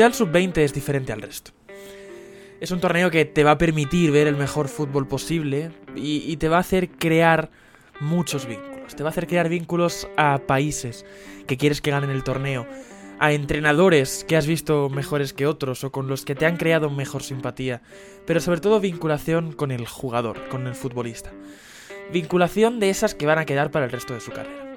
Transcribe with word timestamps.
Mundial 0.00 0.14
Sub-20 0.14 0.56
es 0.62 0.72
diferente 0.72 1.12
al 1.12 1.20
resto. 1.20 1.50
Es 2.58 2.70
un 2.70 2.80
torneo 2.80 3.10
que 3.10 3.26
te 3.26 3.44
va 3.44 3.50
a 3.50 3.58
permitir 3.58 4.10
ver 4.10 4.28
el 4.28 4.36
mejor 4.36 4.68
fútbol 4.68 5.06
posible 5.06 5.72
y, 5.94 6.34
te 6.38 6.48
va 6.48 6.56
a 6.56 6.60
hacer 6.60 6.88
crear 6.88 7.50
muchos 8.00 8.46
vínculos. 8.46 8.96
Te 8.96 9.02
va 9.02 9.10
a 9.10 9.12
hacer 9.12 9.26
crear 9.26 9.50
vínculos 9.50 10.08
a 10.16 10.38
países 10.46 11.04
que 11.46 11.58
quieres 11.58 11.82
que 11.82 11.90
ganen 11.90 12.08
el 12.08 12.24
torneo, 12.24 12.66
a 13.18 13.32
entrenadores 13.32 14.24
que 14.26 14.38
has 14.38 14.46
visto 14.46 14.88
mejores 14.88 15.34
que 15.34 15.46
otros 15.46 15.84
o 15.84 15.92
con 15.92 16.08
los 16.08 16.24
que 16.24 16.34
te 16.34 16.46
han 16.46 16.56
creado 16.56 16.88
mejor 16.88 17.22
simpatía, 17.22 17.82
pero 18.26 18.40
sobre 18.40 18.62
todo 18.62 18.80
vinculación 18.80 19.52
con 19.52 19.70
el 19.70 19.86
jugador, 19.86 20.48
con 20.48 20.66
el 20.66 20.74
futbolista. 20.74 21.30
Vinculación 22.10 22.80
de 22.80 22.88
esas 22.88 23.14
que 23.14 23.26
van 23.26 23.38
a 23.38 23.44
quedar 23.44 23.70
para 23.70 23.84
el 23.84 23.92
resto 23.92 24.14
de 24.14 24.20
su 24.22 24.30
carrera. 24.30 24.69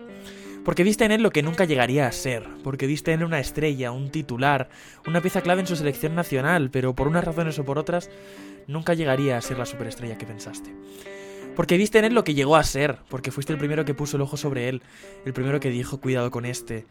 Porque 0.64 0.84
viste 0.84 1.04
en 1.04 1.12
él 1.12 1.22
lo 1.22 1.32
que 1.32 1.44
nunca 1.44 1.66
llegaría 1.66 2.08
a 2.08 2.12
ser, 2.12 2.48
porque 2.64 2.88
viste 2.88 3.12
en 3.12 3.20
él 3.20 3.26
una 3.26 3.40
estrella, 3.40 3.92
un 3.92 4.10
titular, 4.10 4.70
una 5.06 5.22
pieza 5.22 5.42
clave 5.42 5.62
en 5.62 5.68
su 5.68 5.76
selección 5.76 6.16
nacional, 6.16 6.70
pero 6.72 6.96
por 6.96 7.08
unas 7.08 7.26
razones 7.26 7.60
o 7.60 7.66
por 7.66 7.78
otras, 7.78 8.10
nunca 8.68 8.94
llegaría 8.94 9.38
a 9.38 9.42
ser 9.42 9.58
la 9.58 9.66
superestrella 9.66 10.18
que 10.18 10.26
pensaste. 10.26 10.74
Porque 11.56 11.78
viste 11.78 12.00
en 12.00 12.06
él 12.06 12.14
lo 12.14 12.24
que 12.24 12.34
llegó 12.34 12.56
a 12.56 12.64
ser, 12.64 13.00
porque 13.10 13.30
fuiste 13.30 13.52
el 13.52 13.60
primero 13.60 13.84
que 13.84 13.94
puso 13.94 14.16
el 14.16 14.24
ojo 14.24 14.38
sobre 14.38 14.70
él, 14.70 14.82
el 15.26 15.34
primero 15.34 15.60
que 15.60 15.70
dijo 15.70 16.00
cuidado 16.00 16.32
con 16.32 16.46
este. 16.46 16.86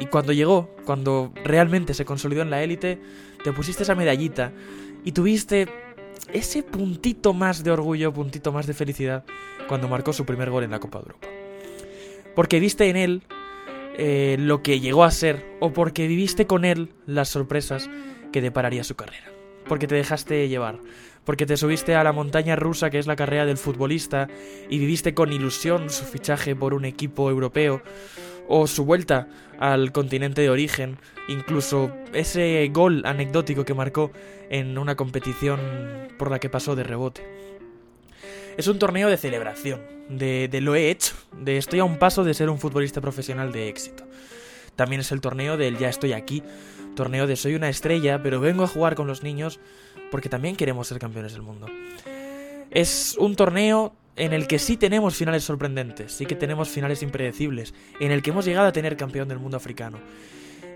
Y 0.00 0.06
cuando 0.06 0.32
llegó, 0.32 0.74
cuando 0.84 1.32
realmente 1.44 1.94
se 1.94 2.04
consolidó 2.04 2.42
en 2.42 2.50
la 2.50 2.62
élite, 2.64 2.98
te 3.44 3.52
pusiste 3.52 3.84
esa 3.84 3.94
medallita 3.94 4.52
y 5.04 5.12
tuviste 5.12 5.68
ese 6.32 6.64
puntito 6.64 7.32
más 7.32 7.62
de 7.62 7.70
orgullo, 7.70 8.12
puntito 8.12 8.50
más 8.52 8.66
de 8.66 8.74
felicidad 8.74 9.24
cuando 9.68 9.88
marcó 9.88 10.12
su 10.12 10.26
primer 10.26 10.50
gol 10.50 10.64
en 10.64 10.72
la 10.72 10.80
Copa 10.80 10.98
de 10.98 11.04
Europa 11.04 11.37
porque 12.38 12.60
viste 12.60 12.88
en 12.88 12.96
él 12.96 13.22
eh, 13.96 14.36
lo 14.38 14.62
que 14.62 14.78
llegó 14.78 15.02
a 15.02 15.10
ser 15.10 15.44
o 15.58 15.72
porque 15.72 16.06
viviste 16.06 16.46
con 16.46 16.64
él 16.64 16.90
las 17.04 17.30
sorpresas 17.30 17.90
que 18.30 18.40
depararía 18.40 18.84
su 18.84 18.94
carrera. 18.94 19.32
Porque 19.66 19.88
te 19.88 19.96
dejaste 19.96 20.48
llevar, 20.48 20.78
porque 21.24 21.46
te 21.46 21.56
subiste 21.56 21.96
a 21.96 22.04
la 22.04 22.12
montaña 22.12 22.54
rusa 22.54 22.90
que 22.90 23.00
es 23.00 23.08
la 23.08 23.16
carrera 23.16 23.44
del 23.44 23.56
futbolista 23.56 24.28
y 24.70 24.78
viviste 24.78 25.14
con 25.14 25.32
ilusión 25.32 25.90
su 25.90 26.04
fichaje 26.04 26.54
por 26.54 26.74
un 26.74 26.84
equipo 26.84 27.28
europeo 27.28 27.82
o 28.46 28.68
su 28.68 28.84
vuelta 28.84 29.26
al 29.58 29.90
continente 29.90 30.40
de 30.40 30.50
origen, 30.50 30.96
incluso 31.26 31.90
ese 32.12 32.70
gol 32.72 33.02
anecdótico 33.04 33.64
que 33.64 33.74
marcó 33.74 34.12
en 34.48 34.78
una 34.78 34.94
competición 34.94 35.58
por 36.16 36.30
la 36.30 36.38
que 36.38 36.48
pasó 36.48 36.76
de 36.76 36.84
rebote. 36.84 37.47
Es 38.58 38.66
un 38.66 38.80
torneo 38.80 39.08
de 39.08 39.16
celebración, 39.16 39.80
de, 40.08 40.50
lo 40.60 40.74
he 40.74 40.90
hecho, 40.90 41.14
de 41.40 41.58
estoy 41.58 41.78
a 41.78 41.84
un 41.84 41.96
paso 41.96 42.24
de 42.24 42.34
ser 42.34 42.50
un 42.50 42.58
futbolista 42.58 43.00
profesional 43.00 43.52
de 43.52 43.68
éxito. 43.68 44.02
También 44.74 45.00
es 45.00 45.12
el 45.12 45.20
torneo 45.20 45.56
del 45.56 45.78
ya 45.78 45.88
estoy 45.88 46.12
aquí, 46.12 46.42
torneo 46.96 47.28
de 47.28 47.36
soy 47.36 47.54
una 47.54 47.68
estrella, 47.68 48.20
pero 48.20 48.40
vengo 48.40 48.64
a 48.64 48.66
jugar 48.66 48.96
con 48.96 49.06
los 49.06 49.22
niños 49.22 49.60
porque 50.10 50.28
también 50.28 50.56
queremos 50.56 50.88
ser 50.88 50.98
campeones 50.98 51.34
del 51.34 51.42
mundo. 51.42 51.68
Es 52.72 53.14
un 53.20 53.36
torneo 53.36 53.94
en 54.16 54.32
el 54.32 54.48
que 54.48 54.58
sí 54.58 54.76
tenemos 54.76 55.14
finales 55.14 55.44
sorprendentes, 55.44 56.10
sí 56.10 56.26
que 56.26 56.34
tenemos 56.34 56.68
finales 56.68 57.04
impredecibles, 57.04 57.74
en 58.00 58.10
el 58.10 58.22
que 58.22 58.30
hemos 58.30 58.44
llegado 58.44 58.66
a 58.66 58.72
tener 58.72 58.96
campeón 58.96 59.28
del 59.28 59.38
mundo 59.38 59.56
africano 59.56 59.98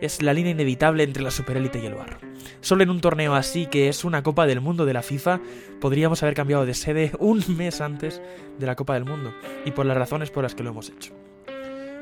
es 0.02 0.20
la 0.20 0.34
línea 0.34 0.50
inevitable 0.50 1.04
entre 1.04 1.22
la 1.22 1.30
superélite 1.30 1.78
y 1.78 1.86
el 1.86 1.94
barro. 1.94 2.18
Solo 2.60 2.82
en 2.82 2.90
un 2.90 3.00
torneo 3.00 3.34
así, 3.34 3.66
que 3.66 3.88
es 3.88 4.04
una 4.04 4.22
Copa 4.22 4.46
del 4.46 4.60
Mundo 4.60 4.84
de 4.84 4.92
la 4.92 5.02
FIFA, 5.02 5.40
podríamos 5.80 6.22
haber 6.22 6.34
cambiado 6.34 6.66
de 6.66 6.74
sede 6.74 7.12
un 7.20 7.42
mes 7.56 7.80
antes 7.80 8.20
de 8.58 8.66
la 8.66 8.76
Copa 8.76 8.94
del 8.94 9.04
Mundo, 9.04 9.32
y 9.64 9.70
por 9.70 9.86
las 9.86 9.96
razones 9.96 10.30
por 10.30 10.42
las 10.42 10.54
que 10.54 10.64
lo 10.64 10.70
hemos 10.70 10.90
hecho. 10.90 11.14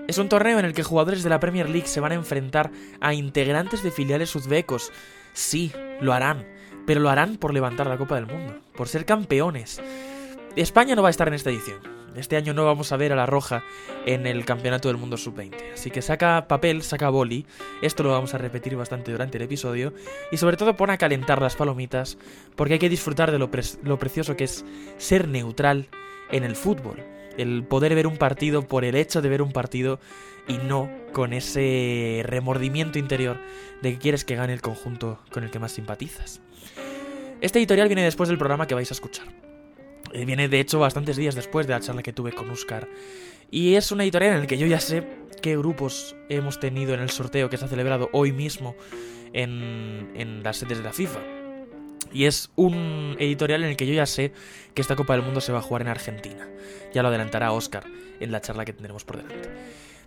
Es 0.09 0.19
un 0.19 0.28
torneo 0.28 0.59
en 0.59 0.65
el 0.65 0.72
que 0.72 0.83
jugadores 0.83 1.22
de 1.22 1.31
la 1.31 1.39
Premier 1.39 1.69
League 1.69 1.87
se 1.87 2.00
van 2.00 2.12
a 2.12 2.16
enfrentar 2.16 2.72
a 3.00 3.15
integrantes 3.15 3.83
de 3.83 3.93
filiales 3.93 4.34
uzbecos. 4.34 4.91
Sí, 5.34 5.71
lo 6.00 6.12
harán, 6.12 6.47
pero 6.87 7.00
lo 7.00 7.10
harán 7.10 7.37
por 7.37 7.55
levantar 7.55 7.87
la 7.87 7.99
Copa 7.99 8.16
del 8.16 8.27
Mundo, 8.27 8.59
por 8.75 8.89
ser 8.89 9.05
campeones. 9.05 9.81
España 10.56 10.97
no 10.97 11.03
va 11.03 11.09
a 11.09 11.10
estar 11.10 11.28
en 11.28 11.34
esta 11.34 11.50
edición, 11.50 11.78
este 12.16 12.37
año 12.37 12.54
no 12.54 12.65
vamos 12.65 12.93
a 12.93 12.97
ver 12.97 13.12
a 13.12 13.16
la 13.16 13.26
Roja 13.26 13.62
en 14.06 14.26
el 14.26 14.44
Campeonato 14.44 14.88
del 14.88 14.97
Mundo 14.97 15.16
Sub-20. 15.16 15.75
Así 15.75 15.91
que 15.91 16.03
saca 16.03 16.47
papel, 16.48 16.82
saca 16.82 17.09
boli. 17.09 17.47
Esto 17.82 18.03
lo 18.03 18.10
vamos 18.10 18.34
a 18.34 18.38
repetir 18.38 18.76
bastante 18.76 19.12
durante 19.12 19.38
el 19.38 19.44
episodio. 19.44 19.93
Y 20.31 20.37
sobre 20.37 20.56
todo 20.56 20.76
pone 20.76 20.93
a 20.93 20.98
calentar 20.98 21.41
las 21.41 21.56
palomitas, 21.56 22.19
porque 22.56 22.75
hay 22.75 22.78
que 22.78 22.88
disfrutar 22.88 23.31
de 23.31 23.38
lo, 23.38 23.50
lo 23.82 23.98
precioso 23.98 24.37
que 24.37 24.44
es 24.44 24.65
ser 24.98 25.28
neutral 25.28 25.88
en 26.31 26.44
el 26.44 26.56
fútbol. 26.56 27.03
El 27.37 27.65
poder 27.65 27.94
ver 27.94 28.06
un 28.06 28.16
partido 28.16 28.66
por 28.66 28.84
el 28.84 28.97
hecho 28.97 29.22
de 29.22 29.28
ver 29.28 29.42
un 29.42 29.53
partido 29.53 30.00
y 30.48 30.59
no 30.59 30.91
con 31.12 31.32
ese 31.32 32.22
remordimiento 32.25 32.98
interior 32.98 33.38
de 33.82 33.92
que 33.92 33.98
quieres 33.98 34.25
que 34.25 34.37
gane 34.37 34.53
el 34.53 34.60
conjunto 34.60 35.21
con 35.31 35.44
el 35.44 35.50
que 35.50 35.59
más 35.59 35.72
simpatizas. 35.72 36.41
Este 37.41 37.59
editorial 37.59 37.88
viene 37.88 38.03
después 38.03 38.28
del 38.28 38.38
programa 38.38 38.66
que 38.66 38.75
vais 38.75 38.91
a 38.91 38.94
escuchar. 38.94 39.50
Eh, 40.12 40.25
viene 40.25 40.48
de 40.48 40.60
hecho 40.60 40.78
bastantes 40.78 41.16
días 41.16 41.34
después 41.34 41.66
de 41.66 41.75
la 41.75 41.81
charla 41.81 42.03
que 42.03 42.12
tuve 42.12 42.32
con 42.32 42.50
Oscar. 42.50 42.88
Y 43.50 43.75
es 43.75 43.93
una 43.93 44.04
editorial 44.04 44.34
en 44.34 44.41
la 44.41 44.47
que 44.47 44.59
yo 44.59 44.66
ya 44.66 44.81
sé 44.81 45.04
qué 45.43 45.56
grupos 45.56 46.15
hemos 46.28 46.60
tenido 46.60 46.94
en 46.94 47.00
el 47.00 47.10
sorteo 47.10 47.50
que 47.50 47.56
se 47.56 47.65
ha 47.65 47.69
celebrado 47.69 48.09
hoy 48.12 48.32
mismo 48.32 48.76
en, 49.32 50.10
en 50.15 50.43
las 50.43 50.59
sedes 50.59 50.78
de 50.78 50.84
la 50.84 50.93
FIFA. 50.93 51.21
Y 52.12 52.25
es 52.25 52.50
un 52.56 53.16
editorial 53.19 53.62
en 53.62 53.71
el 53.71 53.76
que 53.76 53.87
yo 53.87 53.94
ya 53.94 54.06
sé 54.06 54.32
que 54.75 54.82
esta 54.82 54.97
Copa 54.97 55.15
del 55.15 55.22
Mundo 55.22 55.41
se 55.41 55.53
va 55.53 55.59
a 55.59 55.62
jugar 55.62 55.82
en 55.82 55.88
Argentina. 55.88 56.48
Ya 56.92 57.03
lo 57.03 57.09
adelantará 57.09 57.53
Oscar 57.53 57.84
en 58.19 58.32
la 58.32 58.41
charla 58.41 58.65
que 58.65 58.72
tendremos 58.72 59.04
por 59.04 59.16
delante. 59.16 59.48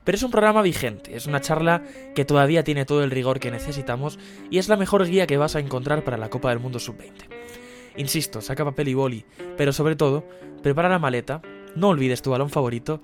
Pero 0.03 0.17
es 0.17 0.23
un 0.23 0.31
programa 0.31 0.61
vigente, 0.61 1.15
es 1.15 1.27
una 1.27 1.39
charla 1.39 1.81
que 2.13 2.25
todavía 2.25 2.63
tiene 2.63 2.85
todo 2.85 3.03
el 3.03 3.11
rigor 3.11 3.39
que 3.39 3.51
necesitamos 3.51 4.19
y 4.49 4.57
es 4.57 4.67
la 4.67 4.75
mejor 4.75 5.05
guía 5.05 5.27
que 5.27 5.37
vas 5.37 5.55
a 5.55 5.59
encontrar 5.59 6.03
para 6.03 6.17
la 6.17 6.29
Copa 6.29 6.49
del 6.49 6.59
Mundo 6.59 6.79
Sub-20. 6.79 7.32
Insisto, 7.97 8.41
saca 8.41 8.65
papel 8.65 8.87
y 8.87 8.93
boli, 8.93 9.25
pero 9.57 9.73
sobre 9.73 9.95
todo, 9.95 10.27
prepara 10.61 10.89
la 10.89 10.99
maleta, 10.99 11.41
no 11.75 11.89
olvides 11.89 12.21
tu 12.21 12.31
balón 12.31 12.49
favorito, 12.49 13.01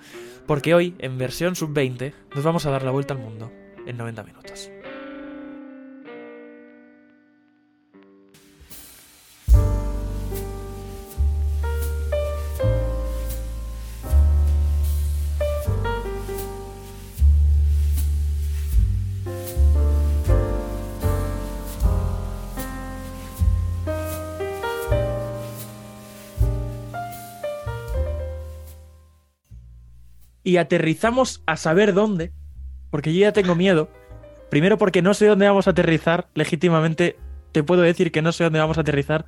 porque 0.47 0.73
hoy, 0.73 0.95
en 0.99 1.17
versión 1.17 1.55
sub-20, 1.55 2.13
nos 2.33 2.43
vamos 2.43 2.65
a 2.65 2.71
dar 2.71 2.83
la 2.83 2.91
vuelta 2.91 3.13
al 3.13 3.19
mundo 3.19 3.51
en 3.85 3.97
90 3.97 4.23
minutos. 4.23 4.71
Y 30.43 30.57
aterrizamos 30.57 31.43
a 31.45 31.57
saber 31.57 31.93
dónde, 31.93 32.31
porque 32.89 33.13
yo 33.13 33.21
ya 33.21 33.33
tengo 33.33 33.55
miedo. 33.55 33.89
Primero 34.49 34.77
porque 34.77 35.01
no 35.01 35.13
sé 35.13 35.27
dónde 35.27 35.47
vamos 35.47 35.67
a 35.67 35.71
aterrizar, 35.71 36.27
legítimamente 36.33 37.17
te 37.51 37.63
puedo 37.63 37.81
decir 37.81 38.11
que 38.11 38.21
no 38.21 38.31
sé 38.31 38.43
dónde 38.43 38.59
vamos 38.59 38.77
a 38.77 38.81
aterrizar, 38.81 39.25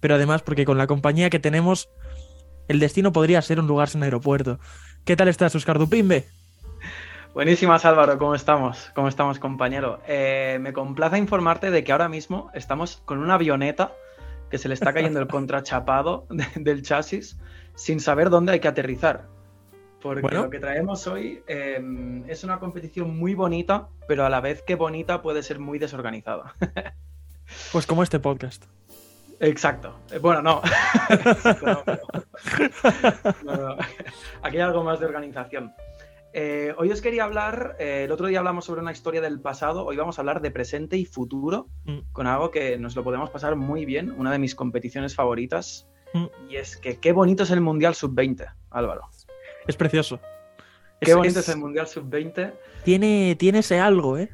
pero 0.00 0.14
además 0.14 0.42
porque 0.42 0.64
con 0.64 0.78
la 0.78 0.86
compañía 0.86 1.30
que 1.30 1.38
tenemos, 1.38 1.88
el 2.68 2.78
destino 2.80 3.12
podría 3.12 3.40
ser 3.42 3.60
un 3.60 3.66
lugar 3.66 3.88
sin 3.88 4.02
aeropuerto. 4.02 4.58
¿Qué 5.04 5.16
tal 5.16 5.28
estás, 5.28 5.54
Oscar 5.54 5.78
Dupimbe? 5.78 6.26
Buenísimas, 7.34 7.84
Álvaro, 7.84 8.18
¿cómo 8.18 8.34
estamos? 8.34 8.90
¿Cómo 8.94 9.08
estamos, 9.08 9.38
compañero? 9.38 10.00
Eh, 10.06 10.58
me 10.60 10.72
complace 10.72 11.18
informarte 11.18 11.70
de 11.70 11.84
que 11.84 11.92
ahora 11.92 12.08
mismo 12.08 12.50
estamos 12.52 13.02
con 13.04 13.18
una 13.18 13.34
avioneta 13.34 13.92
que 14.50 14.58
se 14.58 14.68
le 14.68 14.74
está 14.74 14.92
cayendo 14.92 15.20
el 15.20 15.26
contrachapado 15.28 16.26
del 16.56 16.82
chasis 16.82 17.38
sin 17.74 18.00
saber 18.00 18.30
dónde 18.30 18.52
hay 18.52 18.60
que 18.60 18.68
aterrizar. 18.68 19.28
Porque 20.00 20.34
lo 20.34 20.48
que 20.50 20.60
traemos 20.60 21.06
hoy 21.06 21.42
em, 21.48 22.28
es 22.28 22.44
una 22.44 22.58
competición 22.60 23.18
muy 23.18 23.34
bonita, 23.34 23.88
pero 24.06 24.24
a 24.24 24.30
la 24.30 24.40
vez 24.40 24.62
que 24.62 24.76
bonita 24.76 25.22
puede 25.22 25.42
ser 25.42 25.58
muy 25.58 25.78
desorganizada. 25.78 26.54
pues 27.72 27.86
como 27.86 28.02
este 28.02 28.20
podcast. 28.20 28.64
Exacto. 29.40 29.98
Eh, 30.10 30.18
bueno, 30.18 30.42
no. 30.42 30.62
Aquí 34.42 34.56
hay 34.56 34.62
algo 34.62 34.84
más 34.84 35.00
de 35.00 35.06
organización. 35.06 35.72
Eh, 36.32 36.74
hoy 36.76 36.92
os 36.92 37.00
quería 37.00 37.24
hablar, 37.24 37.76
eh, 37.78 38.02
el 38.04 38.12
otro 38.12 38.26
día 38.26 38.38
hablamos 38.38 38.66
sobre 38.66 38.82
una 38.82 38.92
historia 38.92 39.20
del 39.20 39.40
pasado, 39.40 39.86
hoy 39.86 39.96
vamos 39.96 40.18
a 40.18 40.20
hablar 40.22 40.42
de 40.42 40.50
presente 40.50 40.96
y 40.98 41.06
futuro, 41.06 41.68
mm. 41.84 42.12
con 42.12 42.26
algo 42.26 42.50
que 42.50 42.76
nos 42.78 42.94
lo 42.94 43.02
podemos 43.02 43.30
pasar 43.30 43.56
muy 43.56 43.86
bien, 43.86 44.10
una 44.10 44.30
de 44.30 44.38
mis 44.38 44.54
competiciones 44.54 45.14
favoritas, 45.14 45.88
mm. 46.12 46.26
y 46.50 46.56
es 46.56 46.76
que 46.76 46.98
qué 46.98 47.12
bonito 47.12 47.44
es 47.44 47.50
el 47.50 47.62
Mundial 47.62 47.94
Sub-20, 47.94 48.54
Álvaro. 48.70 49.08
Es 49.68 49.76
precioso. 49.76 50.20
Qué 51.00 51.14
bonito 51.14 51.40
es, 51.40 51.48
el 51.48 51.58
Mundial 51.58 51.86
Sub-20. 51.86 52.52
Tiene, 52.84 53.36
tiene 53.38 53.60
ese 53.60 53.78
algo, 53.78 54.18
¿eh? 54.18 54.30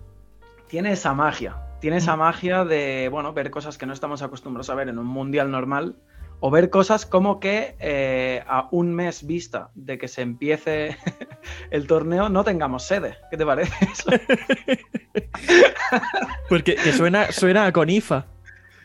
Tiene 0.68 0.92
esa 0.92 1.12
magia. 1.12 1.56
Tiene 1.80 1.98
esa 1.98 2.16
mm. 2.16 2.18
magia 2.18 2.64
de, 2.64 3.08
bueno, 3.10 3.34
ver 3.34 3.50
cosas 3.50 3.76
que 3.76 3.84
no 3.84 3.92
estamos 3.92 4.22
acostumbrados 4.22 4.70
a 4.70 4.74
ver 4.74 4.88
en 4.88 4.98
un 4.98 5.06
Mundial 5.06 5.50
normal. 5.50 5.96
O 6.40 6.50
ver 6.50 6.70
cosas 6.70 7.04
como 7.04 7.40
que 7.40 7.76
eh, 7.80 8.42
a 8.46 8.68
un 8.70 8.94
mes 8.94 9.26
vista 9.26 9.70
de 9.74 9.98
que 9.98 10.08
se 10.08 10.22
empiece 10.22 10.96
el 11.70 11.86
torneo 11.86 12.28
no 12.28 12.44
tengamos 12.44 12.84
sede. 12.84 13.16
¿Qué 13.30 13.36
te 13.36 13.44
parece 13.44 13.72
eso? 13.84 14.10
Porque 16.48 16.76
que 16.76 16.92
suena, 16.92 17.32
suena 17.32 17.66
a 17.66 17.72
con 17.72 17.88
IFA, 17.88 18.26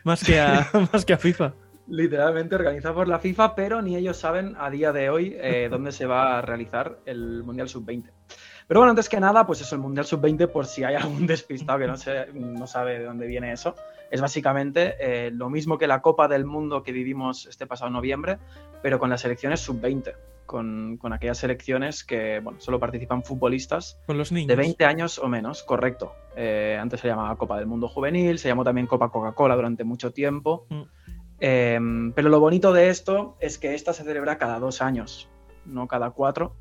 más 0.04 0.24
que 0.24 0.40
a, 0.40 0.68
más 0.92 1.04
que 1.04 1.12
a 1.12 1.18
FIFA. 1.18 1.52
Literalmente 1.90 2.54
organizado 2.54 2.94
por 2.94 3.08
la 3.08 3.18
FIFA, 3.18 3.56
pero 3.56 3.82
ni 3.82 3.96
ellos 3.96 4.16
saben 4.16 4.54
a 4.58 4.70
día 4.70 4.92
de 4.92 5.10
hoy 5.10 5.36
eh, 5.36 5.68
dónde 5.70 5.90
se 5.90 6.06
va 6.06 6.38
a 6.38 6.42
realizar 6.42 7.00
el 7.04 7.42
Mundial 7.42 7.68
Sub-20. 7.68 8.10
Pero 8.68 8.78
bueno, 8.78 8.90
antes 8.90 9.08
que 9.08 9.18
nada, 9.18 9.44
pues 9.44 9.60
eso, 9.60 9.74
el 9.74 9.80
Mundial 9.80 10.06
Sub-20, 10.06 10.46
por 10.46 10.66
si 10.66 10.84
hay 10.84 10.94
algún 10.94 11.26
despistado 11.26 11.80
que 11.80 11.88
no, 11.88 11.96
se, 11.96 12.32
no 12.32 12.68
sabe 12.68 13.00
de 13.00 13.04
dónde 13.06 13.26
viene 13.26 13.52
eso, 13.52 13.74
es 14.08 14.20
básicamente 14.20 14.94
eh, 15.00 15.32
lo 15.32 15.50
mismo 15.50 15.78
que 15.78 15.88
la 15.88 16.00
Copa 16.00 16.28
del 16.28 16.44
Mundo 16.44 16.84
que 16.84 16.92
vivimos 16.92 17.46
este 17.46 17.66
pasado 17.66 17.90
noviembre, 17.90 18.38
pero 18.82 19.00
con 19.00 19.10
las 19.10 19.22
selecciones 19.22 19.58
Sub-20, 19.58 20.14
con, 20.46 20.96
con, 20.98 21.12
aquellas 21.12 21.38
selecciones 21.38 22.04
que 22.04 22.38
bueno, 22.38 22.60
solo 22.60 22.78
participan 22.78 23.24
futbolistas 23.24 23.98
con 24.06 24.16
los 24.16 24.30
niños. 24.30 24.46
de 24.46 24.54
20 24.54 24.84
años 24.84 25.18
o 25.18 25.26
menos, 25.26 25.64
correcto. 25.64 26.12
Eh, 26.36 26.78
antes 26.80 27.00
se 27.00 27.08
llamaba 27.08 27.36
Copa 27.36 27.58
del 27.58 27.66
Mundo 27.66 27.88
Juvenil, 27.88 28.38
se 28.38 28.46
llamó 28.46 28.62
también 28.62 28.86
Copa 28.86 29.08
Coca-Cola 29.10 29.56
durante 29.56 29.82
mucho 29.82 30.12
tiempo. 30.12 30.66
Mm. 30.68 30.82
Eh, 31.40 31.78
pero 32.14 32.28
lo 32.28 32.38
bonito 32.40 32.72
de 32.72 32.90
esto 32.90 33.36
es 33.40 33.58
que 33.58 33.74
esta 33.74 33.92
se 33.92 34.04
celebra 34.04 34.38
cada 34.38 34.58
dos 34.58 34.82
años, 34.82 35.28
no 35.64 35.88
cada 35.88 36.10
cuatro 36.10 36.54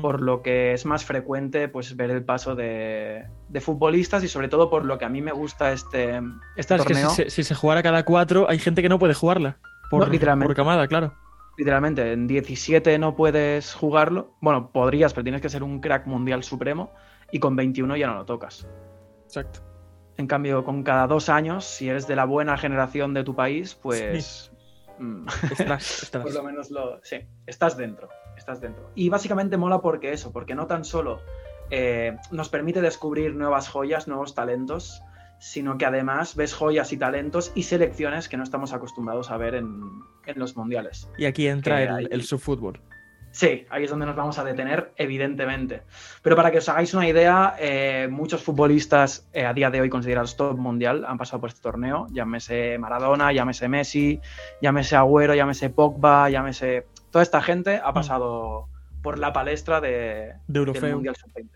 por 0.00 0.22
lo 0.22 0.42
que 0.42 0.72
es 0.72 0.86
más 0.86 1.04
frecuente 1.04 1.68
pues, 1.68 1.96
ver 1.96 2.10
el 2.10 2.24
paso 2.24 2.54
de, 2.54 3.26
de, 3.48 3.60
futbolistas 3.60 4.24
y 4.24 4.28
sobre 4.28 4.48
todo 4.48 4.70
por 4.70 4.84
lo 4.84 4.98
que 4.98 5.04
a 5.04 5.08
mí 5.08 5.20
me 5.20 5.32
gusta 5.32 5.72
este, 5.72 6.20
Esta, 6.56 6.78
torneo. 6.78 7.08
Es 7.10 7.16
que 7.16 7.24
si, 7.24 7.30
si, 7.30 7.44
se 7.44 7.54
jugara 7.54 7.82
cada 7.82 8.04
cuatro, 8.04 8.48
hay 8.48 8.58
gente 8.58 8.80
que 8.80 8.88
no 8.88 8.98
puede 8.98 9.14
jugarla. 9.14 9.58
Por, 9.90 10.06
no, 10.06 10.12
literalmente. 10.12 10.48
por 10.48 10.56
camada, 10.56 10.88
claro. 10.88 11.12
Literalmente, 11.58 12.12
en 12.12 12.26
17 12.26 12.98
no 12.98 13.14
puedes 13.14 13.74
jugarlo. 13.74 14.34
Bueno, 14.40 14.70
podrías, 14.72 15.12
pero 15.12 15.24
tienes 15.24 15.42
que 15.42 15.50
ser 15.50 15.62
un 15.62 15.80
crack 15.80 16.06
mundial 16.06 16.42
supremo 16.42 16.92
y 17.30 17.38
con 17.38 17.56
21 17.56 17.96
ya 17.96 18.06
no 18.06 18.14
lo 18.14 18.24
tocas. 18.24 18.66
Exacto. 19.24 19.71
En 20.22 20.28
cambio, 20.28 20.64
con 20.64 20.84
cada 20.84 21.06
dos 21.08 21.28
años, 21.28 21.64
si 21.64 21.88
eres 21.88 22.06
de 22.06 22.14
la 22.14 22.24
buena 22.24 22.56
generación 22.56 23.12
de 23.12 23.24
tu 23.24 23.34
país, 23.34 23.74
pues... 23.74 24.52
Sí. 24.52 25.04
Estás, 25.58 26.02
estás. 26.04 26.22
Por 26.22 26.32
lo 26.32 26.44
menos 26.44 26.70
lo... 26.70 27.00
Sí, 27.02 27.16
estás 27.46 27.76
dentro 27.76 28.08
estás 28.36 28.60
dentro. 28.60 28.90
Y 28.94 29.08
básicamente 29.08 29.56
mola 29.56 29.80
porque 29.80 30.12
eso, 30.12 30.32
porque 30.32 30.54
no 30.54 30.66
tan 30.66 30.84
solo 30.84 31.20
eh, 31.70 32.16
nos 32.30 32.48
permite 32.48 32.80
descubrir 32.80 33.34
nuevas 33.34 33.68
joyas, 33.68 34.08
nuevos 34.08 34.34
talentos, 34.34 35.02
sino 35.38 35.78
que 35.78 35.86
además 35.86 36.36
ves 36.36 36.54
joyas 36.54 36.92
y 36.92 36.96
talentos 36.96 37.52
y 37.54 37.64
selecciones 37.64 38.28
que 38.28 38.36
no 38.36 38.44
estamos 38.44 38.72
acostumbrados 38.72 39.30
a 39.30 39.36
ver 39.36 39.54
en, 39.54 39.82
en 40.26 40.38
los 40.38 40.56
mundiales. 40.56 41.08
Y 41.18 41.24
aquí 41.24 41.48
entra 41.48 41.98
el 42.00 42.22
subfútbol. 42.22 42.80
Sí, 43.32 43.66
ahí 43.70 43.84
es 43.84 43.90
donde 43.90 44.04
nos 44.04 44.14
vamos 44.14 44.38
a 44.38 44.44
detener, 44.44 44.92
evidentemente. 44.96 45.82
Pero 46.22 46.36
para 46.36 46.50
que 46.50 46.58
os 46.58 46.68
hagáis 46.68 46.92
una 46.92 47.08
idea, 47.08 47.56
eh, 47.58 48.06
muchos 48.10 48.42
futbolistas 48.42 49.26
eh, 49.32 49.46
a 49.46 49.54
día 49.54 49.70
de 49.70 49.80
hoy 49.80 49.88
considerados 49.88 50.36
top 50.36 50.58
mundial 50.58 51.04
han 51.06 51.16
pasado 51.16 51.40
por 51.40 51.48
este 51.48 51.62
torneo. 51.62 52.06
Llámese 52.10 52.76
Maradona, 52.78 53.32
llámese 53.32 53.68
Messi, 53.68 54.20
llámese 54.60 54.96
Agüero, 54.96 55.34
llámese 55.34 55.70
Pogba, 55.70 56.28
llámese... 56.28 56.86
Toda 57.10 57.22
esta 57.22 57.40
gente 57.42 57.80
ha 57.82 57.92
pasado 57.92 58.68
por 59.02 59.18
la 59.18 59.32
palestra 59.32 59.80
de, 59.80 60.34
De 60.46 60.60
del. 60.60 60.94
Mundial 60.94 61.16
Sub-20. 61.16 61.48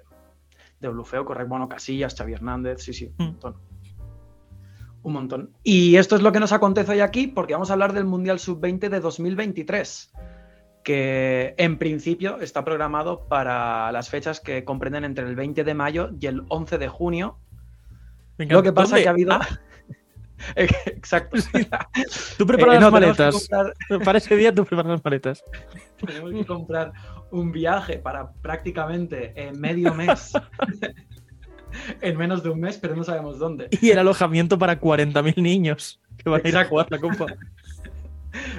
De 0.81 0.87
Eurofeo, 0.89 1.25
correcto. 1.25 1.49
Bueno, 1.51 1.69
Casillas, 1.69 2.15
Xavi 2.17 2.33
Hernández, 2.33 2.81
sí, 2.83 2.93
sí, 2.93 3.13
Mm. 3.19 3.23
un 3.23 3.27
montón. 3.33 3.57
Un 5.03 5.13
montón. 5.13 5.51
Y 5.63 5.97
esto 5.97 6.17
es 6.17 6.23
lo 6.23 6.33
que 6.33 6.41
nos 6.41 6.53
acontece 6.53 6.93
hoy 6.93 7.01
aquí, 7.01 7.27
porque 7.27 7.53
vamos 7.53 7.71
a 7.71 7.75
hablar 7.75 7.93
del 7.93 8.07
Mundial 8.07 8.39
Sub-20 8.41 8.89
de 8.89 9.01
2023, 9.01 10.13
que 10.87 11.57
en 11.59 11.79
principio 11.79 12.39
está 12.41 12.65
programado 12.65 13.27
para 13.27 13.91
las 13.91 14.09
fechas 14.09 14.39
que 14.39 14.63
comprenden 14.65 15.03
entre 15.05 15.27
el 15.27 15.35
20 15.35 15.65
de 15.65 15.75
mayo 15.75 16.11
y 16.21 16.27
el 16.27 16.45
11 16.49 16.79
de 16.79 16.87
junio. 16.87 17.39
Venga, 18.39 18.55
Lo 18.55 18.63
que 18.63 18.73
pasa 18.73 18.91
¿dónde? 18.91 19.03
que 19.03 19.09
ha 19.09 19.11
habido... 19.11 19.33
Ah, 19.33 19.49
Exacto. 20.55 21.39
tú 22.39 22.47
preparas 22.47 22.77
Eh, 22.77 22.79
no, 22.81 22.91
las 22.91 23.01
que 23.01 23.07
maletas. 23.07 23.35
comprar- 23.35 23.75
Para 24.05 24.19
ese 24.19 24.37
día 24.37 24.55
tú 24.55 24.65
preparas 24.65 24.93
las 24.93 25.05
maletas. 25.05 25.43
tenemos 26.07 26.31
que 26.31 26.47
comprar 26.47 26.93
un 27.33 27.51
viaje 27.51 27.99
para 27.99 28.31
prácticamente 28.35 29.33
eh, 29.35 29.51
medio 29.55 29.93
mes. 29.93 30.35
en 32.01 32.17
menos 32.17 32.45
de 32.45 32.51
un 32.51 32.61
mes, 32.61 32.79
pero 32.79 32.95
no 32.95 33.03
sabemos 33.03 33.41
dónde. 33.41 33.71
Y 33.81 33.91
el 33.91 33.99
alojamiento 33.99 34.57
para 34.57 34.81
40.000 34.81 35.43
niños 35.43 36.01
que 36.17 36.31
van 36.31 36.43
a 36.45 36.49
ir 36.49 36.57
a 36.57 36.65
jugar 36.65 36.87
la 36.91 37.01
copa. 37.01 37.27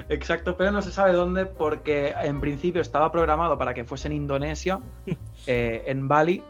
Exacto, 0.08 0.56
pero 0.56 0.70
no 0.70 0.82
se 0.82 0.90
sabe 0.92 1.12
dónde 1.12 1.46
porque 1.46 2.14
en 2.22 2.40
principio 2.40 2.80
estaba 2.82 3.10
programado 3.12 3.58
para 3.58 3.74
que 3.74 3.84
fuese 3.84 4.08
en 4.08 4.14
Indonesia, 4.14 4.80
eh, 5.46 5.82
en 5.86 6.08
Bali, 6.08 6.42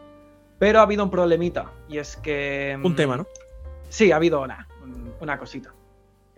pero 0.57 0.79
ha 0.79 0.83
habido 0.83 1.03
un 1.03 1.09
problemita 1.11 1.71
y 1.87 1.97
es 1.99 2.15
que... 2.17 2.77
mm, 2.79 2.85
Un 2.85 2.95
tema, 2.95 3.17
¿no? 3.17 3.27
Sí, 3.89 4.11
ha 4.11 4.17
habido 4.17 4.41
una, 4.41 4.67
un- 4.83 5.13
una 5.19 5.37
cosita. 5.37 5.73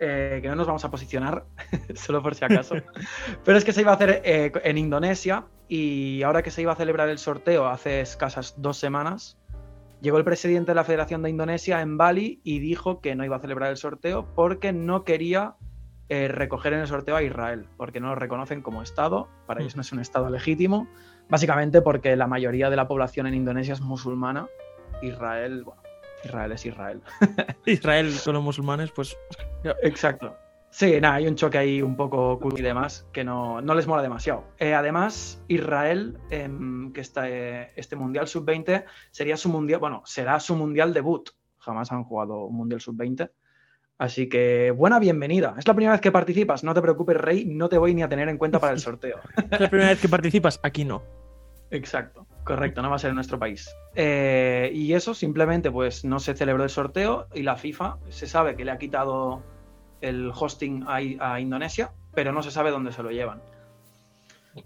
eh, 0.04 0.40
que 0.42 0.48
no 0.48 0.56
nos 0.56 0.66
vamos 0.66 0.84
a 0.84 0.90
posicionar, 0.90 1.44
solo 1.94 2.22
por 2.22 2.34
si 2.34 2.44
acaso. 2.44 2.74
Pero 3.44 3.56
es 3.58 3.64
que 3.64 3.72
se 3.72 3.82
iba 3.82 3.92
a 3.92 3.94
hacer 3.94 4.20
eh, 4.24 4.50
en 4.64 4.76
Indonesia 4.78 5.44
y 5.68 6.22
ahora 6.24 6.42
que 6.42 6.50
se 6.50 6.60
iba 6.62 6.72
a 6.72 6.76
celebrar 6.76 7.08
el 7.08 7.18
sorteo 7.18 7.66
hace 7.68 8.00
escasas 8.00 8.54
dos 8.56 8.76
semanas, 8.78 9.38
llegó 10.00 10.18
el 10.18 10.24
presidente 10.24 10.72
de 10.72 10.74
la 10.74 10.82
Federación 10.84 11.22
de 11.22 11.30
Indonesia 11.30 11.80
en 11.82 11.96
Bali 11.98 12.40
y 12.42 12.58
dijo 12.58 13.00
que 13.00 13.14
no 13.14 13.24
iba 13.24 13.36
a 13.36 13.40
celebrar 13.40 13.70
el 13.70 13.76
sorteo 13.76 14.26
porque 14.34 14.72
no 14.72 15.04
quería 15.04 15.54
eh, 16.12 16.28
recoger 16.28 16.74
en 16.74 16.80
el 16.80 16.86
sorteo 16.86 17.16
a 17.16 17.22
Israel, 17.22 17.64
porque 17.78 17.98
no 17.98 18.08
lo 18.08 18.14
reconocen 18.16 18.60
como 18.60 18.82
Estado, 18.82 19.30
para 19.46 19.62
ellos 19.62 19.76
no 19.76 19.80
es 19.80 19.92
un 19.92 19.98
Estado 19.98 20.28
legítimo, 20.28 20.86
básicamente 21.30 21.80
porque 21.80 22.16
la 22.16 22.26
mayoría 22.26 22.68
de 22.68 22.76
la 22.76 22.86
población 22.86 23.26
en 23.26 23.32
Indonesia 23.32 23.72
es 23.72 23.80
musulmana. 23.80 24.46
Israel, 25.00 25.64
bueno, 25.64 25.80
Israel 26.22 26.52
es 26.52 26.66
Israel. 26.66 27.00
Israel 27.64 28.14
con 28.22 28.34
los 28.34 28.42
musulmanes, 28.42 28.90
pues. 28.90 29.16
Exacto. 29.82 30.36
Sí, 30.68 31.00
nada, 31.00 31.14
hay 31.14 31.26
un 31.26 31.34
choque 31.34 31.56
ahí 31.56 31.80
un 31.80 31.96
poco 31.96 32.38
cool 32.38 32.58
y 32.58 32.62
demás 32.62 33.08
que 33.10 33.24
no, 33.24 33.62
no 33.62 33.74
les 33.74 33.86
mola 33.86 34.02
demasiado. 34.02 34.44
Eh, 34.58 34.74
además, 34.74 35.42
Israel, 35.48 36.18
em, 36.28 36.92
que 36.92 37.00
está, 37.00 37.26
eh, 37.30 37.72
este 37.74 37.96
Mundial 37.96 38.28
Sub-20 38.28 38.84
sería 39.10 39.38
su 39.38 39.48
mundial, 39.48 39.80
bueno, 39.80 40.02
será 40.04 40.38
su 40.40 40.56
mundial 40.56 40.92
debut. 40.92 41.30
Jamás 41.56 41.90
han 41.90 42.04
jugado 42.04 42.44
un 42.44 42.56
Mundial 42.56 42.82
Sub-20. 42.82 43.30
Así 44.02 44.28
que 44.28 44.72
buena 44.72 44.98
bienvenida. 44.98 45.54
Es 45.56 45.68
la 45.68 45.74
primera 45.74 45.92
vez 45.92 46.00
que 46.00 46.10
participas. 46.10 46.64
No 46.64 46.74
te 46.74 46.82
preocupes, 46.82 47.16
Rey, 47.16 47.44
no 47.44 47.68
te 47.68 47.78
voy 47.78 47.94
ni 47.94 48.02
a 48.02 48.08
tener 48.08 48.28
en 48.28 48.36
cuenta 48.36 48.58
para 48.58 48.72
el 48.72 48.80
sorteo. 48.80 49.20
Es 49.48 49.60
la 49.60 49.70
primera 49.70 49.90
vez 49.90 50.00
que 50.00 50.08
participas, 50.08 50.58
aquí 50.64 50.84
no. 50.84 51.04
Exacto, 51.70 52.26
correcto, 52.42 52.82
no 52.82 52.90
va 52.90 52.96
a 52.96 52.98
ser 52.98 53.10
en 53.10 53.14
nuestro 53.14 53.38
país. 53.38 53.72
Eh, 53.94 54.72
y 54.74 54.92
eso 54.94 55.14
simplemente 55.14 55.70
pues 55.70 56.04
no 56.04 56.18
se 56.18 56.34
celebró 56.34 56.64
el 56.64 56.70
sorteo 56.70 57.28
y 57.32 57.44
la 57.44 57.54
FIFA 57.54 57.98
se 58.08 58.26
sabe 58.26 58.56
que 58.56 58.64
le 58.64 58.72
ha 58.72 58.78
quitado 58.78 59.44
el 60.00 60.32
hosting 60.34 60.82
a, 60.88 60.96
a 61.34 61.38
Indonesia, 61.38 61.92
pero 62.12 62.32
no 62.32 62.42
se 62.42 62.50
sabe 62.50 62.72
dónde 62.72 62.90
se 62.90 63.04
lo 63.04 63.12
llevan. 63.12 63.40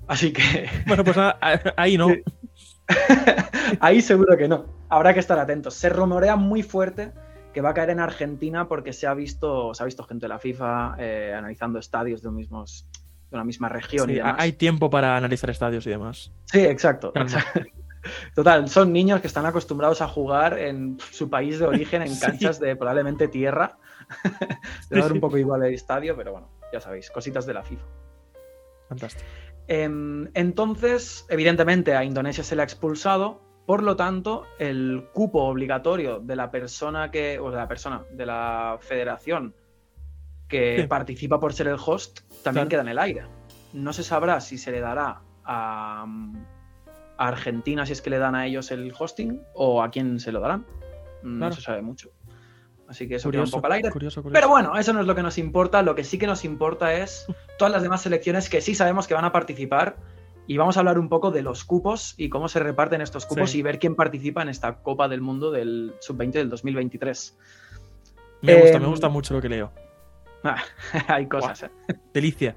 Así 0.08 0.32
que 0.32 0.70
Bueno, 0.86 1.04
pues 1.04 1.14
nada, 1.14 1.38
ahí 1.76 1.98
no. 1.98 2.08
Ahí 3.80 4.00
seguro 4.00 4.34
que 4.38 4.48
no. 4.48 4.64
Habrá 4.88 5.12
que 5.12 5.20
estar 5.20 5.38
atentos. 5.38 5.74
Se 5.74 5.90
rumorea 5.90 6.36
muy 6.36 6.62
fuerte 6.62 7.12
que 7.56 7.62
va 7.62 7.70
a 7.70 7.72
caer 7.72 7.88
en 7.88 8.00
Argentina 8.00 8.68
porque 8.68 8.92
se 8.92 9.06
ha 9.06 9.14
visto, 9.14 9.72
se 9.72 9.82
ha 9.82 9.86
visto 9.86 10.04
gente 10.04 10.26
de 10.26 10.28
la 10.28 10.38
FIFA 10.38 10.96
eh, 10.98 11.32
analizando 11.34 11.78
estadios 11.78 12.20
de, 12.20 12.28
un 12.28 12.36
mismos, 12.36 12.86
de 13.30 13.34
una 13.34 13.44
misma 13.44 13.70
región 13.70 14.10
y 14.10 14.16
demás. 14.16 14.36
hay 14.38 14.52
tiempo 14.52 14.90
para 14.90 15.16
analizar 15.16 15.48
estadios 15.48 15.86
y 15.86 15.88
demás. 15.88 16.30
Sí, 16.52 16.60
exacto. 16.60 17.14
Total, 18.34 18.68
son 18.68 18.92
niños 18.92 19.22
que 19.22 19.26
están 19.26 19.46
acostumbrados 19.46 20.02
a 20.02 20.06
jugar 20.06 20.58
en 20.58 20.98
su 21.10 21.30
país 21.30 21.58
de 21.58 21.64
origen 21.64 22.02
en 22.02 22.08
Sí. 22.14 22.20
canchas 22.20 22.60
de 22.60 22.76
probablemente 22.76 23.26
tierra. 23.26 23.78
Debe 24.90 25.00
dar 25.00 25.12
un 25.14 25.20
poco 25.20 25.38
igual 25.38 25.62
el 25.62 25.72
estadio, 25.72 26.14
pero 26.14 26.32
bueno, 26.32 26.50
ya 26.74 26.82
sabéis, 26.82 27.10
cositas 27.10 27.46
de 27.46 27.54
la 27.54 27.62
FIFA. 27.62 27.86
Fantástico. 28.90 29.24
Em, 29.66 30.28
entonces, 30.34 31.24
evidentemente 31.30 31.94
a 31.94 32.04
Indonesia 32.04 32.44
se 32.44 32.54
le 32.54 32.60
ha 32.60 32.66
expulsado, 32.66 33.40
por 33.66 33.82
lo 33.82 33.96
tanto, 33.96 34.44
el 34.58 35.08
cupo 35.12 35.42
obligatorio 35.44 36.20
de 36.20 36.36
la 36.36 36.50
persona 36.50 37.10
que, 37.10 37.38
o 37.38 37.50
de 37.50 37.56
la 37.56 37.66
persona, 37.68 38.02
de 38.12 38.24
la 38.26 38.78
federación 38.80 39.54
que 40.48 40.82
Sí. 40.82 40.86
participa 40.86 41.40
por 41.40 41.52
ser 41.52 41.66
el 41.68 41.76
host, 41.84 42.20
también 42.44 42.68
Claro. 42.68 42.68
queda 42.68 42.80
en 42.82 42.88
el 42.88 42.98
aire. 42.98 43.22
No 43.72 43.92
se 43.92 44.04
sabrá 44.04 44.40
si 44.40 44.56
se 44.58 44.70
le 44.70 44.80
dará 44.80 45.20
a, 45.44 46.06
a 47.18 47.28
Argentina, 47.28 47.84
si 47.86 47.92
es 47.92 48.00
que 48.02 48.10
le 48.10 48.18
dan 48.18 48.34
a 48.36 48.46
ellos 48.46 48.70
el 48.70 48.92
hosting, 48.96 49.40
o 49.54 49.82
a 49.82 49.90
quién 49.90 50.20
se 50.20 50.30
lo 50.32 50.40
darán. 50.40 50.64
No 51.22 51.38
Claro. 51.38 51.54
se 51.54 51.60
sabe 51.62 51.82
mucho. 51.82 52.10
Así 52.88 53.08
que 53.08 53.16
eso 53.16 53.30
queda 53.32 53.40
un 53.40 53.46
Curioso, 53.46 53.56
poco 53.56 53.66
al 53.66 53.72
aire. 53.72 53.90
curioso, 53.90 54.22
curioso. 54.22 54.34
Pero 54.40 54.48
bueno, 54.48 54.76
eso 54.78 54.92
no 54.92 55.00
es 55.00 55.06
lo 55.08 55.16
que 55.16 55.22
nos 55.24 55.38
importa. 55.38 55.82
Lo 55.82 55.96
que 55.96 56.04
sí 56.04 56.18
que 56.18 56.28
nos 56.28 56.44
importa 56.44 56.94
es 56.94 57.26
todas 57.58 57.72
las 57.72 57.82
demás 57.82 58.02
selecciones 58.02 58.48
que 58.48 58.60
sí 58.60 58.76
sabemos 58.76 59.08
que 59.08 59.14
van 59.14 59.24
a 59.24 59.32
participar. 59.32 59.96
Y 60.46 60.56
vamos 60.56 60.76
a 60.76 60.80
hablar 60.80 60.98
un 60.98 61.08
poco 61.08 61.30
de 61.30 61.42
los 61.42 61.64
cupos 61.64 62.14
y 62.16 62.28
cómo 62.28 62.48
se 62.48 62.60
reparten 62.60 63.00
estos 63.00 63.26
cupos 63.26 63.50
Sí. 63.50 63.58
y 63.58 63.62
ver 63.62 63.78
quién 63.78 63.94
participa 63.96 64.42
en 64.42 64.48
esta 64.48 64.76
Copa 64.82 65.08
del 65.08 65.20
Mundo 65.20 65.50
del 65.50 65.94
Sub-20 66.00 66.32
del 66.32 66.50
2023. 66.50 67.36
me 68.42 68.54
gusta, 68.60 68.78
me 68.78 68.84
em, 68.84 68.90
gusta 68.90 69.08
mucho 69.08 69.34
lo 69.34 69.40
que 69.40 69.48
leo. 69.48 69.72
Ah, 70.44 70.62
hay 71.08 71.26
cosas. 71.26 71.64
¿eh? 71.64 71.70
Delicia. 72.14 72.54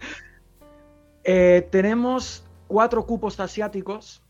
Eh, 1.23 1.67
tenemos 1.71 2.45
cuatro 2.67 3.05
cupos 3.07 3.39
asiáticos 3.39 4.21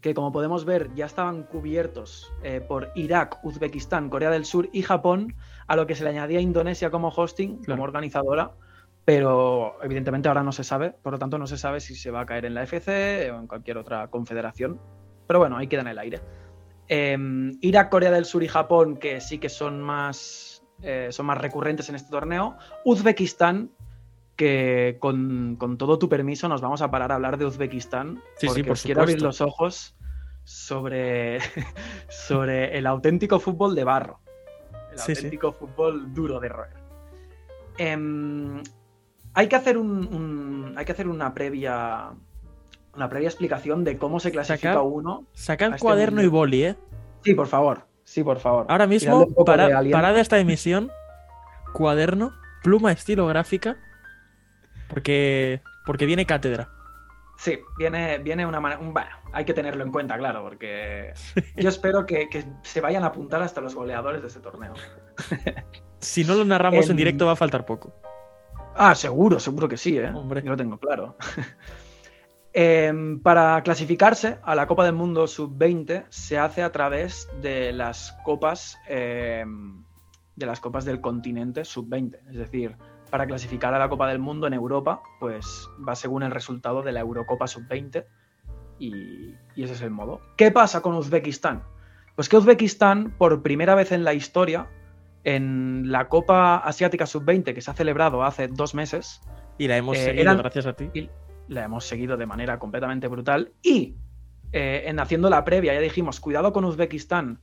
que 0.00 0.14
como 0.14 0.32
podemos 0.32 0.64
ver 0.64 0.88
ya 0.94 1.04
estaban 1.04 1.42
cubiertos 1.42 2.32
eh, 2.42 2.62
por 2.66 2.90
Irak, 2.94 3.38
Uzbekistán, 3.44 4.08
Corea 4.08 4.30
del 4.30 4.46
Sur 4.46 4.70
y 4.72 4.80
Japón, 4.80 5.34
a 5.66 5.76
lo 5.76 5.86
que 5.86 5.94
se 5.94 6.04
le 6.04 6.10
añadía 6.10 6.40
Indonesia 6.40 6.90
como 6.90 7.08
hosting, 7.08 7.58
Claro. 7.58 7.72
como 7.76 7.84
organizadora, 7.84 8.52
pero 9.04 9.76
evidentemente 9.82 10.28
ahora 10.28 10.42
no 10.42 10.52
se 10.52 10.64
sabe, 10.64 10.90
por 10.90 11.12
lo 11.12 11.18
tanto 11.18 11.38
no 11.38 11.46
se 11.46 11.58
sabe 11.58 11.80
si 11.80 11.94
se 11.94 12.10
va 12.10 12.20
a 12.20 12.26
caer 12.26 12.44
en 12.44 12.54
la 12.54 12.62
FC 12.62 13.30
o 13.30 13.38
en 13.38 13.46
cualquier 13.46 13.78
otra 13.78 14.08
confederación, 14.08 14.80
pero 15.26 15.38
bueno, 15.38 15.56
ahí 15.56 15.66
queda 15.66 15.82
en 15.82 15.88
el 15.88 15.98
aire. 15.98 16.20
Eh, 16.88 17.16
Irak, 17.60 17.88
Corea 17.88 18.10
del 18.10 18.24
Sur 18.24 18.42
y 18.42 18.48
Japón, 18.48 18.96
que 18.96 19.20
sí 19.20 19.38
que 19.38 19.48
son 19.48 19.80
más, 19.80 20.64
eh, 20.82 21.08
son 21.10 21.26
más 21.26 21.38
recurrentes 21.38 21.88
en 21.88 21.94
este 21.94 22.10
torneo, 22.10 22.56
Uzbekistán, 22.84 23.70
que 24.36 24.96
con, 24.98 25.56
con 25.56 25.76
todo 25.76 25.98
tu 25.98 26.08
permiso 26.08 26.48
nos 26.48 26.60
vamos 26.60 26.82
a 26.82 26.90
parar 26.90 27.12
a 27.12 27.16
hablar 27.16 27.36
de 27.36 27.44
Uzbekistán, 27.44 28.22
Sí, 28.36 28.48
sí, 28.48 28.62
por 28.62 28.72
os 28.72 28.82
quiero 28.82 29.02
abrir 29.02 29.22
los 29.22 29.40
ojos 29.40 29.96
sobre, 30.44 31.38
sobre 32.08 32.76
el 32.76 32.86
auténtico 32.86 33.38
fútbol 33.38 33.74
de 33.74 33.84
barro. 33.84 34.20
El 34.90 34.98
Sí, 34.98 35.12
auténtico 35.12 35.52
fútbol 35.52 36.12
duro 36.12 36.40
de 36.40 36.48
roer. 36.48 36.72
Em, 37.78 38.62
hay, 39.40 39.48
que 39.48 39.56
hacer 39.56 39.76
un, 39.78 39.90
un- 39.90 40.74
hay 40.76 40.84
que 40.84 40.92
hacer 40.92 41.08
una 41.08 41.34
previa, 41.34 42.10
una 42.94 43.08
previa 43.08 43.28
explicación 43.28 43.84
de 43.84 43.98
cómo 43.98 44.20
se 44.20 44.30
clasifica 44.30 44.74
Sacar- 44.74 44.82
uno. 44.84 45.24
Sacad 45.32 45.68
este 45.70 45.80
cuaderno 45.80 46.22
y 46.22 46.28
boli, 46.28 46.64
¿eh? 46.64 46.76
Sí, 47.24 47.34
por 47.34 47.46
favor. 47.46 47.86
Sí, 48.04 48.22
por 48.24 48.38
favor. 48.40 48.66
Ahora 48.68 48.86
mismo, 48.86 49.24
de 49.26 49.44
para, 49.44 49.78
aliento. 49.78 49.96
parad 49.96 50.18
esta 50.18 50.38
emisión, 50.38 50.90
cuaderno, 51.72 52.32
pluma 52.62 52.90
estilográfica, 52.92 53.76
porque, 54.88 55.60
porque 55.86 56.06
viene 56.06 56.26
cátedra. 56.26 56.68
Sí, 57.38 57.58
viene, 57.78 58.18
viene 58.18 58.44
una 58.46 58.60
manera. 58.60 58.80
un- 58.80 58.92
Bueno, 58.92 59.10
hay 59.32 59.44
que 59.44 59.54
tenerlo 59.54 59.82
en 59.84 59.92
cuenta, 59.92 60.18
claro, 60.18 60.42
porque 60.42 61.12
yo 61.56 61.68
espero 61.68 62.04
que, 62.04 62.28
que 62.28 62.44
se 62.62 62.80
vayan 62.80 63.04
a 63.04 63.08
apuntar 63.08 63.42
hasta 63.42 63.60
los 63.60 63.74
goleadores 63.74 64.20
de 64.22 64.28
este 64.28 64.40
torneo. 64.40 64.74
Si 66.02 66.24
no 66.24 66.34
lo 66.34 66.46
narramos 66.46 66.88
en 66.88 66.96
directo 66.96 67.26
va 67.26 67.32
a 67.32 67.36
faltar 67.36 67.66
poco. 67.66 67.92
Ah, 68.82 68.94
seguro, 68.94 69.38
seguro 69.38 69.68
que 69.68 69.76
sí, 69.76 69.98
¿eh? 69.98 70.08
Hombre. 70.08 70.40
Yo 70.42 70.52
lo 70.52 70.56
tengo 70.56 70.78
claro. 70.78 71.16
Em, 72.52 73.20
para 73.20 73.62
clasificarse 73.62 74.38
a 74.42 74.56
la 74.56 74.66
Copa 74.66 74.84
del 74.84 74.94
Mundo 74.94 75.28
Sub-20 75.28 76.06
se 76.08 76.36
hace 76.36 76.64
a 76.64 76.72
través 76.72 77.28
de 77.40 77.72
las 77.72 78.10
copas 78.24 78.76
em, 78.88 79.84
de 80.34 80.46
las 80.46 80.58
copas 80.58 80.84
del 80.84 81.00
continente 81.00 81.64
Sub-20. 81.64 82.18
Es 82.28 82.38
decir, 82.38 82.74
para 83.08 83.26
clasificar 83.26 83.72
a 83.72 83.78
la 83.78 83.88
Copa 83.88 84.08
del 84.08 84.18
Mundo 84.18 84.48
en 84.48 84.54
Europa, 84.54 85.00
pues 85.20 85.68
va 85.86 85.94
según 85.94 86.24
el 86.24 86.32
resultado 86.32 86.82
de 86.82 86.90
la 86.90 87.00
Eurocopa 87.00 87.46
Sub-20 87.46 88.04
y, 88.80 89.36
y 89.54 89.62
ese 89.62 89.74
es 89.74 89.82
el 89.82 89.90
modo. 89.90 90.20
¿Qué 90.36 90.50
pasa 90.50 90.80
con 90.80 90.96
Uzbekistán? 90.96 91.62
Pues 92.16 92.28
que 92.28 92.36
Uzbekistán, 92.36 93.14
por 93.16 93.42
primera 93.42 93.76
vez 93.76 93.92
en 93.92 94.02
la 94.02 94.14
historia, 94.14 94.66
en 95.24 95.90
la 95.92 96.08
Copa 96.08 96.56
Asiática 96.58 97.06
Sub-20 97.06 97.54
que 97.54 97.60
se 97.60 97.70
ha 97.70 97.74
celebrado 97.74 98.22
hace 98.24 98.48
dos 98.48 98.74
meses, 98.74 99.20
Y 99.58 99.68
la 99.68 99.76
hemos 99.76 99.96
eh, 99.98 100.04
seguido 100.04 100.22
eran- 100.22 100.38
gracias 100.38 100.66
a 100.66 100.72
ti. 100.74 100.88
y 100.94 101.10
la 101.48 101.64
hemos 101.64 101.84
seguido 101.84 102.16
de 102.16 102.26
manera 102.26 102.58
completamente 102.58 103.08
brutal. 103.08 103.52
Y 103.62 103.96
eh, 104.52 104.84
en 104.86 104.98
haciendo 105.00 105.28
la 105.30 105.44
previa 105.44 105.74
ya 105.74 105.80
dijimos, 105.80 106.20
cuidado 106.20 106.52
con 106.52 106.64
Uzbekistán, 106.64 107.40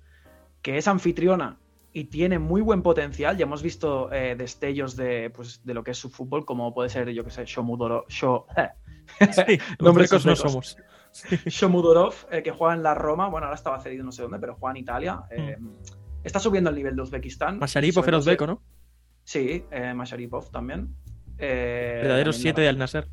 que 0.62 0.78
es 0.78 0.88
anfitriona 0.88 1.60
y 1.94 2.06
tiene 2.06 2.40
muy 2.40 2.62
buen 2.62 2.82
potencial. 2.84 3.38
Ya 3.38 3.44
hemos 3.44 3.62
visto 3.64 4.12
eh, 4.12 4.36
destellos 4.38 4.96
de, 4.96 5.30
pues, 5.30 5.64
de 5.64 5.74
lo 5.74 5.84
que 5.84 5.92
es 5.92 5.98
su 5.98 6.10
fútbol, 6.10 6.46
como 6.46 6.74
puede 6.74 6.90
ser, 6.90 7.10
yo 7.12 7.24
que 7.24 7.32
sé, 7.32 7.46
Shomudoro, 7.46 8.06
Sho- 8.08 8.46
eh, 8.58 8.70
Sí, 9.32 9.60
Nombres 9.80 10.12
no 10.26 10.36
somos. 10.36 10.78
Shomudorov, 11.46 12.14
que 12.44 12.52
juega 12.52 12.74
en 12.76 12.84
la 12.84 12.94
Roma. 12.94 13.30
Bueno, 13.30 13.46
ahora 13.48 13.56
estaba 13.56 13.80
cedido 13.80 14.04
no 14.04 14.12
sé 14.12 14.22
dónde, 14.24 14.40
pero 14.40 14.56
juega 14.56 14.72
en 14.72 14.78
Italia. 14.78 15.22
eh, 15.32 15.58
Está 16.28 16.40
subiendo 16.40 16.70
el 16.70 16.76
nivel 16.76 16.96
de 16.96 17.02
Uzbekistán. 17.02 17.58
Masharipov 17.60 18.08
era 18.08 18.18
uzbeco, 18.18 18.46
¿no? 18.48 18.62
Sí, 19.24 19.66
eh, 19.72 19.94
Masharipov 19.94 20.52
también. 20.52 20.94
Eh, 21.38 22.00
Verdadero 22.04 22.32
también 22.32 22.42
7 22.42 22.62
la- 22.62 22.64
de 22.64 22.70
Al 22.70 22.78
Nasser. 22.78 23.08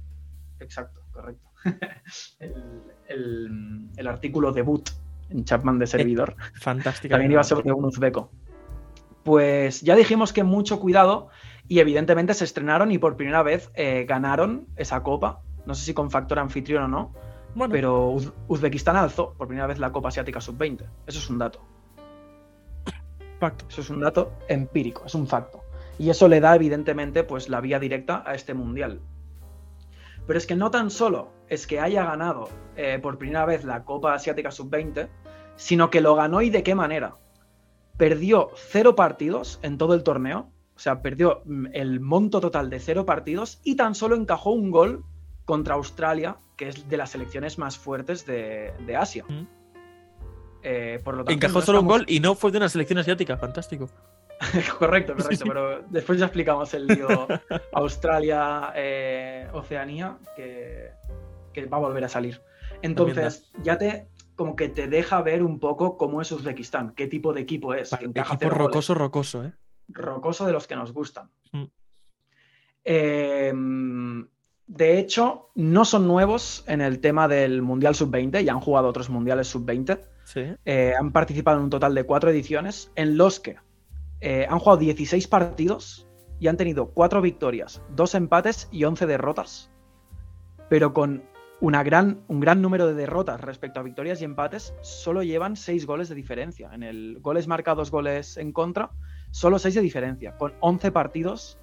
Exacto, 0.60 1.00
correcto. 1.12 1.48
el, 2.38 2.82
el- 3.08 3.88
el 3.96 4.06
artículo 4.06 4.52
debut 4.52 4.88
en 5.30 5.44
Chapman 5.44 5.78
de 5.78 5.86
servidor 5.86 6.36
Fantástica. 6.60 7.14
también 7.14 7.32
iba 7.32 7.40
a 7.40 7.44
ser 7.44 7.62
de 7.62 7.72
un 7.72 7.84
uzbeco. 7.84 8.30
Pues 9.22 9.80
ya 9.80 9.96
dijimos 9.96 10.32
que 10.32 10.44
mucho 10.44 10.78
cuidado 10.80 11.28
y 11.66 11.78
evidentemente 11.78 12.34
se 12.34 12.44
estrenaron 12.44 12.92
y 12.92 12.98
por 12.98 13.16
primera 13.16 13.42
vez 13.42 13.70
eh, 13.74 14.04
ganaron 14.06 14.66
esa 14.76 15.02
copa. 15.02 15.40
No 15.66 15.74
sé 15.74 15.84
si 15.86 15.94
con 15.94 16.10
factor 16.10 16.38
anfitrión 16.38 16.82
o 16.84 16.88
no, 16.88 17.14
Bueno, 17.54 17.72
pero 17.72 18.10
Uz- 18.10 18.32
Uzbekistán 18.48 18.96
alzó 18.96 19.32
por 19.34 19.48
primera 19.48 19.66
vez 19.66 19.78
la 19.78 19.90
Copa 19.92 20.08
Asiática 20.08 20.40
Sub-20. 20.42 20.82
Eso 21.06 21.18
es 21.18 21.30
un 21.30 21.38
dato. 21.38 21.64
Facto. 23.38 23.66
Eso 23.68 23.80
es 23.80 23.90
un 23.90 24.00
dato 24.00 24.32
empírico, 24.48 25.04
es 25.06 25.14
un 25.14 25.26
facto. 25.26 25.62
Y 25.98 26.10
eso 26.10 26.28
le 26.28 26.40
da, 26.40 26.54
evidentemente, 26.54 27.24
pues 27.24 27.48
la 27.48 27.60
vía 27.60 27.78
directa 27.78 28.22
a 28.26 28.34
este 28.34 28.54
mundial. 28.54 29.00
Pero 30.26 30.38
es 30.38 30.46
que 30.46 30.56
no 30.56 30.70
tan 30.70 30.90
solo 30.90 31.28
es 31.48 31.66
que 31.66 31.80
haya 31.80 32.04
ganado 32.04 32.48
eh, 32.76 32.98
por 33.00 33.18
primera 33.18 33.44
vez 33.44 33.64
la 33.64 33.84
Copa 33.84 34.14
Asiática 34.14 34.50
Sub-20, 34.50 35.08
sino 35.56 35.90
que 35.90 36.00
lo 36.00 36.14
ganó 36.14 36.42
y 36.42 36.50
de 36.50 36.62
qué 36.62 36.74
manera. 36.74 37.16
Perdió 37.96 38.50
cero 38.54 38.96
partidos 38.96 39.60
en 39.62 39.78
todo 39.78 39.94
el 39.94 40.02
torneo, 40.02 40.50
o 40.74 40.78
sea, 40.78 41.02
perdió 41.02 41.42
mm, 41.44 41.66
el 41.72 42.00
monto 42.00 42.40
total 42.40 42.70
de 42.70 42.80
cero 42.80 43.04
partidos 43.04 43.60
y 43.62 43.76
tan 43.76 43.94
solo 43.94 44.16
encajó 44.16 44.50
un 44.50 44.70
gol 44.70 45.04
contra 45.44 45.74
Australia, 45.74 46.38
que 46.56 46.68
es 46.68 46.88
de 46.88 46.96
las 46.96 47.10
selecciones 47.10 47.58
más 47.58 47.78
fuertes 47.78 48.26
de, 48.26 48.72
de 48.86 48.96
Asia. 48.96 49.24
Mm. 49.28 49.46
Eh, 50.66 50.98
por 51.04 51.14
lo 51.14 51.24
tanto, 51.24 51.32
Encajó 51.32 51.60
no 51.60 51.64
solo 51.64 51.80
un 51.82 51.86
gol 51.86 52.04
y 52.08 52.20
no 52.20 52.34
fue 52.34 52.50
de 52.50 52.56
una 52.56 52.70
selección 52.70 52.98
asiática. 52.98 53.36
Fantástico. 53.36 53.90
correcto, 54.78 55.14
correcto, 55.16 55.44
pero 55.46 55.82
después 55.90 56.18
ya 56.18 56.24
explicamos 56.26 56.72
el 56.74 56.86
lío 56.86 57.06
Australia, 57.72 58.72
eh, 58.74 59.46
Oceanía, 59.52 60.16
que, 60.34 60.90
que 61.52 61.66
va 61.66 61.76
a 61.76 61.80
volver 61.80 62.04
a 62.04 62.08
salir. 62.08 62.40
Entonces, 62.82 63.52
ya 63.62 63.76
te 63.78 64.08
como 64.36 64.56
que 64.56 64.68
te 64.68 64.88
deja 64.88 65.22
ver 65.22 65.42
un 65.42 65.60
poco 65.60 65.96
cómo 65.96 66.20
es 66.20 66.32
Uzbekistán, 66.32 66.94
qué 66.94 67.06
tipo 67.06 67.32
de 67.32 67.42
equipo 67.42 67.74
es. 67.74 67.90
que 67.90 68.06
Equipo 68.06 68.24
cero 68.38 68.50
goles. 68.50 68.58
rocoso, 68.58 68.94
rocoso, 68.94 69.44
¿eh? 69.44 69.52
rocoso 69.88 70.46
de 70.46 70.52
los 70.52 70.66
que 70.66 70.76
nos 70.76 70.92
gustan. 70.92 71.30
Mm. 71.52 71.64
Eh, 72.84 73.52
de 74.66 74.98
hecho, 74.98 75.50
no 75.54 75.84
son 75.84 76.06
nuevos 76.06 76.64
en 76.66 76.80
el 76.80 77.00
tema 77.00 77.28
del 77.28 77.62
Mundial 77.62 77.94
Sub-20, 77.94 78.42
ya 78.42 78.52
han 78.52 78.60
jugado 78.60 78.88
otros 78.88 79.10
Mundiales 79.10 79.48
Sub-20. 79.48 80.00
Sí. 80.24 80.40
Eh, 80.64 80.94
han 80.98 81.12
participado 81.12 81.58
en 81.58 81.64
un 81.64 81.70
total 81.70 81.94
de 81.94 82.04
cuatro 82.04 82.30
ediciones 82.30 82.90
en 82.94 83.18
los 83.18 83.40
que 83.40 83.56
eh, 84.20 84.46
han 84.48 84.58
jugado 84.58 84.78
16 84.78 85.28
partidos 85.28 86.08
y 86.40 86.48
han 86.48 86.56
tenido 86.56 86.88
cuatro 86.88 87.20
victorias, 87.20 87.82
dos 87.94 88.14
empates 88.14 88.68
y 88.72 88.84
11 88.84 89.06
derrotas. 89.06 89.70
Pero 90.70 90.94
con 90.94 91.24
una 91.60 91.82
gran, 91.82 92.24
un 92.28 92.40
gran 92.40 92.62
número 92.62 92.86
de 92.86 92.94
derrotas 92.94 93.40
respecto 93.40 93.80
a 93.80 93.82
victorias 93.82 94.20
y 94.20 94.24
empates, 94.24 94.74
solo 94.80 95.22
llevan 95.22 95.56
6 95.56 95.86
goles 95.86 96.08
de 96.08 96.14
diferencia. 96.14 96.70
En 96.72 96.82
el 96.82 97.18
goles 97.20 97.46
marcados, 97.46 97.90
goles 97.90 98.36
en 98.38 98.52
contra, 98.52 98.90
solo 99.30 99.58
6 99.58 99.74
de 99.74 99.80
diferencia. 99.82 100.36
Con 100.36 100.54
11 100.60 100.90
partidos. 100.92 101.58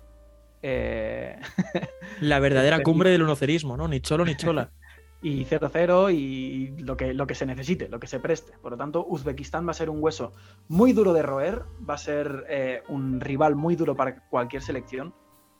Eh, 0.61 1.39
La 2.21 2.39
verdadera 2.39 2.77
Este- 2.77 2.83
cumbre 2.83 3.09
del 3.11 3.23
unocerismo, 3.23 3.77
¿no? 3.77 3.87
Ni 3.87 3.99
cholo 4.01 4.25
ni 4.25 4.35
chola. 4.35 4.71
y 5.23 5.45
0-0 5.45 6.11
y 6.13 6.81
lo 6.81 6.97
que, 6.97 7.13
lo 7.13 7.27
que 7.27 7.35
se 7.35 7.45
necesite, 7.45 7.87
lo 7.89 7.99
que 7.99 8.07
se 8.07 8.19
preste. 8.19 8.53
Por 8.61 8.71
lo 8.71 8.77
tanto, 8.77 9.05
Uzbekistán 9.07 9.67
va 9.67 9.71
a 9.71 9.75
ser 9.75 9.89
un 9.89 9.97
hueso 10.01 10.33
muy 10.67 10.93
duro 10.93 11.13
de 11.13 11.21
roer, 11.21 11.63
va 11.87 11.93
a 11.93 11.97
ser 11.99 12.45
eh, 12.49 12.81
un 12.87 13.19
rival 13.21 13.55
muy 13.55 13.75
duro 13.75 13.95
para 13.95 14.27
cualquier 14.29 14.61
selección 14.63 15.13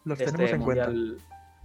Los 0.03 0.17
de 0.17 0.25
tenemos 0.25 0.45
este 0.45 0.55
en 0.55 0.63
cuenta. 0.63 0.87
Mundial 0.87 1.17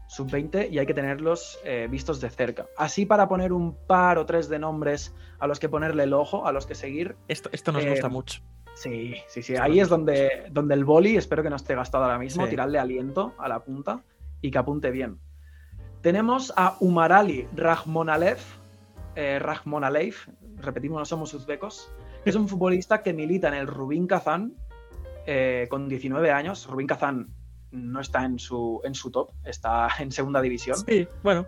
Sub-20 0.08 0.70
y 0.70 0.78
hay 0.78 0.86
que 0.86 0.94
tenerlos 0.94 1.58
eh, 1.64 1.88
vistos 1.90 2.20
de 2.20 2.30
cerca. 2.30 2.66
Así 2.76 3.06
para 3.06 3.28
poner 3.28 3.52
un 3.52 3.74
par 3.86 4.18
o 4.18 4.26
tres 4.26 4.48
de 4.48 4.58
nombres 4.58 5.12
a 5.40 5.46
los 5.48 5.58
que 5.58 5.68
ponerle 5.68 6.04
el 6.04 6.12
ojo, 6.12 6.46
a 6.46 6.52
los 6.52 6.64
que 6.66 6.74
seguir. 6.76 7.16
Esto, 7.28 7.48
esto 7.52 7.72
nos 7.72 7.82
Eh, 7.84 7.90
gusta 7.90 8.08
mucho. 8.08 8.40
Sí, 8.76 9.14
sí, 9.26 9.42
sí. 9.42 9.56
Ahí 9.56 9.80
es 9.80 9.88
donde, 9.88 10.46
donde 10.50 10.74
el 10.74 10.84
boli, 10.84 11.16
espero 11.16 11.42
que 11.42 11.48
no 11.50 11.56
esté 11.56 11.74
gastado 11.74 12.04
ahora 12.04 12.18
mismo, 12.18 12.44
Sí. 12.44 12.50
tirarle 12.50 12.78
aliento 12.78 13.34
a 13.38 13.48
la 13.48 13.60
punta 13.64 14.02
y 14.42 14.50
que 14.50 14.58
apunte 14.58 14.90
bien. 14.90 15.18
Tenemos 16.02 16.52
a 16.56 16.76
Umarali 16.80 17.48
Rahmonalev, 17.56 18.38
eh, 19.14 19.38
Rahmonalev, 19.38 20.14
repetimos, 20.58 20.98
no 20.98 21.04
somos 21.06 21.32
uzbecos, 21.34 21.90
que 22.22 22.30
es 22.30 22.36
un 22.36 22.48
futbolista 22.48 23.02
que 23.02 23.12
milita 23.14 23.48
en 23.48 23.54
el 23.54 23.66
Rubin 23.66 24.06
Kazán 24.06 24.52
eh, 25.26 25.66
con 25.70 25.88
19 25.88 26.30
años. 26.30 26.66
Rubin 26.66 26.86
Kazán 26.86 27.28
no 27.70 28.00
está 28.00 28.24
en 28.24 28.38
su, 28.38 28.80
en 28.84 28.94
su 28.94 29.10
top, 29.10 29.30
está 29.44 29.88
en 29.98 30.12
segunda 30.12 30.40
división. 30.42 30.76
Sí, 30.86 31.08
bueno. 31.22 31.46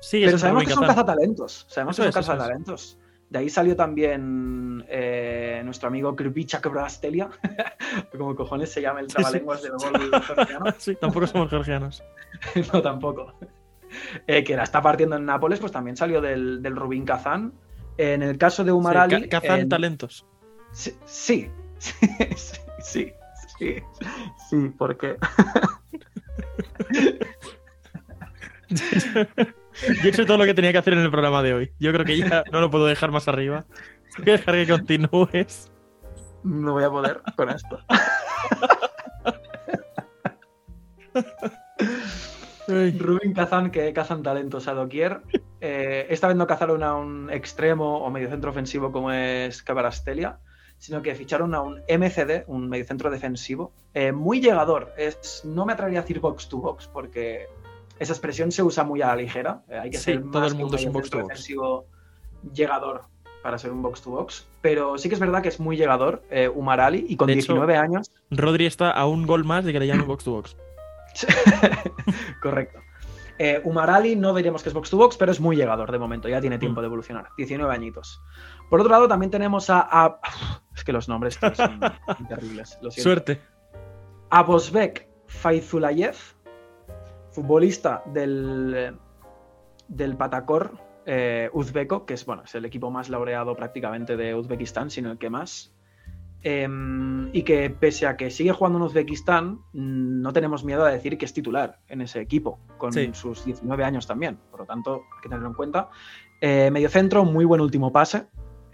Sigue 0.00 0.26
Pero 0.26 0.38
sabemos 0.38 0.62
Rubin 0.64 0.68
que 0.68 0.74
son 0.74 0.82
Kazán. 0.82 0.94
cazatalentos. 0.96 1.66
Sabemos 1.70 1.98
Eso 1.98 2.06
que 2.06 2.12
son 2.12 2.20
es. 2.22 2.28
cazatalentos. 2.28 2.98
De 3.28 3.40
ahí 3.40 3.50
salió 3.50 3.74
también 3.74 4.84
eh, 4.88 5.60
nuestro 5.64 5.88
amigo 5.88 6.14
Kripicha 6.14 6.60
Kvaratskhelia, 6.60 7.28
como 8.16 8.36
cojones 8.36 8.70
se 8.70 8.80
llama 8.80 9.00
el 9.00 9.06
Sí, 9.06 9.12
sí. 9.12 9.16
trabalenguas 9.16 9.62
del 9.62 9.72
gol 9.72 10.22
georgiano. 10.26 10.66
Sí, 10.78 10.94
tampoco 10.96 11.26
somos 11.26 11.50
georgianos. 11.50 12.02
no, 12.72 12.80
tampoco. 12.82 13.34
Eh, 14.26 14.44
que 14.44 14.56
la 14.56 14.62
está 14.64 14.80
partiendo 14.82 15.16
en 15.16 15.24
Nápoles, 15.24 15.58
pues 15.60 15.72
también 15.72 15.96
salió 15.96 16.20
del, 16.20 16.60
del 16.62 16.74
Rubin 16.76 17.04
Kazán 17.04 17.52
En 17.96 18.22
el 18.22 18.36
caso 18.36 18.62
de 18.64 18.72
Umar 18.72 19.08
Sí, 19.08 19.14
Ali. 19.16 19.28
en- 19.60 19.68
talentos. 19.68 20.26
Sí, 20.72 20.92
sí, 21.04 21.50
sí, 21.78 21.92
sí, 22.80 23.12
sí, 23.58 23.82
sí, 24.50 24.72
porque 24.76 25.16
Yo 29.82 30.04
he 30.04 30.08
hecho 30.08 30.26
todo 30.26 30.38
lo 30.38 30.44
que 30.44 30.54
tenía 30.54 30.72
que 30.72 30.78
hacer 30.78 30.94
en 30.94 31.00
el 31.00 31.10
programa 31.10 31.42
de 31.42 31.54
hoy. 31.54 31.72
Yo 31.78 31.92
creo 31.92 32.04
que 32.04 32.16
ya 32.16 32.44
no 32.52 32.60
lo 32.60 32.70
puedo 32.70 32.86
dejar 32.86 33.10
más 33.10 33.28
arriba. 33.28 33.66
Voy 34.18 34.30
a 34.30 34.36
dejar 34.38 34.54
que 34.54 34.66
continúes. 34.66 35.70
no 36.42 36.72
voy 36.72 36.84
a 36.84 36.90
poder 36.90 37.20
con 37.36 37.50
esto. 37.50 37.78
Ay. 42.68 42.98
Rubin 42.98 43.32
Kazan, 43.32 43.70
que 43.70 43.92
cazan 43.92 44.22
talentos 44.22 44.66
a 44.66 44.74
doquier. 44.74 45.22
Eh, 45.60 46.06
esta 46.10 46.28
vez 46.28 46.36
no 46.36 46.46
cazaron 46.46 46.82
a 46.82 46.94
un 46.94 47.30
extremo 47.30 47.98
o 47.98 48.10
mediocentro 48.10 48.50
ofensivo 48.50 48.90
como 48.90 49.12
es 49.12 49.62
Cabarastelia, 49.62 50.40
sino 50.78 51.00
que 51.00 51.14
ficharon 51.14 51.54
a 51.54 51.62
un 51.62 51.80
MCD, 51.88 52.44
un 52.48 52.68
mediocentro 52.68 53.10
defensivo, 53.10 53.72
eh, 53.94 54.12
muy 54.12 54.40
llegador. 54.40 54.92
Es, 54.96 55.42
no 55.44 55.64
me 55.64 55.74
atrevería 55.74 56.00
a 56.00 56.02
decir 56.02 56.20
box 56.20 56.48
to 56.48 56.58
box, 56.58 56.88
porque 56.88 57.46
esa 57.98 58.12
expresión 58.12 58.52
se 58.52 58.62
usa 58.62 58.84
muy 58.84 59.02
a 59.02 59.06
la 59.08 59.16
ligera. 59.16 59.62
Eh, 59.68 59.78
hay 59.78 59.90
que 59.90 59.98
Sí, 59.98 60.04
ser 60.12 60.20
todo 60.30 60.40
más 60.40 60.50
el 60.52 60.56
que 60.56 60.62
mundo 60.62 60.76
es 60.76 60.84
un 60.84 60.92
box 60.92 61.10
to 61.10 61.18
box. 61.18 61.28
defensivo 61.28 61.86
llegador 62.52 63.02
para 63.42 63.58
ser 63.58 63.72
un 63.72 63.82
box 63.82 64.02
to 64.02 64.10
box. 64.10 64.46
Pero 64.60 64.98
sí 64.98 65.08
que 65.08 65.14
es 65.14 65.20
verdad 65.20 65.42
que 65.42 65.48
es 65.48 65.60
muy 65.60 65.76
llegador, 65.76 66.22
eh, 66.30 66.48
Umar 66.48 66.80
Ali, 66.80 67.06
y 67.08 67.16
con 67.16 67.26
De 67.28 67.34
hecho- 67.34 67.52
19 67.54 67.76
años 67.76 68.10
Rodri 68.30 68.66
está 68.66 68.90
a 68.90 69.06
un 69.06 69.26
gol 69.26 69.44
más 69.44 69.64
de 69.64 69.72
que 69.72 69.78
le 69.80 69.86
llamen 69.86 70.06
box 70.06 70.24
to 70.24 70.32
box. 70.32 70.56
Correcto. 72.42 72.80
Eh, 73.38 73.60
Umar 73.64 73.90
Ali 73.90 74.16
no 74.16 74.34
diremos 74.34 74.62
que 74.62 74.70
es 74.70 74.74
box 74.74 74.88
to 74.90 74.96
box, 74.96 75.16
pero 75.16 75.30
es 75.30 75.40
muy 75.40 75.56
llegador 75.56 75.92
de 75.92 75.98
momento, 75.98 76.28
ya 76.28 76.40
tiene 76.40 76.56
Mm. 76.56 76.60
tiempo 76.60 76.80
de 76.80 76.86
evolucionar. 76.86 77.28
19 77.36 77.72
añitos. 77.74 78.20
Por 78.70 78.80
otro 78.80 78.90
lado, 78.90 79.08
también 79.08 79.30
tenemos 79.30 79.68
a. 79.70 79.86
a- 79.90 80.20
es 80.74 80.82
que 80.84 80.92
los 80.92 81.08
nombres 81.08 81.38
son 81.54 81.80
terribles. 82.28 82.78
Lo. 82.80 82.90
Suerte. 82.90 83.40
Abosbek 84.30 85.06
Faizulayev, 85.26 86.16
futbolista 87.36 88.02
del, 88.06 88.96
del 89.88 90.16
Patakor 90.16 90.78
eh, 91.04 91.50
uzbeko, 91.52 92.06
que 92.06 92.14
es, 92.14 92.24
bueno, 92.24 92.42
es 92.44 92.54
el 92.54 92.64
equipo 92.64 92.90
más 92.90 93.08
laureado 93.10 93.54
prácticamente 93.54 94.16
de 94.16 94.34
Uzbekistán, 94.34 94.90
sino 94.90 95.10
el 95.12 95.18
que 95.18 95.28
más. 95.30 95.72
Em, 96.42 97.28
y 97.34 97.42
que 97.42 97.70
pese 97.70 98.06
a 98.06 98.16
que 98.16 98.30
sigue 98.30 98.52
jugando 98.52 98.78
en 98.78 98.84
Uzbekistán, 98.84 99.60
mm, 99.72 100.20
no 100.22 100.32
tenemos 100.32 100.64
miedo 100.64 100.84
a 100.84 100.90
decir 100.90 101.18
que 101.18 101.24
es 101.24 101.32
titular 101.34 101.80
en 101.88 102.00
ese 102.00 102.20
equipo, 102.20 102.58
con 102.78 102.92
Sí. 102.92 103.10
sus 103.12 103.44
19 103.44 103.84
años 103.84 104.06
también. 104.06 104.38
Por 104.50 104.60
lo 104.60 104.66
tanto, 104.66 105.02
hay 105.14 105.20
que 105.22 105.28
tenerlo 105.28 105.48
en 105.48 105.54
cuenta. 105.54 105.90
Eh, 106.40 106.70
mediocentro, 106.70 107.24
muy 107.24 107.44
buen 107.44 107.60
último 107.60 107.92
pase. 107.92 108.26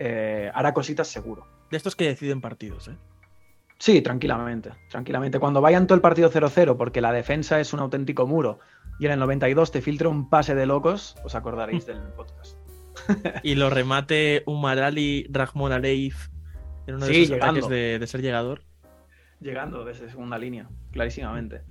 eh, 0.05 0.51
hará 0.55 0.75
cositas 0.75 1.07
seguro. 1.07 1.47
De 1.71 1.77
estos 1.77 1.95
que 1.95 2.05
deciden 2.07 2.41
partidos, 2.41 2.89
¿eh? 2.89 2.97
Sí, 3.83 4.01
tranquilamente, 4.01 4.71
tranquilamente. 4.89 5.41
Cuando 5.41 5.61
vayan 5.61 5.89
todo 5.89 5.97
el 5.97 6.01
partido 6.01 6.31
0-0, 6.31 6.77
porque 6.77 7.01
la 7.01 7.11
defensa 7.13 7.59
es 7.59 7.73
un 7.73 7.81
auténtico 7.81 8.29
muro, 8.29 8.61
y 9.01 9.07
en 9.07 9.11
el 9.11 9.19
92 9.19 9.73
te 9.73 9.83
filtra 9.83 10.09
un 10.09 10.31
pase 10.31 10.55
de 10.55 10.67
locos, 10.67 11.17
os 11.25 11.35
acordaréis 11.35 11.85
del 11.89 11.99
podcast. 12.15 12.57
Y 13.43 13.57
lo 13.57 13.71
remate 13.71 14.45
Umar 14.47 14.79
Ali 14.79 15.27
Rahmon 15.29 15.73
Aleif 15.73 16.29
en 16.87 16.95
uno 16.95 17.07
de 17.07 17.13
Sí, 17.13 17.23
esos 17.25 17.39
ataques 17.39 17.67
de 17.67 18.07
ser 18.07 18.23
llegador. 18.23 18.63
Llegando 19.41 19.85
desde 19.85 20.09
segunda 20.09 20.39
línea, 20.39 20.69
clarísimamente. 20.93 21.63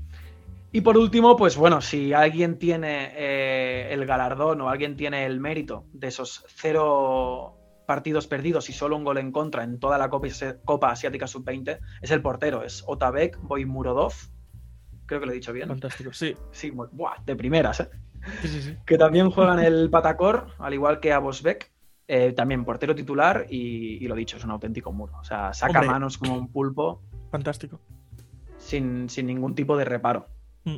Y 0.73 0.81
por 0.81 0.97
último, 0.97 1.37
pues 1.37 1.55
bueno, 1.55 1.79
si 1.79 2.11
alguien 2.11 2.59
tiene 2.59 3.13
eh, 3.15 3.87
el 3.93 4.05
galardón 4.05 4.59
o 4.59 4.69
alguien 4.69 4.97
tiene 4.97 5.25
el 5.25 5.39
mérito 5.39 5.85
de 5.93 6.07
esos 6.07 6.43
cero 6.49 7.60
partidos 7.91 8.25
perdidos 8.25 8.69
y 8.69 8.73
solo 8.73 8.95
un 8.95 9.03
gol 9.03 9.17
en 9.17 9.33
contra 9.33 9.65
en 9.65 9.77
toda 9.77 9.97
la 9.97 10.09
Copa, 10.09 10.27
Copa 10.63 10.91
Asiática 10.91 11.27
Sub-20, 11.27 11.77
es 12.01 12.11
el 12.11 12.21
portero, 12.21 12.63
es 12.63 12.85
Otabek 12.87 13.37
Boymurodov. 13.41 14.13
Creo 15.07 15.19
que 15.19 15.25
lo 15.25 15.33
he 15.33 15.35
dicho 15.35 15.51
bien. 15.51 15.67
Fantástico. 15.67 16.13
Sí, 16.13 16.33
Sí, 16.51 16.71
buah, 16.71 17.17
de 17.25 17.35
primeras, 17.35 17.81
¿eh? 17.81 17.89
sí, 18.41 18.47
sí. 18.47 18.61
sí. 18.61 18.77
que 18.85 18.97
también 18.97 19.29
juegan 19.29 19.59
el 19.59 19.89
Patacor, 19.89 20.47
al 20.59 20.73
igual 20.73 21.01
que 21.01 21.11
a 21.11 21.19
Bosbeck. 21.19 21.69
eh, 22.07 22.31
también 22.31 22.63
portero 22.63 22.95
titular 22.95 23.45
y, 23.49 23.97
y 24.01 24.07
lo 24.07 24.15
dicho, 24.15 24.37
es 24.37 24.45
un 24.45 24.51
auténtico 24.51 24.93
muro. 24.93 25.13
O 25.19 25.23
sea, 25.25 25.53
saca 25.53 25.79
Hombre. 25.79 25.89
manos 25.89 26.17
como 26.17 26.35
un 26.37 26.47
pulpo 26.49 27.01
Fantástico. 27.29 27.81
sin, 28.57 29.09
sin 29.09 29.25
ningún 29.27 29.53
tipo 29.53 29.75
de 29.75 29.83
reparo. 29.83 30.27
Mm. 30.63 30.77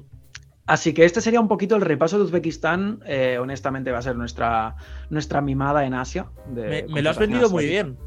Así 0.66 0.94
que 0.94 1.04
este 1.04 1.20
sería 1.20 1.42
un 1.42 1.48
poquito 1.48 1.76
el 1.76 1.82
repaso 1.82 2.18
de 2.18 2.24
Uzbekistán. 2.24 3.02
Eh, 3.06 3.38
honestamente 3.40 3.92
va 3.92 4.00
a 4.00 4.02
ser 4.02 4.16
nuestra, 4.16 4.76
nuestra 5.10 5.42
mimada 5.42 5.86
en 5.86 5.94
Asia. 5.94 6.28
de 6.48 6.86
Me, 6.88 6.94
me 6.94 7.02
lo 7.02 7.10
has 7.10 7.18
vendido 7.18 7.50
muy 7.50 7.66
bien. 7.66 7.98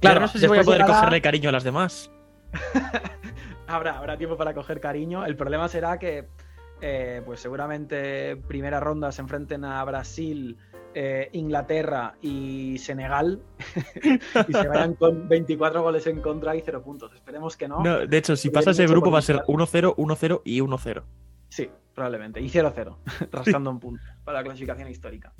Claro, 0.00 0.20
no 0.20 0.28
sé 0.28 0.38
si 0.38 0.46
voy 0.46 0.58
a 0.58 0.62
poder 0.62 0.86
cogerle 0.86 1.20
cariño 1.20 1.50
a 1.50 1.52
las 1.52 1.64
demás. 1.64 2.10
Habrá, 3.66 3.98
habrá 3.98 4.16
tiempo 4.16 4.36
para 4.36 4.52
coger 4.52 4.80
cariño. 4.80 5.24
El 5.24 5.36
problema 5.36 5.68
será 5.68 5.96
que, 5.96 6.26
eh, 6.80 7.22
pues 7.24 7.38
seguramente 7.38 8.34
primera 8.48 8.80
ronda 8.80 9.12
se 9.12 9.22
enfrenten 9.22 9.64
a 9.64 9.84
Brasil, 9.84 10.58
eh, 10.94 11.28
Inglaterra 11.32 12.14
y 12.20 12.78
Senegal 12.78 13.40
y 14.48 14.52
se 14.52 14.68
vayan 14.68 14.94
con 14.94 15.28
24 15.28 15.82
goles 15.82 16.06
en 16.06 16.20
contra 16.20 16.56
y 16.56 16.62
0 16.62 16.82
puntos. 16.82 17.12
Esperemos 17.14 17.56
que 17.56 17.68
no. 17.68 17.82
No, 17.82 18.06
de 18.06 18.16
hecho, 18.16 18.36
si 18.36 18.50
pasa 18.50 18.70
ese 18.70 18.86
grupo 18.86 19.10
va 19.10 19.20
a 19.20 19.22
ser 19.22 19.42
potencial. 19.44 19.94
1-0, 19.94 19.96
1-0 19.96 20.42
y 20.44 20.60
1-0. 20.60 21.02
Sí, 21.48 21.70
probablemente. 21.94 22.40
Y 22.40 22.48
0-0, 22.48 22.96
rascando 23.32 23.70
un 23.70 23.80
punto 23.80 24.02
para 24.24 24.38
la 24.38 24.44
clasificación 24.44 24.88
histórica. 24.88 25.32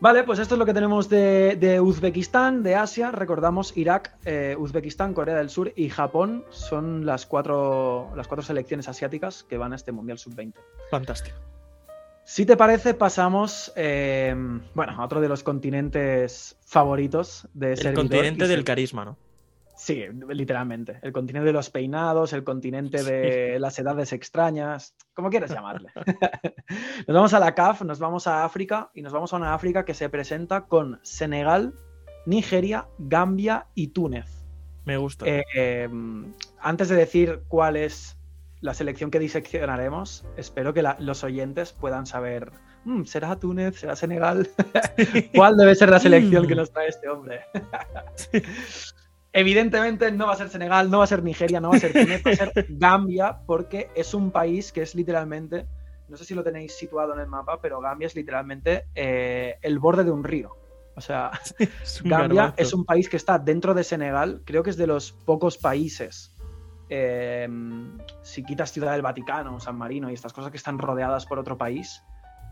Vale, 0.00 0.24
pues 0.24 0.38
esto 0.38 0.56
es 0.56 0.58
lo 0.58 0.66
que 0.66 0.74
tenemos 0.74 1.08
de, 1.08 1.56
de 1.56 1.80
Uzbekistán, 1.80 2.62
de 2.62 2.74
Asia. 2.74 3.10
Recordamos 3.10 3.76
Irak, 3.76 4.16
eh, 4.24 4.54
Uzbekistán, 4.58 5.14
Corea 5.14 5.36
del 5.36 5.48
Sur 5.48 5.72
y 5.76 5.88
Japón 5.88 6.44
son 6.50 7.06
las 7.06 7.24
cuatro, 7.26 8.10
las 8.14 8.28
cuatro 8.28 8.44
selecciones 8.44 8.88
asiáticas 8.88 9.44
que 9.44 9.56
van 9.56 9.72
a 9.72 9.76
este 9.76 9.92
Mundial 9.92 10.18
Sub-20. 10.18 10.54
Fantástico. 10.90 11.38
Si 12.24 12.46
te 12.46 12.56
parece, 12.56 12.94
pasamos 12.94 13.72
eh, 13.76 14.34
bueno, 14.74 14.92
a 14.92 15.04
otro 15.04 15.20
de 15.20 15.28
los 15.28 15.42
continentes 15.42 16.56
favoritos 16.64 17.46
de 17.52 17.72
El 17.72 17.76
servidor, 17.76 18.04
continente 18.04 18.48
del 18.48 18.64
carisma, 18.64 19.04
¿no? 19.04 19.18
Sí, 19.76 20.04
literalmente. 20.28 20.98
El 21.02 21.12
continente 21.12 21.46
de 21.46 21.52
los 21.52 21.68
peinados, 21.68 22.32
el 22.32 22.44
continente 22.44 23.02
de 23.02 23.58
las 23.58 23.78
edades 23.78 24.12
extrañas, 24.12 24.94
como 25.12 25.30
quieras 25.30 25.50
llamarle. 25.50 25.90
nos 27.06 27.14
vamos 27.14 27.34
a 27.34 27.40
la 27.40 27.54
CAF, 27.54 27.82
nos 27.82 27.98
vamos 27.98 28.26
a 28.26 28.44
África 28.44 28.90
y 28.94 29.02
nos 29.02 29.12
vamos 29.12 29.32
a 29.32 29.36
una 29.36 29.52
África 29.52 29.84
que 29.84 29.92
se 29.92 30.08
presenta 30.08 30.66
con 30.66 31.00
Senegal, 31.02 31.74
Nigeria, 32.24 32.86
Gambia 32.98 33.66
y 33.74 33.88
Túnez. 33.88 34.44
Me 34.84 34.96
gusta. 34.96 35.26
Eh, 35.26 35.42
eh, 35.54 35.88
antes 36.60 36.88
de 36.88 36.96
decir 36.96 37.42
cuál 37.48 37.76
es 37.76 38.16
la 38.64 38.72
selección 38.72 39.10
que 39.10 39.18
diseccionaremos, 39.18 40.24
espero 40.38 40.72
que 40.72 40.80
la- 40.80 40.96
los 40.98 41.22
oyentes 41.22 41.72
puedan 41.72 42.06
saber, 42.06 42.50
"Mm, 42.86 43.04
¿será 43.04 43.36
Túnez? 43.36 43.78
¿Será 43.78 43.94
Senegal? 43.94 44.48
¿Cuál 45.34 45.56
debe 45.58 45.74
ser 45.74 45.90
la 45.90 46.00
selección 46.00 46.46
que 46.46 46.54
Mm. 46.54 46.58
nos 46.58 46.72
trae 46.72 46.88
este 46.88 47.08
hombre? 47.10 47.40
Evidentemente 49.32 50.10
no 50.12 50.26
va 50.28 50.34
a 50.34 50.36
ser 50.36 50.48
Senegal, 50.48 50.90
no 50.90 50.98
va 50.98 51.04
a 51.04 51.08
ser 51.08 51.22
Nigeria, 51.22 51.60
no 51.60 51.70
va 51.70 51.76
a 51.76 51.80
ser 51.80 51.92
Túnez, 51.92 52.22
va 52.24 52.30
a 52.30 52.36
ser 52.36 52.52
Gambia, 52.70 53.38
porque 53.46 53.90
es 53.94 54.14
un 54.14 54.30
país 54.30 54.70
que 54.72 54.82
es 54.82 54.94
literalmente, 54.94 55.66
no 56.08 56.16
sé 56.16 56.24
si 56.24 56.34
lo 56.34 56.44
tenéis 56.44 56.74
situado 56.76 57.12
en 57.14 57.20
el 57.20 57.26
mapa, 57.26 57.60
pero 57.60 57.80
Gambia 57.80 58.06
es 58.06 58.14
literalmente 58.14 58.84
eh, 58.94 59.56
el 59.60 59.78
borde 59.80 60.04
de 60.04 60.10
un 60.12 60.22
río. 60.22 60.56
O 60.96 61.00
sea, 61.00 61.32
Es 61.82 62.00
Gambia 62.04 62.54
es 62.56 62.72
un 62.72 62.84
país 62.84 63.08
que 63.08 63.16
está 63.16 63.38
dentro 63.40 63.74
de 63.74 63.82
Senegal, 63.82 64.42
creo 64.44 64.62
que 64.62 64.70
es 64.70 64.76
de 64.76 64.86
los 64.86 65.10
pocos 65.10 65.58
países, 65.58 66.33
eh, 66.88 67.48
si 68.22 68.44
quitas 68.44 68.72
Ciudad 68.72 68.92
del 68.92 69.02
Vaticano, 69.02 69.58
San 69.60 69.76
Marino 69.76 70.10
y 70.10 70.14
estas 70.14 70.32
cosas 70.32 70.50
que 70.50 70.56
están 70.56 70.78
rodeadas 70.78 71.26
por 71.26 71.38
otro 71.38 71.56
país, 71.56 72.02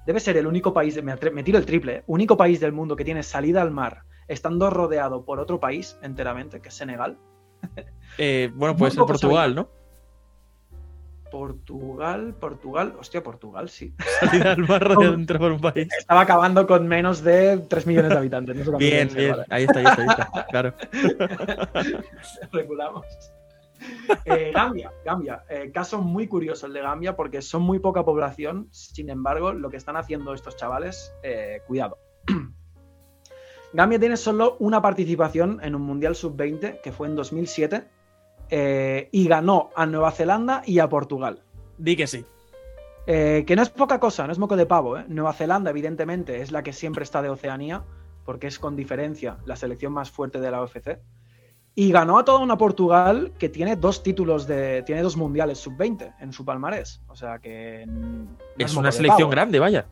debe 0.06 0.20
ser 0.20 0.36
el 0.36 0.46
único 0.46 0.72
país, 0.72 1.02
me, 1.02 1.16
tiro 1.42 1.58
el 1.58 1.66
triple, 1.66 1.96
¿eh? 1.96 2.04
único 2.06 2.36
país 2.36 2.60
del 2.60 2.72
mundo 2.72 2.96
que 2.96 3.04
tiene 3.04 3.22
salida 3.22 3.62
al 3.62 3.70
mar, 3.70 4.04
estando 4.28 4.70
rodeado 4.70 5.24
por 5.24 5.38
otro 5.38 5.60
país 5.60 5.98
enteramente, 6.02 6.60
que 6.60 6.68
es 6.68 6.74
Senegal. 6.74 7.18
Eh, 8.18 8.50
bueno, 8.54 8.76
puede 8.76 8.90
ser 8.90 9.04
Portugal, 9.06 9.54
¿no? 9.54 9.70
Portugal, 11.30 12.34
Portugal, 12.38 12.94
hostia, 12.98 13.22
Portugal, 13.22 13.70
sí. 13.70 13.94
Salida 14.20 14.52
al 14.52 14.68
mar 14.68 14.82
rodeado 14.86 15.38
por 15.38 15.52
un 15.52 15.60
país. 15.62 15.88
Estaba 15.98 16.20
acabando 16.20 16.66
con 16.66 16.86
menos 16.86 17.24
de 17.24 17.56
3 17.56 17.86
millones 17.86 18.10
de 18.10 18.18
habitantes. 18.18 18.54
no 18.54 18.64
sé 18.64 18.70
cuánto 18.70 18.84
Bien, 18.84 19.08
bien. 19.14 19.36
Ahí 19.48 19.64
está, 19.64 19.78
ahí 19.78 19.86
está, 19.86 20.02
ahí 20.02 20.08
está. 20.10 20.46
Claro. 20.50 20.74
Regulamos. 22.52 23.06
Eh, 24.24 24.52
Gambia, 24.54 24.92
Gambia. 25.04 25.44
Eh, 25.48 25.70
caso 25.72 26.00
muy 26.00 26.28
curioso 26.28 26.66
el 26.66 26.72
de 26.72 26.80
Gambia 26.80 27.16
porque 27.16 27.42
son 27.42 27.62
muy 27.62 27.78
poca 27.78 28.04
población. 28.04 28.68
Sin 28.70 29.10
embargo, 29.10 29.52
lo 29.52 29.70
que 29.70 29.76
están 29.76 29.96
haciendo 29.96 30.34
estos 30.34 30.56
chavales, 30.56 31.14
eh, 31.22 31.60
cuidado. 31.66 31.98
Gambia 33.72 33.98
tiene 33.98 34.16
solo 34.16 34.56
una 34.60 34.82
participación 34.82 35.60
en 35.62 35.74
un 35.74 35.82
Mundial 35.82 36.14
Sub-20 36.14 36.80
que 36.82 36.92
fue 36.92 37.08
en 37.08 37.16
2007 37.16 37.84
eh, 38.50 39.08
y 39.12 39.26
ganó 39.26 39.70
a 39.74 39.86
Nueva 39.86 40.10
Zelanda 40.10 40.62
y 40.66 40.78
a 40.78 40.88
Portugal. 40.88 41.42
Di 41.78 41.96
que 41.96 42.06
sí. 42.06 42.24
Que 43.06 43.54
no 43.56 43.62
es 43.62 43.70
poca 43.70 43.98
cosa, 43.98 44.26
no 44.26 44.32
es 44.32 44.38
moco 44.38 44.56
de 44.56 44.66
pavo. 44.66 44.98
Nueva 45.08 45.32
Zelanda, 45.32 45.70
evidentemente, 45.70 46.40
es 46.40 46.52
la 46.52 46.62
que 46.62 46.72
siempre 46.72 47.02
está 47.02 47.22
de 47.22 47.30
Oceanía. 47.30 47.82
porque 48.24 48.46
es 48.46 48.60
con 48.60 48.76
diferencia 48.76 49.38
la 49.46 49.56
selección 49.56 49.92
más 49.92 50.10
fuerte 50.10 50.38
de 50.38 50.50
la 50.50 50.62
UFC. 50.62 51.00
Y 51.74 51.90
ganó 51.90 52.18
a 52.18 52.24
toda 52.24 52.40
una 52.40 52.58
Portugal 52.58 53.32
que 53.38 53.48
tiene 53.48 53.76
dos 53.76 54.02
títulos 54.02 54.46
de. 54.46 54.82
tiene 54.82 55.02
dos 55.02 55.16
mundiales 55.16 55.58
sub-20 55.58 56.16
en 56.20 56.32
su 56.32 56.44
palmarés. 56.44 57.00
O 57.08 57.16
sea 57.16 57.38
que. 57.38 57.86
Es 58.58 58.76
una 58.76 58.92
selección 58.92 59.30
grande, 59.30 59.58
vaya. 59.58 59.86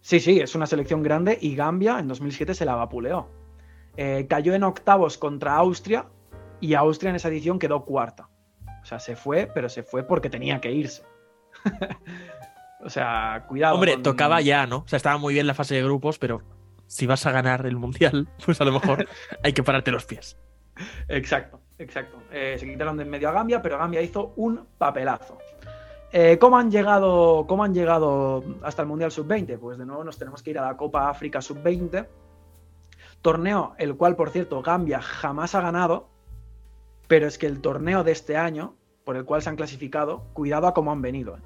Sí, 0.00 0.20
sí, 0.20 0.38
es 0.40 0.54
una 0.54 0.66
selección 0.66 1.02
grande 1.02 1.36
y 1.40 1.56
Gambia 1.56 1.98
en 1.98 2.06
2007 2.08 2.54
se 2.54 2.64
la 2.64 2.74
vapuleó. 2.74 3.28
Eh, 3.96 4.26
cayó 4.28 4.54
en 4.54 4.62
octavos 4.62 5.16
contra 5.18 5.56
Austria 5.56 6.06
y 6.60 6.74
Austria 6.74 7.10
en 7.10 7.16
esa 7.16 7.28
edición 7.28 7.58
quedó 7.58 7.84
cuarta. 7.84 8.28
O 8.82 8.84
sea, 8.84 9.00
se 9.00 9.16
fue, 9.16 9.50
pero 9.52 9.68
se 9.68 9.82
fue 9.82 10.04
porque 10.04 10.30
tenía 10.30 10.60
que 10.60 10.70
irse. 10.70 11.02
o 12.80 12.90
sea, 12.90 13.46
cuidado. 13.48 13.74
Hombre, 13.74 13.94
con- 13.94 14.02
tocaba 14.02 14.40
ya, 14.40 14.66
¿no? 14.66 14.78
O 14.78 14.88
sea, 14.88 14.98
estaba 14.98 15.18
muy 15.18 15.34
bien 15.34 15.46
la 15.46 15.54
fase 15.54 15.74
de 15.74 15.82
grupos, 15.82 16.18
pero 16.18 16.42
si 16.86 17.06
vas 17.06 17.26
a 17.26 17.32
ganar 17.32 17.66
el 17.66 17.76
mundial, 17.76 18.28
pues 18.44 18.60
a 18.60 18.64
lo 18.64 18.72
mejor 18.72 19.08
hay 19.42 19.52
que 19.52 19.62
pararte 19.62 19.90
los 19.90 20.04
pies. 20.04 20.36
Exacto, 21.08 21.60
exacto. 21.78 22.22
Eh, 22.30 22.56
se 22.58 22.66
quitaron 22.66 22.96
de 22.96 23.04
en 23.04 23.10
medio 23.10 23.28
a 23.28 23.32
Gambia, 23.32 23.62
pero 23.62 23.78
Gambia 23.78 24.02
hizo 24.02 24.32
un 24.36 24.66
papelazo. 24.78 25.38
Eh, 26.12 26.38
¿cómo, 26.38 26.56
han 26.56 26.70
llegado, 26.70 27.46
¿Cómo 27.46 27.64
han 27.64 27.74
llegado 27.74 28.44
hasta 28.62 28.82
el 28.82 28.88
Mundial 28.88 29.10
Sub-20? 29.10 29.58
Pues 29.58 29.78
de 29.78 29.86
nuevo 29.86 30.04
nos 30.04 30.18
tenemos 30.18 30.42
que 30.42 30.50
ir 30.50 30.58
a 30.58 30.66
la 30.66 30.76
Copa 30.76 31.10
África 31.10 31.40
Sub-20. 31.40 32.06
Torneo 33.22 33.74
el 33.78 33.96
cual, 33.96 34.16
por 34.16 34.30
cierto, 34.30 34.62
Gambia 34.62 35.00
jamás 35.00 35.54
ha 35.54 35.60
ganado, 35.60 36.08
pero 37.08 37.26
es 37.26 37.38
que 37.38 37.46
el 37.46 37.60
torneo 37.60 38.04
de 38.04 38.12
este 38.12 38.36
año, 38.36 38.74
por 39.04 39.16
el 39.16 39.24
cual 39.24 39.42
se 39.42 39.50
han 39.50 39.56
clasificado, 39.56 40.24
cuidado 40.32 40.68
a 40.68 40.74
cómo 40.74 40.92
han 40.92 41.02
venido. 41.02 41.36
¿eh? 41.36 41.40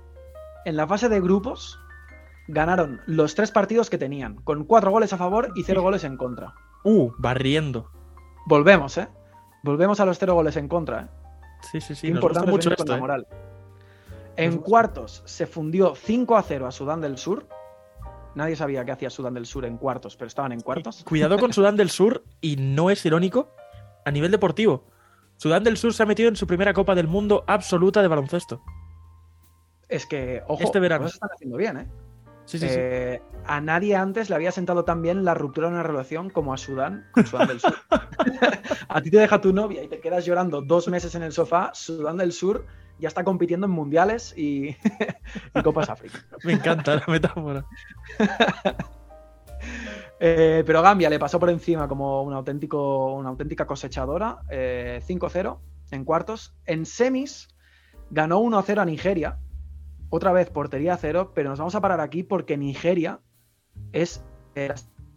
En 0.66 0.76
la 0.76 0.86
fase 0.86 1.08
de 1.08 1.20
grupos, 1.20 1.80
ganaron 2.48 3.00
los 3.06 3.34
tres 3.34 3.50
partidos 3.50 3.88
que 3.88 3.98
tenían, 3.98 4.36
con 4.36 4.64
cuatro 4.64 4.90
goles 4.90 5.12
a 5.12 5.16
favor 5.16 5.52
y 5.54 5.62
cero 5.62 5.82
goles 5.82 6.04
en 6.04 6.16
contra. 6.16 6.54
Uh, 6.84 7.10
barriendo. 7.18 7.90
Volvemos, 8.46 8.98
¿eh? 8.98 9.08
Volvemos 9.62 10.00
a 10.00 10.06
los 10.06 10.18
cero 10.18 10.34
goles 10.34 10.56
en 10.56 10.68
contra, 10.68 11.02
¿eh? 11.02 11.06
Sí, 11.70 11.80
sí, 11.80 11.94
sí. 11.94 12.06
Qué 12.06 12.14
nos 12.14 12.22
gusta 12.22 12.40
importante 12.40 12.50
mucho 12.50 12.70
con 12.70 12.72
esto, 12.72 12.84
la 12.92 12.96
¿eh? 12.96 13.00
moral. 13.00 13.26
En 14.36 14.58
cuartos 14.58 15.22
se 15.26 15.46
fundió 15.46 15.94
5 15.94 16.36
a 16.36 16.42
0 16.42 16.66
a 16.66 16.70
Sudán 16.72 17.00
del 17.00 17.18
Sur. 17.18 17.46
Nadie 18.34 18.56
sabía 18.56 18.84
qué 18.84 18.92
hacía 18.92 19.10
Sudán 19.10 19.34
del 19.34 19.44
Sur 19.44 19.64
en 19.66 19.76
cuartos, 19.76 20.16
pero 20.16 20.28
estaban 20.28 20.52
en 20.52 20.60
cuartos. 20.60 21.04
Cuidado 21.04 21.38
con 21.38 21.52
Sudán 21.52 21.76
del 21.76 21.90
Sur, 21.90 22.24
y 22.40 22.56
no 22.56 22.88
es 22.90 23.04
irónico, 23.04 23.50
a 24.04 24.10
nivel 24.10 24.30
deportivo. 24.30 24.86
Sudán 25.36 25.64
del 25.64 25.76
Sur 25.76 25.92
se 25.92 26.02
ha 26.02 26.06
metido 26.06 26.28
en 26.28 26.36
su 26.36 26.46
primera 26.46 26.72
Copa 26.72 26.94
del 26.94 27.08
Mundo 27.08 27.44
absoluta 27.46 28.00
de 28.02 28.08
baloncesto. 28.08 28.62
Es 29.88 30.06
que, 30.06 30.42
ojo, 30.46 30.62
Este 30.62 30.78
verano. 30.78 31.06
están 31.06 31.30
haciendo 31.34 31.56
bien, 31.56 31.76
¿eh? 31.78 31.88
Sí, 32.50 32.58
sí, 32.58 32.66
sí. 32.68 32.74
Eh, 32.76 33.22
A 33.46 33.60
nadie 33.60 33.94
antes 33.94 34.28
le 34.28 34.34
había 34.34 34.50
sentado 34.50 34.84
tan 34.84 35.02
bien 35.02 35.24
la 35.24 35.34
ruptura 35.34 35.68
de 35.68 35.74
una 35.74 35.84
relación 35.84 36.30
como 36.30 36.52
a 36.52 36.56
Sudán 36.56 37.06
con 37.12 37.24
Sudán 37.24 37.46
del 37.46 37.60
Sur. 37.60 37.76
a 38.88 39.00
ti 39.00 39.08
te 39.08 39.18
deja 39.18 39.40
tu 39.40 39.52
novia 39.52 39.84
y 39.84 39.88
te 39.88 40.00
quedas 40.00 40.24
llorando 40.26 40.60
dos 40.60 40.88
meses 40.88 41.14
en 41.14 41.22
el 41.22 41.30
sofá. 41.30 41.70
Sudán 41.74 42.16
del 42.16 42.32
Sur 42.32 42.66
ya 42.98 43.06
está 43.06 43.22
compitiendo 43.22 43.66
en 43.66 43.72
mundiales 43.72 44.36
y, 44.36 44.76
Copas 45.62 45.90
África. 45.90 46.18
Me 46.42 46.54
encanta 46.54 46.96
la 46.96 47.04
metáfora. 47.06 47.64
Eh, 50.22 50.62
pero 50.66 50.82
Gambia 50.82 51.08
le 51.08 51.18
pasó 51.18 51.40
por 51.40 51.48
encima 51.48 51.88
como 51.88 52.22
un 52.22 52.34
auténtico, 52.34 53.14
una 53.14 53.30
auténtica 53.30 53.66
cosechadora. 53.66 54.40
eh, 54.50 55.00
5-0 55.06 55.58
en 55.92 56.04
cuartos. 56.04 56.54
En 56.66 56.84
semis 56.84 57.48
ganó 58.10 58.40
1-0 58.40 58.80
a 58.80 58.84
Nigeria. 58.84 59.38
Otra 60.10 60.32
vez 60.32 60.50
portería 60.50 60.94
a 60.94 60.96
cero, 60.96 61.32
pero 61.34 61.50
nos 61.50 61.58
vamos 61.58 61.74
a 61.74 61.80
parar 61.80 62.00
aquí 62.00 62.22
porque 62.22 62.56
Nigeria 62.56 63.20
es 63.92 64.24
el 64.54 64.72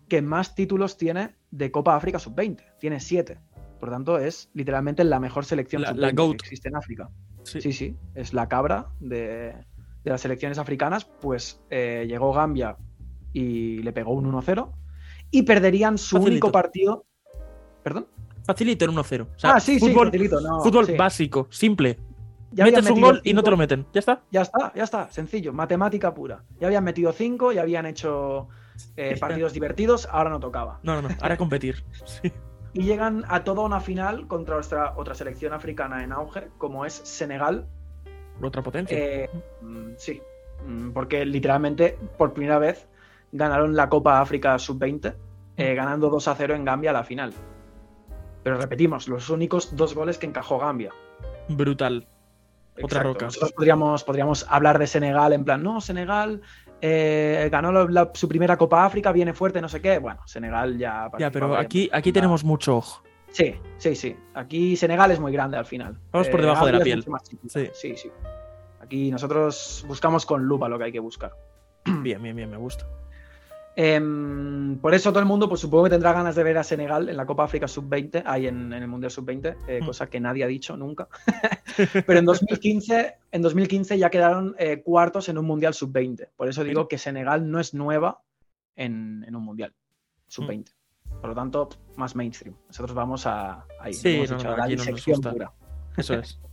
que 0.08 0.22
más 0.22 0.54
títulos 0.56 0.98
tiene 0.98 1.36
de 1.52 1.72
Copa 1.72 1.96
África 1.96 2.20
Sub-20. 2.20 2.64
Tiene 2.80 3.00
7. 3.00 3.40
Por 3.80 3.90
tanto, 3.90 4.18
es 4.20 4.50
literalmente 4.54 5.04
la 5.04 5.20
mejor 5.20 5.46
selección 5.46 5.82
La- 5.82 5.90
sub-20 5.90 6.00
la 6.02 6.14
que 6.14 6.36
existe 6.36 6.70
en 6.70 6.76
África. 6.76 7.10
Sí. 7.44 7.60
Sí, 7.62 7.74
sí, 7.74 7.98
es 8.16 8.34
la 8.34 8.48
cabra 8.48 8.88
de, 9.00 9.54
de 10.04 10.10
las 10.12 10.22
selecciones 10.22 10.58
africanas. 10.60 11.06
Pues 11.06 11.62
eh, 11.70 12.06
llegó 12.08 12.32
Gambia 12.32 12.78
y 13.34 13.80
le 13.82 13.92
pegó 13.92 14.14
un 14.14 14.32
1-0 14.32 14.72
y 15.32 15.42
perderían 15.42 15.98
su 15.98 16.18
Facilito. 16.18 16.32
único 16.32 16.52
partido. 16.52 17.06
¿Perdón? 17.84 18.08
Facilito 18.46 18.86
en 18.86 18.92
1-0. 18.92 19.22
O 19.36 19.40
sea, 19.40 19.56
ah, 19.56 19.60
sí, 19.60 19.80
sí, 19.80 19.88
fútbol, 19.90 20.08
facilito, 20.08 20.40
no, 20.40 20.62
fútbol 20.62 20.86
sí. 20.86 20.96
básico, 20.96 21.48
simple. 21.50 21.98
Ya 22.54 22.66
Metes 22.66 22.90
un 22.90 23.02
gol 23.02 23.22
y 23.24 23.34
no 23.34 23.42
te 23.44 23.50
lo 23.50 23.56
cinco- 23.56 23.62
meten. 23.64 23.86
¿Ya 23.94 24.00
está? 24.00 24.22
Ya 24.32 24.42
está, 24.42 24.72
ya 24.76 24.84
está, 24.84 25.10
sencillo, 25.12 25.54
matemática 25.54 26.14
pura. 26.14 26.44
Ya 26.60 26.68
habían 26.68 26.84
metido 26.84 27.12
5, 27.12 27.52
ya 27.52 27.62
habían 27.64 27.86
hecho 27.86 28.48
eh, 28.96 29.18
partidos 29.20 29.54
divertidos, 29.54 30.08
ahora 30.12 30.30
no 30.30 30.40
tocaba. 30.40 30.80
No, 30.84 31.02
no, 31.02 31.10
no. 31.10 31.16
Ahora 31.22 31.38
competir. 31.38 31.84
Sí. 32.06 32.32
Y 32.76 32.84
llegan 32.86 33.24
a 33.28 33.44
toda 33.44 33.62
una 33.64 33.80
final 33.80 34.26
contra 34.28 34.56
nuestra 34.56 34.94
otra 34.98 35.14
selección 35.14 35.54
africana 35.54 36.04
en 36.04 36.12
auge, 36.12 36.48
como 36.58 36.86
es 36.86 36.94
Senegal, 36.94 37.68
Otra 38.42 38.64
potencia. 38.64 38.98
Eh, 38.98 39.30
mm, 39.62 39.92
sí, 39.98 40.20
mm, 40.66 40.90
porque 40.92 41.24
literalmente 41.24 42.00
por 42.18 42.34
primera 42.34 42.58
vez 42.58 42.88
ganaron 43.32 43.76
la 43.76 43.90
Copa 43.90 44.20
África 44.22 44.58
Sub-20, 44.58 45.14
eh, 45.58 45.76
ganando 45.76 46.10
2 46.10 46.28
a 46.28 46.34
0 46.36 46.56
en 46.56 46.66
Gambia 46.66 46.90
a 46.90 46.94
la 46.94 47.04
final. 47.04 47.32
Pero 48.44 48.58
repetimos, 48.58 49.08
los 49.08 49.30
únicos 49.30 49.76
dos 49.76 49.94
goles 49.94 50.18
que 50.18 50.26
encajó 50.26 50.58
Gambia. 50.58 50.92
Brutal. 51.50 52.08
Otra 52.76 52.86
Exacto. 53.02 53.08
roca. 53.14 53.26
Nosotros 53.26 53.52
podríamos, 53.54 54.04
podríamos 54.04 54.46
hablar 54.50 54.80
de 54.80 54.88
Senegal 54.88 55.34
en 55.34 55.44
plan, 55.46 55.62
no, 55.62 55.80
Senegal 55.82 56.42
eh, 56.82 57.48
ganó 57.52 57.72
la- 57.72 57.86
la- 57.90 58.12
su 58.14 58.28
primera 58.28 58.58
Copa 58.58 58.84
África, 58.86 59.12
viene 59.12 59.34
fuerte, 59.34 59.62
no 59.62 59.70
sé 59.70 59.82
qué. 59.82 60.00
Bueno, 60.00 60.22
Senegal 60.26 60.78
ya. 60.78 61.10
Ya, 61.20 61.30
pero 61.32 61.56
aquí, 61.56 61.90
aquí 61.94 62.12
tenemos 62.12 62.44
mucho 62.44 62.78
ojo. 62.78 63.04
Sí, 63.30 63.56
sí, 63.78 63.96
sí. 63.96 64.16
Aquí 64.34 64.76
Senegal 64.76 65.12
es 65.12 65.20
muy 65.20 65.32
grande 65.32 65.58
al 65.58 65.66
final. 65.66 65.98
Vamos 66.12 66.30
por 66.30 66.42
debajo 66.42 66.66
de 66.66 66.72
la 66.74 66.80
piel. 66.82 67.06
Sí. 67.48 67.70
sí, 67.74 67.96
sí. 67.96 68.12
Aquí 68.82 69.10
nosotros 69.12 69.86
buscamos 69.88 70.26
con 70.26 70.44
lupa 70.44 70.68
lo 70.68 70.78
que 70.78 70.86
hay 70.86 70.92
que 70.92 71.00
buscar. 71.00 71.32
Bien, 71.86 72.22
bien, 72.22 72.36
bien, 72.36 72.50
me 72.50 72.58
gusta. 72.58 72.86
Em, 73.76 74.78
por 74.80 74.94
eso 74.94 75.10
todo 75.12 75.20
el 75.20 75.26
mundo, 75.26 75.50
pues 75.50 75.62
supongo 75.62 75.86
que 75.86 75.90
tendrá 75.92 76.14
ganas 76.14 76.36
de 76.36 76.44
ver 76.44 76.58
a 76.58 76.64
Senegal 76.64 77.10
en 77.10 77.18
la 77.18 77.26
Copa 77.26 77.44
África 77.46 77.68
Sub-20, 77.68 78.22
ahí 78.26 78.46
en, 78.48 78.72
en 78.72 78.84
el 78.84 78.88
Mundial 78.88 79.10
Sub-20, 79.12 79.56
eh, 79.68 79.80
Mm. 79.82 79.86
cosa 79.86 80.08
que 80.08 80.20
nadie 80.20 80.44
ha 80.44 80.48
dicho 80.48 80.78
nunca. 80.78 81.08
Pero 82.06 82.20
en 82.20 82.26
2015, 82.26 83.16
en 83.32 83.42
2015 83.42 83.98
ya 83.98 84.10
quedaron 84.12 84.56
eh, 84.60 84.82
cuartos 84.84 85.28
en 85.30 85.38
un 85.40 85.46
Mundial 85.46 85.74
Sub-20. 85.74 86.30
Por 86.36 86.48
eso 86.50 86.64
digo 86.64 86.88
que 86.88 86.98
Senegal 87.00 87.50
no 87.50 87.60
es 87.60 87.74
nueva 87.74 88.22
en, 88.76 89.26
en 89.28 89.36
un 89.36 89.44
Mundial 89.44 89.74
Sub-20. 90.28 90.68
Por 91.20 91.30
lo 91.30 91.36
tanto, 91.36 91.70
más 91.96 92.16
mainstream. 92.16 92.56
Nosotros 92.68 92.94
vamos 92.96 93.26
a 93.26 93.66
ahí, 93.80 93.94
Sí, 93.94 94.16
hemos 94.16 94.32
no, 94.32 94.38
dicho, 94.38 94.48
no, 94.50 94.54
a 94.54 94.58
la 94.58 94.64
aquí 94.66 94.74
no 94.76 94.78
nos 94.78 94.88
disección 94.88 95.16
gusta. 95.18 95.32
pura. 95.32 95.52
Eso 95.98 96.14
es. 96.16 96.40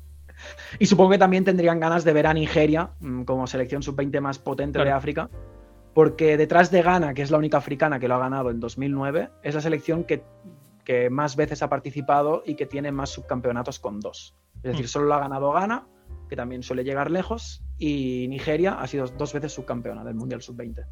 Y 0.79 0.87
supongo 0.87 1.11
que 1.11 1.19
también 1.19 1.45
tendrían 1.45 1.79
ganas 1.79 2.03
de 2.03 2.15
ver 2.15 2.27
a 2.27 2.33
Nigeria 2.33 2.93
mm, 3.01 3.25
como 3.25 3.47
selección 3.47 3.83
sub-20 3.83 4.23
más 4.23 4.39
potente 4.39 4.79
de. 4.83 4.91
África, 4.91 5.29
porque 6.03 6.39
detrás 6.39 6.71
de 6.71 6.81
Ghana, 6.81 7.13
que 7.13 7.21
es 7.21 7.31
la 7.31 7.37
única 7.37 7.59
africana 7.59 7.99
que 8.01 8.09
lo 8.09 8.15
ha 8.15 8.19
ganado 8.21 8.49
en 8.51 8.59
2009, 8.59 9.29
es 9.43 9.55
la 9.55 9.61
selección 9.61 10.05
que, 10.05 10.25
que 10.83 11.11
más 11.11 11.37
veces 11.37 11.63
ha 11.63 11.69
participado 11.69 12.43
y 12.47 12.55
que 12.55 12.65
tiene 12.65 12.91
más 12.91 13.11
subcampeonatos 13.11 13.79
con 13.81 14.01
dos. 14.01 14.35
Es 14.63 14.63
decir, 14.73 14.87
Mm. 14.87 14.89
solo 14.89 15.05
lo 15.09 15.15
ha 15.15 15.21
ganado 15.21 15.53
Ghana, 15.53 15.87
que 16.27 16.37
también 16.37 16.63
suele 16.63 16.85
llegar 16.85 17.11
lejos, 17.11 17.63
y 17.77 18.27
Nigeria 18.29 18.81
ha 18.81 18.87
sido 18.87 19.07
dos 19.09 19.35
veces 19.35 19.53
subcampeona 19.53 20.03
del 20.03 20.15
Mundial 20.15 20.41
sub-20. 20.41 20.87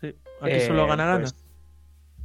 Sí. 0.00 0.16
Aquí 0.40 0.52
Eh, 0.52 0.60
solo 0.66 0.86
gana 0.86 1.04
Gana. 1.04 1.20
pues, 1.20 1.36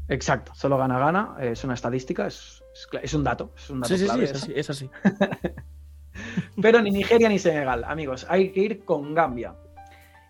exacto, 0.07 0.53
solo 0.55 0.77
gana 0.77 0.99
Ghana, 0.99 1.36
es 1.41 1.62
una 1.65 1.73
estadística, 1.73 2.25
es, 2.25 2.63
es 2.73 2.88
cla- 2.89 3.01
es 3.03 3.13
un 3.13 3.25
dato. 3.25 3.51
Es 3.57 3.69
un 3.69 3.81
dato 3.81 3.93
Sí, 3.93 3.99
sí, 3.99 4.07
sí, 4.07 4.23
así, 4.23 4.53
es 4.55 4.69
así. 4.69 4.89
Pero 6.62 6.81
ni 6.81 6.91
Nigeria 6.91 7.27
ni 7.27 7.38
Senegal, 7.39 7.83
amigos. 7.83 8.25
Hay 8.29 8.51
que 8.53 8.62
ir 8.62 8.86
con 8.86 9.13
Gambia. 9.13 9.55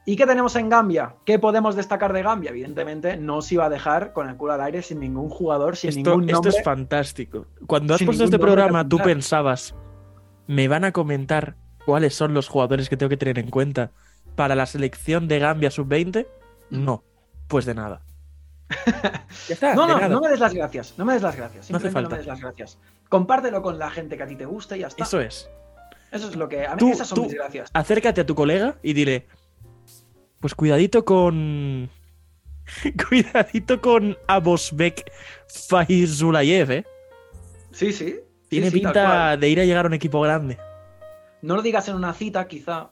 ¿Y 0.06 0.16
qué 0.18 0.26
tenemos 0.26 0.56
en 0.58 0.68
Gambia? 0.70 1.16
¿Qué 1.26 1.40
podemos 1.40 1.76
destacar 1.76 2.12
de 2.12 2.24
Gambia? 2.24 2.50
Evidentemente, 2.52 3.16
no 3.16 3.42
se 3.42 3.56
iba 3.56 3.66
a 3.66 3.70
dejar 3.70 4.12
con 4.12 4.28
el 4.30 4.36
culo 4.36 4.54
al 4.54 4.62
aire 4.62 4.82
sin 4.82 5.00
ningún 5.00 5.30
jugador, 5.30 5.78
sin 5.78 5.90
Esto, 5.92 6.00
ningún 6.10 6.24
esto 6.26 6.34
nombre. 6.42 6.52
es 6.58 6.64
fantástico. 6.64 7.46
Cuando 7.68 7.94
has 7.96 8.04
puesto 8.04 8.26
este 8.26 8.38
programa, 8.40 8.88
tú 8.88 8.98
pensabas, 8.98 9.76
¿me 10.48 10.68
van 10.68 10.84
a 10.84 10.92
comentar 10.92 11.56
cuáles 11.86 12.16
son 12.16 12.34
los 12.34 12.50
jugadores 12.50 12.90
que 12.90 12.98
tengo 12.98 13.10
que 13.10 13.16
tener 13.18 13.40
en 13.40 13.50
cuenta 13.50 13.92
para 14.36 14.56
la 14.56 14.66
selección 14.66 15.30
de 15.30 15.40
Gambia 15.40 15.72
sub-20? 15.72 16.28
No, 16.70 17.04
pues 17.48 17.66
de 17.66 17.74
nada. 17.76 18.02
Ya 19.48 19.54
está, 19.56 19.74
No, 19.76 19.88
no, 19.88 19.96
nada. 19.96 20.10
no 20.10 20.20
me 20.22 20.30
des 20.30 20.40
las 20.40 20.54
gracias. 20.54 20.96
No 20.98 21.06
me 21.06 21.14
des 21.14 21.22
las 21.22 21.36
gracias. 21.36 21.70
No 21.70 21.78
hace 21.78 21.88
Simplemente 21.88 21.90
no, 21.90 21.94
falta. 21.94 22.10
me 22.16 22.18
des 22.18 22.28
las 22.28 22.42
gracias. 22.42 22.80
Compártelo 23.10 23.62
con 23.62 23.78
la 23.80 23.90
gente 23.90 24.18
que 24.18 24.24
a 24.24 24.28
ti 24.28 24.36
te 24.36 24.46
gusta 24.46 24.76
y 24.76 24.82
ya 24.82 24.88
está. 24.88 25.04
Eso 25.04 25.20
es. 25.22 25.50
Eso 26.12 26.30
es 26.30 26.36
lo 26.36 26.48
que. 26.50 26.66
A 26.66 26.72
mí 26.72 26.78
Tú- 26.80 26.92
esas 26.92 27.08
son 27.08 27.16
tú- 27.18 27.24
mis 27.24 27.34
gracias. 27.34 27.70
Acércate 27.74 28.22
a 28.22 28.26
tu 28.26 28.36
colega 28.36 28.76
y 28.84 28.94
dile, 28.94 29.28
pues 30.44 30.56
cuidadito 30.56 31.06
con... 31.06 31.90
Cuidadito 33.08 33.80
con 33.80 34.18
Abosbek 34.28 35.10
Faizulayev, 35.48 36.70
¿eh? 36.70 36.86
Sí, 37.72 37.94
sí. 37.94 38.20
Tiene 38.50 38.70
Sí, 38.70 38.80
sí, 38.80 38.84
tal 38.84 38.92
pinta 38.92 39.38
de 39.38 39.50
ir 39.50 39.62
a 39.62 39.64
llegar 39.64 39.86
a 39.86 39.88
un 39.88 39.94
equipo 39.94 40.20
grande. 40.20 40.58
No 41.42 41.56
lo 41.56 41.62
digas 41.62 41.88
en 41.88 41.96
una 41.96 42.14
cita, 42.14 42.46
quizá. 42.46 42.90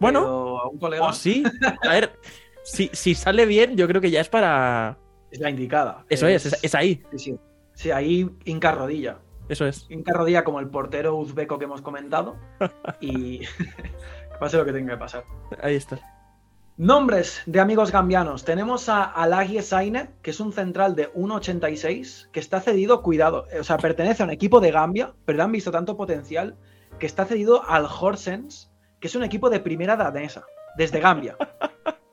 Bueno, 0.00 0.58
a 0.58 0.68
un 0.68 0.78
colega. 0.78 1.06
o 1.06 1.14
sí. 1.14 1.42
A 1.82 1.88
ver, 1.88 2.12
si, 2.62 2.90
si 2.92 3.14
sale 3.14 3.46
bien, 3.46 3.74
yo 3.74 3.88
creo 3.88 4.02
que 4.02 4.10
ya 4.10 4.20
es 4.20 4.28
para, 4.28 4.98
Es 5.30 5.40
la 5.40 5.48
indicada. 5.48 6.04
Eso 6.10 6.26
es, 6.26 6.44
es, 6.44 6.62
es 6.62 6.74
ahí. 6.74 7.02
Sí, 7.12 7.18
sí. 7.18 7.36
Sí, 7.72 7.90
ahí 7.90 8.28
hinca 8.44 8.72
rodilla. 8.72 9.16
Eso 9.48 9.64
es. 9.64 9.86
Hinca 9.88 10.12
rodilla 10.12 10.44
como 10.44 10.60
el 10.60 10.68
portero 10.68 11.16
uzbeco 11.16 11.58
que 11.58 11.64
hemos 11.64 11.80
comentado. 11.80 12.36
y 13.00 13.38
que 13.56 14.38
pase 14.38 14.58
lo 14.58 14.66
que 14.66 14.74
tenga 14.74 14.92
que 14.92 14.98
pasar. 14.98 15.24
Ahí 15.62 15.76
está. 15.76 15.98
Nombres 16.78 17.42
de 17.44 17.60
amigos 17.60 17.92
gambianos. 17.92 18.44
Tenemos 18.44 18.88
a 18.88 19.04
Alagie 19.04 19.60
Saine, 19.60 20.10
que 20.22 20.30
es 20.30 20.40
un 20.40 20.52
central 20.52 20.94
de 20.94 21.12
1.86, 21.12 22.30
que 22.30 22.40
está 22.40 22.60
cedido, 22.60 23.02
cuidado, 23.02 23.46
o 23.58 23.62
sea, 23.62 23.76
pertenece 23.76 24.22
a 24.22 24.26
un 24.26 24.32
equipo 24.32 24.58
de 24.58 24.70
Gambia, 24.70 25.12
pero 25.26 25.36
le 25.36 25.44
han 25.44 25.52
visto 25.52 25.70
tanto 25.70 25.98
potencial 25.98 26.56
que 26.98 27.06
está 27.06 27.26
cedido 27.26 27.62
al 27.68 27.84
Horsens, 27.84 28.70
que 29.00 29.08
es 29.08 29.14
un 29.14 29.22
equipo 29.22 29.50
de 29.50 29.60
primera 29.60 29.96
danesa, 29.96 30.44
desde 30.76 31.00
Gambia. 31.00 31.36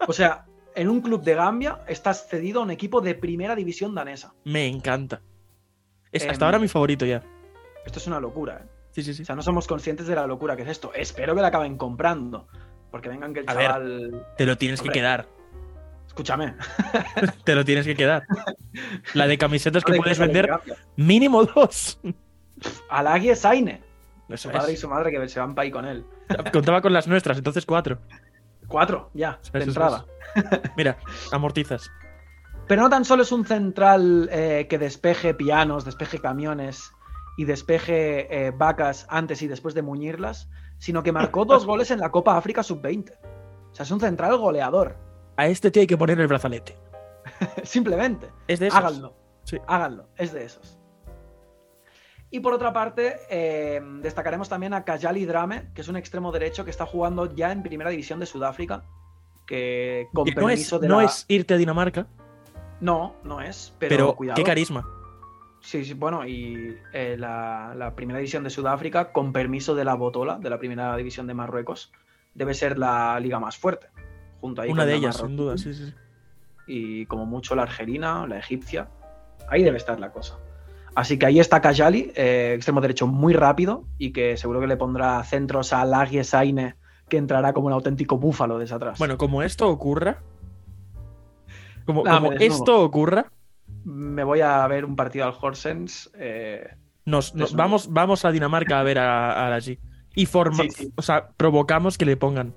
O 0.07 0.13
sea, 0.13 0.45
en 0.75 0.89
un 0.89 1.01
club 1.01 1.23
de 1.23 1.35
Gambia 1.35 1.79
estás 1.87 2.27
cedido 2.27 2.59
a 2.59 2.63
un 2.63 2.71
equipo 2.71 2.99
de 2.99 3.15
primera 3.15 3.55
división 3.55 3.95
danesa. 3.95 4.33
Me 4.43 4.67
encanta. 4.67 5.21
Es 6.11 6.23
Em, 6.23 6.31
hasta 6.31 6.45
ahora 6.45 6.59
mi 6.59 6.67
favorito 6.67 7.05
ya. 7.05 7.23
Esto 7.85 7.99
es 7.99 8.07
una 8.07 8.19
locura, 8.19 8.61
¿eh? 8.63 8.69
Sí, 8.91 9.03
sí, 9.03 9.13
sí. 9.13 9.21
O 9.21 9.25
sea, 9.25 9.35
no 9.35 9.43
somos 9.43 9.67
conscientes 9.67 10.07
de 10.07 10.15
la 10.15 10.25
locura 10.25 10.55
que 10.55 10.63
es 10.63 10.69
esto. 10.69 10.91
Espero 10.93 11.35
que 11.35 11.41
la 11.41 11.47
acaben 11.47 11.77
comprando. 11.77 12.47
Porque 12.91 13.09
vengan 13.09 13.33
que 13.33 13.41
el 13.41 13.49
A 13.49 13.53
ver. 13.53 13.67
chaval. 13.67 14.27
Te 14.37 14.45
lo 14.45 14.57
tienes 14.57 14.79
Hombre. 14.79 14.93
que 14.93 14.99
quedar. 14.99 15.27
Escúchame. 16.07 16.55
Te 17.45 17.55
lo 17.55 17.63
tienes 17.63 17.85
que 17.85 17.95
quedar. 17.95 18.23
La 19.13 19.27
de 19.27 19.37
camisetas 19.37 19.83
que 19.83 19.93
puedes 19.93 20.17
vender, 20.19 20.49
mínimo 20.95 21.45
dos. 21.45 21.99
Alagie 22.89 23.35
Saine. 23.35 23.81
Eso 24.27 24.49
Su 24.49 24.53
padre 24.53 24.71
y 24.71 24.75
es. 24.75 24.81
su 24.81 24.89
madre 24.89 25.11
que 25.11 25.29
se 25.29 25.39
van 25.39 25.55
para 25.55 25.63
ahí 25.63 25.71
con 25.71 25.85
él. 25.85 26.05
Contaba 26.53 26.81
con 26.81 26.93
las 26.93 27.07
nuestras, 27.07 27.37
entonces 27.37 27.65
cuatro. 27.65 27.99
Cuatro, 28.67 29.09
ya, 29.13 29.39
de 29.53 29.59
es, 29.59 29.67
entrada. 29.67 30.05
Mira, 30.77 30.97
amortizas. 31.31 31.89
Pero 32.67 32.83
no 32.83 32.89
tan 32.89 33.03
solo 33.05 33.23
es 33.23 33.31
un 33.31 33.45
central 33.45 34.29
eh, 34.31 34.67
que 34.69 34.77
despeje 34.77 35.33
pianos, 35.33 35.85
despeje 35.85 36.19
camiones 36.19 36.91
y 37.37 37.45
despeje 37.45 38.47
eh, 38.47 38.51
vacas 38.51 39.07
antes 39.09 39.41
y 39.41 39.47
después 39.47 39.73
de 39.73 39.81
muñirlas, 39.81 40.49
sino 40.79 41.03
que 41.03 41.11
marcó 41.11 41.45
dos 41.45 41.65
goles 41.67 41.91
en 41.91 41.99
la 41.99 42.09
Copa 42.09 42.35
África 42.35 42.63
Sub-20. 42.63 43.13
O 43.71 43.75
sea, 43.75 43.83
es 43.83 43.91
un 43.91 43.99
central 43.99 44.35
goleador. 44.37 44.97
A 45.37 45.45
este 45.45 45.69
tío 45.69 45.81
hay 45.81 45.87
que 45.87 45.97
poner 45.97 46.19
el 46.19 46.27
brazalete. 46.27 46.75
Simplemente. 47.63 48.31
Es 48.47 48.59
de 48.59 48.67
esos. 48.67 48.79
Háganlo. 48.79 49.13
Sí. 49.43 49.57
Háganlo. 49.67 50.07
Es 50.17 50.33
de 50.33 50.43
esos. 50.45 50.77
Y 52.31 52.39
por 52.41 52.53
otra 52.53 52.71
parte, 52.73 53.15
eh, 53.29 53.81
destacaremos 54.01 54.49
también 54.49 54.73
a 54.73 54.83
Kajali 54.83 55.25
Drame, 55.25 55.71
que 55.73 55.81
es 55.81 55.87
un 55.87 55.95
extremo 55.95 56.31
derecho 56.31 56.63
que 56.63 56.71
está 56.71 56.85
jugando 56.85 57.33
ya 57.33 57.51
en 57.51 57.63
primera 57.63 57.89
división 57.89 58.19
de 58.19 58.25
Sudáfrica. 58.25 58.83
Que 59.47 60.07
con 60.13 60.25
Que 60.25 60.31
no 60.31 60.35
permiso 60.45 60.75
es, 60.75 60.81
de 60.81 60.87
no 60.87 60.99
la- 60.99 61.05
es 61.05 61.25
irte 61.27 61.55
a 61.55 61.57
Dinamarca, 61.57 62.05
No, 62.81 63.15
no 63.23 63.41
es. 63.41 63.73
Pero, 63.79 63.89
pero, 63.89 64.15
cuidado. 64.15 64.35
qué 64.35 64.43
carisma. 64.43 64.87
Sí, 65.61 65.83
sí, 65.83 65.93
bueno, 65.93 66.25
y 66.25 66.77
eh, 66.93 67.15
la, 67.17 67.73
la 67.75 67.95
primera 67.95 68.19
división 68.19 68.43
de 68.43 68.49
Sudáfrica, 68.49 69.11
con 69.11 69.33
permiso 69.33 69.75
de 69.75 69.85
la 69.85 69.93
Botola, 69.95 70.39
de 70.39 70.49
la 70.49 70.57
primera 70.57 70.95
división 70.95 71.27
de 71.27 71.33
Marruecos, 71.33 71.91
debe 72.33 72.53
ser 72.53 72.77
la 72.77 73.19
liga 73.19 73.39
más 73.39 73.57
fuerte. 73.57 73.87
Junto 74.39 74.61
ahí 74.61 74.71
Una 74.71 74.85
de 74.85 74.93
la 74.93 74.97
ellas, 74.97 75.17
sin 75.17 75.35
duda, 75.35 75.57
sí, 75.57 75.73
sí. 75.73 75.93
Y 76.67 77.05
como 77.07 77.25
mucho 77.25 77.55
la 77.55 77.63
argelina, 77.63 78.25
la 78.27 78.37
egipcia. 78.37 78.89
Ahí 79.49 79.63
debe 79.63 79.77
estar 79.77 79.99
la 79.99 80.11
cosa. 80.11 80.39
Así 80.95 81.17
que 81.17 81.25
ahí 81.25 81.39
está 81.39 81.61
Kajali, 81.61 82.11
eh, 82.15 82.53
extremo 82.55 82.81
derecho 82.81 83.07
muy 83.07 83.33
rápido 83.33 83.85
y 83.97 84.11
que 84.11 84.37
seguro 84.37 84.59
que 84.59 84.67
le 84.67 84.77
pondrá 84.77 85.23
centros 85.23 85.73
a 85.73 85.85
Lagie 85.85 86.23
Saine, 86.23 86.75
que 87.07 87.17
entrará 87.17 87.53
como 87.53 87.67
un 87.67 87.73
auténtico 87.73 88.17
búfalo 88.17 88.59
desde 88.59 88.75
atrás. 88.75 88.99
Bueno, 88.99 89.17
como 89.17 89.41
esto 89.43 89.69
ocurra, 89.69 90.21
como, 91.85 92.05
esto 92.33 92.83
ocurra, 92.83 93.31
me 93.89 94.23
voy 94.23 94.41
a 94.41 94.65
ver 94.67 94.85
un 94.85 94.95
partido 94.95 95.25
al 95.25 95.33
Horsens. 95.39 96.09
eh, 96.15 96.75
nos, 97.05 97.33
vamos, 97.55 97.91
vamos 97.91 98.23
a 98.23 98.31
Dinamarca 98.31 98.79
a 98.79 98.83
ver 98.83 98.99
a, 98.99 99.47
a 99.47 99.49
la 99.49 99.57
G. 99.57 99.79
Y 100.15 100.25
forma, 100.25 100.63
Sí, 100.63 100.69
sí. 100.71 100.93
o 100.95 101.01
sea, 101.01 101.29
provocamos 101.35 101.97
que 101.97 102.05
le 102.05 102.17
pongan. 102.17 102.53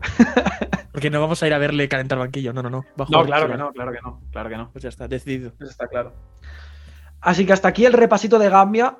Porque 0.92 1.10
no 1.10 1.20
vamos 1.20 1.42
a 1.42 1.46
ir 1.46 1.52
a 1.52 1.58
verle 1.58 1.88
calentar 1.88 2.18
banquillo, 2.18 2.52
no, 2.54 2.62
no, 2.62 2.70
no. 2.70 2.84
No, 2.96 3.24
claro 3.24 3.48
que 3.50 3.56
no, 3.58 3.70
claro 3.72 3.92
que 3.92 4.00
no, 4.02 4.20
claro 4.32 4.48
que 4.48 4.56
no. 4.56 4.70
Pues 4.72 4.82
ya 4.82 4.88
está, 4.88 5.06
decidido. 5.08 5.52
Está 5.60 5.86
claro. 5.88 6.14
Así 7.20 7.44
que 7.44 7.52
hasta 7.52 7.68
aquí 7.68 7.84
el 7.84 7.92
repasito 7.92 8.38
de 8.38 8.48
Gambia, 8.48 8.96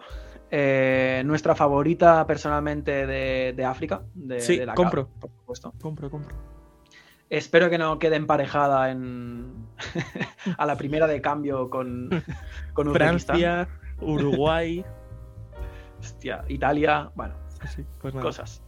eh, 0.50 1.22
nuestra 1.24 1.54
favorita 1.54 2.26
personalmente 2.26 3.06
de, 3.06 3.54
de 3.56 3.64
África. 3.64 4.02
De, 4.14 4.40
Sí, 4.40 4.58
de 4.58 4.66
la 4.66 4.74
compro. 4.74 5.08
Por 5.20 5.30
supuesto. 5.30 5.72
Compro, 5.80 6.10
compro. 6.10 6.36
Espero 7.28 7.68
que 7.70 7.78
no 7.78 7.98
quede 7.98 8.16
emparejada 8.16 8.90
en 8.90 9.66
a 10.58 10.66
la 10.66 10.76
primera 10.76 11.06
de 11.06 11.20
cambio 11.20 11.68
con, 11.70 12.10
con. 12.72 12.92
Francia, 12.92 13.68
Uruguay. 14.00 14.84
Hostia, 16.00 16.44
Italia, 16.48 17.10
bueno, 17.14 17.34
Sí, 17.74 17.84
pues 18.00 18.14
cosas. 18.14 18.62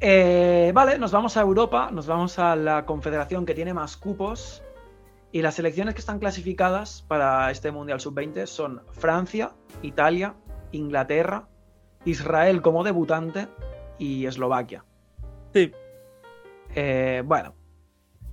Eh, 0.00 0.70
vale, 0.74 0.98
nos 0.98 1.10
vamos 1.10 1.36
a 1.36 1.40
Europa, 1.40 1.90
nos 1.92 2.06
vamos 2.06 2.38
a 2.38 2.54
la 2.54 2.86
confederación 2.86 3.44
que 3.44 3.54
tiene 3.54 3.74
más 3.74 3.96
cupos. 3.96 4.62
Y 5.30 5.42
las 5.42 5.56
selecciones 5.56 5.94
que 5.94 6.00
están 6.00 6.20
clasificadas 6.20 7.04
para 7.06 7.50
este 7.50 7.70
Mundial 7.70 8.00
Sub-20 8.00 8.46
son 8.46 8.82
Francia, 8.92 9.52
Italia, 9.82 10.36
Inglaterra, 10.72 11.48
Israel 12.06 12.62
como 12.62 12.82
debutante 12.82 13.46
y 13.98 14.24
Eslovaquia. 14.24 14.86
Sí, 15.52 15.72
Eh, 16.74 17.22
bueno, 17.24 17.54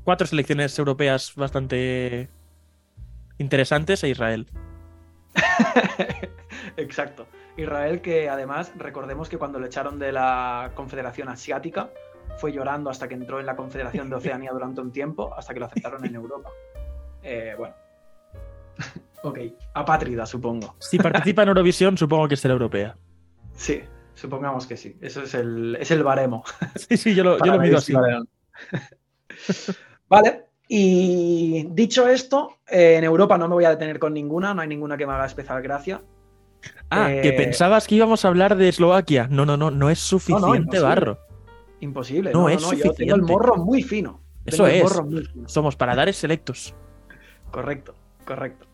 cuatro 0.03 0.27
selecciones 0.27 0.77
europeas 0.77 1.33
bastante 1.35 2.29
interesantes 3.37 4.03
e 4.03 4.09
Israel. 4.09 4.47
exacto. 6.77 7.27
Israel 7.57 8.01
que 8.01 8.29
además 8.29 8.71
recordemos 8.77 9.29
que 9.29 9.37
cuando 9.37 9.59
le 9.59 9.67
echaron 9.67 9.99
de 9.99 10.11
la 10.11 10.71
Confederación 10.75 11.29
Asiática 11.29 11.89
fue 12.37 12.51
llorando 12.51 12.89
hasta 12.89 13.07
que 13.07 13.15
entró 13.15 13.39
en 13.39 13.45
la 13.45 13.55
Confederación 13.55 14.09
de 14.09 14.15
Oceanía 14.17 14.51
durante 14.51 14.81
un 14.81 14.91
tiempo, 14.91 15.33
hasta 15.35 15.53
que 15.53 15.59
lo 15.59 15.67
aceptaron 15.67 16.05
en 16.05 16.15
Europa. 16.15 16.49
Eh, 17.23 17.55
bueno. 17.57 17.75
ok, 19.23 19.39
apátrida 19.73 20.25
supongo. 20.25 20.75
Si 20.79 20.97
participa 20.97 21.43
en 21.43 21.49
Eurovisión, 21.49 21.97
supongo 21.97 22.27
que 22.27 22.35
será 22.35 22.53
europea. 22.53 22.97
Sí, 23.53 23.81
supongamos 24.15 24.65
que 24.65 24.75
sí. 24.78 24.97
Eso 25.01 25.21
es 25.21 25.34
el, 25.36 25.78
es 25.80 25.91
el 25.91 26.04
baremo. 26.04 26.43
Sí, 26.75 26.97
sí, 26.97 27.13
yo 27.15 27.23
lo, 27.23 27.34
yo 27.34 27.39
para 27.39 27.56
lo 27.56 27.62
mido 27.62 27.78
así. 27.78 27.93
vale. 30.10 30.45
Y 30.67 31.67
dicho 31.71 32.08
esto, 32.08 32.58
eh, 32.67 32.95
en 32.97 33.04
Europa 33.04 33.38
no 33.38 33.47
me 33.47 33.54
voy 33.54 33.65
a 33.65 33.69
detener 33.69 33.99
con 33.99 34.13
ninguna, 34.13 34.54
no 34.56 34.62
hay 34.63 34.67
ninguna 34.67 34.97
que 34.97 35.06
me 35.06 35.13
haga 35.13 35.28
especial 35.28 35.62
gracia. 35.62 36.01
Ah, 36.89 37.12
Eh, 37.13 37.21
que 37.21 37.34
pensabas 37.34 37.86
que 37.86 37.93
íbamos 37.95 38.25
a 38.25 38.30
hablar 38.30 38.56
de 38.56 38.69
Eslovaquia. 38.69 39.28
No, 39.30 39.45
no, 39.45 39.58
no, 39.58 39.69
no 39.69 39.89
es 39.91 39.99
suficiente 39.99 40.58
imposible. 40.58 40.80
barro. 40.82 41.19
Imposible. 41.82 42.32
No, 42.32 42.39
No, 42.39 42.43
no, 42.45 42.49
es 42.49 42.62
no, 42.63 42.73
yo 42.73 42.80
tengo 42.80 42.89
el 42.89 42.95
suficiente. 42.95 43.32
morro 43.32 43.58
muy 43.58 43.84
fino. 43.84 44.21
Eso 44.45 44.63
Tengo 44.63 44.67
el 44.69 44.75
es. 44.78 44.84
morro 44.84 45.04
muy 45.06 45.25
fino. 45.25 45.47
Somos 45.49 45.75
paradares 45.75 46.15
selectos. 46.17 46.73
Correcto, 47.51 47.93
correcto. 48.25 48.65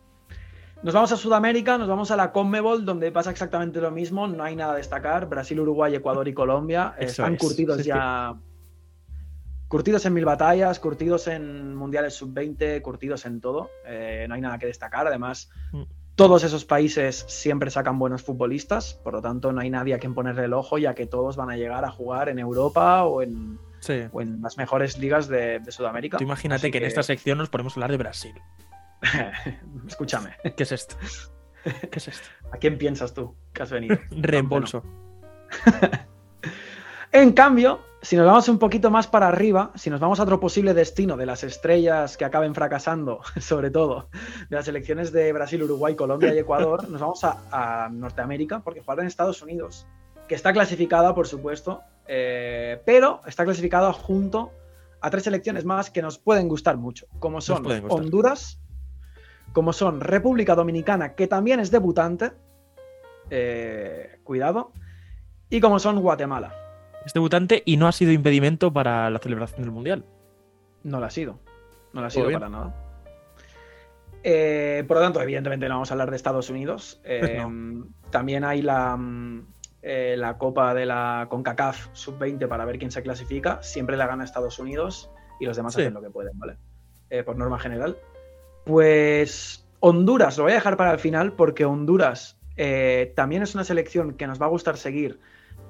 Nos 0.82 0.94
vamos 0.94 1.12
a 1.12 1.16
Sudamérica, 1.16 1.78
nos 1.78 1.88
vamos 1.88 2.10
a 2.10 2.16
la 2.16 2.32
Conmebol, 2.32 2.84
donde 2.84 3.12
pasa 3.12 3.30
exactamente 3.30 3.80
lo 3.80 3.92
mismo, 3.92 4.26
no 4.26 4.42
hay 4.42 4.56
nada 4.56 4.72
a 4.72 4.76
destacar. 4.76 5.28
Brasil, 5.28 5.60
Uruguay, 5.60 5.94
Ecuador 5.94 6.26
y 6.26 6.34
Colombia 6.34 6.94
Eso 6.98 7.10
están 7.22 7.34
es. 7.34 7.40
curtidos 7.40 7.84
ya. 7.84 8.34
Curtidos 9.68 10.04
en 10.06 10.12
mil 10.12 10.24
batallas, 10.24 10.80
curtidos 10.80 11.28
en 11.28 11.74
mundiales 11.76 12.14
sub-20, 12.14 12.82
curtidos 12.82 13.24
en 13.26 13.40
todo. 13.40 13.70
Eh, 13.86 14.26
no 14.28 14.34
hay 14.34 14.40
nada 14.40 14.58
que 14.58 14.66
destacar. 14.66 15.06
Además, 15.06 15.50
Mm. 15.72 15.82
todos 16.16 16.42
esos 16.44 16.64
países 16.64 17.24
siempre 17.28 17.70
sacan 17.70 17.98
buenos 17.98 18.22
futbolistas, 18.22 18.94
por 19.04 19.14
lo 19.14 19.22
tanto, 19.22 19.52
no 19.52 19.60
hay 19.60 19.70
nadie 19.70 19.94
a 19.94 19.98
quien 19.98 20.14
ponerle 20.14 20.44
el 20.44 20.52
ojo, 20.52 20.78
ya 20.78 20.94
que 20.94 21.06
todos 21.06 21.36
van 21.36 21.48
a 21.50 21.56
llegar 21.56 21.84
a 21.84 21.90
jugar 21.92 22.28
en 22.28 22.38
Europa 22.40 23.04
o 23.04 23.22
en, 23.22 23.58
Sí. 23.78 24.02
o 24.12 24.20
en 24.20 24.42
las 24.42 24.58
mejores 24.58 24.98
ligas 24.98 25.28
de, 25.28 25.60
de 25.60 25.72
Sudamérica. 25.72 26.18
Tú 26.18 26.24
imagínate 26.24 26.66
Así 26.66 26.70
que 26.72 26.78
en 26.78 26.84
esta 26.84 27.02
sección 27.04 27.38
nos 27.38 27.48
ponemos 27.48 27.72
a 27.72 27.76
hablar 27.76 27.92
de 27.92 27.96
Brasil. 27.98 28.34
Escúchame, 29.86 30.36
¿Qué 30.56 30.62
es 30.62 30.72
esto? 30.72 30.96
¿Qué 31.64 31.98
es 31.98 32.08
esto? 32.08 32.28
¿a 32.50 32.56
quién 32.58 32.76
piensas 32.76 33.14
tú 33.14 33.34
que 33.52 33.62
has 33.62 33.70
venido? 33.70 33.96
Reembolso. 34.10 34.82
En 37.14 37.32
cambio, 37.32 37.80
si 38.00 38.16
nos 38.16 38.24
vamos 38.24 38.48
un 38.48 38.58
poquito 38.58 38.90
más 38.90 39.06
para 39.06 39.28
arriba, 39.28 39.70
si 39.74 39.90
nos 39.90 40.00
vamos 40.00 40.18
a 40.18 40.22
otro 40.22 40.40
posible 40.40 40.72
destino 40.72 41.18
de 41.18 41.26
las 41.26 41.44
estrellas 41.44 42.16
que 42.16 42.24
acaben 42.24 42.54
fracasando, 42.54 43.20
sobre 43.38 43.70
todo 43.70 44.08
de 44.48 44.56
las 44.56 44.66
elecciones 44.66 45.12
de 45.12 45.30
Brasil, 45.34 45.62
Uruguay, 45.62 45.94
Colombia 45.94 46.34
y 46.34 46.38
Ecuador, 46.38 46.88
nos 46.88 47.02
vamos 47.02 47.22
a, 47.22 47.84
a 47.84 47.90
Norteamérica, 47.90 48.60
porque 48.60 48.80
jugará 48.80 49.02
en 49.02 49.08
Estados 49.08 49.42
Unidos, 49.42 49.86
que 50.26 50.34
está 50.34 50.54
clasificada, 50.54 51.14
por 51.14 51.26
supuesto, 51.26 51.82
eh, 52.08 52.80
pero 52.86 53.20
está 53.26 53.44
clasificada 53.44 53.92
junto 53.92 54.50
a 55.02 55.10
tres 55.10 55.24
selecciones 55.24 55.66
más 55.66 55.90
que 55.90 56.00
nos 56.00 56.18
pueden 56.18 56.48
gustar 56.48 56.78
mucho, 56.78 57.06
como 57.18 57.42
son. 57.42 57.66
Honduras, 57.90 58.61
como 59.52 59.72
son 59.72 60.00
República 60.00 60.54
Dominicana, 60.54 61.14
que 61.14 61.26
también 61.26 61.60
es 61.60 61.70
debutante, 61.70 62.32
eh, 63.30 64.18
cuidado, 64.24 64.72
y 65.50 65.60
como 65.60 65.78
son 65.78 66.00
Guatemala. 66.00 66.54
Es 67.04 67.12
debutante 67.12 67.62
y 67.66 67.76
no 67.76 67.88
ha 67.88 67.92
sido 67.92 68.12
impedimento 68.12 68.72
para 68.72 69.10
la 69.10 69.18
celebración 69.18 69.62
del 69.62 69.70
Mundial. 69.70 70.04
No 70.82 71.00
la 71.00 71.06
ha 71.06 71.10
sido. 71.10 71.38
No 71.92 72.00
la 72.00 72.06
ha 72.06 72.10
sido 72.10 72.30
para 72.30 72.48
nada. 72.48 72.74
Eh, 74.24 74.84
por 74.86 74.98
lo 74.98 75.02
tanto, 75.02 75.20
evidentemente 75.20 75.68
no 75.68 75.74
vamos 75.74 75.90
a 75.90 75.94
hablar 75.94 76.10
de 76.10 76.16
Estados 76.16 76.48
Unidos. 76.48 77.00
Eh, 77.04 77.44
También 78.10 78.44
hay 78.44 78.62
la, 78.62 78.96
mm, 78.96 79.46
la 79.82 80.38
Copa 80.38 80.74
de 80.74 80.86
la 80.86 81.26
CONCACAF 81.28 81.88
Sub-20 81.92 82.46
para 82.46 82.64
ver 82.64 82.78
quién 82.78 82.90
se 82.90 83.02
clasifica. 83.02 83.60
Siempre 83.62 83.96
la 83.96 84.06
gana 84.06 84.22
Estados 84.24 84.58
Unidos 84.58 85.10
y 85.40 85.46
los 85.46 85.56
demás 85.56 85.74
Sí. 85.74 85.80
hacen 85.82 85.94
lo 85.94 86.02
que 86.02 86.10
pueden, 86.10 86.38
¿vale? 86.38 86.56
Por 87.24 87.36
norma 87.36 87.58
general. 87.58 87.96
Pues 88.64 89.66
Honduras, 89.80 90.36
lo 90.38 90.44
voy 90.44 90.52
a 90.52 90.56
dejar 90.56 90.76
para 90.76 90.92
el 90.92 90.98
final 90.98 91.32
porque 91.32 91.64
Honduras 91.64 92.38
eh, 92.56 93.12
también 93.16 93.42
es 93.42 93.54
una 93.54 93.64
selección 93.64 94.14
que 94.14 94.26
nos 94.26 94.40
va 94.40 94.46
a 94.46 94.50
gustar 94.50 94.76
seguir, 94.76 95.18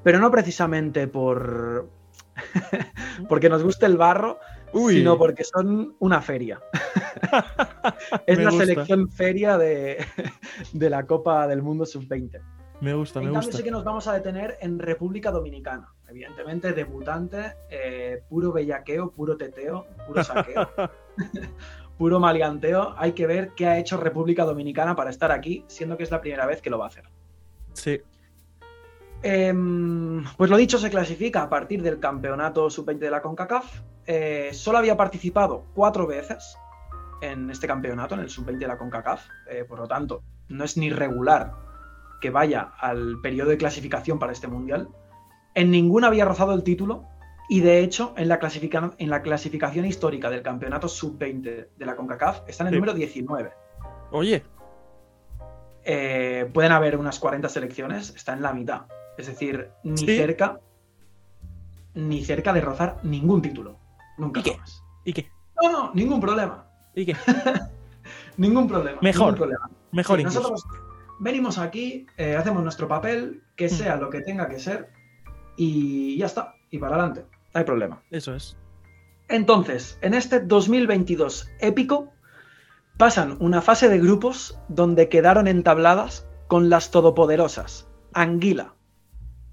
pero 0.03 0.19
no 0.19 0.31
precisamente 0.31 1.07
por 1.09 1.89
porque 3.29 3.49
nos 3.49 3.63
guste 3.63 3.87
el 3.87 3.97
barro, 3.97 4.39
Uy, 4.73 4.95
sino 4.99 5.17
porque 5.19 5.45
son 5.45 5.95
una 5.99 6.21
feria. 6.21 6.61
es 8.27 8.37
Me 8.39 8.45
la 8.45 8.51
gusta. 8.51 8.67
selección 8.67 9.09
feria 9.09 9.57
de, 9.59 10.05
de 10.73 10.91
la 10.91 11.07
Copa 11.07 11.47
del 11.47 11.63
Mundo 11.63 11.87
Sub-20. 11.87 12.41
me 12.81 12.95
gusta, 12.95 13.21
En 13.21 13.27
me 13.27 13.33
gusta. 13.33 13.57
sí 13.57 13.63
que 13.63 13.71
nos 13.71 13.85
vamos 13.85 14.07
a 14.09 14.15
detener 14.15 14.59
en 14.61 14.79
República 14.79 15.31
Dominicana. 15.31 15.89
Evidentemente, 16.09 16.73
debutante, 16.75 17.55
eh, 17.71 18.23
puro 18.29 18.53
bellaqueo, 18.53 19.13
puro 19.13 19.35
teteo, 19.39 19.87
puro 20.07 20.23
saqueo, 20.23 20.69
puro 21.99 22.21
maleanteo. 22.21 22.95
Hay 22.97 23.13
que 23.13 23.27
ver 23.27 23.53
qué 23.55 23.67
ha 23.67 23.79
hecho 23.79 23.97
República 23.97 24.45
Dominicana 24.45 24.97
para 24.97 25.11
estar 25.11 25.33
aquí, 25.33 25.65
siendo 25.69 25.97
que 25.97 26.05
es 26.05 26.11
la 26.11 26.21
primera 26.21 26.47
vez 26.47 26.61
que 26.63 26.71
lo 26.71 26.79
va 26.79 26.87
a 26.87 26.89
hacer. 26.89 27.05
Sí. 27.75 28.01
Em, 29.23 30.25
pues 30.37 30.51
lo 30.51 30.57
dicho, 30.57 30.79
se 30.79 30.91
clasifica 30.91 31.43
a 31.43 31.49
partir 31.49 31.83
del 31.83 32.01
campeonato 32.01 32.69
sub-20 32.69 32.99
de 32.99 33.11
la 33.11 33.23
CONCACAF. 33.23 33.81
Eh, 34.07 34.51
solo 34.53 34.79
había 34.79 34.97
participado 34.97 35.67
cuatro 35.75 36.07
veces 36.07 36.57
en 37.21 37.51
este 37.51 37.69
campeonato, 37.69 38.15
en 38.15 38.21
el 38.21 38.31
sub-20 38.31 38.59
de 38.59 38.67
la 38.67 38.79
CONCACAF. 38.79 39.25
Eh, 39.49 39.65
por 39.65 39.79
lo 39.79 39.87
tanto, 39.87 40.23
no 40.49 40.65
es 40.65 40.77
ni 40.77 40.91
regular 40.91 41.53
que 42.21 42.31
vaya 42.31 42.73
al 42.79 43.21
periodo 43.21 43.51
de 43.51 43.59
clasificación 43.59 44.19
para 44.19 44.33
este 44.33 44.49
mundial. 44.49 44.89
En 45.55 45.71
ninguna 45.71 46.09
había 46.09 46.25
rozado 46.25 46.53
el 46.55 46.63
título. 46.65 47.05
Y 47.49 47.61
de 47.61 47.81
hecho, 47.81 48.15
en 48.17 48.29
la, 48.29 48.39
clasifica- 48.39 48.95
en 48.99 49.11
la 49.11 49.21
clasificación 49.23 49.85
histórica 49.85 50.31
del 50.31 50.43
campeonato 50.43 50.89
sub-20 50.89 51.69
de 51.77 51.87
la 51.87 51.97
CONCACAF 51.97 52.49
está 52.49 52.63
en 52.65 52.69
el 52.69 52.75
Sí. 52.75 52.77
número 52.81 52.95
19. 52.95 53.53
Oye, 54.11 54.43
Eh, 55.85 56.49
pueden 56.55 56.71
haber 56.71 56.97
unas 56.97 57.19
40 57.19 57.49
selecciones, 57.49 58.15
está 58.15 58.35
en 58.35 58.43
la 58.43 58.53
mitad. 58.53 58.83
Es 59.19 59.27
decir, 59.27 59.71
ni 59.83 59.97
Sí. 59.99 60.07
cerca, 60.17 60.61
ni 61.95 62.25
cerca 62.25 62.53
de 62.53 62.61
rozar 62.61 62.99
ningún 63.03 63.43
título. 63.43 63.79
Nunca 64.17 64.39
¿Y 64.41 64.43
qué? 64.45 64.53
jamás. 64.53 64.81
¿y 65.05 65.13
qué? 65.13 65.29
No, 65.61 65.73
no, 65.73 65.91
ningún 65.95 66.21
problema. 66.21 66.69
¿Y 66.95 67.07
qué? 67.07 67.17
Ningún 68.37 68.69
problema. 68.69 68.99
Mejor. 69.03 69.27
ningún 69.33 69.39
problema. 69.39 69.71
Mejor 69.91 70.19
Sí, 70.19 70.25
nosotros 70.25 70.65
venimos 71.19 71.59
aquí, 71.59 72.07
eh, 72.17 72.37
hacemos 72.37 72.63
nuestro 72.63 72.87
papel, 72.87 73.43
que 73.57 73.67
Mm. 73.67 73.71
sea 73.71 73.97
lo 73.97 74.09
que 74.09 74.21
tenga 74.21 74.49
que 74.49 74.59
ser, 74.61 74.89
y 75.57 76.17
ya 76.17 76.27
está. 76.27 76.55
Y 76.73 76.79
para 76.79 76.97
adelante. 76.97 77.27
No 77.55 77.59
hay 77.59 77.65
problema. 77.65 78.03
Eso 78.11 78.35
es. 78.35 78.57
Entonces, 79.29 79.99
en 80.01 80.15
este 80.15 80.41
2022 80.41 81.51
épico, 81.61 82.13
pasan 82.97 83.37
una 83.41 83.63
fase 83.63 83.89
de 83.89 83.99
grupos 83.99 84.59
donde 84.69 85.09
quedaron 85.09 85.47
entabladas 85.47 86.27
con 86.49 86.69
las 86.71 86.91
todopoderosas 86.91 87.89
Anguila, 88.15 88.75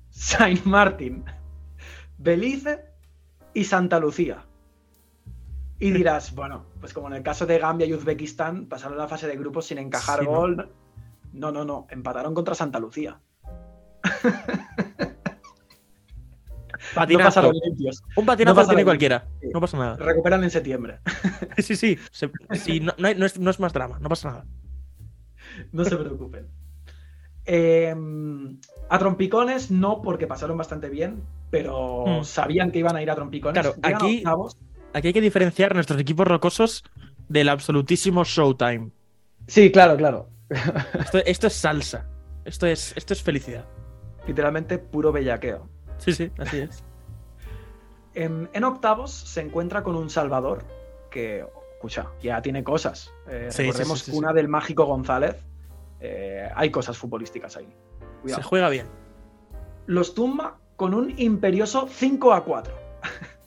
Saint 0.10 0.66
Martin, 0.66 1.24
Belice 2.18 2.86
y 3.54 3.66
Santa 3.66 4.00
Lucía. 4.00 4.46
Y 5.78 5.92
dirás, 5.92 6.36
bueno, 6.36 6.66
pues 6.80 6.94
como 6.94 7.08
en 7.08 7.14
el 7.14 7.24
caso 7.24 7.46
de 7.46 7.58
Gambia 7.58 7.88
y 7.88 7.94
Uzbekistán, 7.94 8.66
pasaron 8.68 8.98
la 8.98 9.08
fase 9.08 9.28
de 9.28 9.38
grupos 9.38 9.68
sin 9.68 9.78
encajar 9.78 10.20
Sí, 10.20 10.26
¿no? 10.26 10.32
gol. 10.32 10.70
No, 11.32 11.52
no, 11.52 11.64
no, 11.64 11.88
empataron 11.90 12.34
contra 12.34 12.56
Santa 12.56 12.80
Lucía. 12.80 13.20
No 16.96 17.52
limpios. 17.52 18.04
Un 18.16 18.26
patinazo 18.26 18.62
no 18.62 18.68
tiene 18.68 18.84
cualquiera. 18.84 19.26
Sí. 19.42 19.48
No 19.54 19.62
pasa 19.62 19.78
nada. 19.78 19.96
Recuperan 19.98 20.44
en 20.44 20.50
septiembre. 20.52 21.00
Sí, 21.58 21.76
sí. 21.76 21.98
Se- 22.12 22.32
sí, 22.54 22.80
no, 22.80 22.94
no 22.98 23.08
hay- 23.08 23.16
no 23.16 23.26
es, 23.26 23.40
no 23.40 23.50
es 23.52 23.60
más 23.60 23.74
drama. 23.74 24.00
No 24.00 24.10
pasa 24.10 24.30
nada. 24.30 24.46
No 25.72 25.84
se 25.86 25.96
preocupen. 25.98 26.48
Eh, 27.46 27.96
a 28.90 29.00
trompicones 29.00 29.72
no, 29.72 30.02
porque 30.02 30.28
pasaron 30.28 30.58
bastante 30.58 30.90
bien, 30.90 31.24
pero 31.50 32.06
Hmm. 32.06 32.24
sabían 32.24 32.72
que 32.72 32.80
iban 32.80 32.96
a 32.96 33.02
ir 33.02 33.10
a 33.12 33.16
trompicones. 33.16 33.60
Claro, 33.62 33.76
Llegan. 34.08 34.36
Aquí 34.94 35.08
hay 35.08 35.14
que 35.14 35.22
diferenciar 35.22 35.74
nuestros 35.76 36.00
equipos 36.00 36.28
rocosos 36.28 36.84
del 37.28 37.50
absolutísimo 37.50 38.24
Showtime. 38.24 38.90
Sí, 39.48 39.72
claro, 39.72 39.96
claro. 39.98 40.30
Esto, 41.00 41.20
esto 41.26 41.48
es 41.48 41.54
salsa. 41.54 42.08
Esto 42.46 42.66
es, 42.66 42.94
esto 42.96 43.14
es 43.14 43.22
felicidad. 43.22 43.66
Literalmente 44.28 44.80
puro 44.80 45.12
bellaqueo. 45.12 45.70
Sí, 46.00 46.14
sí, 46.14 46.32
así 46.38 46.58
es. 46.60 46.84
En, 48.16 48.50
en 48.54 48.64
octavos 48.64 49.12
se 49.14 49.40
encuentra 49.40 49.84
con 49.84 49.96
un 49.96 50.10
Salvador 50.10 50.66
que, 51.12 51.46
escucha, 51.74 52.08
ya 52.22 52.42
tiene 52.42 52.64
cosas. 52.64 53.14
Eh, 53.28 53.48
Sí, 53.52 53.64
recordemos 53.64 54.00
sí, 54.00 54.12
sí. 54.12 54.20
del 54.34 54.48
mágico 54.48 54.86
González. 54.86 55.38
Eh, 56.02 56.50
hay 56.56 56.72
cosas 56.72 56.98
futbolísticas 56.98 57.56
ahí. 57.56 57.68
Cuidado. 58.22 58.42
Se 58.42 58.48
juega 58.48 58.70
bien. 58.70 58.88
Los 59.86 60.16
tumba 60.16 60.58
con 60.76 60.94
un 60.96 61.14
imperioso 61.18 61.88
5 61.90 62.34
a 62.34 62.44
4. 62.44 62.74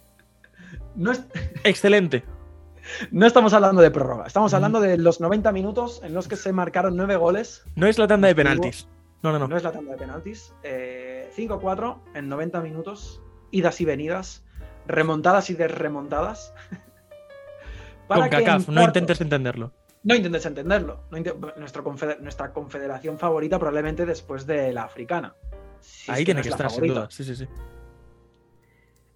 no, 0.97 1.13
es- 1.13 1.25
Excelente. 1.65 2.25
no 3.11 3.27
estamos 3.27 3.53
hablando 3.53 3.83
de 3.83 3.91
prórroga, 3.91 4.27
estamos 4.27 4.55
hablando 4.55 4.81
de 4.81 4.97
los 4.97 5.21
90 5.21 5.53
minutos 5.53 6.01
en 6.05 6.15
los 6.15 6.29
que 6.29 6.37
se 6.37 6.53
marcaron 6.53 6.97
9 6.97 7.17
goles. 7.17 7.65
No 7.75 7.87
es 7.87 7.99
la 7.99 8.07
tanda 8.07 8.29
de 8.29 8.35
penaltis. 8.35 8.89
No, 9.23 9.33
no, 9.33 9.39
no. 9.39 9.49
No 9.49 9.57
es 9.57 9.63
la 9.63 9.73
tanda 9.73 9.93
de 9.93 9.99
penaltis. 9.99 10.55
Eh, 10.63 11.31
5-4 11.37 12.01
en 12.15 12.29
90 12.29 12.61
minutos, 12.61 13.23
idas 13.51 13.81
y 13.81 13.85
venidas, 13.85 14.45
remontadas 14.87 15.49
y 15.51 15.55
desremontadas. 15.55 16.55
Con 18.09 18.25
en 18.25 18.31
CACAF, 18.31 18.69
no 18.69 18.83
intentes 18.83 19.21
entenderlo. 19.21 19.73
No 20.03 20.15
intentes 20.15 20.45
entenderlo. 20.45 21.05
No 21.11 21.19
confeder- 21.19 22.19
nuestra 22.21 22.53
confederación 22.53 23.19
favorita 23.19 23.59
probablemente 23.59 24.05
después 24.05 24.47
de 24.47 24.73
la 24.73 24.83
africana. 24.83 25.35
Si 25.81 26.11
es 26.11 26.17
Ahí 26.17 26.23
que 26.23 26.27
tiene 26.27 26.41
no 26.41 26.43
que 26.43 26.49
es 26.49 26.55
estar, 26.55 26.71
sin 26.71 26.87
duda. 26.89 27.09
Sí, 27.11 27.25
sí, 27.25 27.37
sí. 27.37 27.49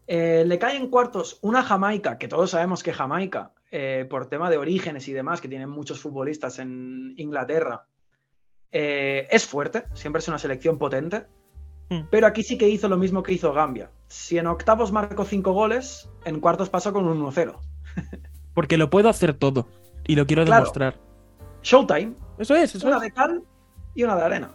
Eh, 0.07 0.45
le 0.47 0.59
cae 0.59 0.77
en 0.77 0.89
cuartos 0.89 1.39
una 1.43 1.63
Jamaica, 1.65 2.17
que 2.17 2.29
todos 2.29 2.51
sabemos 2.51 2.83
que 2.83 2.93
Jamaica, 2.93 3.53
eh, 3.73 4.07
por 4.09 4.27
tema 4.29 4.49
de 4.51 4.57
orígenes 4.57 5.09
y 5.09 5.13
demás, 5.13 5.41
que 5.41 5.49
tienen 5.49 5.69
muchos 5.69 6.01
futbolistas 6.01 6.61
en 6.61 7.15
Inglaterra, 7.17 7.87
eh, 8.73 9.27
es 9.31 9.47
fuerte, 9.47 9.85
siempre 9.95 10.21
es 10.21 10.29
una 10.29 10.39
selección 10.39 10.79
potente, 10.79 11.27
Hmm. 11.89 12.09
pero 12.11 12.27
aquí 12.27 12.43
sí 12.43 12.59
que 12.59 12.69
hizo 12.69 12.89
lo 12.89 12.97
mismo 12.97 13.23
que 13.23 13.33
hizo 13.33 13.53
Gambia. 13.53 13.93
Si 14.09 14.39
en 14.39 14.49
octavos 14.49 14.91
marcó 14.91 15.25
5 15.25 15.53
goles, 15.53 16.11
en 16.25 16.41
cuartos 16.41 16.69
pasó 16.69 16.93
con 16.93 17.07
un 17.07 17.21
1-0. 17.23 17.61
Porque 18.55 18.77
lo 18.77 18.91
puedo 18.91 19.09
hacer 19.09 19.35
todo. 19.35 19.69
Y 20.05 20.17
lo 20.17 20.27
quiero 20.27 20.45
Claro. 20.45 20.63
demostrar. 20.63 20.97
Showtime, 21.63 22.15
Eso 22.39 22.57
es, 22.57 22.75
eso 22.75 22.89
una 22.89 22.97
es. 22.97 23.03
de 23.03 23.11
cal 23.13 23.43
y 23.95 24.03
una 24.03 24.17
de 24.17 24.23
arena. 24.23 24.51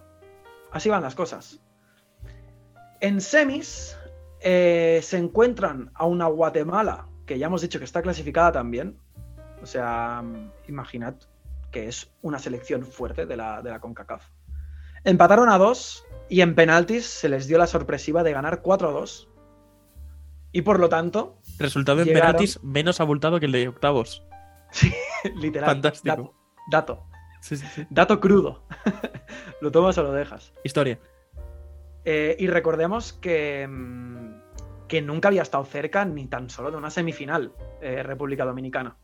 Así 0.72 0.90
van 0.90 1.04
las 1.04 1.16
cosas. 1.16 1.62
En 3.00 3.22
semis 3.22 3.98
eh, 4.42 5.00
se 5.02 5.18
encuentran 5.18 5.90
a 5.94 6.06
una 6.08 6.28
Guatemala, 6.28 7.08
que 7.26 7.40
ya 7.40 7.46
hemos 7.48 7.62
dicho 7.62 7.80
que 7.80 7.86
está 7.86 8.02
clasificada 8.02 8.52
también. 8.52 8.98
O 9.62 9.66
sea, 9.66 10.22
mm, 10.22 10.52
imaginad 10.68 11.16
que 11.72 11.88
es 11.88 12.12
una 12.22 12.40
selección 12.40 12.86
fuerte 12.86 13.26
de 13.26 13.38
la, 13.38 13.62
de 13.62 13.70
la 13.72 13.80
CONCACAF. 13.80 14.24
Empataron 15.04 15.50
a 15.50 15.58
dos 15.58 16.06
y 16.30 16.42
en 16.42 16.54
penaltis 16.54 17.06
se 17.06 17.30
les 17.30 17.48
dio 17.48 17.58
la 17.58 17.68
sorpresiva 17.68 18.24
de 18.24 18.34
ganar 18.34 18.62
4 18.62 18.90
a 18.90 18.92
2. 18.92 19.30
Y 20.52 20.62
por 20.64 20.80
lo 20.80 20.90
tanto, 20.90 21.40
Resultado 21.60 22.02
en 22.02 22.08
Llegaron- 22.10 22.20
penaltis 22.34 22.62
menos 22.64 23.00
abultado 23.00 23.40
que 23.40 23.46
el 23.48 23.52
de 23.54 23.68
octavos. 23.70 24.24
literal. 25.36 25.70
Fantástico. 25.70 26.16
Dato. 26.16 26.34
Dato, 26.70 27.08
Sí, 27.42 27.58
sí, 27.58 27.66
sí. 27.74 27.88
dato 27.90 28.20
crudo. 28.20 28.64
lo 29.62 29.72
tomas 29.72 29.98
o 29.98 30.04
lo 30.04 30.12
dejas. 30.12 30.54
Historia. 30.64 31.00
Eh, 32.06 32.36
y 32.40 32.48
recordemos 32.48 33.14
que, 33.14 33.68
mm, 33.68 34.88
que 34.88 35.02
nunca 35.02 35.30
había 35.30 35.42
estado 35.42 35.64
cerca 35.66 36.06
ni 36.06 36.28
tan 36.28 36.50
solo 36.50 36.70
de 36.72 36.78
una 36.78 36.90
semifinal 36.92 37.54
eh, 37.82 38.04
República 38.04 38.46
Dominicana. 38.46 38.98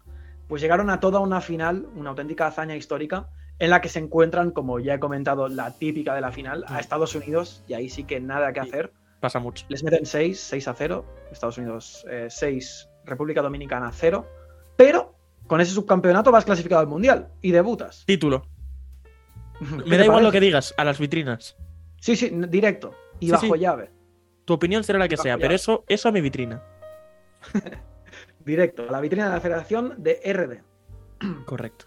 Pues 0.48 0.62
llegaron 0.62 0.90
a 0.90 1.00
toda 1.00 1.20
una 1.20 1.42
final, 1.42 1.88
una 1.96 2.12
auténtica 2.12 2.48
hazaña 2.48 2.76
histórica, 2.76 3.30
en 3.60 3.70
la 3.70 3.82
que 3.82 3.90
se 3.90 4.00
encuentran, 4.00 4.52
como 4.52 4.80
ya 4.80 4.94
he 4.96 5.00
comentado, 5.00 5.48
la 5.50 5.72
típica 5.78 6.14
de 6.16 6.22
la 6.22 6.32
final, 6.32 6.64
a 6.68 6.80
Estados 6.80 7.16
Unidos, 7.16 7.64
y 7.68 7.74
ahí 7.74 7.90
sí 7.90 8.04
que 8.04 8.20
nada 8.20 8.54
que 8.54 8.60
hacer. 8.60 8.94
Pasa 9.20 9.40
mucho. 9.40 9.66
Les 9.70 9.84
meten 9.84 10.06
6, 10.06 10.40
6 10.40 10.68
a 10.68 10.74
0, 10.76 11.06
Estados 11.32 11.58
Unidos 11.58 12.06
6, 12.30 12.90
República 13.06 13.42
Dominicana 13.42 13.92
0, 13.92 14.28
pero 14.76 15.16
con 15.48 15.60
ese 15.60 15.72
subcampeonato 15.74 16.32
vas 16.32 16.46
clasificado 16.46 16.82
al 16.82 16.88
Mundial 16.88 17.30
y 17.42 17.52
debutas. 17.52 18.04
Título. 18.06 18.46
¿Qué 19.60 19.90
Me 19.90 19.98
da 19.98 20.06
igual 20.06 20.24
lo 20.24 20.32
que 20.32 20.40
digas, 20.40 20.74
a 20.78 20.84
las 20.86 21.00
vitrinas. 21.00 21.58
Sí, 22.00 22.16
sí, 22.16 22.30
directo 22.48 22.94
y 23.20 23.26
Sí, 23.28 23.32
bajo 23.32 23.54
sí. 23.56 23.60
llave. 23.60 23.92
Tu 24.46 24.54
opinión 24.54 24.84
será 24.84 25.00
la 25.00 25.08
que 25.08 25.16
Bajo 25.16 25.24
sea, 25.24 25.32
llave. 25.34 25.42
pero 25.42 25.56
eso, 25.56 25.84
eso 25.88 26.10
a 26.10 26.12
mi 26.12 26.22
vitrina. 26.22 26.62
Directo, 28.48 28.88
a 28.88 28.92
la 28.92 29.02
vitrina 29.02 29.28
de 29.28 29.34
la 29.34 29.42
Federación 29.42 29.96
de 29.98 30.22
RD. 30.24 31.46
Correcto. 31.46 31.86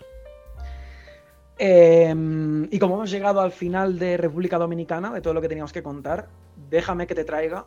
Em, 1.57 2.69
y 2.71 2.79
como 2.79 2.97
hemos 2.97 3.11
llegado 3.11 3.41
al 3.41 3.51
final 3.51 3.99
de 3.99 4.17
República 4.19 4.59
Dominicana, 4.59 5.11
de 5.13 5.21
todo 5.23 5.33
lo 5.35 5.41
que 5.41 5.49
teníamos 5.49 5.73
que 5.73 5.83
contar, 5.83 6.29
déjame 6.69 7.07
que 7.07 7.15
te 7.15 7.25
traiga 7.25 7.67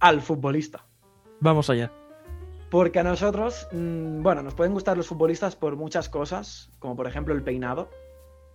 al 0.00 0.20
futbolista. 0.20 0.86
Vamos 1.40 1.70
allá. 1.70 1.90
Porque 2.70 2.98
a 2.98 3.02
nosotros, 3.04 3.68
mm, 3.72 4.22
bueno, 4.22 4.42
nos 4.42 4.54
pueden 4.54 4.74
gustar 4.74 4.96
los 4.98 5.06
futbolistas 5.06 5.56
por 5.56 5.76
muchas 5.76 6.08
cosas, 6.10 6.70
como 6.78 6.94
por 6.94 7.06
ejemplo 7.06 7.34
el 7.34 7.42
peinado, 7.42 7.88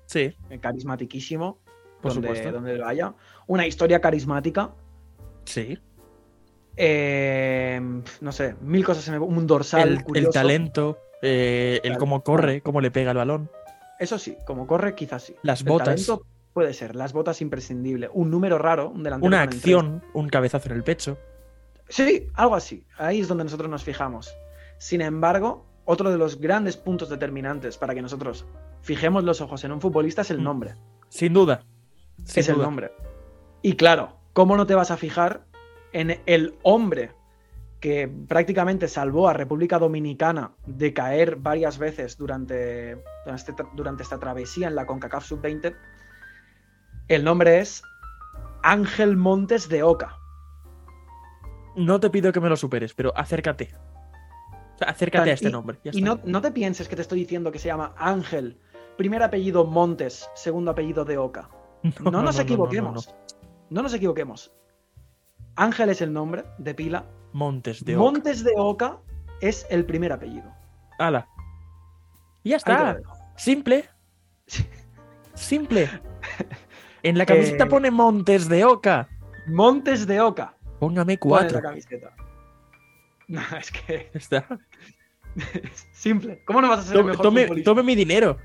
Sí, 0.06 0.36
eh, 0.50 0.60
carismatiquísimo, 0.60 1.58
por 2.02 2.14
donde, 2.14 2.28
supuesto. 2.28 2.52
donde 2.52 2.78
lo 2.78 2.86
haya. 2.86 3.14
Una 3.48 3.66
historia 3.66 4.00
carismática. 4.02 4.72
Sí. 5.46 5.80
Eh, 6.78 7.80
no 8.22 8.32
sé, 8.32 8.56
mil 8.62 8.84
cosas 8.86 9.04
se 9.04 9.12
me 9.12 9.20
un 9.20 9.48
dorsal 9.48 10.04
El, 10.14 10.18
el 10.18 10.30
talento, 10.30 10.98
eh, 11.22 11.80
el 11.84 11.98
cómo 11.98 12.24
corre, 12.24 12.62
cómo 12.62 12.82
le 12.82 12.92
pega 12.92 13.12
el 13.12 13.18
balón. 13.18 13.50
Eso 14.00 14.18
sí, 14.18 14.36
como 14.46 14.66
corre, 14.66 14.96
quizás 14.96 15.24
sí. 15.24 15.36
Las 15.44 15.62
El 15.62 15.68
botas. 15.68 16.12
puede 16.54 16.74
ser, 16.74 16.96
las 16.96 17.14
botas 17.14 17.42
imprescindible. 17.42 18.10
Un 18.14 18.32
número 18.32 18.58
raro, 18.58 18.90
un 18.90 19.04
delantero. 19.04 19.28
Una 19.28 19.42
acción, 19.44 20.04
un 20.14 20.28
cabezazo 20.30 20.70
en 20.70 20.76
el 20.78 20.84
pecho. 20.84 21.18
Sí, 21.88 22.28
algo 22.34 22.56
así. 22.56 22.84
Ahí 22.98 23.20
es 23.22 23.28
donde 23.28 23.44
nosotros 23.44 23.70
nos 23.70 23.84
fijamos. 23.84 24.34
Sin 24.80 25.02
embargo, 25.02 25.66
otro 25.86 26.10
de 26.10 26.18
los 26.18 26.40
grandes 26.40 26.78
puntos 26.78 27.10
determinantes 27.10 27.78
para 27.78 27.94
que 27.94 28.02
nosotros 28.02 28.46
fijemos 28.82 29.24
los 29.24 29.42
ojos 29.42 29.64
en 29.66 29.72
un 29.74 29.82
futbolista 29.82 30.22
es 30.22 30.32
el 30.32 30.40
Mm. 30.40 30.44
nombre. 30.44 30.76
Sin 31.10 31.34
duda. 31.34 31.64
Sin 32.24 32.40
es 32.40 32.50
el 32.50 32.58
nombre. 32.58 32.92
Y 33.62 33.76
claro, 33.76 34.18
¿cómo 34.34 34.56
no 34.58 34.66
te 34.66 34.74
vas 34.74 34.90
a 34.90 34.98
fijar 34.98 35.46
en 35.94 36.22
el 36.26 36.56
hombre 36.64 37.12
que 37.80 38.08
prácticamente 38.28 38.88
salvó 38.88 39.28
a 39.28 39.34
República 39.34 39.80
Dominicana 39.80 40.52
de 40.68 40.94
caer 40.94 41.38
varias 41.38 41.78
veces 41.80 42.18
durante, 42.18 42.96
durante, 43.26 43.52
este- 43.52 43.64
durante 43.76 44.04
esta 44.04 44.20
travesía 44.20 44.68
en 44.68 44.76
la 44.76 44.86
CONCACAF 44.86 45.26
Sub-20? 45.26 45.76
El 47.08 47.24
nombre 47.24 47.60
es 47.60 47.82
Ángel 48.64 49.18
Montes 49.18 49.68
de 49.68 49.82
Oca. 49.84 50.16
No 51.76 52.00
te 52.00 52.10
pido 52.10 52.32
que 52.32 52.40
me 52.40 52.50
lo 52.50 52.56
superes, 52.56 52.94
pero 52.94 53.12
acércate. 53.18 53.70
O 54.76 54.78
sea, 54.78 54.90
acércate 54.90 55.32
a 55.32 55.34
este 55.34 55.50
nombre. 55.50 55.80
ya 55.84 55.92
Y 55.94 56.02
no, 56.02 56.20
no 56.24 56.42
te 56.42 56.52
pienses 56.52 56.88
que 56.88 56.96
te 56.96 57.02
estoy 57.02 57.20
diciendo 57.20 57.52
que 57.52 57.60
se 57.60 57.68
llama 57.70 57.94
Ángel. 57.98 58.60
Primer 58.98 59.24
apellido 59.24 59.66
Montes, 59.66 60.30
segundo 60.36 60.72
apellido 60.72 61.04
de 61.06 61.18
Oca. 61.18 61.50
No, 62.12 62.22
nos 62.22 62.38
equivoquemos. 62.38 63.14
No, 63.72 63.82
nos 63.82 63.94
equivoquemos. 63.94 64.52
Ángel 65.62 65.90
es 65.90 66.02
el 66.02 66.12
nombre 66.12 66.44
de 66.58 66.74
pila. 66.74 67.06
Montes 67.34 67.86
de 67.86 67.96
Oca. 67.96 68.04
Montes 68.04 68.44
de 68.44 68.54
Oca 68.58 68.98
es 69.42 69.66
el 69.70 69.86
primer 69.86 70.12
apellido. 70.12 70.52
Ala. 70.98 71.28
Y 72.44 72.50
ya 72.50 72.58
está. 72.58 72.98
Simple. 73.38 73.88
Simple. 75.36 75.90
En 77.04 77.18
la 77.18 77.26
camiseta 77.26 77.64
Eh, 77.64 77.68
pone 77.68 77.90
Montes 77.90 78.48
de 78.48 78.64
Oca. 78.64 79.08
Montes 79.48 80.06
de 80.06 80.22
Oca. 80.22 80.54
Póngame 80.80 81.14
en 81.14 81.18
la 81.18 81.20
cuatro. 81.20 81.62
camiseta. 81.62 82.14
No, 83.28 83.42
es 83.58 83.72
que 83.72 84.10
está. 84.14 84.46
es 85.36 85.88
simple. 85.94 86.44
¿Cómo 86.46 86.62
no 86.62 86.70
vas 86.70 86.80
a 86.80 86.84
ser 86.84 86.98
el 86.98 87.06
mejor 87.06 87.26
tome- 87.26 87.44
futbolista? 87.44 87.72
tome 87.72 87.82
mi 87.84 87.96
dinero. 87.96 88.38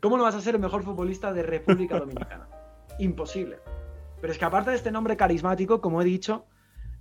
¿Cómo 0.00 0.16
no 0.18 0.24
vas 0.24 0.34
a 0.34 0.40
ser 0.40 0.56
el 0.56 0.60
mejor 0.60 0.82
futbolista 0.82 1.32
de 1.32 1.42
República 1.44 1.98
Dominicana? 1.98 2.46
Imposible. 2.98 3.58
Pero 4.22 4.32
es 4.32 4.38
que 4.38 4.44
aparte 4.46 4.70
de 4.70 4.76
este 4.76 4.92
nombre 4.92 5.16
carismático, 5.16 5.80
como 5.80 6.00
he 6.00 6.04
dicho, 6.04 6.46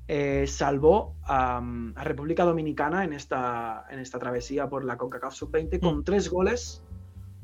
eh, 0.08 0.46
salvó 0.48 1.16
a, 1.24 1.62
a 1.96 2.04
República 2.04 2.44
Dominicana 2.44 3.04
en 3.06 3.14
esta, 3.14 3.86
en 3.92 4.00
esta 4.00 4.18
travesía 4.20 4.68
por 4.68 4.84
la 4.84 4.98
CONCACAF 4.98 5.34
Sub-20 5.36 5.80
con 5.80 6.00
Mm. 6.00 6.04
tres 6.04 6.30
goles, 6.30 6.84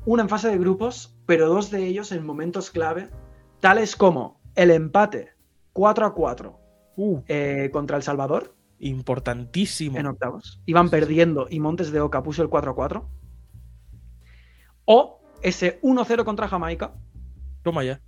una 0.04 0.22
en 0.24 0.28
fase 0.28 0.48
de 0.48 0.58
grupos, 0.58 1.16
pero 1.26 1.48
dos 1.48 1.70
de 1.70 1.86
ellos 1.86 2.10
en 2.12 2.26
momentos 2.26 2.70
clave, 2.72 3.08
tales 3.60 3.94
como 3.96 4.40
el 4.56 4.70
empate 4.72 5.32
4 5.72 6.06
a 6.06 6.12
4 6.14 6.58
Uh, 6.96 7.22
eh, 7.28 7.70
contra 7.72 7.96
El 7.96 8.02
Salvador 8.02 8.56
importantísimo. 8.80 9.96
en 9.96 10.06
octavos. 10.06 10.60
Iban 10.66 10.90
perdiendo 10.90 11.46
y 11.48 11.60
Montes 11.60 11.92
de 11.92 12.00
Oca 12.00 12.24
puso 12.24 12.42
el 12.42 12.48
4 12.48 12.72
a 12.72 12.74
4. 12.74 13.08
O 14.86 15.20
ese 15.42 15.78
1-0 15.82 16.24
contra 16.24 16.48
Jamaica. 16.48 16.94
Toma 17.62 17.84
ya. 17.84 18.00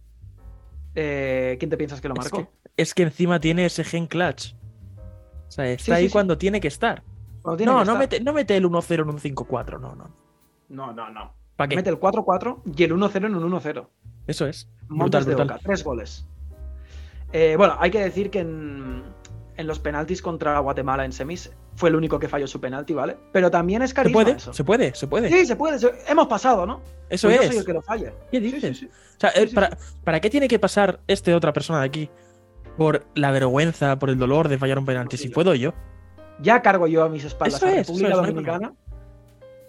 Eh, 0.95 1.57
¿Quién 1.59 1.71
te 1.71 1.77
piensas 1.77 2.01
que 2.01 2.09
lo 2.09 2.15
Es 2.15 2.21
marcó? 2.21 2.37
que, 2.39 2.49
es 2.77 2.95
que 2.95 3.03
encima 3.05 3.39
tiene 3.41 3.65
ese 3.67 3.85
gen 3.85 4.07
clutch. 4.07 4.55
O 5.49 5.51
sea, 5.51 5.67
está 5.67 5.85
Sí, 5.85 5.93
ahí 5.93 6.03
sí, 6.05 6.09
sí. 6.09 6.13
cuando 6.13 6.39
tiene 6.39 6.61
que 6.61 6.69
estar. 6.69 7.03
No, 7.45 7.57
que 7.57 7.65
no 7.67 7.81
estar. 7.83 7.99
mete, 7.99 8.21
no 8.21 8.33
mete 8.33 8.57
el 8.57 8.65
1-0 8.67 9.03
en 9.03 9.09
un 9.11 9.19
5-4. 9.19 9.81
No, 9.81 9.95
no. 9.95 10.11
No, 10.69 10.93
no, 10.93 11.11
no. 11.11 11.35
¿Para 11.57 11.69
qué? 11.69 11.77
Mete 11.77 11.91
el 11.91 11.99
4-4 11.99 12.63
y 12.77 12.85
el 12.85 12.93
1-0 12.93 13.27
en 13.27 13.35
un 13.35 13.51
1-0. 13.53 13.87
Eso 14.27 14.47
es. 14.47 14.69
Montes 14.89 15.25
Brutal, 15.25 15.25
de 15.25 15.35
brutal. 15.35 15.57
Oca, 15.57 15.59
tres 15.65 15.85
goles. 15.85 16.27
Eh, 17.33 17.55
bueno, 17.57 17.77
hay 17.79 17.91
que 17.91 18.01
decir 18.01 18.31
que 18.31 18.41
en, 18.41 19.03
en 19.61 19.67
los 19.67 19.79
penaltis 19.79 20.21
contra 20.23 20.59
Guatemala 20.59 21.05
en 21.05 21.13
semis 21.13 21.53
fue 21.77 21.89
el 21.91 21.95
único 21.97 22.19
que 22.19 22.29
falló 22.29 22.47
su 22.47 22.61
penalti, 22.61 22.93
¿vale? 22.95 23.17
Pero 23.33 23.51
también 23.51 23.83
es 23.83 23.91
Se 23.91 23.97
carisma 23.97 24.23
puede, 24.25 24.37
eso. 24.37 24.53
se 24.53 24.65
puede, 24.65 24.95
se 24.95 25.07
puede. 25.07 25.29
Sí, 25.29 25.47
se 25.47 25.57
puede. 25.57 25.79
se- 25.79 25.93
Hemos 26.09 26.27
pasado, 26.27 26.67
¿no? 26.67 26.81
Eso 27.09 27.29
Pues 27.29 27.37
yo 27.37 27.43
es. 27.43 27.49
soy 27.49 27.57
el 27.59 27.65
que 27.65 27.73
lo 27.73 27.83
falle. 27.83 28.13
¿Qué 28.31 28.41
Sí, 28.41 28.51
sí, 28.51 28.55
dices? 28.57 28.79
sí. 28.79 28.87
O 28.87 29.21
sea, 29.21 29.31
eh, 29.35 29.49
¿para, 29.55 29.77
¿para 30.05 30.21
qué 30.21 30.31
tiene 30.31 30.49
que 30.49 30.59
pasar 30.59 31.01
este 31.07 31.35
otra 31.35 31.53
persona 31.53 31.81
de 31.81 31.87
aquí? 31.87 32.11
Por 32.77 33.05
la 33.15 33.31
vergüenza, 33.31 33.99
por 33.99 34.11
el 34.11 34.19
dolor 34.19 34.49
de 34.49 34.59
fallar 34.59 34.79
un 34.79 34.87
penalti. 34.87 35.17
Si 35.17 35.29
puedo 35.29 35.55
yo. 35.55 35.75
Ya 36.41 36.63
cargo 36.63 36.87
yo 36.87 37.05
a 37.05 37.09
mis 37.09 37.25
espaldas 37.25 37.57
Eso 37.63 37.67
a 37.67 37.71
es, 37.73 37.87
República 37.87 38.09
es, 38.11 38.17
Dominicana. 38.17 38.73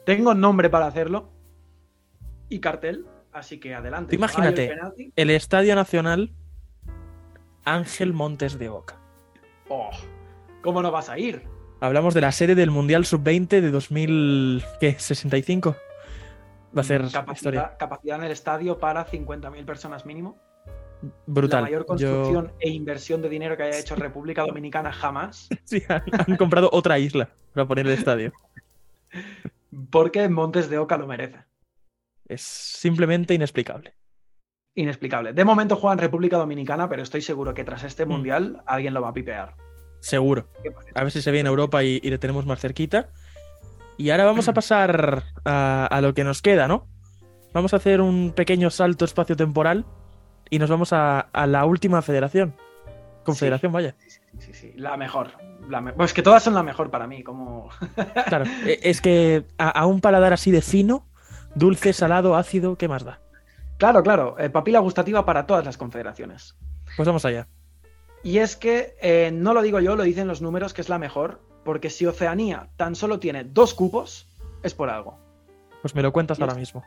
Tengo 0.06 0.34
nombre 0.34 0.70
para 0.70 0.88
hacerlo. 0.88 1.30
Y 2.50 2.60
cartel. 2.60 3.06
Así 3.34 3.60
que 3.60 3.74
adelante. 3.76 4.16
Imagínate. 4.16 4.72
El. 4.98 5.14
El 5.16 5.30
Estadio 5.32 5.76
Nacional 5.76 6.32
Ángel 7.66 8.14
Montes 8.14 8.58
de 8.58 8.70
Oca. 8.70 8.98
Oh, 9.74 9.90
¿Cómo 10.62 10.82
no 10.82 10.92
vas 10.92 11.08
a 11.10 11.18
ir? 11.18 11.48
Hablamos 11.80 12.14
de 12.14 12.20
la 12.20 12.34
sede 12.34 12.56
del 12.56 12.72
Mundial 12.72 13.06
Sub-20 13.06 13.62
de 13.62 13.72
2065. 13.72 15.78
Va 16.78 16.82
a 16.82 16.84
ser 16.84 17.06
historia. 17.06 17.78
capacidad, 17.80 18.18
en 18.18 18.26
el 18.26 18.32
estadio 18.34 18.78
para 18.80 19.08
50.000 19.08 19.64
personas 19.66 20.06
mínimo. 20.06 20.38
Brutal. 21.26 21.62
La 21.62 21.68
mayor 21.68 21.84
Yo- 21.84 21.86
construcción 21.86 22.52
e 22.60 22.70
inversión 22.70 23.22
de 23.22 23.30
dinero 23.30 23.56
que 23.56 23.64
haya 23.64 23.80
hecho 23.80 23.96
República 23.96 24.42
Dominicana 24.44 24.92
jamás. 24.92 25.48
Sí, 25.64 25.82
han, 25.88 26.04
han 26.28 26.36
comprado 26.36 26.70
otra 26.74 27.00
isla 27.00 27.30
para 27.54 27.66
poner 27.66 27.88
el 27.88 27.94
estadio. 27.94 28.34
Porque 29.90 30.28
Montes 30.28 30.70
de 30.70 30.80
Oca 30.80 30.98
lo 30.98 31.08
merece. 31.08 31.46
Es 32.28 32.42
simplemente 32.42 33.34
inexplicable. 33.34 33.94
Inexplicable. 34.76 35.34
De 35.34 35.44
momento 35.44 35.76
juega 35.76 35.94
en 35.94 36.00
República 36.00 36.38
Dominicana, 36.38 36.88
pero 36.88 37.04
estoy 37.04 37.22
seguro 37.22 37.54
que 37.54 37.64
tras 37.64 37.84
este 37.84 38.06
Mm. 38.06 38.10
mundial 38.10 38.64
alguien 38.66 38.94
lo 38.94 39.02
va 39.02 39.10
a 39.10 39.14
pipear. 39.14 39.56
Seguro. 40.00 40.48
A 40.96 41.04
ver 41.04 41.12
si 41.12 41.22
se 41.22 41.32
viene 41.32 41.48
a 41.50 41.52
Europa 41.52 41.84
y, 41.84 42.00
y 42.02 42.10
le 42.10 42.18
tenemos 42.18 42.46
más 42.46 42.60
cerquita. 42.60 43.10
Y 43.98 44.10
ahora 44.10 44.26
vamos 44.26 44.48
a 44.48 44.54
pasar 44.54 45.24
a, 45.46 45.86
a 45.86 46.02
lo 46.02 46.14
que 46.14 46.24
nos 46.24 46.42
queda, 46.42 46.68
¿no? 46.68 46.88
Vamos 47.54 47.74
a 47.74 47.78
hacer 47.78 48.02
un 48.02 48.32
pequeño 48.36 48.70
salto 48.72 49.06
espacio-temporal 49.06 49.86
y 50.50 50.58
nos 50.58 50.70
vamos 50.70 50.94
a, 50.94 51.20
a 51.20 51.46
la 51.46 51.66
última 51.66 52.02
federación. 52.02 52.56
Confederación, 53.26 53.72
vaya. 53.72 53.96
Sí, 54.08 54.20
sí, 54.40 54.54
sí. 54.54 54.74
La 54.78 54.98
mejor. 54.98 55.32
La 55.70 55.82
me- 55.82 55.94
Pues 55.94 56.14
que 56.14 56.24
todas 56.24 56.42
son 56.42 56.56
la 56.56 56.64
mejor 56.64 56.90
para 56.90 57.06
mí. 57.06 57.22
Como... 57.24 57.70
Claro, 58.28 58.46
e- 58.66 58.80
es 58.82 59.02
que 59.02 59.44
a, 59.60 59.70
a 59.70 59.86
un 59.86 60.02
paladar 60.02 60.34
así 60.34 60.50
de 60.50 60.62
fino, 60.64 61.06
dulce, 61.54 61.94
salado, 61.94 62.36
ácido, 62.36 62.78
¿qué 62.78 62.88
más 62.88 63.04
da? 63.04 63.20
Claro, 63.82 64.04
claro. 64.04 64.36
eh, 64.40 64.50
papila 64.52 64.78
gustativa 64.80 65.26
para 65.26 65.48
todas 65.48 65.66
las 65.66 65.76
confederaciones. 65.76 66.56
Pues 66.96 67.08
vamos 67.08 67.26
allá. 67.26 67.48
Y 68.24 68.38
es 68.38 68.56
que 68.56 68.96
eh, 69.02 69.32
no 69.34 69.56
lo 69.56 69.64
digo 69.64 69.80
yo, 69.80 69.96
lo 69.96 70.04
dicen 70.04 70.28
los 70.28 70.40
números 70.44 70.74
que 70.76 70.82
es 70.82 70.90
la 70.90 71.00
mejor, 71.00 71.42
porque 71.66 71.90
si 71.90 72.06
Oceanía 72.06 72.70
tan 72.78 72.94
solo 72.94 73.20
tiene 73.20 73.44
dos 73.44 73.74
cupos, 73.74 74.28
es 74.62 74.76
por 74.76 74.90
algo. 74.92 75.18
Pues 75.82 75.96
me 75.96 76.04
lo 76.04 76.14
cuentas 76.14 76.38
Y 76.38 76.44
ahora 76.44 76.54
es- 76.54 76.60
mismo. 76.60 76.84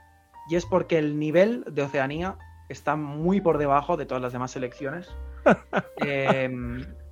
Y 0.49 0.55
es 0.55 0.67
porque 0.67 0.99
el 0.99 1.19
nivel 1.19 1.65
de 1.69 1.83
Oceanía 1.83 2.37
está 2.69 2.95
muy 2.95 3.41
por 3.41 3.59
debajo 3.59 3.97
de 3.97 4.07
todas 4.07 4.23
las 4.23 4.33
demás 4.33 4.53
selecciones. 4.53 5.09
Eh, 6.07 6.51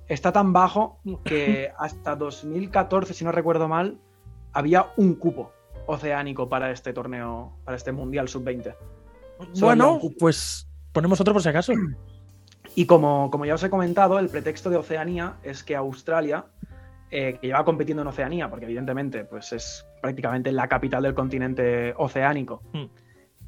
está 0.07 0.31
tan 0.31 0.53
bajo 0.53 0.99
que 1.25 1.71
hasta 1.77 2.15
2014, 2.15 3.13
si 3.13 3.23
no 3.25 3.31
recuerdo 3.31 3.67
mal, 3.67 3.97
había 4.53 4.87
un 4.97 5.15
cupo 5.15 5.51
oceánico 5.87 6.47
para 6.49 6.71
este 6.71 6.93
torneo, 6.93 7.57
para 7.65 7.75
este 7.77 7.91
Mundial 7.91 8.27
Sub-20. 8.29 8.75
Bueno, 9.59 9.99
pues 10.19 10.67
ponemos 10.91 11.19
otro 11.21 11.33
por 11.33 11.41
si 11.43 11.49
acaso. 11.49 11.73
Y 12.75 12.85
como, 12.85 13.29
como 13.29 13.45
ya 13.45 13.55
os 13.55 13.63
he 13.63 13.69
comentado, 13.69 14.17
el 14.19 14.29
pretexto 14.29 14.69
de 14.69 14.77
Oceanía 14.77 15.35
es 15.43 15.63
que 15.63 15.75
Australia, 15.75 16.45
eh, 17.11 17.37
que 17.39 17.47
lleva 17.47 17.63
compitiendo 17.65 18.01
en 18.01 18.07
Oceanía, 18.07 18.49
porque 18.49 18.65
evidentemente 18.65 19.25
pues 19.25 19.51
es 19.53 19.85
prácticamente 20.01 20.51
la 20.51 20.67
capital 20.67 21.03
del 21.03 21.13
continente 21.13 21.93
oceánico, 21.97 22.63
Mm. 22.73 22.85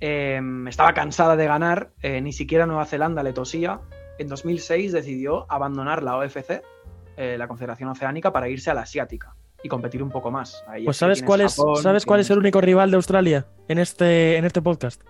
eh, 0.01 0.41
estaba 0.67 0.93
cansada 0.93 1.35
de 1.35 1.45
ganar, 1.47 1.89
eh, 2.01 2.21
ni 2.21 2.33
siquiera 2.33 2.65
Nueva 2.65 2.85
Zelanda 2.85 3.23
le 3.23 3.33
tosía. 3.33 3.79
En 4.19 4.27
2006 4.27 4.91
decidió 4.91 5.45
abandonar 5.51 6.03
la 6.03 6.17
OFC, 6.17 6.61
eh, 7.17 7.37
la 7.37 7.47
Confederación 7.47 7.89
Oceánica, 7.89 8.31
para 8.31 8.47
irse 8.49 8.69
a 8.69 8.73
la 8.73 8.81
Asiática 8.81 9.35
y 9.63 9.69
competir 9.69 10.03
un 10.03 10.09
poco 10.09 10.29
más. 10.29 10.63
Ahí 10.67 10.85
Pues 10.85 10.97
¿sabes 10.97 11.23
cuál 11.23 11.41
es, 11.41 11.55
Japón, 11.55 11.77
¿sabes 11.81 12.05
cuál 12.05 12.19
es 12.19 12.29
el 12.29 12.37
único 12.37 12.61
rival 12.61 12.91
de 12.91 12.97
Australia 12.97 13.47
en 13.67 13.79
este, 13.79 14.37
en 14.37 14.45
este 14.45 14.61
podcast? 14.61 15.01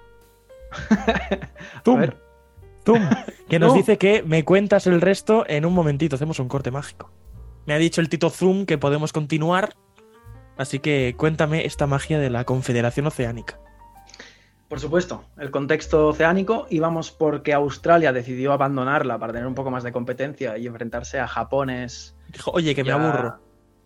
Tum. 1.83 1.95
A 1.97 1.99
ver. 1.99 2.17
Tum. 2.83 3.01
Que 3.49 3.59
nos 3.59 3.73
No. 3.73 3.77
dice 3.77 3.97
que 3.99 4.23
me 4.23 4.43
cuentas 4.43 4.87
el 4.87 5.01
resto 5.01 5.45
en 5.47 5.65
un 5.65 5.73
momentito. 5.73 6.15
Hacemos 6.15 6.39
un 6.39 6.47
corte 6.47 6.71
mágico. 6.71 7.11
Me 7.67 7.73
ha 7.73 7.77
dicho 7.77 8.01
el 8.01 8.09
Tito 8.09 8.29
Zoom 8.31 8.65
que 8.65 8.77
podemos 8.79 9.13
continuar. 9.13 9.75
Así 10.57 10.79
que 10.79 11.13
cuéntame 11.17 11.65
esta 11.65 11.85
magia 11.85 12.17
de 12.17 12.29
la 12.31 12.43
Confederación 12.45 13.05
Oceánica. 13.07 13.59
Por 14.67 14.79
supuesto, 14.79 15.25
el 15.37 15.51
contexto 15.51 16.07
oceánico 16.07 16.65
íbamos 16.71 17.11
porque 17.11 17.53
Australia 17.53 18.11
decidió 18.13 18.51
abandonarla 18.51 19.19
para 19.19 19.31
tener 19.33 19.47
un 19.47 19.53
poco 19.53 19.69
más 19.69 19.83
de 19.83 19.91
competencia 19.91 20.57
y 20.57 20.65
enfrentarse 20.65 21.19
a 21.19 21.27
Japones 21.27 22.15
Dijo, 22.29 22.49
oye, 22.51 22.73
que 22.73 22.81
y 22.81 22.83
me 22.85 22.91
a- 22.91 22.95
aburro. 22.95 23.39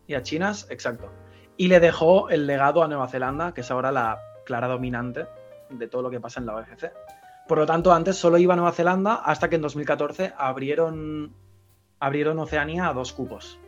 Y 0.07 0.13
a 0.13 0.21
Chinas, 0.23 0.67
exacto. 0.69 1.11
Y 1.57 1.67
le 1.67 1.81
dejó 1.81 2.29
el 2.29 2.47
legado 2.47 2.81
a 2.81 2.87
Nueva 2.87 3.09
Zelanda, 3.09 3.53
que 3.53 3.59
es 3.61 3.71
ahora 3.71 3.91
la 3.91 4.19
clara 4.45 4.67
dominante 4.69 5.25
de 5.69 5.87
todo 5.87 6.01
lo 6.03 6.09
que 6.09 6.19
pasa 6.19 6.39
en 6.39 6.45
la 6.45 6.55
OFC. 6.55 6.91
Por 7.47 7.57
lo 7.57 7.65
tanto, 7.65 7.91
antes 7.91 8.15
solo 8.15 8.37
iba 8.37 8.53
a 8.53 8.57
Nueva 8.57 8.71
Zelanda 8.71 9.15
hasta 9.15 9.49
que 9.49 9.55
en 9.55 9.61
2014 9.61 10.33
abrieron, 10.37 11.33
abrieron 11.99 12.39
Oceanía 12.39 12.87
a 12.87 12.93
dos 12.93 13.13
cupos. 13.13 13.59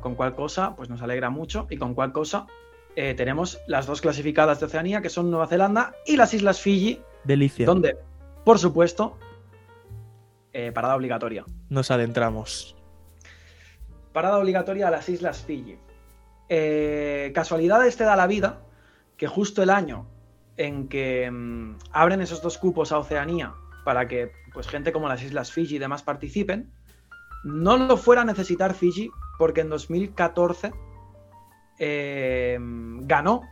Con 0.00 0.14
cual 0.14 0.34
cosa, 0.34 0.74
pues 0.76 0.88
nos 0.88 1.02
alegra 1.02 1.30
mucho 1.30 1.66
y 1.68 1.76
con 1.76 1.94
cual 1.94 2.12
cosa 2.12 2.46
eh, 2.94 3.14
tenemos 3.14 3.60
las 3.66 3.86
dos 3.86 4.00
clasificadas 4.00 4.58
de 4.60 4.66
Oceanía, 4.66 5.02
que 5.02 5.10
son 5.10 5.30
Nueva 5.30 5.46
Zelanda 5.46 5.94
y 6.06 6.16
las 6.16 6.32
Islas 6.32 6.60
Fiji, 6.60 7.00
Delicia. 7.24 7.66
donde, 7.66 7.98
por 8.44 8.58
supuesto, 8.58 9.18
eh, 10.54 10.72
parada 10.72 10.96
obligatoria. 10.96 11.44
Nos 11.68 11.90
adentramos. 11.90 12.74
Parada 14.14 14.38
obligatoria 14.38 14.88
a 14.88 14.90
las 14.90 15.10
Islas 15.10 15.44
Fiji. 15.44 15.78
Eh, 16.48 17.32
casualidades 17.34 17.98
te 17.98 18.04
da 18.04 18.16
la 18.16 18.26
vida 18.26 18.62
que 19.18 19.26
justo 19.26 19.62
el 19.62 19.68
año 19.68 20.06
en 20.56 20.88
que 20.88 21.30
mm, 21.30 21.76
abren 21.92 22.20
esos 22.20 22.42
dos 22.42 22.58
cupos 22.58 22.92
a 22.92 22.98
Oceanía 22.98 23.54
para 23.84 24.08
que 24.08 24.32
pues, 24.52 24.68
gente 24.68 24.92
como 24.92 25.08
las 25.08 25.22
Islas 25.22 25.52
Fiji 25.52 25.76
y 25.76 25.78
demás 25.78 26.02
participen, 26.02 26.72
no 27.44 27.76
lo 27.76 27.96
fuera 27.96 28.22
a 28.22 28.24
necesitar 28.24 28.74
Fiji 28.74 29.10
porque 29.38 29.60
en 29.60 29.68
2014 29.68 30.72
eh, 31.78 32.58
ganó 32.60 33.42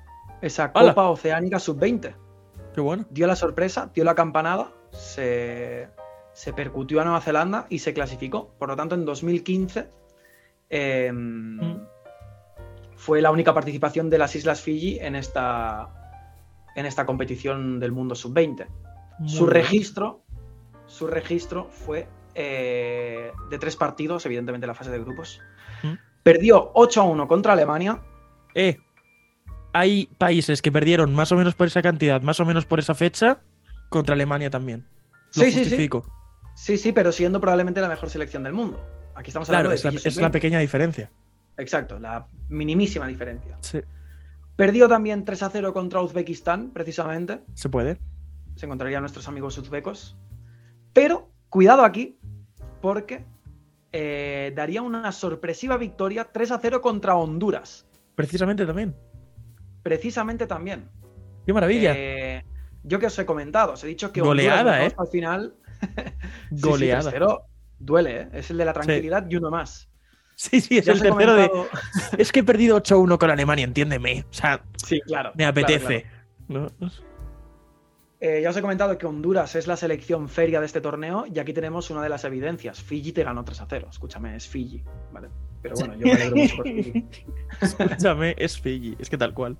esa 0.40 0.72
¡Hala! 0.74 0.94
Copa 0.94 1.09
Oceánica 1.11 1.59
Sub-20 1.59 2.14
Qué 2.74 2.80
bueno. 2.80 3.07
dio 3.11 3.26
la 3.26 3.36
sorpresa, 3.36 3.90
dio 3.94 4.02
la 4.02 4.16
campanada, 4.16 4.72
se, 4.90 5.88
se 6.32 6.52
percutió 6.52 7.00
a 7.00 7.05
Nueva 7.05 7.20
Zelanda 7.20 7.66
y 7.68 7.78
se 7.78 7.94
clasificó. 7.94 8.48
Por 8.59 8.68
lo 8.68 8.76
tanto, 8.76 8.96
en 8.96 9.05
2015 9.05 9.88
eh, 10.70 11.12
fue 12.96 13.22
la 13.22 13.30
única 13.30 13.55
participación 13.55 14.11
de 14.11 14.18
las 14.18 14.34
Islas 14.34 14.61
Fiji 14.61 14.98
en 14.98 15.14
esta, 15.14 16.03
en 16.75 16.87
esta 16.87 17.07
competición 17.07 17.79
del 17.81 17.93
mundo 17.93 18.14
sub-20. 18.14 18.66
Su 19.27 19.47
registro, 19.47 20.22
su 20.87 21.07
registro 21.07 21.68
fue 21.70 22.09
eh, 22.35 23.31
de 23.51 23.59
tres 23.59 23.77
partidos, 23.77 24.27
evidentemente 24.27 24.66
la 24.66 24.75
fase 24.75 24.91
de 24.91 24.99
grupos. 24.99 25.41
Mm. 25.83 25.93
Perdió 26.22 26.72
8 26.75 27.01
a 27.01 27.05
1 27.05 27.29
contra 27.29 27.53
Alemania. 27.53 28.01
Eh, 28.55 28.79
hay 29.72 30.07
países 30.18 30.62
que 30.62 30.72
perdieron 30.72 31.14
más 31.14 31.31
o 31.33 31.37
menos 31.37 31.55
por 31.55 31.66
esa 31.66 31.83
cantidad, 31.83 32.22
más 32.22 32.41
o 32.41 32.45
menos 32.45 32.64
por 32.66 32.79
esa 32.79 32.95
fecha, 32.95 33.41
contra 33.89 34.14
Alemania 34.14 34.51
también. 34.51 34.87
Lo 35.37 35.43
Sí, 35.45 35.45
sí, 35.45 35.53
sí. 35.53 35.59
justifico. 35.61 36.05
Sí, 36.57 36.77
sí, 36.79 36.93
pero 36.93 37.11
siendo 37.12 37.41
probablemente 37.41 37.81
la 37.81 37.89
mejor 37.89 38.09
selección 38.11 38.43
del 38.45 38.53
mundo. 38.53 38.81
Aquí 39.16 39.31
estamos 39.31 39.49
hablando 39.49 39.70
Claro, 39.70 39.70
de 39.70 39.77
es 39.77 39.85
la, 39.85 39.91
es 40.11 40.16
la 40.16 40.29
sub-20. 40.29 40.33
pequeña 40.33 40.59
diferencia. 40.61 41.11
Exacto, 41.57 41.99
la 42.01 42.27
minimísima 42.49 43.07
diferencia. 43.07 43.57
Sí, 43.61 43.81
Perdió 44.57 44.88
también 44.88 45.24
3 45.24 45.42
a 45.42 45.50
0 45.50 45.72
contra 45.72 46.00
Uzbekistán, 46.00 46.70
precisamente. 46.70 47.40
se 47.55 47.68
puede. 47.68 47.98
Se 48.57 48.66
encontrarían 48.66 49.02
nuestros 49.02 49.26
amigos 49.26 49.59
uzbecos. 49.59 50.16
Pero, 50.92 51.28
cuidado 51.48 51.84
aquí, 51.84 52.18
porque 52.80 53.24
eh, 53.90 54.52
daría 54.55 54.82
una 54.82 55.11
sorpresiva 55.11 55.76
victoria 55.76 56.28
3 56.32 56.52
a 56.52 56.59
0 56.59 56.80
contra 56.80 57.16
Honduras. 57.16 57.86
Precisamente 58.14 58.64
también. 58.64 58.94
Precisamente 59.82 60.46
también. 60.46 60.88
Qué 61.44 61.52
maravilla. 61.52 61.92
Eh, 61.96 62.44
yo 62.84 63.00
que 63.00 63.07
os 63.07 63.18
he 63.18 63.26
comentado, 63.26 63.72
os 63.72 63.82
he 63.82 63.88
dicho 63.88 64.12
que 64.12 64.20
Goleada, 64.20 64.61
Honduras 64.61 64.92
¿eh? 64.92 64.96
al 64.98 65.09
final. 65.09 65.55
Sí, 66.50 66.57
sí, 66.57 66.68
Goleada. 66.68 67.11
3-0 67.12 67.42
duele, 67.78 68.20
¿eh? 68.20 68.28
Es 68.32 68.50
el 68.50 68.57
de 68.57 68.64
la 68.64 68.72
tranquilidad 68.72 69.26
y 69.28 69.36
uno 69.36 69.50
más. 69.50 69.90
Sí, 70.37 70.61
sí, 70.61 70.78
es 70.78 70.85
Ya 70.87 70.93
el 70.95 71.01
tercero 71.03 71.35
de. 71.35 71.49
comentado- 71.49 71.78
Es 72.18 72.32
que 72.32 72.41
he 72.41 72.45
perdido 72.45 72.76
8-1 72.82 73.18
con 73.18 73.30
Alemania, 73.30 73.64
entiéndeme. 73.64 74.24
O 74.30 74.32
sea, 74.35 74.62
Sí, 74.76 75.01
claro. 75.01 75.30
me 75.35 75.45
claro, 75.45 75.51
apetece. 75.51 76.07
claro. 76.49 76.70
¿no? 76.80 76.91
Eh, 78.20 78.41
ya 78.43 78.51
os 78.51 78.57
he 78.57 78.62
comentado 78.62 78.97
que 78.97 79.05
Honduras 79.07 79.55
es 79.55 79.66
la 79.66 79.76
selección 79.76 80.28
feria 80.28 80.59
de 80.61 80.66
este 80.66 80.80
torneo 80.80 81.26
y 81.32 81.39
aquí 81.39 81.53
tenemos 81.53 81.91
una 81.91 82.03
de 82.03 82.09
las 82.09 82.24
evidencias. 82.24 82.82
Fiji 82.82 83.12
te 83.12 83.22
ganó 83.22 83.45
3 83.45 83.61
a 83.61 83.66
0. 83.68 83.89
Escúchame, 83.91 84.35
es 84.35 84.49
Fiji, 84.49 84.82
¿vale? 85.12 85.28
Pero 85.61 85.74
bueno, 85.76 85.95
yo 85.95 86.07
me 86.07 86.12
alegro 86.12 86.37
mucho 86.37 86.57
por 86.57 86.64
Fiji. 86.66 87.07
Escúchame, 87.61 88.35
es 88.39 88.59
Fiji. 88.59 88.97
Es 88.99 89.11
que 89.11 89.18
tal 89.18 89.35
cual. 89.35 89.57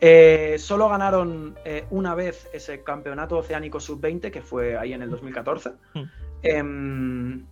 Eh, 0.00 0.56
solo 0.58 0.88
ganaron 0.88 1.56
eh, 1.64 1.84
una 1.90 2.14
vez 2.14 2.48
ese 2.52 2.82
campeonato 2.82 3.36
oceánico 3.38 3.78
sub-20, 3.80 4.30
que 4.30 4.40
fue 4.42 4.76
ahí 4.76 4.92
en 4.92 5.02
el 5.02 5.10
2014. 5.10 5.70
Mm. 5.94 7.42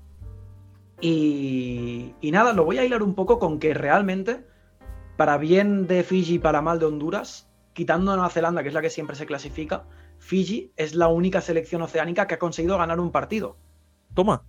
Y, 1.01 2.15
y 2.21 2.31
nada, 2.31 2.53
lo 2.53 2.65
voy 2.65 2.79
a 2.79 2.85
hilar 2.85 3.03
un 3.03 3.15
poco 3.15 3.39
con 3.39 3.59
que 3.59 3.75
realmente, 3.75 4.45
para 5.17 5.39
bien 5.39 5.87
de 5.87 6.03
Fiji 6.03 6.35
y 6.35 6.39
para 6.39 6.63
mal 6.63 6.79
de 6.79 6.87
Honduras, 6.87 7.49
quitando 7.73 8.11
a 8.11 8.17
Nueva 8.17 8.31
Zelanda, 8.31 8.63
que 8.63 8.69
es 8.69 8.75
la 8.75 8.83
que 8.83 8.91
siempre 8.91 9.17
se 9.17 9.27
clasifica, 9.27 9.85
Fiji 10.19 10.73
es 10.77 10.95
la 10.95 11.09
única 11.09 11.41
selección 11.41 11.83
oceánica 11.83 12.27
que 12.27 12.35
ha 12.35 12.39
conseguido 12.39 12.77
ganar 12.77 13.01
un 13.01 13.13
partido. 13.13 13.57
Toma. 14.15 14.43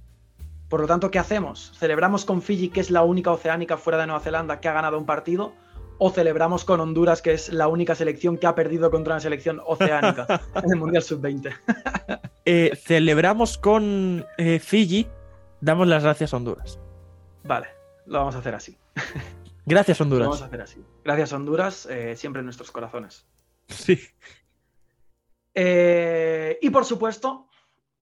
Por 0.68 0.82
lo 0.82 0.88
tanto, 0.88 1.10
¿qué 1.10 1.20
hacemos? 1.20 1.72
¿Celebramos 1.78 2.26
con 2.26 2.42
Fiji, 2.42 2.70
que 2.70 2.80
es 2.80 2.92
la 2.92 3.04
única 3.04 3.32
oceánica 3.32 3.78
fuera 3.78 4.00
de 4.00 4.08
Nueva 4.08 4.22
Zelanda 4.22 4.60
que 4.60 4.68
ha 4.68 4.74
ganado 4.74 4.98
un 4.98 5.06
partido? 5.06 5.54
¿O 5.98 6.12
celebramos 6.12 6.64
con 6.64 6.80
Honduras, 6.80 7.22
que 7.22 7.34
es 7.34 7.52
la 7.52 7.68
única 7.68 7.94
selección 7.94 8.38
que 8.38 8.48
ha 8.48 8.56
perdido 8.56 8.90
contra 8.90 9.16
una 9.16 9.20
selección 9.20 9.62
oceánica 9.66 10.42
en 10.56 10.72
el 10.72 10.80
Mundial 10.80 11.04
Sub-20? 11.04 11.56
Eh, 12.46 12.72
celebramos 12.76 13.58
con 13.58 14.26
eh, 14.38 14.60
Fiji. 14.60 15.08
Damos 15.62 15.88
las 15.88 16.04
gracias 16.04 16.34
a 16.34 16.38
Honduras. 16.38 16.80
Vale, 17.44 17.68
lo 18.06 18.20
vamos 18.20 18.36
a 18.36 18.40
hacer 18.40 18.56
así. 18.56 18.78
Gracias, 19.66 20.00
Lo 20.00 20.06
vamos 20.06 20.22
a 20.22 20.24
Honduras. 20.26 20.42
hacer 20.42 20.62
así. 20.62 20.86
Gracias, 21.04 21.32
Honduras, 21.34 21.86
eh, 21.86 22.16
siempre 22.16 22.40
en 22.40 22.46
nuestros 22.46 22.72
corazones. 22.72 23.28
Sí. 23.68 24.00
Eh, 25.54 26.58
y 26.62 26.70
por 26.72 26.86
supuesto, 26.86 27.48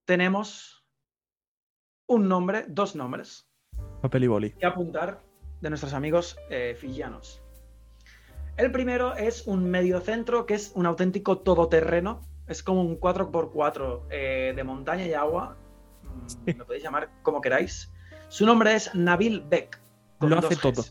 tenemos 0.06 0.86
un 2.06 2.30
nombre, 2.30 2.66
dos 2.70 2.96
nombres, 2.96 3.50
Papel 4.02 4.24
y 4.24 4.28
boli. 4.28 4.52
que 4.52 4.66
apuntar 4.66 5.22
de 5.60 5.70
nuestros 5.70 5.94
amigos 5.94 6.38
eh, 6.50 6.76
fijianos. 6.80 7.42
El 8.56 8.72
primero 8.72 9.16
es 9.16 9.46
un 9.46 9.70
mediocentro 9.70 10.46
que 10.46 10.54
es 10.54 10.72
un 10.74 10.86
auténtico 10.86 11.40
todoterreno. 11.40 12.22
Es 12.48 12.64
como 12.64 12.82
un 12.82 12.98
4x4 13.00 14.04
eh, 14.10 14.54
de 14.56 14.64
montaña 14.64 15.06
y 15.06 15.14
agua. 15.14 15.58
Lo 16.46 16.66
podéis 16.66 16.84
llamar 16.84 17.10
como 17.24 17.42
queráis. 17.42 17.92
Su 18.30 18.46
nombre 18.46 18.76
es 18.76 18.94
Nabil 18.94 19.42
Beck. 19.48 19.80
Lo 20.22 20.38
hace 20.38 20.56
Gs. 20.56 20.62
todo. 20.62 20.84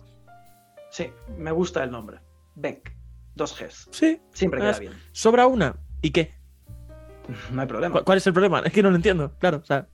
Sí, 0.90 1.10
me 1.36 1.50
gusta 1.52 1.82
el 1.84 1.90
nombre. 1.90 2.20
Beck. 2.54 2.94
Dos 3.34 3.58
Gs. 3.58 3.88
Sí. 3.90 4.20
Siempre 4.32 4.60
queda 4.60 4.70
Es- 4.70 4.80
bien. 4.80 4.92
Sobra 5.12 5.46
una. 5.46 5.76
¿Y 6.02 6.10
qué? 6.10 6.34
No 7.50 7.60
hay 7.60 7.66
problema. 7.66 8.02
¿Cuál, 8.04 8.18
es 8.18 8.26
el 8.26 8.32
problema? 8.32 8.60
Es 8.60 8.72
que 8.72 8.82
no 8.82 8.90
lo 8.90 8.96
entiendo. 8.96 9.32
Claro, 9.38 9.58
o 9.58 9.64
sea. 9.64 9.88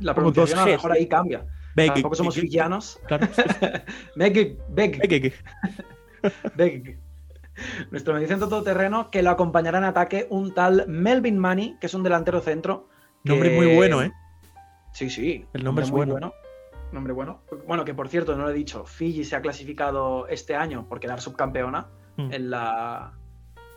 La 0.00 0.14
pronunciación 0.14 0.58
a 0.58 0.66
lo 0.66 0.72
mejor 0.72 0.92
ahí 0.92 1.06
cambia. 1.06 1.46
Beck, 1.74 1.94
Tampoco 1.94 2.14
somos 2.16 2.34
fijianos. 2.34 2.98
Claro. 3.06 3.28
Beck, 4.16 4.58
Beck, 4.68 5.34
Beck. 6.54 6.98
Nuestro 7.90 8.14
mediocentro 8.14 8.48
todoterreno 8.48 9.10
que 9.10 9.22
lo 9.22 9.30
acompañará 9.30 9.78
en 9.78 9.84
ataque 9.84 10.26
un 10.28 10.52
tal 10.54 10.84
Melvin 10.88 11.38
Money, 11.38 11.76
que 11.80 11.86
es 11.86 11.94
un 11.94 12.02
delantero 12.02 12.40
centro. 12.40 12.88
Nombre 13.24 13.56
muy 13.56 13.74
bueno, 13.74 14.02
¿eh? 14.02 14.12
Sí, 14.96 15.10
sí. 15.10 15.44
El 15.52 15.62
nombre 15.62 15.84
es 15.84 15.90
muy 15.92 16.06
bueno. 16.06 16.32
Nombre 16.90 17.12
bueno. 17.12 17.42
Bueno, 17.66 17.84
que 17.84 17.92
por 17.92 18.08
cierto, 18.08 18.34
no 18.34 18.44
lo 18.44 18.50
he 18.50 18.54
dicho, 18.54 18.86
Fiji 18.86 19.24
se 19.24 19.36
ha 19.36 19.42
clasificado 19.42 20.26
este 20.28 20.54
año 20.56 20.88
por 20.88 21.00
quedar 21.00 21.20
subcampeona 21.20 21.86
Mm. 22.16 22.32
en 22.32 22.50
la 22.50 23.12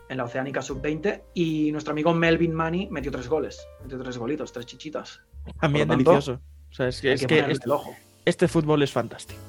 en 0.07 0.17
la 0.17 0.24
Oceánica 0.24 0.61
Sub-20 0.61 1.24
y 1.34 1.72
nuestro 1.74 1.91
amigo 1.91 2.13
Melvin 2.13 2.55
Money 2.55 2.88
metió 2.89 3.11
tres 3.11 3.28
goles, 3.28 3.67
metió 3.84 3.99
tres 4.01 4.17
golitos, 4.17 4.53
tres 4.53 4.65
chichitas. 4.65 5.22
También 5.59 5.89
tanto, 5.89 6.11
delicioso. 6.11 6.39
O 6.72 6.74
sea, 6.74 6.88
es 6.88 7.01
que, 7.01 7.11
es 7.13 7.20
que 7.22 7.28
que 7.28 7.36
ponerle 7.36 7.53
este, 7.53 7.65
el 7.65 7.72
ojo. 7.74 7.93
este 8.26 8.47
fútbol 8.47 8.82
es 8.82 8.91
fantástico. 8.93 9.41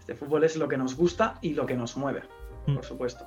Este 0.00 0.14
fútbol 0.16 0.42
es 0.42 0.56
lo 0.56 0.66
que 0.68 0.76
nos 0.76 0.96
gusta 0.96 1.38
y 1.40 1.54
lo 1.54 1.66
que 1.66 1.76
nos 1.76 1.96
mueve, 1.96 2.22
Mm. 2.66 2.74
por 2.74 2.84
supuesto. 2.84 3.24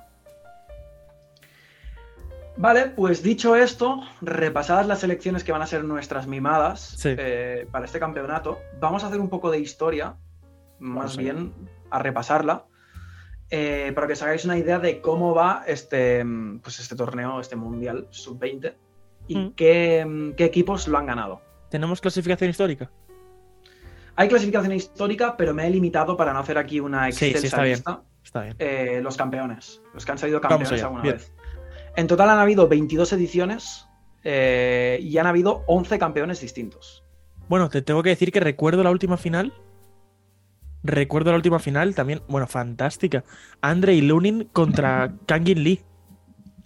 Vale, 2.56 2.86
pues 2.94 3.22
dicho 3.22 3.56
esto, 3.56 4.02
repasadas 4.20 4.86
las 4.86 5.00
selecciones 5.00 5.42
que 5.42 5.52
van 5.52 5.62
a 5.62 5.66
ser 5.66 5.84
nuestras 5.84 6.26
mimadas 6.26 6.80
Sí. 6.98 7.14
eh, 7.16 7.66
para 7.70 7.86
este 7.86 7.98
campeonato, 7.98 8.58
vamos 8.78 9.04
a 9.04 9.08
hacer 9.08 9.20
un 9.20 9.30
poco 9.30 9.50
de 9.50 9.58
historia, 9.58 10.16
más 10.78 11.16
Vamos 11.16 11.16
bien 11.16 11.52
a 11.90 11.98
repasarla, 11.98 12.66
eh, 13.50 13.92
para 13.94 14.06
que 14.06 14.12
os 14.14 14.22
hagáis 14.22 14.44
una 14.44 14.58
idea 14.58 14.78
de 14.78 15.00
cómo 15.00 15.34
va 15.34 15.62
este, 15.66 16.22
mm, 16.24 16.60
pues 16.60 16.78
este 16.80 16.94
torneo, 16.94 17.40
este 17.40 17.56
mundial 17.56 18.06
sub-20. 18.10 18.74
y 19.28 19.36
Mm. 19.38 19.52
qué, 19.54 20.32
qué 20.36 20.44
equipos 20.44 20.88
lo 20.88 20.98
han 20.98 21.06
ganado. 21.06 21.40
¿Tenemos 21.70 22.00
clasificación 22.00 22.50
histórica? 22.50 22.90
Hay 24.16 24.28
clasificación 24.28 24.72
histórica, 24.72 25.36
pero 25.36 25.54
me 25.54 25.64
he 25.66 25.70
limitado 25.70 26.16
para 26.16 26.32
no 26.32 26.40
hacer 26.40 26.58
aquí 26.58 26.80
una 26.80 27.06
Sí, 27.12 27.18
sí, 27.18 27.24
extensa 27.26 27.46
está 27.46 27.62
bien. 27.62 27.74
lista. 27.76 28.02
Está 28.24 28.42
bien. 28.42 28.56
eh, 28.58 29.00
los 29.02 29.16
campeones, 29.16 29.80
los 29.94 30.04
que 30.04 30.12
han 30.12 30.18
salido 30.18 30.40
campeones 30.40 30.82
alguna 30.82 31.02
bien. 31.02 31.14
vez. 31.14 31.32
En 31.96 32.06
total 32.06 32.30
han 32.30 32.38
habido 32.38 32.68
22 32.68 33.12
ediciones 33.12 33.86
eh, 34.24 34.98
y 35.02 35.18
han 35.18 35.26
habido 35.26 35.64
11 35.66 35.98
campeones 35.98 36.40
distintos. 36.40 37.04
Bueno, 37.48 37.68
te 37.68 37.82
tengo 37.82 38.02
que 38.02 38.10
decir 38.10 38.32
que 38.32 38.40
recuerdo 38.40 38.82
la 38.82 38.90
última 38.90 39.16
final. 39.16 39.52
Recuerdo 40.84 41.30
la 41.30 41.36
última 41.36 41.58
final 41.58 41.94
también, 41.94 42.22
bueno, 42.28 42.46
fantástica. 42.46 43.24
Andrei 43.60 44.00
Lunin 44.00 44.48
contra 44.52 45.14
Kangin 45.26 45.62
Lee, 45.62 45.80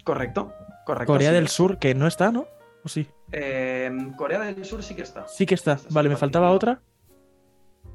Correcto, 0.07 0.53
correcto. 0.85 1.13
Corea 1.13 1.31
sí. 1.31 1.35
del 1.35 1.49
Sur, 1.49 1.79
que 1.81 1.93
no 1.97 2.07
está, 2.07 2.31
¿no? 2.31 2.47
¿O 2.85 2.89
sí? 2.89 3.09
Eh, 3.33 3.91
Corea 4.17 4.39
del 4.39 4.65
Sur 4.65 4.85
sí 4.85 4.95
que 4.95 5.03
está. 5.03 5.27
Sí 5.27 5.45
que 5.47 5.57
está. 5.57 5.81
Vale, 5.91 6.09
me 6.09 6.17
faltaba 6.17 6.53
otra. 6.53 6.81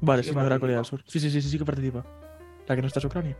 Vale, 0.02 0.22
Sí 0.22 0.28
sí, 0.28 0.34
era 0.34 0.40
participa. 0.42 0.60
Corea 0.60 0.76
del 0.76 0.84
Sur. 0.84 1.02
Sí, 1.06 1.18
sí, 1.18 1.30
sí, 1.30 1.40
sí, 1.40 1.48
sí 1.48 1.58
que 1.58 1.64
participa. 1.64 2.04
La 2.66 2.76
que 2.76 2.82
no 2.82 2.88
está 2.88 2.98
es 2.98 3.06
Ucrania. 3.06 3.34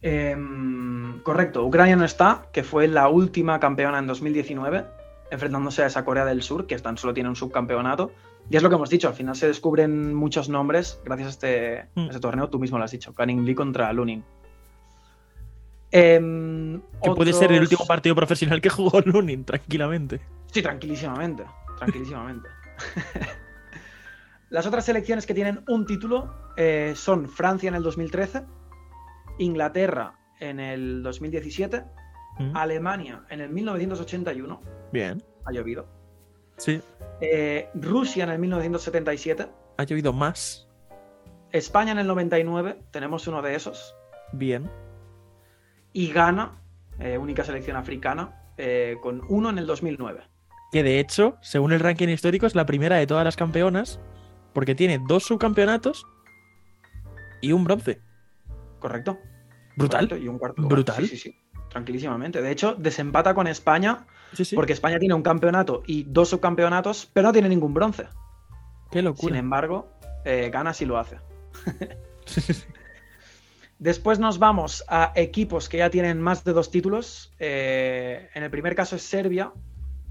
Em, 0.00 1.20
correcto, 1.22 1.64
Ucrania 1.64 1.96
no 1.96 2.04
está, 2.04 2.46
que 2.52 2.62
fue 2.62 2.86
la 2.88 3.08
última 3.08 3.58
campeona 3.58 3.98
en 3.98 4.06
2019, 4.06 4.84
enfrentándose 5.30 5.82
a 5.82 5.86
esa 5.86 6.04
Corea 6.04 6.24
del 6.24 6.42
Sur, 6.42 6.66
que 6.66 6.78
tan 6.78 6.96
solo 6.96 7.14
tiene 7.14 7.28
un 7.28 7.36
subcampeonato. 7.36 8.12
Y 8.50 8.56
es 8.56 8.62
lo 8.62 8.68
que 8.70 8.76
hemos 8.76 8.88
dicho, 8.90 9.08
al 9.08 9.14
final 9.14 9.36
se 9.36 9.46
descubren 9.46 10.14
muchos 10.14 10.48
nombres 10.48 11.00
gracias 11.04 11.26
a 11.26 11.30
este, 11.30 11.86
Mm. 11.94 12.00
a 12.00 12.06
este 12.06 12.20
torneo, 12.20 12.48
tú 12.48 12.58
mismo 12.58 12.78
lo 12.78 12.84
has 12.84 12.90
dicho, 12.92 13.12
Canning 13.14 13.44
Lee 13.44 13.54
contra 13.54 13.92
Lunin. 13.92 14.24
Em, 15.90 16.80
Que 17.02 17.10
puede 17.14 17.32
ser 17.32 17.50
el 17.52 17.60
último 17.62 17.86
partido 17.86 18.14
profesional 18.14 18.60
que 18.60 18.68
jugó 18.68 19.00
Lunin, 19.00 19.44
tranquilamente. 19.44 20.20
Sí, 20.52 20.62
tranquilísimamente. 20.62 21.44
Tranquilísimamente. 21.78 22.48
Las 24.50 24.66
otras 24.66 24.84
selecciones 24.84 25.26
que 25.26 25.34
tienen 25.34 25.62
un 25.68 25.84
título 25.86 26.34
eh, 26.56 26.94
son 26.96 27.28
Francia 27.28 27.68
en 27.68 27.74
el 27.74 27.82
2013, 27.82 28.42
Inglaterra 29.38 30.14
en 30.40 30.60
el 30.60 31.02
2017, 31.02 31.84
Mm, 32.38 32.56
Alemania 32.56 33.24
en 33.30 33.40
el 33.40 33.50
1981, 33.50 34.60
Bien. 34.92 35.20
ha 35.44 35.50
llovido, 35.52 35.88
Sí, 36.56 36.80
eh, 37.20 37.68
Rusia 37.74 38.22
en 38.24 38.30
el 38.30 38.38
1977, 38.38 39.48
ha 39.76 39.82
llovido 39.84 40.12
más. 40.12 40.68
España 41.50 41.90
en 41.92 41.98
el 41.98 42.06
99, 42.06 42.78
tenemos 42.92 43.26
uno 43.26 43.42
de 43.42 43.56
esos, 43.56 43.94
Bien. 44.32 44.70
y 45.92 46.12
Ghana, 46.12 46.62
eh, 47.00 47.18
única 47.18 47.42
selección 47.42 47.76
africana, 47.76 48.40
eh, 48.56 48.96
con 49.02 49.22
uno 49.28 49.50
en 49.50 49.58
el 49.58 49.66
2009. 49.66 50.20
Que 50.70 50.82
de 50.84 51.00
hecho, 51.00 51.38
según 51.40 51.72
el 51.72 51.80
ranking 51.80 52.08
histórico, 52.08 52.46
es 52.46 52.54
la 52.54 52.66
primera 52.66 52.96
de 52.96 53.06
todas 53.08 53.24
las 53.24 53.34
campeonas, 53.36 53.98
porque 54.52 54.74
tiene 54.76 55.00
dos 55.08 55.24
subcampeonatos 55.24 56.06
y 57.40 57.50
un 57.52 57.64
bronce. 57.64 58.00
¿Correcto? 58.78 59.18
Brutal. 59.76 60.08
Correcto, 60.08 60.16
Y 60.24 60.28
un 60.28 60.38
cuarto 60.38 60.62
lugar. 60.62 60.74
Brutal. 60.76 60.96
Sí, 61.06 61.08
sí, 61.08 61.16
sí. 61.16 61.36
Tranquilísimamente. 61.70 62.40
De 62.42 62.50
hecho, 62.50 62.74
desempata 62.74 63.34
con 63.34 63.46
España 63.46 64.06
Sí, 64.32 64.44
sí. 64.44 64.56
porque 64.56 64.72
España 64.72 64.98
tiene 64.98 65.14
un 65.14 65.22
campeonato 65.22 65.82
y 65.86 66.04
dos 66.04 66.30
subcampeonatos, 66.30 67.10
pero 67.12 67.28
no 67.28 67.32
tiene 67.32 67.48
ningún 67.48 67.74
bronce. 67.74 68.04
Qué 68.90 68.98
Sin 68.98 69.04
locura. 69.04 69.38
embargo, 69.38 69.92
eh, 70.24 70.50
Ghana 70.52 70.72
sí 70.74 70.84
lo 70.86 70.98
hace. 70.98 71.18
Después 73.78 74.18
nos 74.18 74.38
vamos 74.38 74.84
a 74.88 75.12
equipos 75.14 75.68
que 75.68 75.78
ya 75.78 75.90
tienen 75.90 76.20
más 76.20 76.42
de 76.42 76.52
dos 76.52 76.70
títulos. 76.70 77.32
Eh, 77.38 78.28
en 78.34 78.42
el 78.42 78.50
primer 78.50 78.74
caso 78.74 78.96
es 78.96 79.02
Serbia, 79.02 79.52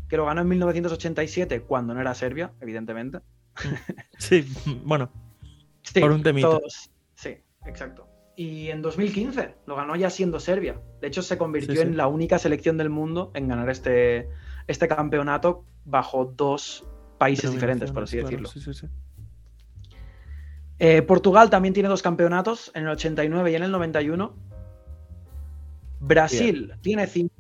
que 0.08 0.16
lo 0.16 0.26
ganó 0.26 0.42
en 0.42 0.48
1987, 0.48 1.62
cuando 1.64 1.94
no 1.94 2.00
era 2.00 2.14
Serbia, 2.16 2.54
evidentemente. 2.62 3.20
sí, 4.18 4.48
bueno, 4.86 5.10
Sí, 5.84 6.02
Por 6.02 6.12
un 6.12 6.22
temita. 6.24 6.48
todos- 6.50 6.92
Sí, 7.16 7.38
exacto. 7.66 8.07
Y 8.40 8.70
en 8.70 8.82
2015 8.84 9.56
lo 9.66 9.76
ganó 9.76 9.96
ya 9.96 10.10
siendo 10.12 10.40
Serbia. 10.40 10.80
De 11.02 11.08
hecho, 11.08 11.24
se 11.24 11.38
convirtió 11.40 11.74
Sí, 11.74 11.82
sí. 11.82 11.88
en 11.88 11.98
la 11.98 12.06
única 12.08 12.38
selección 12.38 12.78
del 12.78 12.90
mundo 12.92 13.32
en 13.34 13.48
ganar 13.48 13.68
este, 13.70 14.30
este 14.68 14.88
campeonato 14.88 15.66
bajo 15.86 16.26
dos 16.38 16.86
países 17.18 17.52
diferentes, 17.52 17.92
por 17.92 18.04
así 18.04 18.18
Claro, 18.18 18.28
decirlo. 18.30 18.48
sí, 18.50 18.62
sí, 18.62 18.74
sí. 18.76 18.88
Eh, 20.78 21.02
Portugal 21.02 21.50
también 21.50 21.74
tiene 21.74 21.90
dos 21.90 22.04
campeonatos, 22.04 22.72
en 22.76 22.84
el 22.84 22.90
89 22.90 23.52
y 23.52 23.56
en 23.56 23.64
el 23.64 23.72
91. 23.72 24.36
Brasil 26.00 26.74
tiene 26.82 27.08
cinco, 27.08 27.34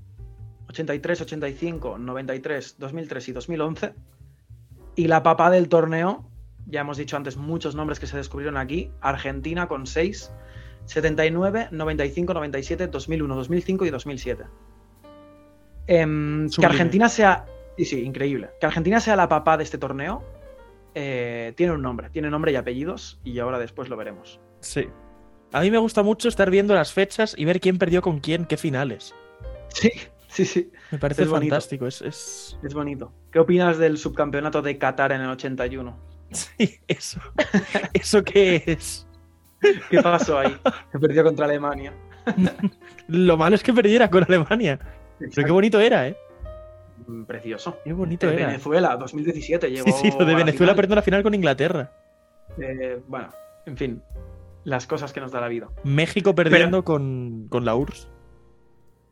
83, 0.69 1.21
85, 1.21 1.97
93, 1.99 2.75
2003 2.79 3.29
y 3.29 3.31
2011. 3.33 3.93
Y 4.95 5.07
la 5.07 5.21
papa 5.21 5.51
del 5.51 5.69
torneo, 5.69 6.27
ya 6.65 6.81
hemos 6.81 6.97
dicho 6.97 7.15
antes 7.17 7.37
muchos 7.37 7.75
nombres 7.75 7.99
que 7.99 8.07
se 8.07 8.17
descubrieron 8.17 8.57
aquí, 8.57 8.89
Argentina 9.01 9.67
con 9.67 9.85
6, 9.85 10.31
79, 10.87 11.67
95, 11.71 12.33
97, 12.33 12.87
2001, 12.87 13.35
2005 13.35 13.85
y 13.85 13.89
2007. 13.91 14.43
Em, 15.87 16.49
que. 16.49 16.65
Argentina 16.65 17.09
sea... 17.09 17.45
Sí, 17.77 17.85
sí, 17.85 18.01
increíble. 18.03 18.49
Que 18.59 18.65
Argentina 18.65 18.99
sea 18.99 19.15
la 19.15 19.29
papá 19.29 19.55
de 19.57 19.63
este 19.63 19.77
torneo 19.77 20.23
eh, 20.95 21.53
tiene 21.55 21.73
un 21.73 21.81
nombre, 21.83 22.09
tiene 22.09 22.29
nombre 22.31 22.51
y 22.51 22.55
apellidos 22.55 23.19
y 23.23 23.37
ahora 23.39 23.59
después 23.59 23.87
lo 23.87 23.95
veremos. 23.97 24.39
Sí. 24.61 24.87
A 25.53 25.61
mí 25.61 25.69
me 25.69 25.77
gusta 25.77 26.01
mucho 26.01 26.27
estar 26.27 26.49
viendo 26.49 26.73
las 26.73 26.91
fechas 26.91 27.35
y 27.37 27.45
ver 27.45 27.59
quién 27.61 27.77
perdió 27.77 28.01
con 28.01 28.19
quién, 28.19 28.45
qué 28.45 28.57
finales. 28.57 29.13
Sí, 29.69 29.91
sí, 30.27 30.43
sí, 30.45 30.71
Me 30.91 30.97
parece 30.97 31.23
Es 31.23 31.29
fantástico. 31.29 31.85
Es, 31.87 32.01
es- 32.01 32.57
es 32.63 32.73
bonito. 32.73 33.13
¿Qué 33.31 33.39
opinas 33.39 33.77
del 33.77 33.97
subcampeonato 33.99 34.61
de 34.63 34.77
Qatar 34.79 35.11
en 35.11 35.21
el 35.21 35.29
81? 35.29 35.97
Sí, 36.31 36.79
eso. 36.87 37.21
¿Eso 37.93 38.21
qué 38.23 38.61
es? 38.65 39.06
¿Qué 39.89 40.01
pasó 40.01 40.39
ahí? 40.39 40.55
Que 40.91 40.99
perdió 40.99 41.23
contra 41.23 41.45
Alemania. 41.45 41.93
Lo 43.07 43.37
malo 43.37 43.55
es 43.55 43.63
que 43.63 43.73
perdiera 43.73 44.09
con 44.09 44.23
Alemania. 44.23 44.79
Pero 45.19 45.45
qué 45.45 45.51
bonito 45.51 45.79
era, 45.79 46.07
¿eh? 46.07 46.17
Mm, 47.07 47.23
Precioso. 47.23 47.77
Qué 47.83 47.93
bonito 47.93 48.27
De 48.27 48.35
era. 48.35 48.47
Venezuela, 48.47 48.97
2017 48.97 49.71
llegó 49.71 49.85
Sí, 49.85 49.93
sí, 49.93 50.17
lo 50.17 50.25
de 50.25 50.35
Venezuela 50.35 50.75
perdió 50.75 50.95
la 50.95 51.01
final 51.01 51.23
con 51.23 51.33
Inglaterra. 51.33 51.91
Eh, 52.57 53.01
bueno, 53.07 53.29
en 53.65 53.77
fin, 53.77 54.01
las 54.63 54.87
cosas 54.87 55.13
que 55.13 55.19
nos 55.19 55.31
da 55.31 55.41
la 55.41 55.47
vida. 55.47 55.69
México 55.83 56.35
perdiendo 56.35 56.83
con, 56.83 57.47
con 57.49 57.65
la 57.65 57.75
URSS. 57.75 58.09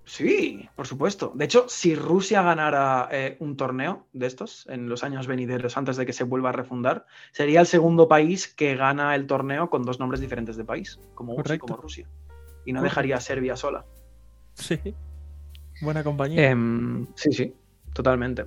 Sí, 0.06 0.70
por 0.76 0.86
supuesto. 0.86 1.32
De 1.36 1.46
hecho, 1.46 1.66
si 1.68 1.96
Rusia 1.96 2.44
ganara 2.44 3.10
eh, 3.12 3.38
un 3.40 3.58
torneo 3.58 4.06
de 4.14 4.28
estos 4.28 4.68
en 4.70 4.88
los 4.88 5.04
años 5.04 5.26
venideros 5.26 5.78
antes 5.78 5.98
de 5.98 6.06
que 6.06 6.14
se 6.14 6.24
vuelva 6.24 6.50
a 6.50 6.52
refundar, 6.52 7.06
sería 7.32 7.60
el 7.60 7.66
segundo 7.66 8.08
país 8.08 8.48
que 8.48 8.76
gana 8.76 9.16
el 9.16 9.26
torneo 9.26 9.70
con 9.70 9.84
dos 9.84 10.00
nombres 10.00 10.22
diferentes 10.22 10.58
de 10.58 10.64
país, 10.64 11.00
como 11.16 11.36
Rusia. 11.42 12.08
Y 12.66 12.74
no 12.74 12.80
Correcto. 12.80 12.84
dejaría 12.84 13.18
a 13.18 13.20
Serbia 13.20 13.56
sola. 13.56 13.86
Sí. 14.54 14.80
Buena 15.82 16.04
compañía. 16.04 16.50
Em, 16.50 17.08
sí, 17.16 17.34
sí, 17.34 17.54
totalmente. 17.94 18.46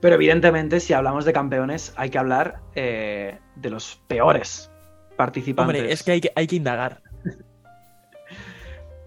Pero 0.00 0.14
evidentemente, 0.16 0.80
si 0.80 0.92
hablamos 0.92 1.24
de 1.24 1.32
campeones, 1.32 1.92
hay 1.96 2.10
que 2.10 2.18
hablar 2.18 2.60
eh, 2.74 3.38
de 3.56 3.70
los 3.70 4.00
peores 4.08 4.70
participantes. 5.16 5.80
Hombre, 5.80 5.92
es 5.92 6.02
que 6.02 6.12
hay 6.12 6.20
que, 6.20 6.32
hay 6.34 6.46
que 6.46 6.56
indagar. 6.56 7.02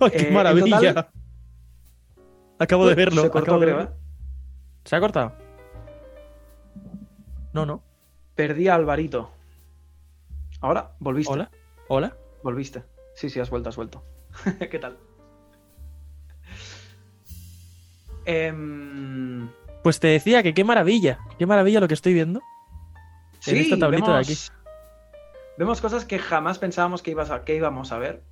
¡Ay, 0.06 0.12
qué 0.18 0.28
Eh, 0.28 0.32
maravilla! 0.32 0.78
total- 0.93 1.10
Acabo 2.60 2.86
de 2.88 2.95
verlo. 2.95 3.22
Se 3.24 3.30
cortó, 3.30 3.56
acabo 3.56 3.60
creo. 3.62 3.82
¿eh? 3.82 3.89
¿Se 4.86 4.95
ha 4.95 4.99
cortado? 4.99 5.34
No, 7.51 7.66
no. 7.66 7.84
Perdí 8.36 8.68
a 8.68 8.76
Alvarito. 8.76 9.32
Ahora, 10.62 10.91
volviste. 10.99 11.34
Hola. 11.34 11.51
Hola. 11.88 12.18
Volviste. 12.43 12.84
Sí, 13.16 13.30
sí, 13.30 13.39
has 13.39 13.49
vuelto, 13.49 13.70
has 13.70 13.76
vuelto. 13.76 14.04
¿Qué 14.72 14.80
tal? 14.80 14.97
Em, 18.26 19.49
Pues 19.84 19.99
te 19.99 20.08
decía 20.08 20.41
que 20.43 20.54
qué 20.54 20.64
maravilla. 20.64 21.20
Qué 21.38 21.45
maravilla 21.45 21.80
lo 21.80 21.88
que 21.88 21.93
estoy 21.93 22.14
viendo. 22.14 22.41
En 23.45 23.58
esta 23.58 23.78
tablita 23.78 24.14
de 24.14 24.20
aquí. 24.22 24.34
Vemos 25.58 25.82
cosas 25.82 26.06
que 26.06 26.18
jamás 26.18 26.58
pensábamos 26.60 27.01
que, 27.01 27.12
ibas 27.12 27.30
a- 27.30 27.43
que 27.43 27.56
íbamos 27.56 27.91
a 27.91 27.97
ver. 27.99 28.24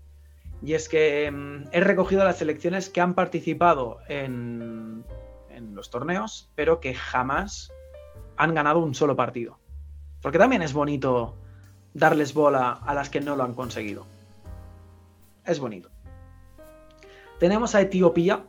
Y 0.64 0.74
es 0.74 0.90
que 0.90 1.26
em, 1.26 1.66
he 1.72 1.80
recogido 1.80 2.24
las 2.24 2.38
selecciones 2.38 2.90
que 2.90 3.02
han 3.02 3.16
participado 3.16 4.00
en, 4.08 5.04
en 5.50 5.76
los 5.76 5.90
torneos, 5.90 6.52
pero 6.56 6.80
que 6.80 6.94
jamás 6.94 7.72
han 8.38 8.54
ganado 8.54 8.80
un 8.80 8.94
solo 8.94 9.16
partido. 9.16 9.58
Porque 10.22 10.38
también 10.38 10.62
es 10.62 10.74
bonito 10.74 11.36
darles 11.94 12.34
bola 12.34 12.72
a 12.86 12.94
las 12.94 13.10
que 13.10 13.22
no 13.22 13.36
lo 13.36 13.44
han 13.44 13.54
conseguido. 13.56 14.06
Es 15.46 15.60
bonito. 15.60 15.90
Tenemos 17.40 17.74
a 17.74 17.82
Etiopía, 17.82 18.44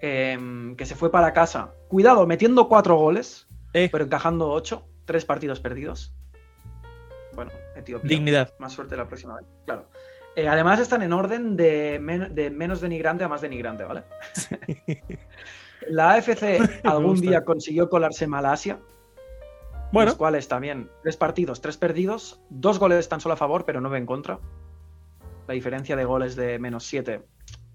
em, 0.00 0.74
que 0.74 0.86
se 0.86 0.94
fue 0.94 1.10
para 1.10 1.34
casa. 1.34 1.74
Cuidado, 1.88 2.26
metiendo 2.26 2.68
cuatro 2.68 2.96
goles, 2.96 3.46
Eh, 3.74 3.90
pero 3.92 4.04
encajando 4.04 4.48
ocho, 4.50 4.86
tres 5.04 5.26
partidos 5.26 5.60
perdidos. 5.60 6.14
Bueno, 7.34 7.50
Etiopía. 7.74 8.08
dignidad. 8.08 8.54
Más 8.58 8.72
suerte 8.72 8.96
la 8.96 9.06
próxima 9.06 9.36
vez. 9.36 9.44
Claro. 9.66 9.86
Eh, 10.36 10.48
además 10.48 10.78
están 10.80 11.02
en 11.02 11.12
orden 11.14 11.56
de, 11.56 11.98
men- 12.00 12.34
de 12.34 12.50
menos 12.50 12.80
denigrante 12.80 13.24
a 13.24 13.28
más 13.28 13.40
denigrante, 13.40 13.84
¿vale? 13.84 14.04
La 15.88 16.12
AFC 16.12 16.60
algún 16.84 17.20
día 17.20 17.44
consiguió 17.44 17.88
colarse 17.88 18.26
Malasia, 18.26 18.78
Bueno, 19.92 20.10
los 20.10 20.16
cuales 20.18 20.46
también 20.48 20.90
tres 21.02 21.16
partidos, 21.16 21.60
tres 21.60 21.76
perdidos, 21.78 22.40
dos 22.50 22.78
goles 22.78 23.08
tan 23.08 23.20
solo 23.20 23.32
a 23.34 23.36
favor, 23.36 23.64
pero 23.64 23.80
nueve 23.80 23.98
en 23.98 24.06
contra. 24.06 24.38
La 25.46 25.54
diferencia 25.54 25.96
de 25.96 26.04
goles 26.04 26.36
de 26.36 26.58
menos 26.58 26.84
siete 26.84 27.22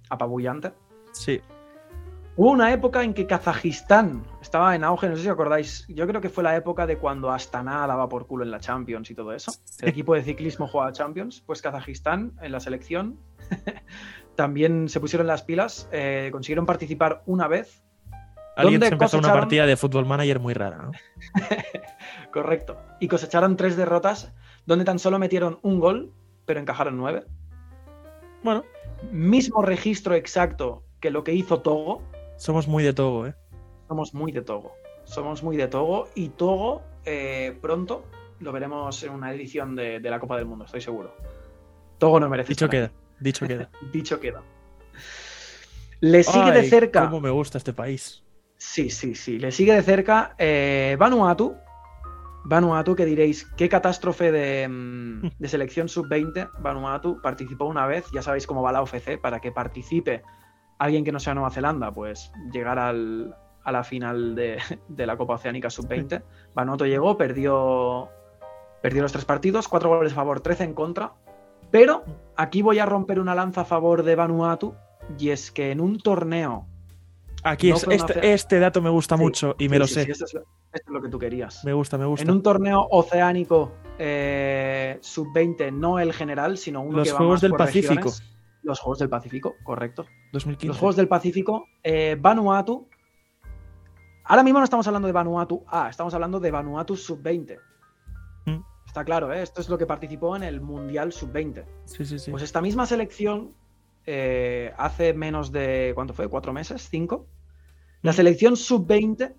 apabullante. 0.09 0.73
sí. 1.13 1.41
Hubo 2.37 2.51
una 2.51 2.71
época 2.71 3.03
en 3.03 3.13
que 3.13 3.27
Kazajistán 3.27 4.23
estaba 4.41 4.73
en 4.75 4.83
auge, 4.83 5.09
no 5.09 5.17
sé 5.17 5.23
si 5.23 5.29
acordáis, 5.29 5.85
yo 5.89 6.07
creo 6.07 6.21
que 6.21 6.29
fue 6.29 6.43
la 6.43 6.55
época 6.55 6.87
de 6.87 6.97
cuando 6.97 7.29
Astana 7.29 7.85
daba 7.85 8.07
por 8.07 8.25
culo 8.25 8.45
en 8.45 8.51
la 8.51 8.59
Champions 8.59 9.11
y 9.11 9.15
todo 9.15 9.33
eso. 9.33 9.51
El 9.81 9.89
equipo 9.89 10.15
de 10.15 10.23
ciclismo 10.23 10.67
jugaba 10.67 10.93
Champions, 10.93 11.43
pues 11.45 11.61
Kazajistán 11.61 12.33
en 12.41 12.51
la 12.51 12.59
selección 12.59 13.19
también 14.35 14.87
se 14.87 14.99
pusieron 14.99 15.27
las 15.27 15.43
pilas, 15.43 15.89
eh, 15.91 16.29
consiguieron 16.31 16.65
participar 16.65 17.21
una 17.25 17.47
vez, 17.47 17.83
Alguien 18.57 18.81
¿Dónde 18.81 18.87
se 18.87 18.93
empezó 18.93 19.17
una 19.17 19.31
partida 19.31 19.65
de 19.65 19.77
Football 19.77 20.05
Manager 20.05 20.39
muy 20.39 20.53
rara, 20.53 20.77
¿no? 20.77 20.91
correcto, 22.33 22.77
y 22.99 23.07
cosecharon 23.07 23.55
tres 23.55 23.77
derrotas 23.77 24.33
donde 24.65 24.83
tan 24.83 24.99
solo 24.99 25.19
metieron 25.19 25.59
un 25.61 25.79
gol, 25.79 26.11
pero 26.45 26.59
encajaron 26.59 26.97
nueve. 26.97 27.23
Bueno, 28.43 28.65
Mismo 29.09 29.63
registro 29.63 30.13
exacto 30.13 30.83
que 30.99 31.09
lo 31.09 31.23
que 31.23 31.33
hizo 31.33 31.61
Togo, 31.61 32.03
somos 32.41 32.67
muy 32.67 32.83
de 32.83 32.91
Togo, 32.91 33.27
¿eh? 33.27 33.35
somos 33.87 34.15
muy 34.15 34.31
de 34.31 34.41
Togo. 34.41 34.73
Somos 35.03 35.43
muy 35.43 35.57
de 35.57 35.67
Togo 35.67 36.09
y 36.15 36.29
Togo 36.29 36.81
eh, 37.05 37.55
pronto 37.61 38.03
lo 38.39 38.51
veremos 38.51 39.03
en 39.03 39.11
una 39.11 39.31
edición 39.31 39.75
de, 39.75 39.99
de 39.99 40.09
la 40.09 40.19
Copa 40.19 40.37
del 40.37 40.45
Mundo, 40.47 40.65
estoy 40.65 40.81
seguro. 40.81 41.15
Togo 41.99 42.19
no 42.19 42.27
merece. 42.29 42.49
Dicho 42.49 42.67
queda, 42.67 42.91
dicho 43.19 43.47
queda. 43.47 43.69
Dicho 43.93 44.19
queda. 44.19 44.41
Le 45.99 46.23
sigue 46.23 46.51
de 46.51 46.63
cerca. 46.63 47.05
Cómo 47.05 47.21
me 47.21 47.29
gusta 47.29 47.59
este 47.59 47.73
país. 47.73 48.23
Sí, 48.57 48.89
sí, 48.89 49.13
sí. 49.13 49.37
Le 49.37 49.51
sigue 49.51 49.75
de 49.75 49.83
cerca 49.83 50.33
eh, 50.39 50.95
Vanuatu. 50.97 51.55
Vanuatu, 52.43 52.95
que 52.95 53.05
diréis, 53.05 53.45
qué 53.55 53.69
catástrofe 53.69 54.31
de, 54.31 54.67
mm, 54.67 55.29
de 55.37 55.47
selección 55.47 55.87
sub-20. 55.87 56.49
Vanuatu 56.57 57.21
participó 57.21 57.65
una 57.65 57.85
vez, 57.85 58.05
ya 58.11 58.23
sabéis 58.23 58.47
cómo 58.47 58.63
va 58.63 58.71
la 58.71 58.81
OFC, 58.81 59.21
para 59.21 59.39
que 59.39 59.51
participe 59.51 60.23
alguien 60.85 61.03
que 61.03 61.11
no 61.11 61.19
sea 61.19 61.33
Nueva 61.33 61.51
Zelanda, 61.51 61.91
pues 61.93 62.31
llegar 62.51 62.79
al- 62.79 63.35
a 63.63 63.71
la 63.71 63.83
final 63.83 64.33
de, 64.35 64.57
de 64.87 65.05
la 65.05 65.17
Copa 65.17 65.35
Oceánica 65.35 65.69
sub-20. 65.69 66.23
Vanuatu 66.55 66.85
llegó, 66.85 67.17
perdió, 67.17 68.09
perdió 68.81 69.01
los 69.03 69.11
tres 69.11 69.25
partidos, 69.25 69.67
cuatro 69.67 69.89
goles 69.89 70.13
a 70.13 70.15
favor, 70.15 70.39
13 70.41 70.63
en 70.63 70.73
contra. 70.73 71.13
Pero 71.69 72.03
aquí 72.35 72.61
voy 72.61 72.79
a 72.79 72.85
romper 72.85 73.19
una 73.19 73.35
lanza 73.35 73.61
a 73.61 73.65
favor 73.65 74.03
de 74.03 74.15
Vanuatu, 74.15 74.73
y 75.17 75.29
es 75.29 75.51
que 75.51 75.71
en 75.71 75.79
un 75.81 75.99
torneo 75.99 76.67
Aquí 77.43 77.69
No 77.71 77.75
es, 77.77 77.87
este, 77.89 78.33
este 78.33 78.59
dato 78.59 78.83
me 78.83 78.89
gusta 78.91 79.17
Sí, 79.17 79.23
mucho 79.23 79.55
y 79.57 79.67
me 79.67 79.79
lo 79.79 79.87
sí, 79.87 79.95
sé. 79.95 80.05
sí, 80.05 80.11
esto, 80.11 80.25
es 80.25 80.33
esto 80.35 80.45
es 80.73 80.87
lo 80.93 81.01
que 81.01 81.09
tú 81.09 81.17
querías. 81.17 81.65
Me 81.65 81.73
gusta, 81.73 81.97
me 81.97 82.05
gusta. 82.05 82.23
En 82.23 82.29
un 82.29 82.43
torneo 82.43 82.87
oceánico 82.91 83.71
eh, 83.97 84.99
sub-20, 85.01 85.71
no 85.73 85.97
el 85.97 86.13
general, 86.13 86.57
sino 86.59 86.81
uno 86.81 86.99
Los 86.99 87.07
que 87.07 87.11
va 87.13 87.17
Juegos 87.17 87.33
más 87.35 87.41
del 87.41 87.49
por 87.51 87.57
Pacífico. 87.59 87.93
regiones. 87.95 88.23
Los 88.63 88.79
Juegos 88.79 88.99
del 88.99 89.09
Pacífico, 89.09 89.55
correcto. 89.63 90.05
2015. 90.33 90.67
Los 90.67 90.77
Juegos 90.77 90.95
del 90.95 91.07
Pacífico, 91.07 91.65
eh, 91.83 92.15
Vanuatu. 92.19 92.87
Ahora 94.25 94.43
mismo 94.43 94.59
no 94.59 94.63
estamos 94.65 94.85
hablando 94.87 95.07
de 95.07 95.11
Vanuatu 95.13 95.63
A, 95.67 95.89
estamos 95.89 96.13
hablando 96.13 96.39
de 96.39 96.51
Vanuatu 96.51 96.95
sub-20. 96.95 97.57
Mm. 98.45 98.59
Está 98.85 99.03
claro, 99.03 99.33
¿eh? 99.33 99.41
esto 99.41 99.61
es 99.61 99.69
lo 99.69 99.77
que 99.77 99.85
participó 99.85 100.35
en 100.35 100.43
el 100.43 100.61
Mundial 100.61 101.11
sub-20. 101.11 101.65
Sí, 101.85 102.05
sí, 102.05 102.19
sí. 102.19 102.31
Pues 102.31 102.43
esta 102.43 102.61
misma 102.61 102.85
selección, 102.85 103.53
eh, 104.05 104.73
hace 104.77 105.13
menos 105.13 105.51
de, 105.51 105.91
¿cuánto 105.95 106.13
fue? 106.13 106.27
¿Cuatro 106.27 106.53
meses? 106.53 106.87
¿Cinco? 106.89 107.27
La 108.03 108.13
selección 108.13 108.55
sub-20 108.55 109.33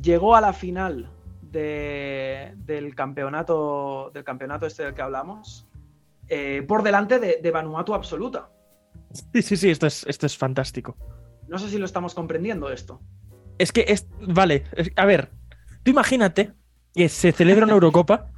llegó 0.00 0.34
a 0.36 0.40
la 0.40 0.52
final 0.52 1.10
de- 1.42 2.52
del 2.58 2.94
campeonato 2.94 4.10
del 4.12 4.24
campeonato 4.24 4.66
este 4.66 4.82
del 4.84 4.94
que 4.94 5.02
hablamos 5.02 5.66
eh, 6.28 6.62
por 6.66 6.82
delante 6.82 7.18
de, 7.18 7.38
de 7.42 7.50
Vanuatu 7.50 7.94
absoluta. 7.94 8.50
Sí, 9.32 9.42
sí, 9.42 9.56
sí, 9.56 9.70
esto 9.70 9.86
es, 9.86 10.04
esto 10.06 10.26
es 10.26 10.36
fantástico. 10.36 10.96
No 11.48 11.58
sé 11.58 11.68
si 11.70 11.78
lo 11.78 11.84
estamos 11.84 12.14
comprendiendo 12.14 12.70
esto. 12.70 13.00
Es 13.58 13.72
que 13.72 13.84
es. 13.88 14.06
Vale, 14.20 14.64
es- 14.72 14.90
a 14.96 15.04
ver. 15.06 15.30
Tú 15.82 15.90
imagínate 15.92 16.52
que 16.94 17.08
se 17.08 17.32
celebra 17.32 17.64
una 17.64 17.74
Eurocopa. 17.74 18.30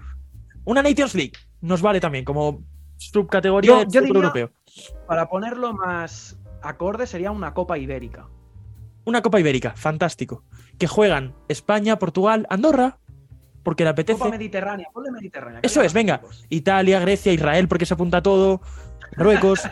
Una 0.65 0.83
Nations 0.83 1.15
League 1.15 1.33
nos 1.63 1.81
vale 1.81 2.01
también 2.01 2.25
como 2.25 2.63
subcategoría 2.99 3.71
Yo- 3.71 3.79
del 3.79 3.89
yo 3.91 4.01
fútbol 4.01 4.07
diría- 4.07 4.19
europeo. 4.19 4.53
Para 5.07 5.29
ponerlo 5.29 5.73
más 5.73 6.39
acorde 6.63 7.07
sería 7.07 7.31
una 7.31 7.55
Copa 7.55 7.79
Ibérica. 7.79 8.29
Una 9.05 9.23
Copa 9.23 9.41
Ibérica, 9.41 9.73
fantástico. 9.75 10.45
Que 10.79 10.87
juegan 10.87 11.35
España, 11.49 11.99
Portugal, 11.99 12.47
Andorra, 12.51 12.99
porque 13.69 13.85
le 13.85 13.91
apetece. 13.91 14.19
Copa 14.19 14.31
Mediterránea, 14.31 14.89
ponle 14.95 15.11
Mediterránea. 15.11 15.61
que 15.61 15.67
Eso 15.67 15.83
es, 15.83 15.93
venga. 15.93 16.23
Italia, 16.49 16.99
Grecia, 17.01 17.31
Israel, 17.35 17.69
porque 17.69 17.85
se 17.85 17.93
apunta 17.93 18.23
todo. 18.23 18.63
Marruecos. 19.15 19.61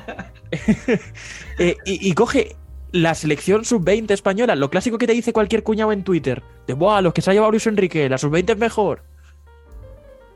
Eh, 1.58 1.76
y, 1.86 2.10
y 2.10 2.12
coge 2.12 2.56
la 2.92 3.14
selección 3.14 3.64
sub-20 3.64 4.10
española, 4.10 4.54
lo 4.54 4.68
clásico 4.68 4.98
que 4.98 5.06
te 5.06 5.14
dice 5.14 5.32
cualquier 5.32 5.62
cuñado 5.62 5.92
en 5.92 6.04
Twitter. 6.04 6.42
De, 6.66 6.74
Buah, 6.74 7.00
los 7.00 7.14
que 7.14 7.22
se 7.22 7.30
ha 7.30 7.32
llevado 7.34 7.50
Luis 7.52 7.66
Enrique, 7.66 8.06
la 8.10 8.18
sub-20 8.18 8.50
es 8.52 8.58
mejor. 8.58 9.02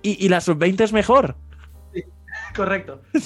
Y, 0.03 0.25
y 0.25 0.29
la 0.31 0.41
sub-20 0.41 0.81
es 0.81 0.93
mejor. 0.95 1.37
Correcto. 2.57 3.03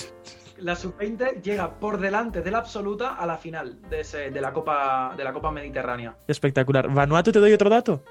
La 0.58 0.76
sub-20 0.76 1.42
llega 1.42 1.78
por 1.78 1.98
delante 1.98 2.40
de 2.40 2.50
la 2.50 2.58
absoluta 2.58 3.14
a 3.16 3.26
la 3.26 3.36
final 3.36 3.82
de, 3.90 4.00
ese- 4.00 4.30
de 4.30 4.40
la 4.40 4.52
Copa, 4.52 5.12
de 5.16 5.22
la 5.24 5.32
Copa 5.32 5.50
Mediterránea. 5.50 6.16
Espectacular. 6.28 6.88
Vanuatu, 6.90 7.32
te 7.32 7.40
doy 7.40 7.52
otro 7.52 7.68
dato. 7.68 8.02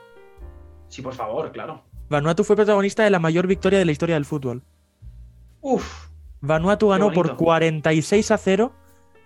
Sí, 0.89 1.01
por 1.01 1.13
favor, 1.15 1.51
claro. 1.51 1.83
Vanuatu 2.13 2.43
fue 2.43 2.55
protagonista 2.55 3.03
de 3.03 3.09
la 3.09 3.17
mayor 3.17 3.47
victoria 3.47 3.79
de 3.79 3.85
la 3.85 3.91
historia 3.91 4.13
del 4.13 4.25
fútbol. 4.25 4.61
Uf, 5.61 6.09
Vanuatu 6.41 6.89
ganó 6.89 7.11
por 7.11 7.25
bonito. 7.27 7.43
46 7.43 8.29
a 8.29 8.37
0 8.37 8.71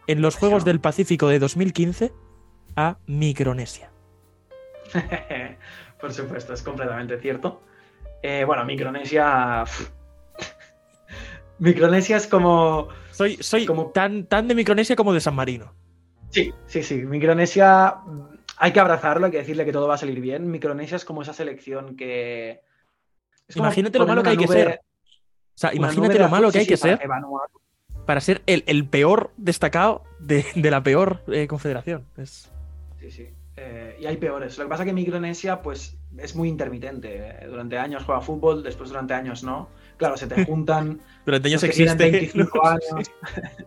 en 0.07 0.21
los 0.21 0.37
Juegos 0.37 0.63
del 0.63 0.79
Pacífico 0.79 1.27
de 1.27 1.39
2015 1.39 2.13
a 2.77 2.97
Micronesia. 3.05 3.91
por 5.99 6.13
supuesto, 6.13 6.53
es 6.53 6.61
completamente 6.63 7.19
cierto. 7.19 7.61
Eh, 8.23 8.45
bueno, 8.45 8.63
Micronesia. 8.63 9.65
Micronesia 11.59 12.15
es 12.15 12.27
como. 12.27 12.87
Soy, 13.11 13.35
soy 13.41 13.65
Como- 13.65 13.87
tan, 13.87 14.27
tan 14.27 14.47
de 14.47 14.55
Micronesia 14.55 14.95
como 14.95 15.13
de 15.13 15.19
San 15.19 15.35
Marino. 15.35 15.73
Sí, 16.29 16.53
sí, 16.67 16.83
sí. 16.83 16.95
Micronesia. 17.03 17.95
Hay 18.55 18.71
que 18.71 18.79
abrazarlo, 18.79 19.25
hay 19.25 19.31
que 19.33 19.39
decirle 19.39 19.65
que 19.65 19.73
todo 19.73 19.89
va 19.89 19.95
a 19.95 19.97
salir 19.97 20.21
bien. 20.21 20.49
Micronesia 20.49 20.95
es 20.95 21.03
como 21.03 21.21
esa 21.21 21.33
selección 21.33 21.97
que. 21.97 22.65
Imagínate 23.55 23.99
lo 23.99 24.07
malo 24.07 24.23
que 24.23 24.29
hay 24.29 24.37
que 24.37 24.47
ser. 24.47 24.79
O 24.79 25.59
sea, 25.59 25.73
imagínate 25.73 26.19
lo 26.19 26.29
malo 26.29 26.51
que 26.51 26.59
hay 26.59 26.67
que 26.67 26.77
para 26.77 26.97
ser 26.97 27.09
para 28.05 28.21
ser 28.21 28.41
el, 28.45 28.63
el 28.67 28.87
peor 28.87 29.31
destacado 29.35 30.03
de, 30.19 30.45
de 30.55 30.71
la 30.71 30.81
peor 30.81 31.23
eh, 31.27 31.45
confederación. 31.45 32.05
Es... 32.15 32.49
Sí, 32.99 33.11
sí. 33.11 33.29
Eh, 33.57 33.97
y 33.99 34.05
hay 34.05 34.17
peores. 34.17 34.57
Lo 34.57 34.63
que 34.63 34.69
pasa 34.69 34.83
es 34.83 34.87
que 34.87 34.93
Micronesia, 34.93 35.61
pues, 35.61 35.97
es 36.17 36.35
muy 36.35 36.47
intermitente. 36.47 37.35
Durante 37.47 37.77
años 37.77 38.03
juega 38.05 38.21
fútbol, 38.21 38.63
después 38.63 38.89
durante 38.89 39.13
años 39.13 39.43
no. 39.43 39.69
Claro, 39.97 40.15
se 40.15 40.27
te 40.27 40.45
juntan 40.45 41.01
Durante 41.25 41.49
años 41.49 41.63
existe. 41.63 42.11
25 42.11 42.51
¿no? 42.63 42.69
años 42.69 43.11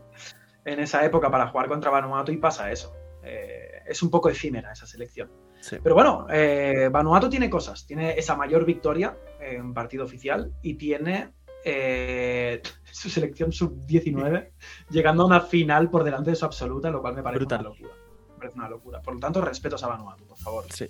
en 0.64 0.80
esa 0.80 1.04
época 1.04 1.30
para 1.30 1.48
jugar 1.48 1.68
contra 1.68 1.90
Vanuatu 1.90 2.32
y 2.32 2.36
pasa 2.36 2.70
eso. 2.70 2.94
Eh, 3.22 3.82
es 3.86 4.02
un 4.02 4.10
poco 4.10 4.30
efímera 4.30 4.72
esa 4.72 4.86
selección. 4.86 5.28
Sí. 5.60 5.76
Pero 5.82 5.94
bueno, 5.94 6.26
eh, 6.30 6.88
Vanuatu 6.90 7.28
tiene 7.28 7.50
cosas. 7.50 7.84
Tiene 7.84 8.16
esa 8.16 8.36
mayor 8.36 8.64
victoria 8.64 9.14
en 9.40 9.72
partido 9.74 10.04
oficial 10.04 10.52
y 10.62 10.74
tiene 10.74 11.30
eh, 11.64 12.62
su 12.90 13.08
selección 13.10 13.52
sub-19 13.52 14.50
llegando 14.90 15.22
a 15.22 15.26
una 15.26 15.40
final 15.40 15.90
por 15.90 16.04
delante 16.04 16.30
de 16.30 16.36
su 16.36 16.44
absoluta, 16.44 16.90
lo 16.90 17.00
cual 17.00 17.14
me 17.14 17.22
parece 17.22 17.38
Brutal. 17.40 17.60
una 17.60 17.68
locura. 17.70 17.94
Me 18.30 18.36
parece 18.38 18.58
una 18.58 18.68
locura. 18.68 19.02
Por 19.02 19.14
lo 19.14 19.20
tanto, 19.20 19.40
respetos 19.40 19.82
a 19.84 19.88
Vanuatu, 19.88 20.24
por 20.26 20.38
favor. 20.38 20.64
Sí, 20.70 20.86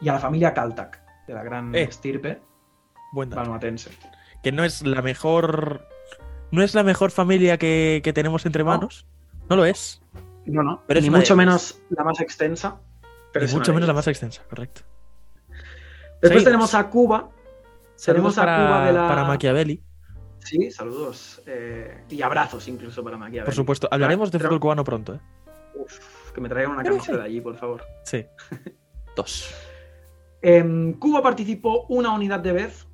Y 0.00 0.08
a 0.08 0.12
la 0.14 0.18
familia 0.18 0.52
Kaltak, 0.52 1.00
de 1.26 1.34
la 1.34 1.42
gran 1.42 1.74
Eh. 1.74 1.82
estirpe 1.84 2.40
buen 3.12 3.30
vanuatense. 3.30 3.90
Que 4.42 4.52
no 4.52 4.64
es 4.64 4.82
la 4.86 5.00
mejor. 5.02 5.86
No 6.50 6.62
es 6.62 6.74
la 6.74 6.82
mejor 6.82 7.10
familia 7.10 7.56
que, 7.58 8.00
que 8.04 8.12
tenemos 8.12 8.44
entre 8.46 8.62
No. 8.62 8.70
manos. 8.70 9.06
No 9.48 9.56
lo 9.56 9.64
es. 9.64 10.02
No, 10.44 10.62
no. 10.62 10.82
Pero 10.86 11.00
ni 11.00 11.10
mucho 11.10 11.34
menos 11.36 11.80
la 11.90 12.04
más 12.04 12.20
extensa. 12.20 12.80
Pero 13.32 13.46
Ni 13.46 13.52
mucho 13.54 13.72
menos 13.74 13.86
la 13.88 13.94
más 13.94 14.06
extensa, 14.06 14.42
correcto. 14.48 14.82
Después 16.28 16.44
tenemos 16.44 16.74
a 16.74 16.88
Cuba. 16.88 17.30
Saludos 17.94 18.34
Tenemos 18.34 18.38
a 18.38 18.42
para, 18.42 18.56
Cuba 18.66 18.86
de 18.86 18.92
la- 18.92 19.08
para 19.08 19.24
Machiavelli, 19.24 19.82
Sí, 20.40 20.70
saludos. 20.70 21.42
eh, 21.46 22.04
y 22.10 22.22
abrazos 22.22 22.68
incluso 22.68 23.02
para 23.02 23.16
Maquiavelli. 23.16 23.44
por 23.46 23.54
supuesto. 23.54 23.88
Hablaremos 23.90 24.30
de 24.30 24.38
fútbol 24.38 24.60
cubano 24.60 24.84
pronto, 24.84 25.14
¿eh? 25.14 25.20
Uf, 25.74 26.32
que 26.32 26.40
me 26.40 26.48
traigan 26.48 26.72
una 26.72 26.82
camiseta 26.84 27.18
de 27.18 27.24
allí, 27.24 27.40
por 27.40 27.56
favor. 27.56 27.82
Sí. 28.04 28.24
Dos. 29.16 29.54
Em, 30.42 30.92
Cuba 30.94 31.22
participó 31.22 31.86
una 31.88 32.12
unidad 32.12 32.40
de 32.40 32.52
vez, 32.52 32.86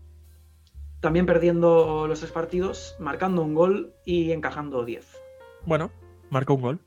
también 1.01 1.27
perdiendo 1.27 2.07
los 2.07 2.21
tres 2.21 2.31
partidos, 2.31 2.95
marcando 3.01 3.43
un 3.43 3.55
gol 3.55 3.95
y 4.05 4.31
encajando 4.33 4.85
10. 4.85 5.21
Bueno, 5.67 5.91
marcó 6.31 6.55
un 6.55 6.63
gol. 6.63 6.81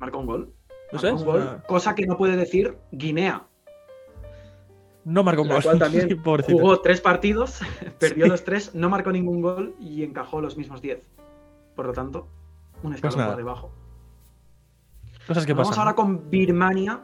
Marcó 0.00 0.18
un 0.18 0.26
gol. 0.26 0.52
Marcó 0.92 1.08
un 1.16 1.24
gol, 1.24 1.40
una- 1.42 1.62
cosa 1.64 1.94
que 1.94 2.06
no 2.06 2.16
puede 2.16 2.36
decir 2.36 2.78
Guinea, 2.92 3.46
No 5.06 5.22
marcó 5.22 5.42
un 5.42 5.48
la 5.48 5.54
gol. 5.54 5.62
cual 5.62 5.78
también 5.86 6.20
jugó 6.48 6.80
tres 6.80 7.00
partidos, 7.00 7.60
perdió 8.00 8.24
Sí. 8.24 8.30
los 8.30 8.42
tres, 8.44 8.74
no 8.74 8.90
marcó 8.90 9.12
ningún 9.12 9.40
gol 9.40 9.74
y 9.78 10.02
encajó 10.02 10.40
los 10.40 10.56
mismos 10.56 10.82
10. 10.82 11.00
Por 11.76 11.86
lo 11.86 11.92
tanto, 11.92 12.26
un 12.82 12.92
escalón 12.92 13.18
nada. 13.18 13.30
por 13.30 13.36
debajo. 13.38 13.72
Cosas 15.28 15.46
que 15.46 15.52
Vamos 15.52 15.68
pasan. 15.68 15.82
ahora 15.82 15.94
con 15.94 16.28
Birmania, 16.30 17.00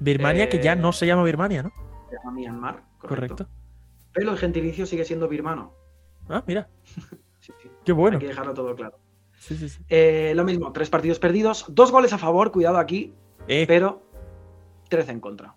Birmania, 0.00 0.48
que 0.48 0.62
ya 0.62 0.72
eh, 0.72 0.76
no 0.76 0.92
se 0.92 1.06
llama 1.06 1.22
Birmania, 1.24 1.62
¿no? 1.62 1.72
se 2.10 2.16
llama 2.16 2.32
Myanmar, 2.32 2.82
correcto. 2.98 3.36
Correcto. 3.36 3.46
Pero 4.12 4.32
el 4.32 4.38
gentilicio 4.38 4.84
sigue 4.86 5.04
siendo 5.04 5.28
birmano. 5.28 5.72
Ah, 6.28 6.42
mira. 6.46 6.68
Sí, 7.40 7.54
sí, 7.62 7.70
Qué 7.86 7.92
bueno. 7.92 8.18
Hay 8.18 8.20
que 8.20 8.26
dejarlo 8.28 8.52
todo 8.52 8.74
claro. 8.76 8.98
Sí, 9.38 9.56
sí, 9.56 9.70
sí. 9.70 9.82
Eh, 9.88 10.34
lo 10.36 10.44
mismo, 10.44 10.72
tres 10.72 10.90
partidos 10.90 11.18
perdidos, 11.18 11.64
dos 11.70 11.90
goles 11.90 12.12
a 12.12 12.18
favor, 12.18 12.52
cuidado 12.52 12.76
aquí, 12.76 13.14
Eh, 13.48 13.64
pero 13.66 14.02
13 14.90 15.12
en 15.12 15.20
contra. 15.20 15.54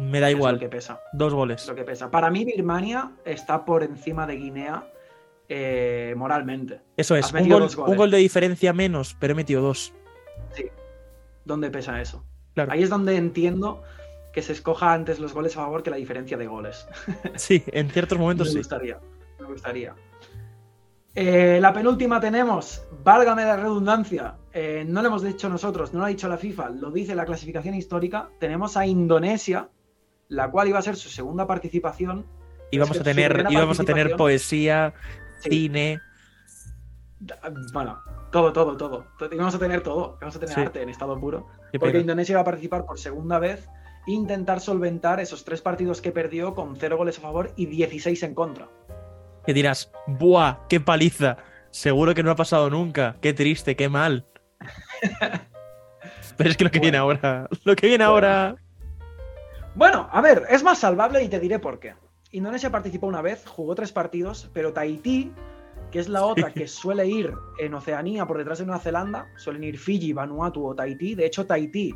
Me 0.00 0.20
da 0.20 0.28
Es 0.28 0.32
lo 0.34 0.38
igual. 0.38 0.58
que 0.58 0.68
pesa. 0.68 1.00
Dos 1.12 1.28
es 1.28 1.34
goles. 1.34 1.68
lo 1.68 1.74
que 1.74 1.84
pesa. 1.84 2.10
Para 2.10 2.30
mí, 2.30 2.44
Birmania 2.44 3.12
está 3.24 3.64
por 3.64 3.82
encima 3.82 4.26
de 4.26 4.36
Guinea 4.36 4.84
eh, 5.48 6.14
moralmente. 6.16 6.80
Eso 6.96 7.16
es. 7.16 7.32
Un 7.32 7.48
gol, 7.48 7.68
un 7.86 7.96
gol 7.96 8.10
de 8.10 8.18
diferencia 8.18 8.72
menos, 8.72 9.16
pero 9.18 9.32
he 9.32 9.36
metido 9.36 9.62
dos. 9.62 9.92
¿Dónde 11.44 11.70
pesa 11.70 12.00
eso? 12.00 12.24
Claro. 12.54 12.72
Ahí 12.72 12.82
es 12.82 12.90
donde 12.90 13.16
entiendo 13.16 13.82
que 14.32 14.42
se 14.42 14.52
escoja 14.52 14.92
antes 14.92 15.18
los 15.18 15.32
goles 15.32 15.56
a 15.56 15.60
favor 15.60 15.82
que 15.82 15.90
la 15.90 15.96
diferencia 15.96 16.36
de 16.36 16.46
goles. 16.46 16.86
Sí, 17.34 17.62
en 17.68 17.90
ciertos 17.90 18.18
momentos 18.18 18.48
me 18.48 18.52
sí. 18.52 18.58
gustaría. 18.58 18.98
Me 19.40 19.46
gustaría. 19.46 19.94
Eh, 21.14 21.58
la 21.60 21.72
penúltima 21.72 22.20
tenemos, 22.20 22.84
válgame 23.02 23.44
la 23.44 23.56
redundancia, 23.56 24.36
eh, 24.52 24.84
no 24.86 25.02
lo 25.02 25.08
hemos 25.08 25.22
dicho 25.22 25.48
nosotros, 25.48 25.92
no 25.92 25.98
lo 25.98 26.04
ha 26.04 26.08
dicho 26.08 26.28
la 26.28 26.36
FIFA, 26.38 26.70
lo 26.70 26.92
dice 26.92 27.16
la 27.16 27.24
clasificación 27.26 27.74
histórica. 27.74 28.28
Tenemos 28.38 28.76
a 28.76 28.86
Indonesia, 28.86 29.68
la 30.30 30.50
cual 30.50 30.68
iba 30.68 30.78
a 30.78 30.82
ser 30.82 30.96
su 30.96 31.10
segunda 31.10 31.46
participación. 31.46 32.24
Y 32.70 32.78
vamos 32.78 32.96
Es 32.96 33.02
a 33.02 33.04
tener, 33.04 33.44
íbamos 33.50 33.78
a 33.78 33.84
tener 33.84 34.16
poesía, 34.16 34.94
Sí, 35.40 35.50
cine. 35.50 36.00
Bueno, 37.74 37.98
todo, 38.32 38.52
todo, 38.52 38.76
todo. 38.76 39.06
Y 39.30 39.36
vamos 39.36 39.54
a 39.54 39.58
tener 39.58 39.82
todo. 39.82 40.16
Vamos 40.20 40.36
a 40.36 40.40
tener 40.40 40.54
Sí. 40.54 40.60
arte 40.62 40.82
en 40.82 40.88
estado 40.88 41.18
puro. 41.20 41.46
Qué 41.72 41.78
Porque 41.78 41.92
pena. 41.92 42.00
Indonesia 42.02 42.36
va 42.36 42.42
a 42.42 42.44
participar 42.44 42.86
por 42.86 42.98
segunda 42.98 43.38
vez 43.38 43.68
e 44.06 44.12
intentar 44.12 44.60
solventar 44.60 45.20
esos 45.20 45.44
tres 45.44 45.60
partidos 45.60 46.00
que 46.00 46.12
perdió 46.12 46.54
con 46.54 46.76
cero 46.76 46.96
goles 46.96 47.18
a 47.18 47.22
favor 47.22 47.52
y 47.56 47.66
16 47.66 48.22
en 48.22 48.34
contra. 48.34 48.68
Que 49.44 49.52
dirás, 49.52 49.90
¡buah! 50.06 50.66
¡Qué 50.68 50.80
paliza! 50.80 51.36
Seguro 51.70 52.14
que 52.14 52.22
no 52.22 52.30
ha 52.30 52.36
pasado 52.36 52.70
nunca. 52.70 53.16
Qué 53.20 53.32
triste, 53.34 53.76
qué 53.76 53.88
mal. 53.88 54.26
Pero 56.36 56.50
es 56.50 56.56
que 56.56 56.64
lo 56.64 56.70
que 56.70 56.80
viene 56.80 56.96
ahora. 56.98 57.48
Lo 57.64 57.76
que 57.76 57.86
viene 57.86 58.04
Bueno. 58.04 58.14
ahora. 58.14 58.54
Bueno, 59.74 60.08
a 60.10 60.20
ver, 60.20 60.44
es 60.50 60.62
más 60.62 60.78
salvable 60.78 61.22
y 61.22 61.28
te 61.28 61.40
diré 61.40 61.58
por 61.58 61.78
qué. 61.78 61.94
Indonesia 62.32 62.70
participó 62.70 63.06
una 63.06 63.22
vez, 63.22 63.44
jugó 63.46 63.74
tres 63.74 63.92
partidos, 63.92 64.50
pero 64.52 64.72
Tahití, 64.72 65.32
que 65.90 65.98
es 65.98 66.08
la 66.08 66.24
otra 66.24 66.52
que 66.52 66.68
suele 66.68 67.06
ir 67.06 67.32
en 67.58 67.74
Oceanía 67.74 68.26
por 68.26 68.38
detrás 68.38 68.58
de 68.58 68.66
Nueva 68.66 68.80
Zelanda, 68.80 69.26
suelen 69.36 69.64
ir 69.64 69.78
Fiji, 69.78 70.12
Vanuatu 70.12 70.66
o 70.66 70.74
Tahití. 70.74 71.14
De 71.14 71.26
hecho, 71.26 71.46
Tahití 71.46 71.94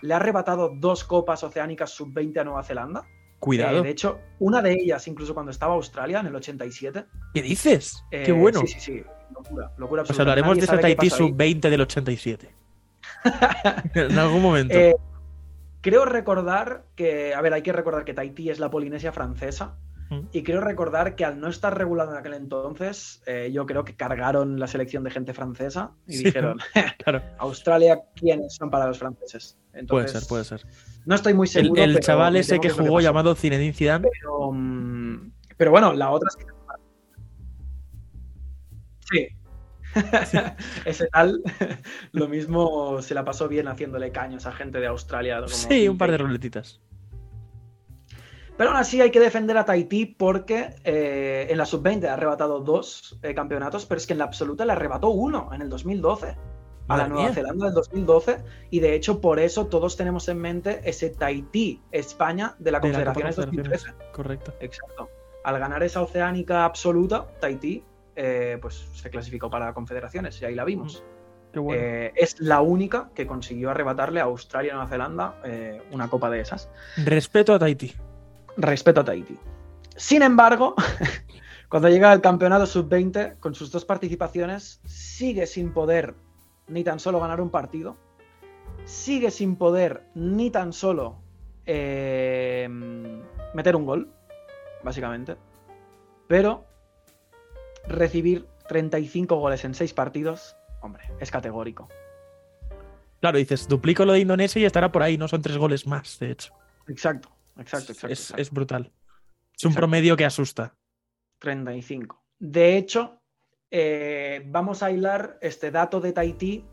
le 0.00 0.14
ha 0.14 0.16
arrebatado 0.18 0.72
dos 0.74 1.04
copas 1.04 1.42
oceánicas 1.44 1.90
sub-20 1.90 2.40
a 2.40 2.44
Nueva 2.44 2.62
Zelanda. 2.62 3.04
Cuidado. 3.38 3.78
Eh, 3.80 3.82
de 3.82 3.90
hecho, 3.90 4.20
una 4.38 4.62
de 4.62 4.72
ellas, 4.72 5.06
incluso 5.08 5.34
cuando 5.34 5.50
estaba 5.50 5.74
Australia 5.74 6.20
en 6.20 6.26
el 6.26 6.34
87. 6.36 7.04
¿Qué 7.34 7.42
dices? 7.42 8.02
eh, 8.10 8.22
Qué 8.24 8.32
bueno. 8.32 8.60
Sí, 8.60 8.66
sí, 8.68 8.80
sí. 8.80 9.02
Locura, 9.34 9.70
locura 9.76 10.02
Pues 10.02 10.10
absoluta. 10.10 10.22
hablaremos 10.22 10.56
Nadie 10.56 10.60
de 10.66 10.76
qué 10.76 10.82
Tahití 10.82 11.10
pasó 11.10 11.24
ahí. 11.24 11.30
sub-20 11.30 11.70
del 11.70 11.80
87. 11.82 12.54
en 13.94 14.18
algún 14.18 14.42
momento. 14.42 14.74
Eh, 14.74 14.94
creo 15.84 16.06
recordar 16.06 16.86
que, 16.96 17.34
a 17.34 17.42
ver, 17.42 17.52
hay 17.52 17.62
que 17.62 17.72
recordar 17.72 18.06
que 18.06 18.14
Tahití 18.14 18.48
es 18.48 18.58
la 18.58 18.70
Polinesia 18.70 19.12
francesa. 19.12 19.76
Mm. 20.08 20.20
Y 20.32 20.42
creo 20.42 20.60
recordar 20.62 21.14
que 21.14 21.24
al 21.26 21.38
no 21.38 21.48
estar 21.48 21.76
regulado 21.76 22.12
en 22.12 22.16
aquel 22.18 22.32
entonces, 22.34 23.22
eh, 23.26 23.50
yo 23.52 23.66
creo 23.66 23.84
que 23.84 23.94
cargaron 23.94 24.58
la 24.58 24.66
selección 24.66 25.04
de 25.04 25.10
gente 25.10 25.34
francesa 25.34 25.92
y 26.06 26.14
Sí. 26.14 26.24
dijeron, 26.24 26.58
claro. 27.04 27.22
Australia, 27.38 28.00
¿quiénes 28.16 28.54
son 28.54 28.70
para 28.70 28.86
los 28.86 28.98
franceses? 28.98 29.58
Puede 29.86 30.08
ser, 30.08 30.22
puede 30.26 30.44
ser. 30.44 30.62
No 31.04 31.14
estoy 31.16 31.34
muy 31.34 31.46
seguro. 31.46 31.82
el 31.82 31.92
pero 31.94 32.04
chaval 32.04 32.36
ese 32.36 32.60
que 32.60 32.68
es 32.68 32.74
jugó 32.74 33.00
llamado 33.00 33.34
Zinedine 33.34 33.74
Zidane. 33.74 34.08
Pero, 34.10 34.52
mm, 34.52 35.32
pero 35.56 35.70
bueno, 35.70 35.92
la 35.92 36.10
otra 36.10 36.30
sí. 39.10 39.28
Sí. 40.26 40.38
Ese 40.84 41.06
tal, 41.08 41.42
lo 42.12 42.28
mismo 42.28 43.00
se 43.02 43.14
la 43.14 43.24
pasó 43.24 43.48
bien 43.48 43.68
haciéndole 43.68 44.10
caños 44.12 44.46
a 44.46 44.52
gente 44.52 44.80
de 44.80 44.86
Australia. 44.86 45.36
como 45.36 45.48
Sí, 45.48 45.88
un 45.88 45.98
par 45.98 46.10
de 46.10 46.18
ruletitas. 46.18 46.80
Pero 48.56 48.70
aún 48.70 48.78
así 48.78 49.00
hay 49.00 49.10
que 49.10 49.18
defender 49.18 49.56
a 49.56 49.64
Tahití 49.64 50.06
porque 50.06 50.76
eh, 50.84 51.48
en 51.50 51.58
la 51.58 51.66
sub-20 51.66 52.06
ha 52.06 52.14
arrebatado 52.14 52.60
dos 52.60 53.18
eh, 53.22 53.34
campeonatos, 53.34 53.84
pero 53.84 53.98
es 53.98 54.06
que 54.06 54.12
en 54.12 54.20
la 54.20 54.26
absoluta 54.26 54.64
le 54.64 54.72
arrebató 54.72 55.08
uno 55.08 55.50
en 55.52 55.62
el 55.62 55.68
2012 55.68 56.36
a 56.86 56.96
la 56.96 57.08
Nueva 57.08 57.24
mía. 57.24 57.34
Zelanda 57.34 57.66
del 57.66 57.74
2012 57.74 58.44
y 58.70 58.80
de 58.80 58.94
hecho 58.94 59.20
por 59.20 59.40
eso 59.40 59.66
todos 59.66 59.96
tenemos 59.96 60.28
en 60.28 60.38
mente 60.38 60.80
ese 60.84 61.10
Tahití 61.10 61.82
España 61.90 62.54
de 62.58 62.70
la 62.70 62.78
De 62.78 62.88
la 62.92 62.98
Copa 62.98 63.04
Confederaciones 63.04 63.36
2013. 63.36 63.70
Confederaciones. 63.70 64.14
Correcto. 64.14 64.54
Exacto. 64.60 65.08
Al 65.42 65.58
ganar 65.58 65.82
esa 65.82 66.02
oceánica 66.02 66.64
absoluta, 66.64 67.26
Tahití 67.40 67.82
eh, 68.16 68.58
pues 68.60 68.88
se 68.92 69.10
clasificó 69.10 69.50
para 69.50 69.74
Confederaciones 69.74 70.40
y 70.40 70.44
ahí 70.44 70.54
la 70.54 70.64
vimos. 70.64 71.02
Qué 71.52 71.58
bueno. 71.58 71.82
Eh, 71.82 72.12
es 72.16 72.40
la 72.40 72.60
única 72.60 73.10
que 73.14 73.26
consiguió 73.26 73.70
arrebatarle 73.70 74.20
a 74.20 74.24
Australia 74.24 74.70
y 74.70 74.74
Nueva 74.74 74.88
Zelanda 74.88 75.40
eh, 75.44 75.82
una 75.90 76.08
copa 76.08 76.30
de 76.30 76.40
esas. 76.40 76.68
Respeto 76.96 77.54
a 77.54 77.58
Tahití. 77.58 77.92
Respeto 78.56 79.00
a 79.00 79.04
Tahití. 79.04 79.38
Sin 79.96 80.22
embargo, 80.22 80.74
cuando 81.68 81.88
llega 81.88 82.10
al 82.10 82.20
campeonato 82.20 82.66
sub-20, 82.66 83.38
con 83.38 83.54
sus 83.54 83.70
dos 83.70 83.84
participaciones, 83.84 84.80
sigue 84.84 85.46
sin 85.46 85.72
poder 85.72 86.14
ni 86.66 86.82
tan 86.82 86.98
solo 86.98 87.20
ganar 87.20 87.40
un 87.40 87.50
partido, 87.50 87.96
sigue 88.84 89.30
sin 89.30 89.56
poder 89.56 90.04
ni 90.14 90.50
tan 90.50 90.72
solo 90.72 91.18
meter 91.66 92.70
un 93.76 93.86
gol, 93.86 94.12
básicamente, 94.82 95.36
pero 96.26 96.66
recibir 97.88 98.46
35 98.68 99.36
goles 99.36 99.64
en 99.64 99.74
6 99.74 99.92
partidos, 99.94 100.56
hombre, 100.80 101.04
es 101.20 101.30
categórico. 101.30 101.88
Claro, 103.20 103.38
dices, 103.38 103.68
duplico 103.68 104.04
lo 104.04 104.12
de 104.12 104.20
Indonesia 104.20 104.60
y 104.60 104.64
estará 104.64 104.92
por 104.92 105.02
ahí, 105.02 105.16
no 105.16 105.28
son 105.28 105.40
tres 105.42 105.56
goles 105.56 105.86
más, 105.86 106.18
de 106.18 106.30
hecho. 106.30 106.52
Exacto, 106.88 107.30
exacto, 107.58 107.92
exacto. 107.92 108.12
es, 108.12 108.20
exacto. 108.20 108.42
es 108.42 108.50
brutal. 108.50 108.82
Es 109.56 109.64
un 109.64 109.70
Exacto. 109.70 109.78
promedio 109.78 110.16
que 110.16 110.24
asusta. 110.24 110.74
35. 111.38 112.22
De 112.38 112.76
hecho, 112.76 113.22
eh, 113.70 114.42
vamos 114.46 114.82
a 114.82 114.90
hilar 114.90 115.38
este 115.40 115.70
dato 115.70 116.00
de 116.00 116.12
Tahití 116.12 116.64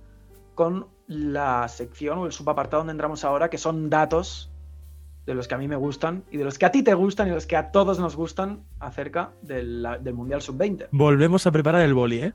con 0.56 0.90
la 1.08 1.68
sección 1.68 2.20
o 2.20 2.26
el 2.26 2.32
subapartado 2.32 2.82
donde 2.82 2.92
entramos 2.92 3.24
ahora, 3.24 3.50
que 3.50 3.58
son 3.58 3.90
datos 3.90 4.51
de 5.26 5.34
los 5.36 5.48
que 5.48 5.56
a 5.56 5.58
mí 5.58 5.68
me 5.68 5.76
gustan 5.76 6.24
y 6.32 6.38
de 6.38 6.44
los 6.44 6.58
que 6.58 6.66
a 6.66 6.72
ti 6.72 6.84
te 6.84 6.94
gustan 6.94 7.28
y 7.28 7.32
los 7.32 7.46
que 7.46 7.56
a 7.56 7.72
todos 7.72 8.00
nos 8.00 8.16
gustan 8.16 8.64
acerca 8.80 9.32
del, 9.42 9.88
del 10.02 10.14
Mundial 10.14 10.42
Sub-20. 10.42 10.88
Volvemos 10.92 11.46
a 11.48 11.52
preparar 11.52 11.82
el 11.82 11.94
boli, 11.94 12.24
¿eh? 12.24 12.34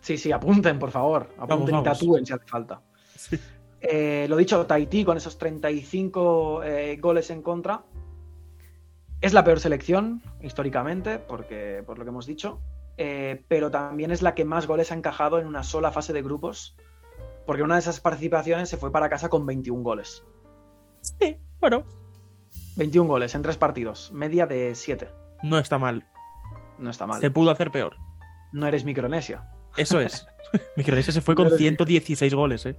Sí, 0.00 0.18
sí, 0.18 0.32
apunten, 0.32 0.78
por 0.78 0.90
favor. 0.90 1.28
Apunten 1.38 1.72
vamos. 1.72 1.80
y 1.80 1.84
tatúen 1.84 2.26
si 2.26 2.32
hace 2.32 2.46
falta. 2.46 2.82
Sí. 3.16 3.38
Eh, 3.80 4.26
lo 4.28 4.36
dicho, 4.36 4.64
Tahití 4.64 5.04
con 5.04 5.16
esos 5.16 5.38
35 5.38 6.62
eh, 6.62 6.96
goles 7.00 7.30
en 7.30 7.42
contra. 7.42 7.84
Es 9.20 9.32
la 9.32 9.44
peor 9.44 9.60
selección 9.60 10.22
históricamente, 10.40 11.18
porque, 11.18 11.82
por 11.86 11.98
lo 11.98 12.04
que 12.04 12.10
hemos 12.10 12.26
dicho, 12.26 12.60
eh, 12.96 13.44
pero 13.48 13.70
también 13.70 14.10
es 14.10 14.22
la 14.22 14.34
que 14.34 14.44
más 14.44 14.66
goles 14.66 14.92
ha 14.92 14.94
encajado 14.94 15.38
en 15.38 15.46
una 15.46 15.62
sola 15.62 15.90
fase 15.92 16.12
de 16.12 16.22
grupos, 16.22 16.76
porque 17.46 17.62
una 17.62 17.74
de 17.74 17.80
esas 17.80 18.00
participaciones 18.00 18.68
se 18.68 18.76
fue 18.76 18.92
para 18.92 19.08
casa 19.08 19.28
con 19.28 19.46
21 19.46 19.82
goles. 19.82 20.24
Sí, 21.00 21.36
bueno, 21.60 21.84
21 22.76 23.08
goles 23.08 23.34
en 23.34 23.42
tres 23.42 23.56
partidos, 23.56 24.10
media 24.12 24.46
de 24.46 24.74
7. 24.74 25.08
no 25.42 25.58
está 25.58 25.78
mal. 25.78 26.06
No 26.78 26.90
está 26.90 27.06
mal. 27.06 27.20
Se 27.20 27.30
pudo 27.30 27.50
hacer 27.50 27.70
peor. 27.70 27.96
No 28.52 28.66
eres 28.66 28.84
Micronesia. 28.84 29.44
Eso 29.76 30.00
es. 30.00 30.26
Micronesia 30.76 31.12
se 31.12 31.20
fue 31.20 31.34
con 31.34 31.44
Pero 31.46 31.56
sí. 31.56 31.64
116 31.64 32.34
goles, 32.34 32.66
¿eh? 32.66 32.76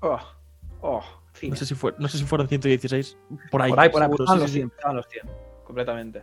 Oh, 0.00 0.18
oh. 0.80 1.02
No 1.42 1.56
sé 1.56 1.66
si, 1.66 1.74
fue, 1.74 1.94
no 1.98 2.08
sé 2.08 2.18
si 2.18 2.24
fueron 2.24 2.46
116. 2.46 3.16
Por 3.50 3.62
ahí. 3.62 3.70
Por 3.70 3.80
ahí, 3.80 3.88
por 3.88 4.02
ahí, 4.02 4.10
sí, 4.10 4.16
los 4.18 4.40
sí, 4.42 4.46
sí. 4.46 4.52
100, 4.52 4.72
estaban 4.76 4.96
los 4.96 5.06
100, 5.08 5.26
completamente. 5.64 6.22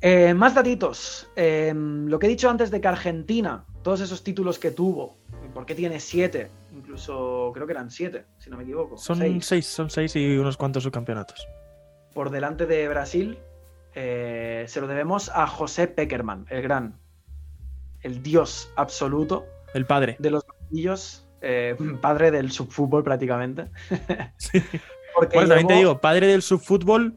Eh, 0.00 0.34
más 0.34 0.54
datitos. 0.54 1.28
Eh, 1.36 1.72
lo 1.74 2.18
que 2.18 2.26
he 2.26 2.28
dicho 2.28 2.50
antes 2.50 2.70
de 2.70 2.80
que 2.80 2.88
Argentina, 2.88 3.64
todos 3.82 4.00
esos 4.00 4.22
títulos 4.24 4.58
que 4.58 4.72
tuvo, 4.72 5.16
¿por 5.54 5.64
qué 5.64 5.74
tiene 5.74 6.00
7? 6.00 6.50
Incluso 6.74 7.50
creo 7.54 7.66
que 7.66 7.72
eran 7.72 7.90
7, 7.90 8.24
si 8.38 8.50
no 8.50 8.56
me 8.56 8.62
equivoco. 8.62 8.96
Son 8.96 9.18
seis. 9.18 9.46
6, 9.46 9.66
son 9.66 9.90
seis 9.90 10.16
y 10.16 10.36
unos 10.38 10.56
cuantos 10.56 10.82
subcampeonatos. 10.82 11.46
Por 12.14 12.30
delante 12.30 12.66
de 12.66 12.88
Brasil, 12.88 13.38
eh, 13.94 14.64
se 14.68 14.80
lo 14.80 14.86
debemos 14.86 15.30
a 15.34 15.46
José 15.46 15.86
Peckerman, 15.86 16.46
el 16.48 16.62
gran, 16.62 16.98
el 18.00 18.22
dios 18.22 18.70
absoluto 18.76 19.44
El 19.74 19.86
padre. 19.86 20.16
de 20.18 20.30
los 20.30 20.44
banquillos 20.46 21.28
eh, 21.42 21.76
padre 22.00 22.30
del 22.30 22.50
subfútbol 22.52 23.04
prácticamente. 23.04 23.68
Sí. 24.38 24.62
Porque 25.14 25.36
bueno, 25.36 25.50
también 25.50 25.66
te 25.68 25.74
digo, 25.74 26.00
padre 26.00 26.26
del 26.26 26.40
subfútbol, 26.40 27.14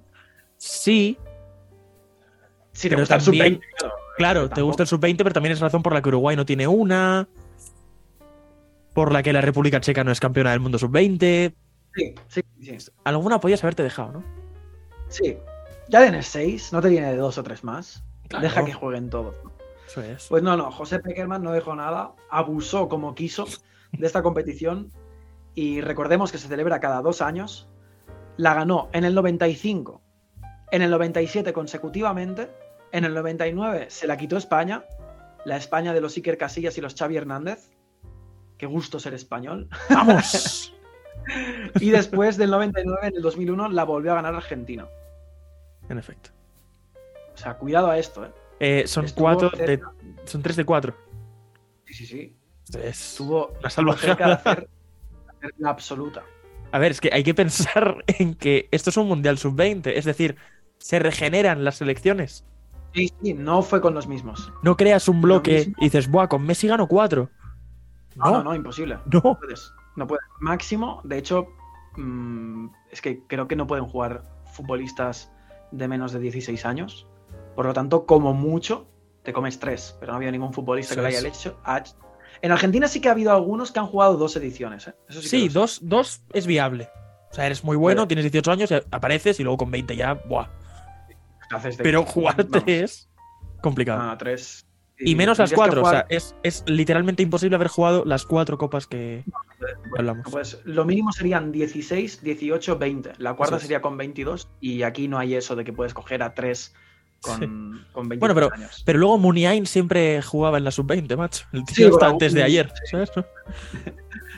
sí. 0.58 1.18
Sí, 2.74 2.90
te 2.90 2.96
gusta 2.98 3.16
el 3.16 3.22
sub-20. 3.22 3.62
Claro, 4.18 4.50
te 4.50 4.62
gusta 4.62 4.84
el 4.84 4.88
sub-20, 4.88 5.18
pero 5.20 5.32
también 5.32 5.54
es 5.54 5.62
razón 5.62 5.82
por 5.82 5.94
la 5.94 6.02
que 6.02 6.10
Uruguay 6.10 6.36
no 6.36 6.46
tiene 6.46 6.68
una. 6.68 7.26
Por 8.96 9.12
la 9.12 9.22
que 9.22 9.34
la 9.34 9.42
República 9.42 9.80
Checa 9.80 10.04
no 10.04 10.12
es 10.12 10.20
campeona 10.20 10.52
del 10.52 10.62
mundo 10.62 10.80
sub-20. 10.80 11.54
Sí, 11.94 12.16
sí, 12.28 12.42
sí. 12.62 12.92
Alguna 13.04 13.40
podías 13.40 13.64
haberte 13.64 13.84
dejado, 13.84 14.14
¿no? 14.14 14.24
Sí. 15.10 15.38
Ya 15.90 16.02
tienes 16.02 16.26
seis, 16.26 16.74
no 16.74 16.82
te 16.82 16.90
viene 16.90 17.12
de 17.12 17.18
dos 17.18 17.38
o 17.38 17.44
tres 17.44 17.64
más. 17.64 18.04
Deja 18.42 18.66
que 18.66 18.74
jueguen 18.74 19.10
todos. 19.10 19.36
Eso 19.88 20.02
es. 20.02 20.28
Pues 20.28 20.42
no, 20.42 20.58
no, 20.58 20.72
José 20.72 21.00
Peckerman 21.00 21.44
no 21.44 21.52
dejó 21.52 21.76
nada, 21.76 22.14
abusó 22.30 22.90
como 22.90 23.14
quiso 23.14 23.46
de 23.92 24.08
esta 24.08 24.24
competición 24.24 24.92
y 25.54 25.82
recordemos 25.82 26.32
que 26.32 26.38
se 26.38 26.48
celebra 26.48 26.80
cada 26.80 27.02
dos 27.02 27.22
años. 27.22 27.68
La 28.38 28.54
ganó 28.54 28.90
en 28.94 29.04
el 29.04 29.14
95, 29.14 30.02
en 30.72 30.82
el 30.82 30.90
97 30.90 31.54
consecutivamente, 31.54 32.50
en 32.92 33.06
el 33.06 33.14
99 33.14 33.88
se 33.90 34.08
la 34.08 34.18
quitó 34.18 34.38
España, 34.38 34.86
la 35.46 35.58
España 35.58 35.94
de 35.94 36.02
los 36.02 36.16
Iker 36.18 36.38
Casillas 36.38 36.78
y 36.78 36.82
los 36.82 36.96
Xavi 36.96 37.18
Hernández. 37.18 37.70
Qué 38.66 38.70
gusto 38.72 39.00
ser 39.00 39.14
español. 39.14 39.70
¡Vamos! 39.92 40.74
y 41.80 41.92
después 41.92 42.36
del 42.36 42.50
99, 42.50 43.10
en 43.10 43.16
el 43.16 43.22
2001, 43.22 43.70
la 43.70 43.84
volvió 43.84 44.12
a 44.12 44.16
ganar 44.16 44.34
Argentina. 44.34 44.88
En 45.88 46.00
efecto. 46.00 46.32
O 47.32 47.38
sea, 47.38 47.60
cuidado 47.60 47.92
a 47.92 48.00
esto, 48.00 48.26
¿eh? 48.26 48.32
eh 48.60 48.88
son 48.88 49.06
cuatro 49.16 49.52
de, 49.52 49.80
son 50.24 50.42
tres 50.42 50.56
de 50.56 50.66
cuatro. 50.66 50.96
Sí, 51.86 51.94
sí, 51.94 52.06
sí. 52.08 52.36
Estuvo 52.80 53.54
la 53.62 53.70
salvajada 53.70 54.16
de 54.16 54.34
hacer, 54.34 54.70
la 55.60 55.70
absoluta. 55.70 56.24
A 56.72 56.80
ver, 56.80 56.94
es 56.94 57.00
que 57.00 57.12
hay 57.14 57.24
que 57.24 57.36
pensar 57.36 58.04
en 58.08 58.34
que 58.34 58.68
esto 58.72 58.90
es 58.90 58.98
un 58.98 59.08
Mundial 59.08 59.38
Sub-20, 59.38 59.92
es 59.96 60.06
decir, 60.06 60.38
se 60.80 60.98
regeneran 60.98 61.64
las 61.64 61.76
selecciones. 61.76 62.44
Sí, 62.96 63.14
sí, 63.22 63.36
no 63.36 63.62
fue 63.62 63.80
con 63.80 63.94
los 63.94 64.08
mismos. 64.08 64.52
No 64.64 64.76
creas 64.76 65.08
un 65.08 65.22
bloque 65.22 65.72
y 65.78 65.84
dices, 65.84 66.10
buah, 66.10 66.28
con 66.28 66.42
Messi 66.44 66.68
gano 66.68 66.88
cuatro. 66.88 67.30
No, 68.16 68.32
no, 68.32 68.44
no, 68.44 68.56
imposible. 68.56 68.98
No. 69.12 69.22
No 69.24 69.40
puedes. 69.40 69.74
No 69.96 70.08
puedes. 70.08 70.26
Máximo, 70.40 71.02
de 71.04 71.18
hecho, 71.18 71.48
mm, 71.98 72.68
es 72.92 73.02
que 73.02 73.24
creo 73.28 73.48
que 73.48 73.56
no 73.56 73.68
pueden 73.68 73.86
jugar 73.86 74.24
futbolistas 74.54 75.32
de 75.72 75.88
menos 75.88 76.12
de 76.12 76.20
16 76.20 76.66
años. 76.66 77.08
Por 77.56 77.66
lo 77.66 77.74
tanto, 77.74 78.06
como 78.06 78.34
mucho, 78.34 78.88
te 79.24 79.34
comes 79.34 79.60
tres. 79.60 79.96
Pero 80.00 80.14
no 80.14 80.18
había 80.18 80.32
ningún 80.32 80.54
futbolista 80.54 80.96
que 80.96 81.02
lo 81.02 81.08
haya 81.08 81.20
hecho. 81.20 81.60
En 82.42 82.52
Argentina 82.52 82.88
sí 82.88 83.00
que 83.00 83.08
ha 83.08 83.12
habido 83.12 83.32
algunos 83.32 83.72
que 83.72 83.80
han 83.80 83.88
jugado 83.88 84.18
dos 84.18 84.36
ediciones. 84.36 84.88
¿eh? 84.88 84.96
sí, 85.10 85.48
dos, 85.50 85.80
dos, 85.82 86.22
es 86.34 86.46
viable. 86.46 86.90
O 87.32 87.34
sea, 87.34 87.46
eres 87.46 87.64
muy 87.64 87.76
bueno, 87.76 88.08
tienes 88.08 88.24
18 88.24 88.52
años, 88.52 88.74
apareces 88.92 89.40
y 89.40 89.44
luego 89.44 89.58
con 89.58 89.72
20 89.72 89.96
ya, 89.96 90.14
¡buah! 90.14 90.48
Pero 91.78 92.04
jugar 92.06 92.44
tres, 92.46 93.10
complicado. 93.62 94.02
Ah, 94.02 94.18
tres. 94.18 94.65
Y, 94.98 95.16
menos 95.16 95.40
las 95.40 95.52
cuatro, 95.52 95.84
o 95.84 95.90
sea, 95.90 96.06
es, 96.10 96.36
literalmente 96.68 97.22
imposible 97.22 97.56
haber 97.56 97.68
jugado 97.68 98.06
las 98.06 98.26
cuatro 98.26 98.58
copas 98.58 98.88
que 98.88 99.26
hablamos. 99.98 100.26
Pues 100.32 100.62
lo 100.64 100.86
mínimo 100.86 101.12
serían 101.12 101.52
16, 101.52 102.24
18, 102.24 102.78
20. 102.78 103.14
La 103.18 103.34
cuarta 103.34 103.60
sería 103.60 103.82
con 103.82 103.98
22 103.98 104.50
y 104.62 104.84
aquí 104.84 105.08
no 105.08 105.18
hay 105.18 105.36
eso 105.36 105.56
de 105.56 105.66
que 105.66 105.74
puedes 105.74 105.94
coger 105.94 106.24
a 106.24 106.34
tres 106.34 106.74
con, 107.22 107.40
20 107.40 108.18
bueno, 108.18 108.36
pero, 108.36 108.54
años. 108.54 108.84
pero 108.86 109.00
luego 109.00 109.18
Muniain 109.18 109.66
siempre 109.66 110.22
jugaba 110.22 110.58
en 110.58 110.64
la 110.64 110.72
sub-20, 110.72 111.18
macho. 111.18 111.46
El 111.52 111.66
tío 111.66 111.90
hasta 111.90 112.08
antes 112.08 112.34
de 112.34 112.44
ayer, 112.44 112.72
¿sabes? 112.90 113.12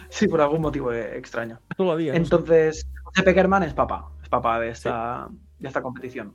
Sí, 0.09 0.25
por 0.27 0.39
algún 0.39 0.61
motivo 0.61 0.93
extraño. 0.93 1.59
Todavía. 1.75 2.15
Entonces, 2.15 2.87
José 3.03 3.23
Peckerman 3.23 3.63
es 3.63 3.73
papá, 3.73 4.09
es 4.23 4.29
papá 4.29 4.57
de 4.57 4.69
esta, 4.69 5.27
de 5.59 5.67
esta 5.67 5.81
competición. 5.81 6.33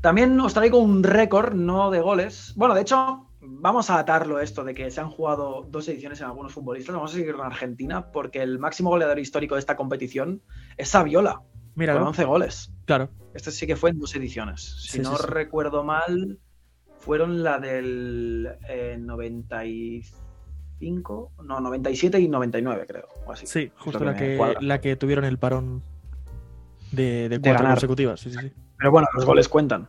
También 0.00 0.40
os 0.40 0.54
traigo 0.54 0.78
un 0.78 1.02
récord, 1.02 1.54
no 1.54 1.90
de 1.90 2.00
goles. 2.00 2.52
Bueno, 2.56 2.74
de 2.74 2.82
hecho, 2.82 3.26
vamos 3.40 3.90
a 3.90 3.98
atarlo 3.98 4.38
esto 4.40 4.62
de 4.64 4.74
que 4.74 4.90
se 4.90 5.00
han 5.00 5.10
jugado 5.10 5.66
dos 5.68 5.88
ediciones 5.88 6.20
en 6.20 6.26
algunos 6.26 6.52
futbolistas. 6.52 6.94
Vamos 6.94 7.12
a 7.12 7.14
seguir 7.14 7.34
con 7.34 7.44
Argentina, 7.44 8.12
porque 8.12 8.42
el 8.42 8.60
máximo 8.60 8.90
goleador 8.90 9.18
histórico 9.18 9.56
de 9.56 9.60
esta 9.60 9.76
competición 9.76 10.42
es 10.76 10.90
Saviola, 10.90 11.42
Mira, 11.74 11.94
con 11.94 12.04
11 12.04 12.24
goles. 12.24 12.72
Claro. 12.84 13.10
Este 13.34 13.50
sí 13.50 13.66
que 13.66 13.74
fue 13.74 13.90
en 13.90 13.98
dos 13.98 14.14
ediciones. 14.14 14.76
Si 14.88 15.00
no 15.00 15.18
recuerdo 15.18 15.82
mal, 15.82 16.38
fueron 16.98 17.42
la 17.42 17.58
del 17.58 18.48
95, 18.98 21.32
eh, 21.38 21.42
no, 21.44 21.60
97 21.60 22.20
y 22.20 22.28
99, 22.28 22.84
creo. 22.86 23.08
O 23.26 23.32
así. 23.32 23.46
Sí, 23.46 23.72
justo 23.76 24.04
la 24.04 24.14
que, 24.14 24.38
la 24.60 24.80
que 24.80 24.94
tuvieron 24.94 25.24
el 25.24 25.38
parón 25.38 25.82
de, 26.92 27.28
de 27.28 27.40
cuatro 27.40 27.66
consecutivas. 27.66 28.20
Sí, 28.20 28.30
sí, 28.30 28.38
sí. 28.40 28.52
Pero 28.78 28.90
bueno, 28.90 29.08
los 29.14 29.24
goles 29.24 29.48
cuentan. 29.48 29.88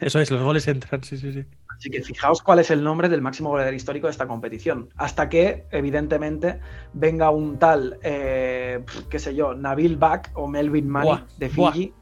Eso 0.00 0.20
es, 0.20 0.30
los 0.30 0.42
goles 0.42 0.66
entran, 0.68 1.02
sí, 1.02 1.18
sí, 1.18 1.32
sí. 1.32 1.44
Así 1.68 1.90
que 1.90 2.02
fijaos 2.02 2.42
cuál 2.42 2.58
es 2.58 2.70
el 2.70 2.82
nombre 2.82 3.08
del 3.08 3.22
máximo 3.22 3.50
goleador 3.50 3.74
histórico 3.74 4.06
de 4.08 4.12
esta 4.12 4.26
competición. 4.26 4.88
Hasta 4.96 5.28
que, 5.28 5.66
evidentemente, 5.70 6.58
venga 6.92 7.30
un 7.30 7.58
tal, 7.58 7.98
eh, 8.02 8.84
qué 9.08 9.18
sé 9.18 9.34
yo, 9.34 9.54
Nabil 9.54 9.96
Bak 9.96 10.32
o 10.34 10.48
Melvin 10.48 10.88
Mani 10.88 11.22
de 11.36 11.48
Fiji. 11.48 11.92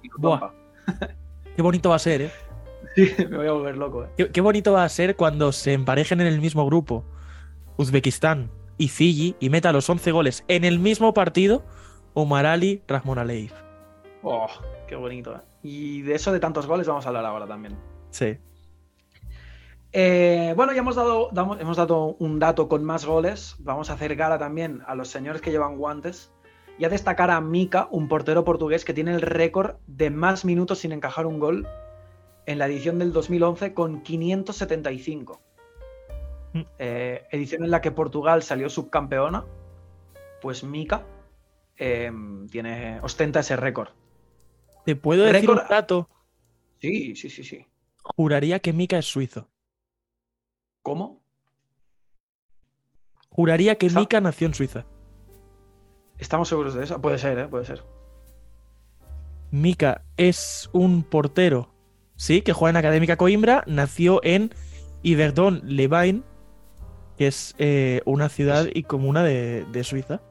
Qué 1.57 1.62
bonito 1.62 1.91
va 1.91 1.97
a 1.97 2.01
ser, 2.01 2.22
¿eh? 2.22 2.30
Sí, 2.95 3.12
me 3.28 3.37
voy 3.37 3.47
a 3.47 3.53
volver 3.53 3.76
loco, 3.76 4.05
¿eh? 4.05 4.30
Qué, 4.32 4.41
bonito 4.41 4.72
va 4.72 4.84
a 4.84 4.89
ser 4.89 5.16
cuando 5.16 5.53
se 5.53 5.74
emparejen 5.74 6.22
en 6.22 6.28
el 6.28 6.41
mismo 6.41 6.64
grupo 6.64 7.05
Uzbekistán 7.76 8.51
y 8.78 8.89
Fiji 8.89 9.37
y 9.39 9.51
meta 9.51 9.72
los 9.72 9.91
11 9.91 10.12
goles 10.12 10.45
en 10.49 10.64
el 10.64 10.78
mismo 10.78 11.12
partido 11.12 11.62
Omar 12.14 12.47
Ali 12.47 12.82
Rahmon 12.89 13.18
Aleif. 13.18 13.53
Oh, 14.22 14.47
qué 14.89 14.97
bonito, 14.97 15.34
¿eh? 15.34 15.41
Y 15.67 16.03
de 16.03 16.14
eso 16.14 16.33
de 16.33 16.39
tantos 16.39 16.69
goles 16.69 16.87
vamos 16.87 17.07
a 17.07 17.09
hablar 17.09 17.27
ahora 17.27 17.45
también. 17.45 17.77
Sí. 18.11 18.39
Eh, 19.93 20.53
bueno, 20.55 20.73
ya 20.73 20.79
hemos 20.79 20.95
dado, 20.95 21.31
hemos 21.59 21.77
dado 21.77 22.14
un 22.21 22.39
dato 22.39 22.69
con 22.69 22.85
más 22.85 23.05
goles. 23.05 23.57
Vamos 23.59 23.91
a 23.91 23.95
hacer 23.95 24.14
gala 24.14 24.39
también 24.39 24.83
a 24.87 24.95
los 24.95 25.09
señores 25.09 25.43
que 25.43 25.51
llevan 25.51 25.77
guantes 25.77 26.33
y 26.79 26.85
a 26.85 26.89
destacar 26.89 27.33
a 27.33 27.41
Mika, 27.41 27.89
un 27.91 28.07
portero 28.07 28.45
portugués 28.45 28.85
que 28.85 28.95
tiene 28.95 29.12
el 29.12 29.23
récord 29.23 29.75
de 29.89 30.11
más 30.11 30.45
minutos 30.45 30.79
sin 30.79 30.93
encajar 30.93 31.27
un 31.27 31.41
gol 31.41 31.67
en 32.47 32.59
la 32.61 32.67
edición 32.67 33.01
del 33.01 33.12
2011 33.12 33.75
con 33.75 34.03
575. 34.03 35.41
Mm. 36.53 36.61
Eh, 36.79 37.27
edición 37.33 37.64
en 37.64 37.73
la 37.73 37.81
que 37.81 37.91
Portugal 37.91 38.45
salió 38.45 38.71
subcampeona. 38.71 39.45
Pues 40.41 40.62
Mika 40.62 41.03
eh, 41.77 42.12
tiene, 42.53 43.01
ostenta 43.01 43.41
ese 43.41 43.57
récord. 43.57 43.89
¿Te 44.87 44.95
puedo 44.95 45.24
decir 45.24 45.51
un 45.51 45.61
dato? 45.68 46.09
Sí, 46.80 47.16
sí, 47.16 47.28
sí, 47.28 47.43
sí. 47.43 47.66
Juraría 48.05 48.61
que 48.61 48.72
Mika 48.72 48.99
es 48.99 49.07
suizo. 49.07 49.49
¿Cómo? 50.82 51.24
Juraría 53.30 53.74
que 53.74 53.91
Mika 53.91 54.20
nació 54.20 54.47
en 54.47 54.55
Suiza. 54.55 54.87
¿Estamos 56.18 56.49
seguros 56.49 56.74
de 56.74 56.84
eso? 56.84 57.03
Puede 57.03 57.18
ser, 57.18 57.37
¿eh? 57.37 57.49
Puede 57.49 57.64
ser. 57.64 57.82
Mika 59.51 60.03
es 60.16 60.70
un 60.72 61.03
portero, 61.03 61.74
sí, 62.14 62.43
que 62.43 62.53
juega 62.53 62.70
en 62.70 62.76
Académica 62.76 63.16
Coimbra, 63.16 63.64
nació 63.66 64.20
en 64.22 64.55
Iberdon 65.03 65.62
Levain, 65.64 66.22
que 67.18 67.26
es 67.26 67.57
eh, 67.59 68.03
una 68.05 68.28
ciudad 68.28 68.68
y 68.72 68.84
comuna 68.84 69.24
de, 69.24 69.82
Suiza. 69.82 70.22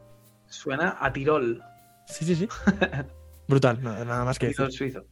Suena 0.48 0.96
a 1.02 1.12
Tirol. 1.12 1.62
Sí, 2.08 2.24
sí, 2.24 2.36
sí. 2.36 2.48
Brutal, 3.48 3.82
nada, 3.82 4.26
más 4.26 4.40
que 4.40 4.48
decir. 4.48 4.72
suizo. 4.72 5.06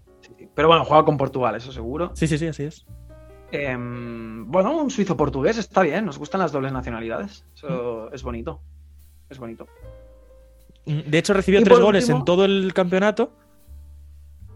Pero 0.55 0.67
bueno, 0.67 0.85
juega 0.85 1.05
con 1.05 1.17
Portugal, 1.17 1.55
eso 1.55 1.71
seguro. 1.71 2.11
Sí, 2.15 2.27
sí, 2.27 2.37
sí, 2.37 2.47
así 2.47 2.63
es. 2.63 2.85
Em, 3.51 4.49
bueno, 4.49 4.75
un 4.75 4.89
suizo 4.89 5.15
portugués 5.15 5.57
está 5.57 5.83
bien, 5.83 6.05
nos 6.05 6.17
gustan 6.17 6.41
las 6.41 6.51
dobles 6.51 6.71
nacionalidades. 6.71 7.45
Eso 7.55 8.07
mm. 8.09 8.15
es 8.15 8.23
bonito. 8.23 8.61
Es 9.29 9.37
bonito. 9.37 9.67
De 10.85 11.17
hecho, 11.17 11.33
recibió 11.33 11.63
tres 11.63 11.79
goles 11.79 12.09
en 12.09 12.25
todo 12.25 12.45
el 12.45 12.73
campeonato 12.73 13.31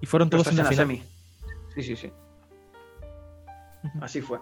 y 0.02 0.06
fueron 0.06 0.30
todos 0.30 0.48
en 0.48 0.58
la, 0.58 0.66
Semi. 0.66 1.02
Sí, 1.74 1.84
sí, 1.84 1.96
sí. 1.96 2.12
Así 4.02 4.22
fue. 4.22 4.40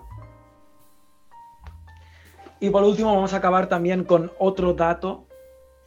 Y 2.59 2.69
por 2.69 2.83
último, 2.83 3.13
vamos 3.13 3.33
a 3.33 3.37
acabar 3.37 3.67
también 3.67 4.03
con 4.03 4.31
otro 4.39 4.73
dato 4.73 5.27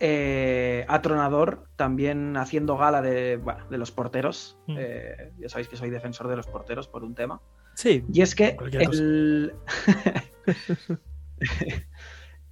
eh, 0.00 0.84
atronador, 0.86 1.64
también 1.74 2.36
haciendo 2.36 2.76
gala 2.76 3.02
de, 3.02 3.40
los 3.70 3.90
porteros. 3.90 4.56
Mm. 4.68 4.76
Eh, 4.78 5.32
ya 5.40 5.48
sabéis 5.48 5.66
que 5.66 5.76
soy 5.76 5.90
defensor 5.90 6.28
de 6.28 6.36
los 6.36 6.46
porteros 6.46 6.86
por 6.86 7.02
un 7.02 7.16
tema. 7.16 7.40
Sí. 7.74 8.04
Y 8.12 8.22
es 8.22 8.36
que 8.36 8.56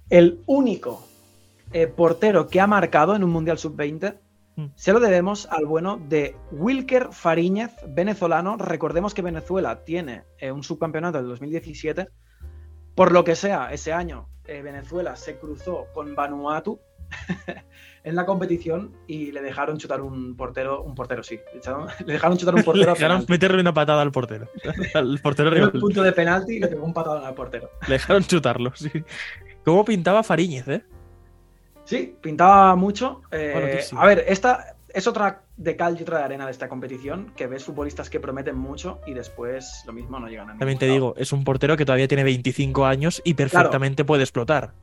el, 0.09 0.43
único 0.45 1.07
eh, 1.71 1.87
portero 1.87 2.47
que 2.47 2.59
ha 2.59 2.67
marcado 2.67 3.15
en 3.15 3.23
un 3.23 3.29
Mundial 3.29 3.57
Sub-20 3.57 4.19
mm. 4.57 4.65
se 4.75 4.91
lo 4.91 4.99
debemos 4.99 5.45
al 5.49 5.65
bueno 5.65 6.01
de 6.05 6.35
Wilker 6.51 7.13
Fariñez, 7.13 7.71
venezolano. 7.87 8.57
Recordemos 8.57 9.13
que 9.13 9.21
Venezuela 9.21 9.85
tiene 9.85 10.23
un 10.53 10.63
subcampeonato 10.63 11.19
del 11.19 11.27
2017 11.29 12.09
Por 12.93 13.13
lo 13.13 13.23
que 13.23 13.35
sea, 13.35 13.71
ese 13.71 13.93
año 13.93 14.27
Venezuela 14.45 15.15
se 15.15 15.37
cruzó 15.37 15.87
con 15.93 16.13
Vanuatu 16.13 16.81
en 18.03 18.15
la 18.15 18.25
competición 18.25 18.93
y 19.07 19.31
le 19.31 19.41
dejaron 19.41 19.77
chutar 19.77 20.01
un 20.01 20.35
portero, 20.35 20.81
un 20.83 20.95
portero 20.95 21.23
sí, 21.23 21.39
le, 21.53 21.61
le 22.05 22.13
dejaron 22.13 22.37
chutar 22.37 22.53
un 22.55 22.59
Le 22.59 22.65
portero. 22.65 22.91
a 22.91 22.93
dejaron 22.93 23.25
meterle 23.27 23.61
una 23.61 23.73
patada 23.73 24.01
al 24.01 24.11
portero. 24.11 24.47
Al 24.93 25.19
portero 25.19 25.49
Dio 25.51 25.59
el 25.65 25.71
rival. 25.71 25.81
punto 25.81 26.03
de 26.03 26.11
penalti 26.13 26.55
y 26.55 26.59
le 26.59 26.67
pegó 26.67 26.85
un 26.85 26.93
patadón 26.93 27.25
al 27.25 27.33
portero. 27.33 27.69
Le 27.87 27.93
dejaron 27.93 28.23
chutarlo, 28.23 28.71
sí. 28.75 28.89
¿Cómo 29.65 29.83
pintaba 29.83 30.23
Fariñez, 30.23 30.67
eh? 30.67 30.83
Sí, 31.85 32.15
pintaba 32.21 32.75
mucho. 32.75 33.21
eh, 33.31 33.51
Bueno, 33.53 33.67
que 33.71 33.81
sí. 33.81 33.95
A 33.97 34.05
ver, 34.05 34.25
esta 34.27 34.75
es 34.93 35.07
otra 35.07 35.43
de 35.57 35.75
cal 35.75 35.97
y 35.99 36.03
otra 36.03 36.19
de 36.19 36.23
arena 36.25 36.45
de 36.45 36.51
esta 36.51 36.67
competición, 36.69 37.31
que 37.35 37.47
ves 37.47 37.63
futbolistas 37.63 38.09
que 38.09 38.19
prometen 38.19 38.55
mucho 38.57 38.99
y 39.05 39.13
después 39.13 39.83
lo 39.85 39.93
mismo 39.93 40.19
no 40.19 40.27
llegan 40.27 40.49
a 40.49 40.51
También 40.57 40.67
ningún 40.69 40.79
te 40.79 40.85
lado. 40.87 40.93
digo, 40.95 41.13
es 41.17 41.31
un 41.33 41.43
portero 41.43 41.75
que 41.77 41.85
todavía 41.85 42.07
tiene 42.07 42.23
25 42.23 42.85
años 42.85 43.21
y 43.25 43.33
perfectamente 43.35 44.05
puede 44.05 44.23
explotar. 44.23 44.73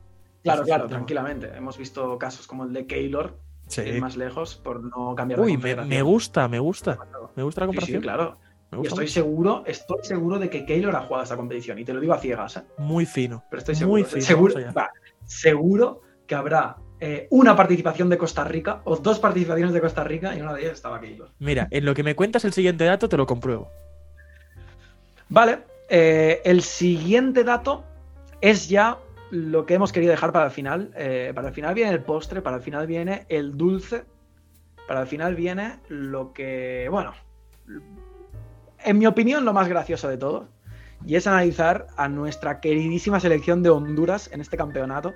Claro, 0.45 0.63
claro, 0.63 0.87
tranquilamente. 0.87 1.47
Hemos 1.55 1.77
visto 1.77 2.17
casos 2.17 2.47
como 2.47 2.63
el 2.63 2.71
de 2.73 2.85
Keylor, 2.87 3.37
Sí. 3.67 3.81
ir 3.81 3.99
más 3.99 4.15
lejos 4.15 4.55
por 4.55 4.83
no 4.83 5.15
cambiar 5.15 5.39
de 5.39 5.45
Uy, 5.45 5.57
me, 5.57 6.01
gusta, 6.03 6.47
me 6.47 6.59
gusta. 6.59 6.99
Me 7.35 7.41
gusta 7.43 7.61
la 7.61 7.65
Sí, 7.65 7.71
sí, 7.71 7.75
comparación. 7.93 8.01
claro. 8.03 8.37
Me 8.71 8.77
Y 8.79 8.81
estoy 8.87 9.05
mucho. 9.05 9.13
seguro, 9.13 9.63
estoy 9.65 9.97
seguro 10.03 10.37
de 10.39 10.49
que 10.49 10.65
Keylor 10.65 10.95
ha 10.95 11.01
jugado 11.01 11.23
esta 11.23 11.35
competición. 11.35 11.79
Y 11.79 11.83
te 11.85 11.93
lo 11.93 11.99
digo 11.99 12.13
a 12.13 12.19
ciegas, 12.19 12.57
¿eh? 12.57 12.63
Muy 12.77 13.05
fino. 13.05 13.43
Pero 13.49 13.59
estoy 13.59 13.73
Muy 13.87 14.03
seguro. 14.03 14.05
fino, 14.05 14.21
seguro, 14.61 14.73
va, 14.77 14.89
seguro 15.25 16.01
que 16.27 16.35
habrá 16.35 16.77
eh, 16.99 17.27
una 17.31 17.55
participación 17.55 18.07
de 18.09 18.17
Costa 18.17 18.43
Rica 18.43 18.81
o 18.85 18.95
dos 18.97 19.19
participaciones 19.19 19.73
de 19.73 19.81
Costa 19.81 20.03
Rica 20.03 20.35
y 20.35 20.41
una 20.41 20.53
de 20.53 20.61
ellas 20.61 20.73
estaba 20.73 20.99
Keylor. 21.01 21.29
Mira, 21.39 21.67
en 21.71 21.85
lo 21.85 21.93
que 21.95 22.03
me 22.03 22.15
cuentas 22.15 22.45
el 22.45 22.53
siguiente 22.53 22.85
dato 22.85 23.09
te 23.09 23.17
lo 23.17 23.25
compruebo. 23.25 23.69
Vale, 25.29 25.59
eh, 25.89 26.41
el 26.45 26.61
siguiente 26.61 27.43
dato 27.43 27.83
es 28.41 28.69
ya 28.69 28.97
lo 29.31 29.65
que 29.65 29.73
hemos 29.73 29.91
querido 29.91 30.11
dejar 30.11 30.31
para 30.31 30.45
el 30.45 30.51
final. 30.51 30.91
Eh, 30.95 31.31
para 31.33 31.49
el 31.49 31.53
final 31.53 31.73
viene 31.73 31.91
el 31.91 32.03
postre, 32.03 32.41
para 32.41 32.57
el 32.57 32.61
final 32.61 32.87
viene 32.87 33.25
el 33.29 33.57
dulce, 33.57 34.05
para 34.87 35.01
el 35.01 35.07
final 35.07 35.35
viene 35.35 35.79
lo 35.89 36.33
que, 36.33 36.87
bueno, 36.89 37.13
en 38.83 38.97
mi 38.97 39.07
opinión 39.07 39.45
lo 39.45 39.53
más 39.53 39.67
gracioso 39.67 40.07
de 40.07 40.17
todo, 40.17 40.47
y 41.05 41.15
es 41.15 41.27
analizar 41.27 41.87
a 41.97 42.07
nuestra 42.07 42.59
queridísima 42.59 43.19
selección 43.19 43.63
de 43.63 43.69
Honduras 43.69 44.29
en 44.31 44.41
este 44.41 44.57
campeonato, 44.57 45.13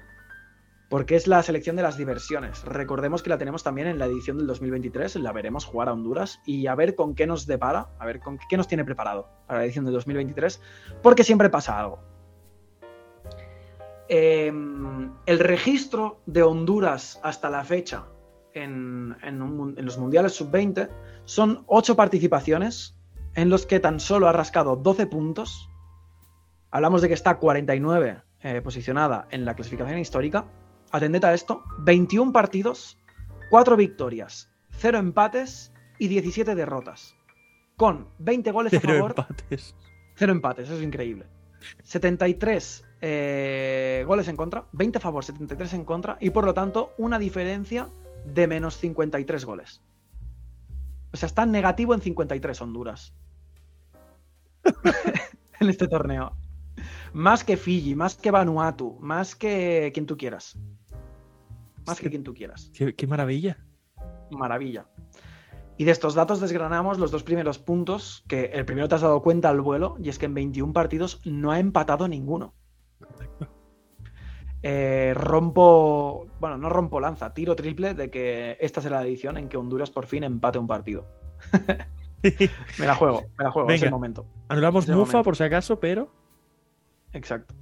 porque 0.89 1.15
es 1.15 1.27
la 1.27 1.43
selección 1.43 1.75
de 1.75 1.83
las 1.83 1.97
diversiones. 1.97 2.63
Recordemos 2.63 3.21
que 3.21 3.29
la 3.29 3.37
tenemos 3.37 3.63
también 3.63 3.87
en 3.87 3.99
la 3.99 4.05
edición 4.05 4.37
del 4.37 4.47
2023, 4.47 5.17
la 5.17 5.31
veremos 5.31 5.65
jugar 5.65 5.87
a 5.87 5.93
Honduras 5.93 6.41
y 6.45 6.65
a 6.65 6.73
ver 6.73 6.95
con 6.95 7.13
qué 7.13 7.27
nos 7.27 7.45
depara, 7.45 7.89
a 7.99 8.05
ver 8.05 8.19
con 8.19 8.39
qué 8.49 8.57
nos 8.57 8.67
tiene 8.67 8.83
preparado 8.83 9.29
para 9.45 9.59
la 9.59 9.65
edición 9.65 9.85
del 9.85 9.93
2023, 9.93 10.59
porque 11.03 11.23
siempre 11.23 11.49
pasa 11.49 11.79
algo. 11.79 12.08
Eh, 14.09 14.51
el 15.27 15.39
registro 15.39 16.21
de 16.25 16.41
Honduras 16.41 17.19
hasta 17.21 17.49
la 17.49 17.63
fecha 17.63 18.05
en, 18.53 19.15
en 19.21 19.41
un 19.43 19.75
en 19.77 19.85
los 19.85 19.99
Mundiales 19.99 20.33
Sub-20 20.33 20.89
son 21.25 21.63
8 21.67 21.95
participaciones 21.95 22.97
en 23.35 23.49
los 23.49 23.67
que 23.67 23.79
tan 23.79 23.99
solo 23.99 24.27
ha 24.27 24.31
rascado 24.31 24.75
12 24.75 25.05
puntos. 25.05 25.69
Hablamos 26.71 27.03
de 27.03 27.07
que 27.07 27.13
está 27.13 27.37
49 27.37 28.23
eh, 28.41 28.61
posicionada 28.61 29.27
en 29.29 29.45
la 29.45 29.55
clasificación 29.55 29.99
histórica. 29.99 30.45
Atended 30.91 31.23
a 31.23 31.35
esto: 31.35 31.63
21 31.79 32.31
partidos, 32.31 32.97
4 33.51 33.77
victorias, 33.77 34.49
0 34.71 34.97
empates 34.97 35.71
y 35.99 36.07
17 36.07 36.55
derrotas. 36.55 37.15
Con 37.77 38.09
20 38.17 38.51
goles 38.51 38.73
a 38.73 38.79
Cero 38.79 38.93
favor, 38.93 39.11
empates. 39.11 39.75
0 40.15 40.31
empates, 40.31 40.65
eso 40.65 40.77
es 40.77 40.83
increíble. 40.83 41.27
73 41.83 42.88
eh, 43.01 44.03
goles 44.07 44.27
en 44.27 44.35
contra, 44.35 44.65
20 44.71 44.97
a 44.97 45.01
favor, 45.01 45.23
73 45.23 45.73
en 45.73 45.85
contra, 45.85 46.17
y 46.19 46.29
por 46.31 46.45
lo 46.45 46.53
tanto 46.53 46.93
una 46.97 47.19
diferencia 47.19 47.89
de 48.25 48.47
menos 48.47 48.77
53 48.77 49.45
goles. 49.45 49.81
O 51.11 51.17
sea, 51.17 51.27
está 51.27 51.45
negativo 51.45 51.93
en 51.93 52.01
53 52.01 52.61
Honduras. 52.61 53.13
en 55.59 55.69
este 55.69 55.87
torneo. 55.87 56.35
Más 57.13 57.43
que 57.43 57.57
Fiji, 57.57 57.95
más 57.95 58.15
que 58.15 58.31
Vanuatu, 58.31 58.97
más 58.99 59.35
que 59.35 59.91
quien 59.93 60.05
tú 60.05 60.17
quieras. 60.17 60.57
Más 61.87 61.99
que 61.99 62.09
quien 62.09 62.23
tú 62.23 62.33
quieras. 62.33 62.71
Qué, 62.73 62.93
qué 62.93 63.07
maravilla. 63.07 63.57
Maravilla. 64.31 64.85
Y 65.77 65.85
de 65.85 65.91
estos 65.91 66.13
datos 66.13 66.41
desgranamos 66.41 66.99
los 66.99 67.09
dos 67.09 67.23
primeros 67.23 67.57
puntos, 67.57 68.25
que 68.27 68.45
el 68.47 68.65
primero 68.65 68.87
te 68.87 68.95
has 68.95 69.01
dado 69.01 69.21
cuenta 69.21 69.49
al 69.49 69.61
vuelo, 69.61 69.95
y 70.03 70.09
es 70.09 70.19
que 70.19 70.25
en 70.25 70.33
21 70.33 70.73
partidos 70.73 71.21
no 71.23 71.51
ha 71.51 71.59
empatado 71.59 72.07
ninguno. 72.07 72.53
Eh, 74.61 75.13
rompo, 75.15 76.27
bueno, 76.39 76.57
no 76.57 76.69
rompo 76.69 76.99
lanza, 76.99 77.33
tiro 77.33 77.55
triple 77.55 77.93
de 77.93 78.09
que 78.09 78.57
esta 78.59 78.81
será 78.81 78.99
la 79.01 79.07
edición 79.07 79.37
en 79.37 79.47
que 79.47 79.55
Honduras 79.57 79.89
por 79.89 80.05
fin 80.05 80.23
empate 80.23 80.59
un 80.59 80.67
partido. 80.67 81.07
Me 82.77 82.85
la 82.85 82.95
juego, 82.95 83.23
me 83.37 83.45
la 83.45 83.51
juego, 83.51 83.69
es 83.69 83.75
Venga. 83.75 83.85
el 83.85 83.91
momento. 83.91 84.25
Anulamos 84.49 84.83
Es 84.83 84.89
el 84.89 84.97
Mufa 84.97 85.13
momento. 85.13 85.23
por 85.23 85.37
si 85.37 85.43
acaso, 85.43 85.79
pero. 85.79 86.11
Exacto. 87.13 87.55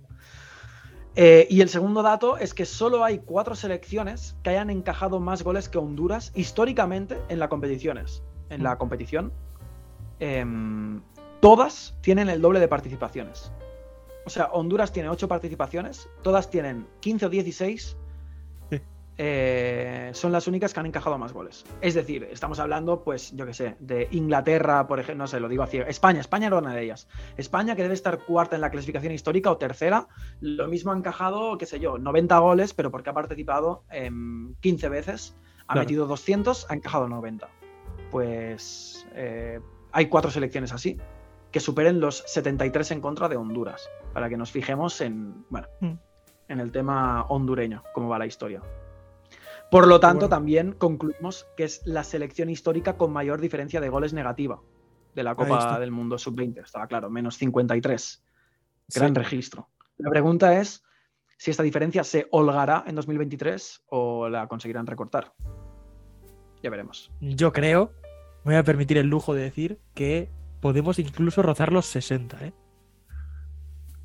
Eh, 1.16 1.46
y 1.50 1.62
el 1.62 1.70
segundo 1.70 2.02
dato 2.02 2.38
es 2.38 2.56
que 2.56 2.66
solo 2.66 3.04
hay 3.04 3.20
cuatro 3.20 3.54
selecciones 3.54 4.36
que 4.44 4.50
hayan 4.50 4.72
encajado 4.72 5.20
más 5.20 5.44
goles 5.44 5.70
que 5.70 5.78
Honduras 5.78 6.32
históricamente 6.36 7.20
en 7.30 7.38
las 7.38 7.50
competiciones. 7.50 8.24
En 8.50 8.64
la 8.64 8.78
competición, 8.80 9.32
em, 10.20 11.02
todas 11.40 11.96
tienen 12.02 12.28
el 12.30 12.42
doble 12.42 12.60
de 12.60 12.68
participaciones. 12.68 13.52
O 14.28 14.30
sea, 14.30 14.48
Honduras 14.52 14.92
tiene 14.92 15.08
8 15.08 15.26
participaciones, 15.30 16.10
todas 16.22 16.50
tienen 16.50 16.86
15 17.00 17.28
o 17.28 17.30
16. 17.30 17.98
Sí. 18.70 18.82
eh, 19.18 20.10
son 20.14 20.34
las 20.34 20.48
únicas 20.48 20.74
que 20.74 20.82
han 20.82 20.86
encajado 20.86 21.18
más 21.18 21.32
goles. 21.32 21.64
Es 21.80 21.94
decir, 21.94 22.28
estamos 22.30 22.60
hablando, 22.60 23.06
pues, 23.06 23.32
yo 23.34 23.46
qué 23.46 23.54
sé, 23.54 23.78
de 23.80 24.10
Inglaterra, 24.12 24.86
por 24.86 25.00
ejemplo, 25.00 25.24
no 25.24 25.28
sé, 25.28 25.40
lo 25.40 25.48
digo 25.48 25.64
a 25.64 25.68
ciego. 25.68 25.88
España, 25.88 26.20
España 26.20 26.48
era 26.48 26.58
una 26.58 26.74
de 26.76 26.84
ellas. 26.84 27.08
España, 27.38 27.74
que 27.78 27.84
debe 27.84 27.94
estar 27.94 28.20
cuarta 28.26 28.56
en 28.58 28.62
la 28.62 28.70
clasificación 28.70 29.14
histórica 29.14 29.50
o 29.50 29.56
tercera, 29.58 30.10
lo 30.42 30.68
mismo 30.68 30.92
ha 30.92 30.98
encajado, 30.98 31.58
qué 31.58 31.66
sé 31.66 31.80
yo, 31.80 31.98
90 31.98 32.38
goles, 32.40 32.74
pero 32.74 32.92
porque 32.92 33.10
ha 33.10 33.14
participado 33.14 33.86
em, 33.92 34.56
15 34.60 34.90
veces, 34.90 35.38
ha 35.62 35.74
Claro. 35.74 35.80
metido 35.82 36.06
200, 36.06 36.70
ha 36.70 36.74
encajado 36.74 37.08
90. 37.08 37.48
Pues 38.12 39.08
eh, 39.16 39.62
hay 39.94 40.08
cuatro 40.08 40.32
selecciones 40.32 40.74
así, 40.74 40.98
que 41.58 41.62
superen 41.62 42.00
los 42.00 42.24
73 42.28 42.92
en 42.92 43.02
contra 43.02 43.28
de 43.28 43.36
Honduras, 43.36 43.90
para 44.14 44.30
que 44.30 44.38
nos 44.38 44.52
fijemos 44.52 45.02
en, 45.02 45.44
bueno, 45.50 45.68
Mm. 45.82 45.94
en 46.50 46.60
el 46.60 46.72
tema 46.72 47.24
hondureño, 47.30 47.82
cómo 47.96 48.10
va 48.10 48.20
la 48.20 48.28
historia. 48.28 48.62
Por 49.72 49.88
lo 49.88 50.00
tanto, 50.00 50.28
Bueno. 50.28 50.30
también 50.30 50.72
concluimos 50.74 51.48
que 51.58 51.64
es 51.64 51.82
la 51.88 52.04
selección 52.04 52.52
histórica 52.52 52.96
con 52.96 53.12
mayor 53.12 53.42
diferencia 53.42 53.82
de 53.82 53.90
goles 53.90 54.14
negativa 54.14 54.62
de 55.16 55.24
la 55.24 55.34
Copa 55.34 55.80
del 55.80 55.90
Mundo 55.90 56.20
Sub-20. 56.20 56.60
Estaba 56.64 56.86
claro, 56.86 57.10
menos 57.10 57.38
53. 57.38 58.24
Gran 58.94 59.16
Sí. 59.16 59.20
registro. 59.20 59.68
La 59.98 60.12
pregunta 60.12 60.60
es 60.60 60.84
si 61.40 61.50
esta 61.50 61.64
diferencia 61.64 62.04
se 62.04 62.28
holgará 62.30 62.84
en 62.86 62.94
2023 62.94 63.82
o 63.90 64.30
la 64.30 64.48
conseguirán 64.48 64.86
recortar. 64.86 65.34
Ya 66.62 66.70
veremos. 66.70 67.12
Yo 67.20 67.52
creo, 67.52 67.94
me 68.44 68.54
voy 68.54 68.60
a 68.60 68.64
permitir 68.64 69.00
el 69.00 69.08
lujo 69.08 69.34
de 69.34 69.42
decir 69.42 69.80
que 69.96 70.30
podemos 70.60 71.00
incluso 71.00 71.42
rozar 71.42 71.72
los 71.72 71.86
60, 71.88 72.46
¿eh? 72.46 72.54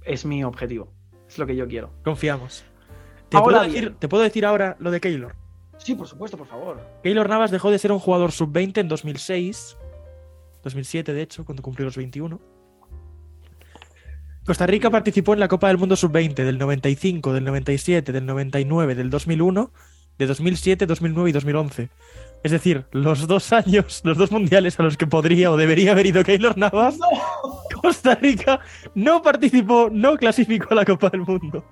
Es 0.04 0.24
mi 0.24 0.44
objetivo. 0.44 0.92
Es 1.28 1.38
lo 1.38 1.46
que 1.46 1.56
yo 1.56 1.66
quiero. 1.66 1.92
Confiamos. 2.04 2.64
¿Te, 3.28 3.36
Ahora 3.36 3.60
puedo 3.60 3.72
decir, 3.72 3.96
te 3.98 4.08
puedo 4.08 4.22
decir 4.22 4.44
ahora 4.44 4.76
lo 4.78 4.90
de 4.90 5.00
Keylor. 5.00 5.34
Sí, 5.78 5.94
por 5.94 6.06
supuesto, 6.06 6.36
por 6.36 6.46
favor. 6.46 6.80
Keylor 7.02 7.28
Navas 7.28 7.50
dejó 7.50 7.70
de 7.70 7.78
ser 7.78 7.92
un 7.92 7.98
jugador 7.98 8.32
sub-20 8.32 8.78
en 8.78 8.88
2006. 8.88 9.76
2007, 10.62 11.12
de 11.12 11.22
hecho, 11.22 11.44
cuando 11.44 11.62
cumplió 11.62 11.86
los 11.86 11.96
21. 11.96 12.40
Costa 14.44 14.66
Rica 14.66 14.90
participó 14.90 15.34
en 15.34 15.40
la 15.40 15.48
Copa 15.48 15.68
del 15.68 15.78
Mundo 15.78 15.96
sub-20 15.96 16.34
del 16.34 16.58
95, 16.58 17.32
del 17.32 17.44
97, 17.44 18.12
del 18.12 18.26
99, 18.26 18.94
del 18.94 19.08
2001, 19.08 19.72
de 20.18 20.26
2007, 20.26 20.86
2009 20.86 21.30
y 21.30 21.32
2011. 21.32 21.90
Es 22.42 22.50
decir, 22.50 22.86
los 22.90 23.26
dos 23.28 23.52
años, 23.52 24.00
los 24.04 24.18
dos 24.18 24.30
mundiales 24.32 24.78
a 24.80 24.82
los 24.82 24.96
que 24.96 25.06
podría 25.06 25.50
o 25.52 25.56
debería 25.56 25.92
haber 25.92 26.06
ido 26.06 26.24
Keylor 26.24 26.58
Navas, 26.58 26.98
Costa 27.80 28.14
Rica 28.16 28.58
no 28.94 29.22
participó, 29.22 29.88
no 29.92 30.16
clasificó 30.16 30.68
a 30.72 30.74
la 30.76 30.84
Copa 30.84 31.08
del 31.10 31.20
Mundo. 31.20 31.64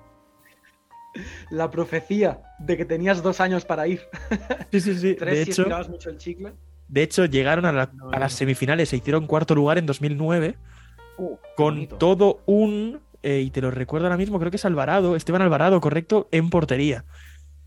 La 1.49 1.69
profecía 1.69 2.39
de 2.59 2.77
que 2.77 2.85
tenías 2.85 3.21
dos 3.21 3.41
años 3.41 3.65
para 3.65 3.85
ir. 3.87 4.01
Sí, 4.71 4.79
sí, 4.79 4.95
sí. 4.97 5.15
Tres 5.15 5.39
De 5.39 5.45
si 5.45 5.51
hecho, 5.51 5.61
estirabas 5.63 5.89
mucho 5.89 6.09
el 6.09 6.17
chicle. 6.17 6.53
de 6.87 7.03
hecho 7.03 7.25
llegaron 7.25 7.65
a, 7.65 7.73
la- 7.73 7.89
No, 7.93 8.09
a 8.11 8.19
las 8.19 8.31
semifinales, 8.33 8.87
se 8.89 8.97
hicieron 8.97 9.27
cuarto 9.27 9.53
lugar 9.55 9.77
en 9.77 9.85
2009 9.85 10.55
Uh, 11.17 11.35
con 11.57 11.75
bonito. 11.75 11.97
todo 11.97 12.39
un, 12.45 13.01
eh, 13.21 13.41
y 13.41 13.49
te 13.51 13.59
lo 13.61 13.69
recuerdo 13.69 14.07
ahora 14.07 14.15
mismo, 14.17 14.39
creo 14.39 14.49
que 14.49 14.55
es 14.55 14.63
Alvarado, 14.65 15.17
Esteban 15.17 15.41
Alvarado, 15.41 15.79
correcto, 15.81 16.29
en 16.31 16.49
portería. 16.49 17.03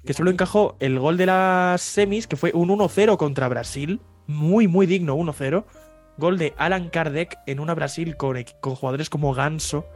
Que 0.05 0.13
solo 0.13 0.31
encajó 0.31 0.77
el 0.81 0.99
gol 0.99 1.17
de 1.17 1.27
las 1.27 1.81
semis, 1.81 2.27
que 2.27 2.37
fue 2.37 2.53
un 2.55 2.69
1-0 2.69 3.17
contra 3.17 3.49
Brasil. 3.49 4.01
Muy, 4.27 4.69
muy 4.69 4.87
digno, 4.87 5.17
1-0. 5.17 5.65
Gol 6.19 6.39
de 6.39 6.55
Alan 6.59 6.91
Kardec 6.91 7.39
en 7.47 7.59
una 7.61 7.75
Brasil 7.75 8.17
con, 8.17 8.37
con 8.61 8.75
jugadores 8.75 9.11
como 9.11 9.35
Ganso, 9.35 9.87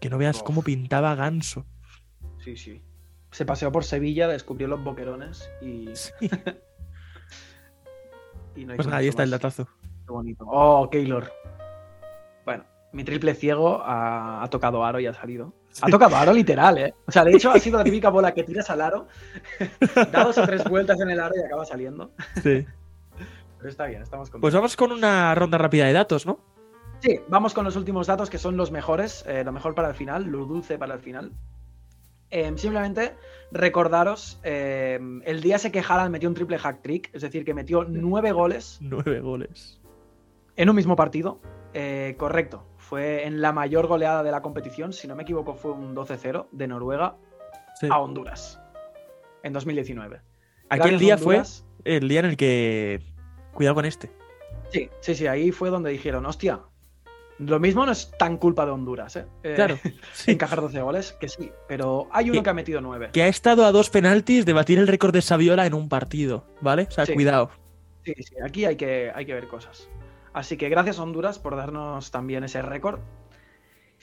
Que 0.00 0.10
no 0.10 0.18
veas 0.18 0.38
Uf. 0.38 0.42
cómo 0.42 0.62
pintaba 0.62 1.14
Ganso. 1.14 1.64
Sí, 2.38 2.56
sí. 2.56 2.82
Se 3.30 3.46
paseó 3.46 3.72
por 3.72 3.84
Sevilla, 3.84 4.28
descubrió 4.28 4.68
los 4.68 4.82
boquerones 4.84 5.50
y, 5.62 5.88
Sí. 5.94 6.12
y 8.56 8.64
no 8.64 8.74
Pues 8.76 8.86
nada, 8.86 8.98
ahí 8.98 9.08
está 9.08 9.22
el 9.22 9.30
datazo. 9.30 9.66
Qué 10.06 10.12
bonito. 10.12 10.44
Oh, 10.46 10.88
Keylor. 10.90 11.32
Bueno, 12.44 12.64
mi 12.92 13.04
triple 13.04 13.34
ciego 13.34 13.80
ha, 13.82 14.42
ha 14.42 14.50
tocado 14.50 14.84
aro 14.84 15.00
y 15.00 15.06
ha 15.06 15.14
salido. 15.14 15.54
Ha 15.82 15.88
tocado 15.88 16.16
aro 16.16 16.32
literal, 16.32 16.78
¿eh? 16.78 16.94
O 17.06 17.12
sea, 17.12 17.24
de 17.24 17.32
hecho 17.32 17.50
ha 17.50 17.58
sido 17.58 17.78
la 17.78 17.84
típica 17.84 18.08
bola 18.08 18.32
que 18.32 18.44
tiras 18.44 18.70
al 18.70 18.80
aro, 18.80 19.08
da 20.12 20.24
dos 20.24 20.38
o 20.38 20.46
tres 20.46 20.64
vueltas 20.64 21.00
en 21.00 21.10
el 21.10 21.18
aro 21.20 21.34
y 21.36 21.44
acaba 21.44 21.64
saliendo. 21.64 22.12
Sí. 22.42 22.64
Pero 23.58 23.68
está 23.70 23.86
bien, 23.86 24.02
estamos 24.02 24.28
contentos. 24.30 24.40
Pues 24.42 24.54
vamos 24.54 24.76
con 24.76 24.92
una 24.92 25.34
ronda 25.34 25.58
rápida 25.58 25.86
de 25.86 25.92
datos, 25.92 26.26
¿no? 26.26 26.38
Sí, 27.00 27.20
vamos 27.28 27.54
con 27.54 27.64
los 27.64 27.76
últimos 27.76 28.06
datos 28.06 28.30
que 28.30 28.38
son 28.38 28.56
los 28.56 28.70
mejores, 28.70 29.24
eh, 29.26 29.42
lo 29.44 29.52
mejor 29.52 29.74
para 29.74 29.88
el 29.88 29.94
final, 29.94 30.24
lo 30.24 30.46
dulce 30.46 30.78
para 30.78 30.94
el 30.94 31.00
final. 31.00 31.32
Eh, 32.30 32.52
simplemente 32.56 33.14
recordaros, 33.52 34.40
eh, 34.42 34.98
el 35.24 35.40
día 35.40 35.56
ese 35.56 35.70
que 35.70 35.80
Haaland 35.80 36.10
metió 36.10 36.28
un 36.28 36.34
triple 36.34 36.58
hack 36.58 36.82
trick, 36.82 37.10
es 37.12 37.22
decir, 37.22 37.44
que 37.44 37.52
metió 37.54 37.84
nueve 37.84 38.32
goles 38.32 38.78
Nueve 38.80 39.20
goles. 39.20 39.80
en 40.56 40.68
un 40.70 40.76
mismo 40.76 40.96
partido. 40.96 41.40
Eh, 41.74 42.14
correcto, 42.18 42.64
fue 42.94 43.26
en 43.26 43.40
la 43.40 43.52
mayor 43.52 43.88
goleada 43.88 44.22
de 44.22 44.30
la 44.30 44.40
competición, 44.40 44.92
si 44.92 45.08
no 45.08 45.16
me 45.16 45.24
equivoco 45.24 45.54
fue 45.54 45.72
un 45.72 45.96
12-0 45.96 46.46
de 46.52 46.68
Noruega 46.68 47.16
Sí. 47.80 47.88
a 47.90 47.98
Honduras 47.98 48.60
en 49.42 49.52
2019. 49.52 50.20
Aquel 50.68 50.90
Gracias, 50.98 51.00
día 51.00 51.18
fue 51.18 51.42
el 51.84 52.08
día 52.08 52.20
en 52.20 52.26
el 52.26 52.36
que. 52.36 53.02
Cuidado 53.52 53.74
con 53.74 53.84
este. 53.84 54.10
Sí, 54.70 54.88
sí, 55.00 55.14
sí, 55.16 55.26
ahí 55.26 55.50
fue 55.50 55.70
donde 55.70 55.90
dijeron, 55.90 56.24
hostia, 56.24 56.60
lo 57.38 57.58
mismo 57.58 57.84
no 57.84 57.90
es 57.90 58.12
tan 58.16 58.36
culpa 58.36 58.64
de 58.64 58.70
Honduras, 58.72 59.16
¿eh? 59.16 59.26
Eh, 59.42 59.54
Claro. 59.56 59.76
Sí. 60.12 60.30
encajar 60.32 60.60
12 60.60 60.80
goles, 60.80 61.12
que 61.20 61.28
sí, 61.28 61.50
pero 61.66 62.06
hay 62.12 62.30
uno 62.30 62.38
Que- 62.38 62.44
que 62.44 62.50
ha 62.50 62.54
metido 62.54 62.80
9. 62.80 63.10
Que 63.12 63.24
ha 63.24 63.28
estado 63.28 63.64
a 63.66 63.72
dos 63.72 63.90
penaltis 63.90 64.46
de 64.46 64.52
batir 64.52 64.78
el 64.78 64.86
récord 64.86 65.12
de 65.12 65.20
Saviola 65.20 65.66
en 65.66 65.74
un 65.74 65.88
partido, 65.88 66.44
¿vale? 66.60 66.86
O 66.88 66.90
sea, 66.92 67.06
Sí. 67.06 67.14
cuidado. 67.14 67.50
Sí, 68.04 68.14
sí, 68.22 68.34
aquí 68.44 68.64
hay 68.66 68.76
que, 68.76 69.10
hay 69.14 69.26
que 69.26 69.34
ver 69.34 69.48
cosas. 69.48 69.88
Así 70.34 70.56
que 70.56 70.68
gracias 70.68 70.98
Honduras 70.98 71.38
por 71.38 71.56
darnos 71.56 72.10
también 72.10 72.44
ese 72.44 72.60
récord. 72.60 73.00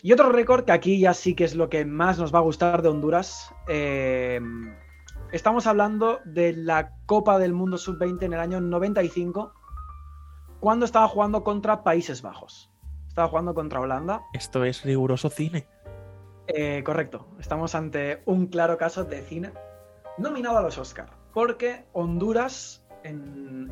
Y 0.02 0.14
otro 0.14 0.32
récord 0.32 0.64
que 0.64 0.72
aquí 0.72 1.00
ya 1.00 1.14
sí 1.14 1.36
que 1.36 1.44
es 1.44 1.54
lo 1.54 1.70
que 1.70 1.86
más 1.86 2.18
nos 2.18 2.34
va 2.34 2.40
a 2.40 2.42
gustar 2.42 2.82
de 2.82 2.90
Honduras. 2.90 3.54
eh, 3.68 4.40
estamos 5.32 5.68
hablando 5.68 6.20
de 6.26 6.54
la 6.54 6.96
Copa 7.06 7.38
del 7.38 7.54
Mundo 7.54 7.78
Sub-20 7.78 8.24
en 8.24 8.34
el 8.34 8.40
año 8.40 8.62
95, 8.62 9.54
cuando 10.60 10.86
estaba 10.86 11.08
jugando 11.08 11.44
contra 11.44 11.84
Países 11.84 12.22
Bajos. 12.22 12.72
Estaba 13.08 13.28
jugando 13.28 13.54
contra 13.54 13.82
Holanda. 13.82 14.22
Esto 14.34 14.64
es 14.64 14.84
riguroso 14.84 15.30
cine. 15.30 15.68
Eh, 16.48 16.82
correcto, 16.84 17.28
estamos 17.40 17.76
ante 17.76 18.24
un 18.26 18.48
claro 18.48 18.78
caso 18.78 19.04
de 19.04 19.22
cine 19.22 19.52
nominado 20.18 20.58
a 20.58 20.62
los 20.62 20.78
Oscar, 20.78 21.10
porque 21.34 21.86
Honduras 21.94 22.86
en, 23.04 23.72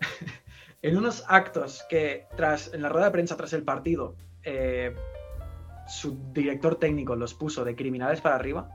en 0.82 0.96
unos 0.96 1.24
actos 1.28 1.84
que 1.88 2.26
tras 2.36 2.72
en 2.72 2.82
la 2.82 2.88
rueda 2.88 3.06
de 3.06 3.12
prensa 3.12 3.36
tras 3.36 3.52
el 3.52 3.64
partido 3.64 4.14
eh, 4.44 4.94
su 5.88 6.32
director 6.32 6.76
técnico 6.76 7.16
los 7.16 7.34
puso 7.34 7.64
de 7.64 7.74
criminales 7.74 8.20
para 8.20 8.36
arriba. 8.36 8.68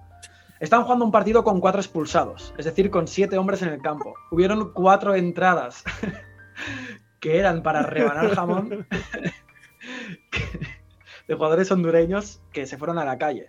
Estaban 0.59 0.85
jugando 0.85 1.05
un 1.05 1.11
partido 1.11 1.43
con 1.43 1.59
cuatro 1.59 1.81
expulsados, 1.81 2.53
es 2.57 2.65
decir, 2.65 2.89
con 2.89 3.07
siete 3.07 3.38
hombres 3.38 3.61
en 3.61 3.69
el 3.69 3.81
campo. 3.81 4.15
Hubieron 4.31 4.73
cuatro 4.73 5.15
entradas 5.15 5.84
que 7.19 7.38
eran 7.38 7.63
para 7.63 7.84
rebanar 7.84 8.34
jamón 8.34 8.88
de 11.27 11.35
jugadores 11.35 11.71
hondureños 11.71 12.41
que 12.51 12.65
se 12.65 12.77
fueron 12.77 12.97
a 12.97 13.05
la 13.05 13.17
calle. 13.17 13.47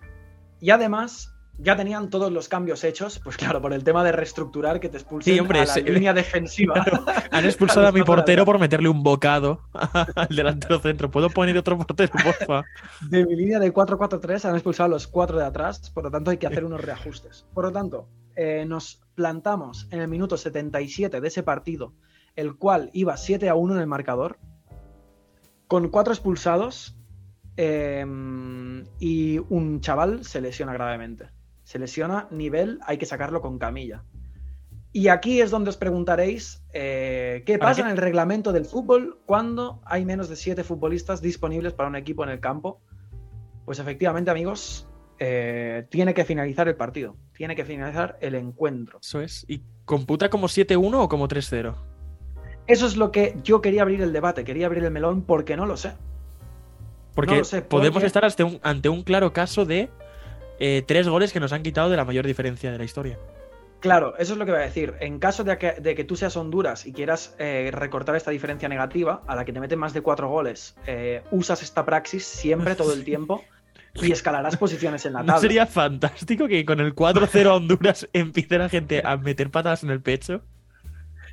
Y 0.61 0.71
además, 0.71 1.34
ya 1.59 1.77
tenían 1.77 2.11
todos 2.11 2.33
los 2.33 2.49
cambios 2.49 2.83
hechos, 2.85 3.21
pues 3.23 3.37
claro, 3.37 3.63
por 3.63 3.73
el 3.73 3.85
tema 3.85 4.03
de 4.03 4.13
reestructurar 4.13 4.81
que 4.81 4.89
te 4.89 4.97
expulsen 4.97 5.35
Sí, 5.35 5.41
hombre, 5.41 5.61
a 5.61 5.67
la 5.67 5.77
línea 5.77 6.13
defensiva. 6.13 6.75
Han 7.31 7.45
expulsado 7.45 7.87
a 7.87 7.93
mi 7.93 8.03
portero 8.03 8.45
por 8.45 8.59
meterle 8.59 8.89
un 8.89 9.03
bocado 9.03 9.61
al 10.15 10.29
delantero 10.29 10.79
centro. 10.81 11.11
¿Puedo 11.11 11.31
poner 11.31 11.57
otro 11.57 11.79
portero, 11.79 12.13
porfa? 12.13 12.65
De 13.09 13.25
mi 13.25 13.37
línea 13.37 13.59
de 13.59 13.73
4-4-3 13.73 14.47
han 14.47 14.55
expulsado 14.55 14.87
a 14.87 14.91
los 14.91 15.07
cuatro 15.07 15.39
de 15.39 15.45
atrás, 15.45 15.91
por 15.91 16.05
lo 16.05 16.11
tanto 16.11 16.31
hay 16.31 16.39
que 16.39 16.47
hacer 16.47 16.65
unos 16.65 16.81
reajustes. 16.81 17.47
Por 17.55 17.65
lo 17.65 17.73
tanto, 17.73 18.09
eh, 18.37 18.65
nos 18.67 19.03
plantamos 19.15 19.87
en 19.91 20.01
el 20.01 20.09
minuto 20.09 20.37
77 20.37 21.21
de 21.21 21.29
ese 21.29 21.43
partido, 21.43 21.95
el 22.35 22.57
cual 22.57 22.91
iba 22.93 23.17
7 23.17 23.49
a 23.49 23.55
1 23.55 23.75
en 23.75 23.81
el 23.81 23.87
marcador, 23.87 24.39
con 25.69 25.89
cuatro 25.89 26.13
expulsados 26.13 26.97
eh, 27.57 28.05
y 28.99 29.39
un 29.39 29.81
chaval 29.81 30.25
se 30.25 30.41
lesiona 30.41 30.73
gravemente. 30.73 31.34
Se 31.65 31.79
lesiona 31.79 32.29
nivel, 32.31 32.79
hay 32.87 32.99
que 32.99 33.07
sacarlo 33.07 33.41
con 33.41 33.59
camilla. 33.59 34.05
Y 34.93 35.09
aquí 35.09 35.41
es 35.41 35.51
donde 35.51 35.71
os 35.71 35.77
preguntaréis 35.77 36.63
eh, 36.73 37.43
qué 37.47 37.59
¿Para 37.59 37.71
pasa 37.73 37.83
qué? 37.83 37.89
en 37.89 37.93
el 37.93 37.99
reglamento 37.99 38.53
del 38.53 38.65
fútbol 38.65 39.19
cuando 39.27 39.81
hay 39.85 40.05
menos 40.05 40.29
de 40.29 40.37
siete 40.37 40.63
futbolistas 40.63 41.21
disponibles 41.21 41.73
para 41.73 41.89
un 41.89 41.97
equipo 41.97 42.23
en 42.23 42.31
el 42.31 42.39
campo. 42.39 42.81
Pues 43.65 43.81
efectivamente, 43.81 44.31
amigos, 44.31 44.87
eh, 45.19 45.87
tiene 45.91 46.15
que 46.15 46.25
finalizar 46.25 46.69
el 46.69 46.77
partido, 46.77 47.17
tiene 47.33 47.57
que 47.57 47.65
finalizar 47.65 48.19
el 48.21 48.35
encuentro. 48.37 49.01
Eso 49.03 49.21
es. 49.21 49.45
¿Y 49.49 49.63
computa 49.85 50.29
como 50.31 50.47
7-1 50.49 50.95
o 50.95 51.09
como 51.09 51.27
3-0? 51.27 51.75
Eso 52.67 52.87
es 52.87 52.97
lo 52.97 53.11
que 53.11 53.37
yo 53.43 53.61
quería 53.61 53.83
abrir 53.83 54.01
el 54.01 54.13
debate, 54.13 54.45
quería 54.45 54.67
abrir 54.67 54.85
el 54.85 54.91
melón 54.93 55.23
porque 55.23 55.57
no 55.57 55.67
lo 55.67 55.77
sé. 55.77 55.95
Porque 57.15 57.33
No 57.33 57.39
lo 57.39 57.45
sé, 57.45 57.63
podemos 57.63 57.95
porque- 57.95 58.07
estar 58.07 58.25
ante 58.25 58.45
un, 58.45 58.61
ante 58.63 58.89
un 58.89 59.03
claro 59.03 59.33
caso 59.33 59.65
de 59.65 59.91
eh, 60.59 60.83
tres 60.87 61.09
goles 61.09 61.33
que 61.33 61.41
nos 61.41 61.53
han 61.53 61.63
quitado 61.63 61.91
de 61.91 61.97
la 61.97 62.05
mayor 62.05 62.27
diferencia 62.27 62.71
de 62.73 62.79
la 62.79 62.85
historia. 62.85 63.19
Claro, 63.81 64.15
eso 64.17 64.33
es 64.33 64.39
lo 64.39 64.47
que 64.47 64.53
voy 64.53 64.61
a 64.63 64.65
decir. 64.65 64.95
En 65.01 65.19
caso 65.19 65.45
de 65.45 65.59
que, 65.59 65.73
de 65.73 65.95
que 65.95 66.05
tú 66.05 66.17
seas 66.17 66.37
Honduras 66.39 66.87
y 66.87 66.93
quieras 66.95 67.35
eh, 67.39 67.69
recortar 67.73 68.17
esta 68.17 68.31
diferencia 68.31 68.67
negativa, 68.69 69.23
a 69.27 69.37
la 69.37 69.45
que 69.45 69.53
te 69.53 69.61
meten 69.61 69.79
más 69.79 69.93
de 69.93 70.01
cuatro 70.01 70.29
goles, 70.29 70.75
eh, 70.87 71.23
usas 71.31 71.63
esta 71.63 71.85
praxis 71.85 72.25
siempre, 72.25 72.75
todo 72.77 72.95
el 72.95 73.05
tiempo, 73.05 73.45
y 73.93 74.11
escalarás 74.11 74.57
posiciones 74.57 75.05
en 75.05 75.13
la 75.13 75.19
¿No 75.21 75.27
tabla. 75.27 75.41
sería 75.41 75.67
fantástico 75.67 76.49
que 76.49 76.65
con 76.65 76.81
el 76.81 76.95
4-0 76.95 77.47
a 77.47 77.55
Honduras 77.57 78.09
empiece 78.15 78.57
la 78.57 78.71
gente 78.71 79.03
a 79.05 79.19
meter 79.19 79.51
patadas 79.51 79.83
en 79.85 79.91
el 79.91 80.01
pecho? 80.01 80.41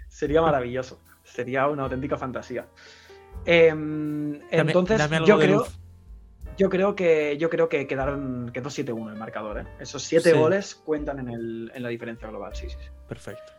Sería 0.10 0.41
maravilloso. 0.41 0.99
Sería 1.23 1.68
una 1.69 1.84
auténtica 1.84 2.18
fantasía. 2.18 2.65
Em, 3.45 4.39
Dame- 4.52 4.72
entonces, 4.72 4.98
dame 4.98 5.26
yo 5.26 5.39
creo, 5.39 5.60
luz. 5.60 5.80
Yo 6.62 6.70
creo 6.70 6.96
que 6.96 7.38
yo 7.40 7.50
creo 7.50 7.68
que 7.70 7.88
quedaron 7.88 8.52
quedó 8.54 8.70
7-1 8.70 9.10
el 9.12 9.18
marcador. 9.18 9.60
¿eh? 9.60 9.66
Esos 9.80 10.04
7 10.04 10.32
Sí. 10.32 10.38
goles 10.38 10.76
cuentan 10.76 11.20
en, 11.20 11.30
el- 11.30 11.72
en 11.74 11.84
la 11.84 11.90
diferencia 11.90 12.28
global. 12.30 12.56
Sí, 12.56 12.70
sí, 12.70 12.78
sí. 12.80 12.90
Perfecto. 13.08 13.52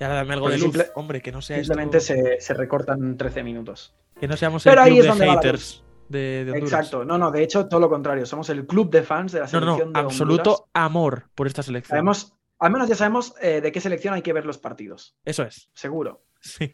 Y 0.00 0.04
ahora 0.04 0.16
dame 0.16 0.34
algo 0.34 0.44
Porque 0.46 0.56
de 0.56 0.62
luz. 0.62 0.72
simple- 0.72 0.90
Hombre, 0.94 1.20
que 1.22 1.32
no 1.32 1.40
sea 1.42 1.56
esto- 1.58 1.66
Simplemente 1.74 2.00
se, 2.00 2.40
se 2.40 2.54
recortan 2.54 3.16
13 3.16 3.42
minutos. 3.42 3.94
Que 4.20 4.26
no 4.28 4.36
seamos 4.36 4.64
Pero 4.64 4.82
el 4.82 4.86
ahí 4.88 5.00
club 5.00 5.12
es 5.12 5.18
de 5.18 5.26
haters 5.30 5.84
de, 6.08 6.18
de 6.44 6.52
Honduras. 6.52 6.72
Exacto. 6.72 7.04
No, 7.04 7.18
no, 7.18 7.30
de 7.30 7.42
hecho, 7.42 7.66
todo 7.68 7.80
lo 7.80 7.88
contrario. 7.88 8.24
Somos 8.26 8.48
el 8.50 8.66
club 8.66 8.90
de 8.90 9.02
fans 9.02 9.32
de 9.32 9.40
la 9.40 9.44
No, 9.46 9.50
selección 9.50 9.78
no, 9.92 9.98
de 9.98 10.02
no. 10.02 10.08
Absoluto 10.08 10.50
Honduras. 10.50 10.70
amor 10.74 11.24
por 11.34 11.46
esta 11.46 11.62
selección. 11.62 11.90
Sabemos, 11.96 12.34
al 12.58 12.70
menos 12.72 12.88
ya 12.88 12.94
sabemos 12.94 13.34
eh, 13.42 13.60
de 13.60 13.72
qué 13.72 13.80
selección 13.80 14.14
hay 14.14 14.22
que 14.22 14.32
ver 14.32 14.46
los 14.46 14.58
partidos. 14.58 15.16
Eso 15.24 15.42
es. 15.42 15.68
Seguro. 15.74 16.24
Sí. 16.40 16.72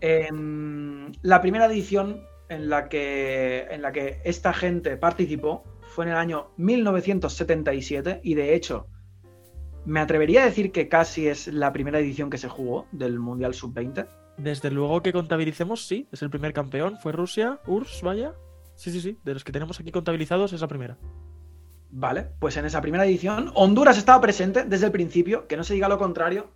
Em, 0.00 1.12
la 1.22 1.40
primera 1.40 1.66
edición 1.66 2.22
en 2.50 2.68
la, 2.68 2.88
que, 2.88 3.66
en 3.70 3.80
la 3.80 3.92
que 3.92 4.20
esta 4.24 4.52
gente 4.52 4.96
participó 4.96 5.64
fue 5.80 6.04
en 6.04 6.10
el 6.10 6.16
año 6.18 6.50
1977 6.58 8.20
y 8.22 8.34
de 8.34 8.54
hecho 8.54 8.86
me 9.86 10.00
atrevería 10.00 10.42
a 10.42 10.46
decir 10.46 10.72
que 10.72 10.88
casi 10.88 11.26
es 11.26 11.46
la 11.46 11.72
primera 11.72 11.98
edición 11.98 12.28
que 12.28 12.38
se 12.38 12.48
jugó 12.48 12.86
del 12.92 13.18
Mundial 13.18 13.54
Sub-20. 13.54 14.06
Desde 14.36 14.70
luego 14.70 15.02
que 15.02 15.12
contabilicemos, 15.12 15.86
sí. 15.86 16.08
Es 16.12 16.22
el 16.22 16.30
primer 16.30 16.52
campeón. 16.52 16.98
Fue 17.02 17.12
Rusia. 17.12 17.60
URSS, 17.66 18.02
vaya. 18.02 18.34
Sí, 18.74 18.90
sí, 18.90 19.00
sí. 19.00 19.18
De 19.24 19.34
los 19.34 19.44
que 19.44 19.52
tenemos 19.52 19.80
aquí 19.80 19.90
contabilizados 19.90 20.52
es 20.52 20.60
la 20.60 20.68
primera. 20.68 20.96
Vale, 21.90 22.28
pues 22.38 22.56
en 22.56 22.64
esa 22.64 22.80
primera 22.80 23.04
edición 23.04 23.50
Honduras 23.54 23.98
estaba 23.98 24.20
presente 24.20 24.64
desde 24.64 24.86
el 24.86 24.92
principio, 24.92 25.46
que 25.46 25.56
no 25.56 25.64
se 25.64 25.74
diga 25.74 25.88
lo 25.88 25.98
contrario, 25.98 26.50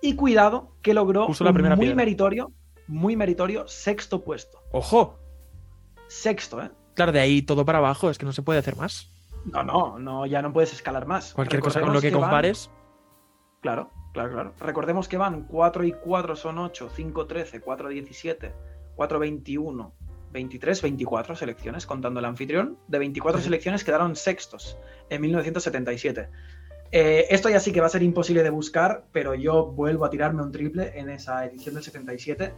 y 0.00 0.14
cuidado 0.16 0.74
que 0.80 0.94
logró 0.94 1.26
Puso 1.26 1.44
la 1.44 1.50
un 1.50 1.54
primera 1.54 1.76
muy 1.76 1.86
piedra. 1.86 1.96
meritorio, 1.96 2.52
muy 2.88 3.14
meritorio 3.14 3.68
sexto 3.68 4.24
puesto. 4.24 4.62
¡Ojo! 4.72 5.19
Sexto, 6.10 6.60
¿eh? 6.60 6.70
Claro, 6.94 7.12
de 7.12 7.20
ahí 7.20 7.40
todo 7.42 7.64
para 7.64 7.78
abajo. 7.78 8.10
Es 8.10 8.18
que 8.18 8.26
no 8.26 8.32
se 8.32 8.42
puede 8.42 8.58
hacer 8.58 8.76
más. 8.76 9.08
No, 9.44 9.62
no, 9.62 9.98
no, 9.98 10.26
ya 10.26 10.42
no 10.42 10.52
puedes 10.52 10.72
escalar 10.72 11.06
más. 11.06 11.32
Cualquier 11.32 11.62
cosa 11.62 11.80
con 11.80 11.88
lo 11.92 11.94
Recordemos 11.94 12.12
que 12.12 12.20
van- 12.20 12.30
compares. 12.30 12.70
Claro, 13.60 13.90
claro, 14.12 14.30
claro. 14.32 14.54
Recordemos 14.58 15.08
que 15.08 15.16
van 15.16 15.44
4 15.46 15.84
y 15.84 15.92
4 15.92 16.34
son 16.36 16.58
8, 16.58 16.90
5, 16.94 17.26
13, 17.26 17.60
4, 17.60 17.88
17, 17.90 18.52
4, 18.96 19.18
21, 19.18 19.94
23, 20.32 20.82
24 20.82 21.36
selecciones, 21.36 21.86
contando 21.86 22.18
el 22.20 22.26
anfitrión. 22.26 22.76
De 22.88 22.98
24 22.98 23.38
Ujú. 23.38 23.44
selecciones 23.44 23.84
quedaron 23.84 24.16
sextos 24.16 24.76
en 25.08 25.20
1977. 25.22 26.28
Eh, 26.92 27.26
esto 27.30 27.48
ya 27.48 27.60
sí 27.60 27.72
que 27.72 27.80
va 27.80 27.86
a 27.86 27.90
ser 27.90 28.02
imposible 28.02 28.42
de 28.42 28.50
buscar, 28.50 29.04
pero 29.12 29.34
yo 29.36 29.66
vuelvo 29.66 30.04
a 30.04 30.10
tirarme 30.10 30.42
un 30.42 30.50
triple 30.50 30.98
en 30.98 31.08
esa 31.08 31.44
edición 31.46 31.76
del 31.76 31.84
77. 31.84 32.52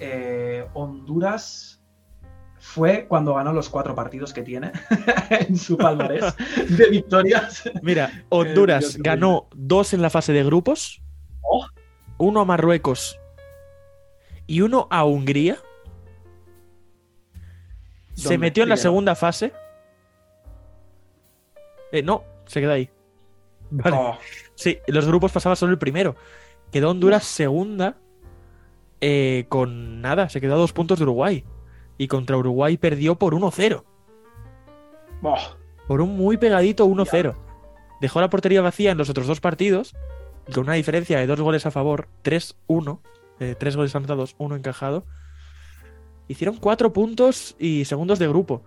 Eh, 0.00 0.66
Honduras 0.72 1.81
fue 2.72 3.06
cuando 3.06 3.34
ganó 3.34 3.52
los 3.52 3.68
cuatro 3.68 3.94
partidos 3.94 4.32
que 4.32 4.42
tiene 4.42 4.72
en 5.30 5.56
su 5.56 5.76
palmarés 5.76 6.34
de 6.68 6.88
victorias. 6.88 7.70
Mira, 7.82 8.24
Honduras 8.30 8.96
ganó 8.96 9.48
dos 9.54 9.92
en 9.92 10.00
la 10.00 10.08
fase 10.08 10.32
de 10.32 10.42
grupos, 10.42 11.02
Oh, 11.42 11.66
uno 12.18 12.40
a 12.40 12.44
Marruecos 12.44 13.20
y 14.46 14.62
uno 14.62 14.86
a 14.90 15.04
Hungría. 15.04 15.58
Se 18.14 18.38
metió 18.38 18.62
en 18.62 18.68
la 18.68 18.76
segunda 18.76 19.14
fase. 19.14 19.52
Eh, 21.90 22.02
no, 22.02 22.24
se 22.46 22.60
queda 22.60 22.74
ahí. 22.74 22.88
Vale. 23.70 23.96
oh, 23.98 24.18
Sí, 24.54 24.78
los 24.86 25.06
grupos 25.06 25.32
pasaba 25.32 25.56
solo 25.56 25.72
el 25.72 25.78
primero. 25.78 26.14
Quedó 26.70 26.90
Honduras 26.90 27.24
segunda 27.24 27.96
eh, 29.00 29.46
con 29.48 30.00
nada, 30.00 30.28
se 30.28 30.40
quedó 30.40 30.54
a 30.54 30.58
dos 30.58 30.72
puntos 30.72 30.98
de 30.98 31.02
Uruguay. 31.02 31.44
Y 31.98 32.08
contra 32.08 32.36
Uruguay 32.36 32.76
perdió 32.76 33.16
por 33.16 33.34
1-0. 33.34 33.84
oh. 35.22 35.36
Por 35.86 36.00
un 36.00 36.16
muy 36.16 36.36
pegadito 36.36 36.86
1-0. 36.86 37.36
Dejó 38.00 38.20
la 38.20 38.30
portería 38.30 38.62
vacía 38.62 38.90
en 38.92 38.98
los 38.98 39.10
otros 39.10 39.26
dos 39.26 39.40
partidos, 39.40 39.94
con 40.52 40.64
una 40.64 40.74
diferencia 40.74 41.18
de 41.18 41.26
dos 41.26 41.40
goles 41.40 41.66
a 41.66 41.70
favor, 41.70 42.08
3-1. 42.24 43.00
eh, 43.40 43.54
tres 43.58 43.76
goles 43.76 43.94
anotados, 43.94 44.34
uno 44.38 44.56
encajado. 44.56 45.04
Hicieron 46.28 46.56
cuatro 46.56 46.92
puntos 46.92 47.56
y 47.58 47.84
segundos 47.84 48.18
de 48.18 48.28
grupo. 48.28 48.62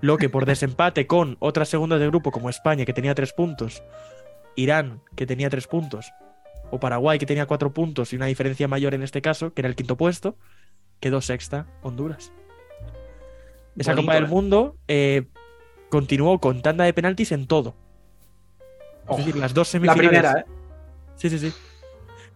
Lo 0.00 0.16
que 0.16 0.28
por 0.28 0.46
desempate 0.46 1.06
con 1.06 1.36
otras 1.40 1.68
segundas 1.68 2.00
de 2.00 2.06
grupo 2.06 2.30
como 2.30 2.48
España, 2.50 2.84
que 2.84 2.92
tenía 2.92 3.14
tres 3.14 3.32
puntos, 3.32 3.82
Irán, 4.56 5.02
que 5.14 5.26
tenía 5.26 5.50
tres 5.50 5.66
puntos, 5.66 6.10
o 6.70 6.78
Paraguay, 6.80 7.18
que 7.18 7.26
tenía 7.26 7.46
cuatro 7.46 7.72
puntos 7.72 8.12
y 8.12 8.16
una 8.16 8.26
diferencia 8.26 8.68
mayor 8.68 8.94
en 8.94 9.02
este 9.02 9.20
caso, 9.22 9.52
que 9.52 9.60
era 9.62 9.68
el 9.68 9.76
quinto 9.76 9.96
puesto, 9.96 10.36
quedó 11.00 11.20
sexta 11.20 11.66
Honduras. 11.82 12.32
Esa 13.76 13.92
Bonito, 13.92 14.02
Copa 14.02 14.14
del 14.14 14.24
eh. 14.24 14.28
Mundo 14.28 14.76
eh, 14.88 15.26
continuó 15.88 16.38
con 16.40 16.62
tanda 16.62 16.84
de 16.84 16.92
penaltis 16.92 17.32
en 17.32 17.46
todo. 17.46 17.74
Oh. 19.06 19.12
Es 19.12 19.18
decir, 19.18 19.36
las 19.36 19.54
dos 19.54 19.68
La 19.68 19.72
semifinales. 19.72 20.08
primera, 20.08 20.40
¿eh? 20.40 20.44
Sí, 21.16 21.30
sí, 21.30 21.38
sí. 21.38 21.52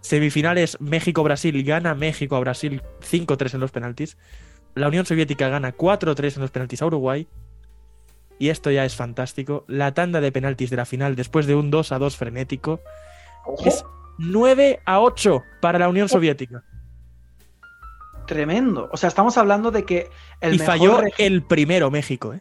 Semifinales 0.00 0.78
México-Brasil 0.80 1.64
gana 1.64 1.94
México 1.94 2.36
a 2.36 2.40
Brasil 2.40 2.82
5-3 3.00 3.54
en 3.54 3.60
los 3.60 3.70
penaltis. 3.70 4.18
La 4.74 4.88
Unión 4.88 5.06
Soviética 5.06 5.48
gana 5.48 5.74
4-3 5.74 6.36
en 6.36 6.42
los 6.42 6.50
penaltis 6.50 6.82
a 6.82 6.86
Uruguay. 6.86 7.26
Y 8.38 8.48
esto 8.48 8.70
ya 8.70 8.84
es 8.84 8.96
fantástico. 8.96 9.64
La 9.68 9.94
tanda 9.94 10.20
de 10.20 10.32
penaltis 10.32 10.68
de 10.70 10.76
la 10.76 10.84
final 10.84 11.16
después 11.16 11.46
de 11.46 11.54
un 11.54 11.70
2-2 11.72 12.16
frenético 12.16 12.80
Ojo, 13.46 13.66
es 13.66 13.84
9-8 14.18 15.42
para 15.60 15.78
la 15.78 15.88
Unión 15.88 16.08
Soviética. 16.08 16.64
Tremendo. 18.26 18.88
O 18.92 18.96
sea, 18.96 19.08
estamos 19.08 19.36
hablando 19.38 19.70
de 19.70 19.84
que 19.84 20.10
el 20.40 20.54
y 20.54 20.58
mejor 20.58 20.66
falló 20.66 21.02
el 21.18 21.42
primero 21.42 21.90
México, 21.90 22.34
¿eh? 22.34 22.40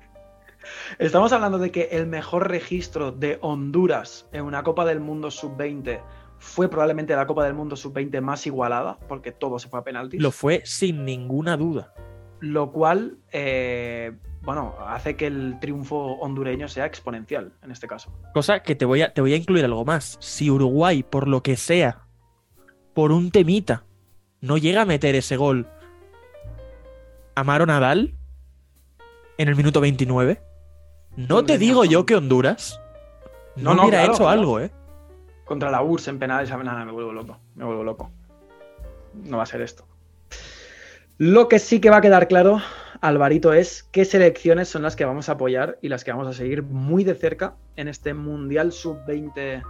Estamos 1.01 1.33
hablando 1.33 1.59
de 1.59 1.71
que 1.71 1.89
el 1.93 2.07
mejor 2.07 2.51
registro 2.51 3.11
de 3.11 3.39
Honduras 3.41 4.29
en 4.33 4.45
una 4.45 4.63
Copa 4.63 4.85
del 4.85 5.01
Mundo 5.01 5.31
sub-20 5.31 6.03
fue 6.39 6.69
probablemente 6.69 7.17
la 7.17 7.27
Copa 7.27 7.45
del 7.45 7.55
Mundo 7.55 7.75
sub-20 7.75 8.21
más 8.21 8.47
igualada, 8.47 8.99
porque 9.09 9.33
todo 9.33 9.59
se 9.59 9.69
fue 9.69 9.81
a 9.81 9.83
penaltis. 9.83 10.21
Lo 10.21 10.31
fue 10.31 10.61
sin 10.67 11.07
ninguna 11.07 11.57
duda. 11.57 11.95
Lo 12.41 12.71
cual, 12.71 13.17
eh, 13.33 14.13
bueno, 14.43 14.75
hace 14.87 15.17
que 15.17 15.27
el 15.27 15.59
triunfo 15.59 15.97
hondureño 16.21 16.69
sea 16.69 16.85
exponencial 16.85 17.55
en 17.63 17.71
este 17.71 17.87
caso. 17.87 18.13
Cosa 18.35 18.63
que 18.63 18.75
te 18.75 18.85
voy 18.85 19.01
a, 19.01 19.15
te 19.15 19.23
voy 19.23 19.33
a 19.33 19.37
incluir 19.37 19.65
algo 19.65 19.87
más. 19.87 20.19
Si 20.21 20.51
Uruguay, 20.51 21.03
por 21.03 21.29
lo 21.29 21.43
que 21.43 21.57
sea, 21.57 22.07
por 22.95 23.13
un 23.13 23.31
temita, 23.31 23.85
no 24.41 24.59
llega 24.59 24.83
a 24.83 24.87
meter 24.87 25.15
ese 25.15 25.37
gol 25.37 25.67
a 27.35 27.45
Maro 27.45 27.67
Nadal 27.67 28.15
en 29.39 29.49
el 29.49 29.57
minuto 29.57 29.81
29, 29.81 30.41
no 31.17 31.45
te 31.45 31.59
digo 31.59 31.85
yo 31.85 32.07
que 32.07 32.17
Honduras 32.17 32.81
no, 33.57 33.71
No, 33.71 33.75
no, 33.75 33.83
hubiera 33.83 33.99
claro, 33.99 34.13
hecho 34.13 34.25
claro. 34.25 34.41
algo, 34.41 34.61
¿eh? 34.61 34.71
Contra 35.45 35.71
la 35.71 35.83
URSS 35.83 36.09
en 36.09 36.19
penales, 36.19 36.51
nada, 36.51 36.85
me 36.85 36.93
vuelvo 36.93 37.13
loco. 37.13 37.39
Me 37.57 37.65
vuelvo 37.65 37.83
loco. 37.83 38.11
No 39.25 39.39
va 39.39 39.43
a 39.43 39.47
ser 39.47 39.61
esto. 39.61 39.85
Lo 41.19 41.49
que 41.49 41.59
sí 41.59 41.81
que 41.81 41.91
va 41.91 41.97
a 41.99 42.01
quedar 42.01 42.29
claro, 42.29 42.61
Alvarito, 43.01 43.53
es 43.53 43.83
qué 43.83 44.05
selecciones 44.05 44.69
son 44.69 44.83
las 44.83 44.97
que 44.97 45.05
vamos 45.05 45.29
a 45.29 45.33
apoyar 45.33 45.79
y 45.83 45.89
las 45.89 46.05
que 46.05 46.13
vamos 46.13 46.29
a 46.29 46.33
seguir 46.33 46.63
muy 46.63 47.05
de 47.05 47.15
cerca 47.15 47.55
en 47.77 47.89
este 47.89 48.15
Mundial 48.15 48.73
Sub-20 48.73 49.63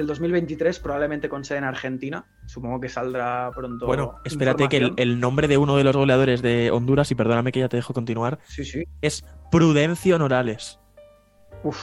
del 0.00 0.06
2023, 0.06 0.78
probablemente 0.80 1.28
con 1.28 1.44
sede 1.44 1.58
en 1.58 1.64
Argentina. 1.64 2.24
Supongo 2.46 2.80
que 2.80 2.88
saldrá 2.88 3.50
pronto. 3.54 3.86
Bueno, 3.86 4.16
espérate 4.24 4.68
que 4.68 4.78
el, 4.78 4.94
el 4.96 5.20
nombre 5.20 5.46
de 5.46 5.58
uno 5.58 5.76
de 5.76 5.84
los 5.84 5.94
goleadores 5.94 6.40
de 6.42 6.70
Honduras, 6.70 7.10
y 7.10 7.14
perdóname 7.14 7.52
que 7.52 7.60
ya 7.60 7.68
te 7.68 7.76
dejo 7.76 7.92
continuar, 7.92 8.38
Sí, 8.46 8.64
sí. 8.64 8.84
es 9.02 9.24
Prudencio 9.50 10.18
Norales. 10.18 10.78
Uf, 11.62 11.78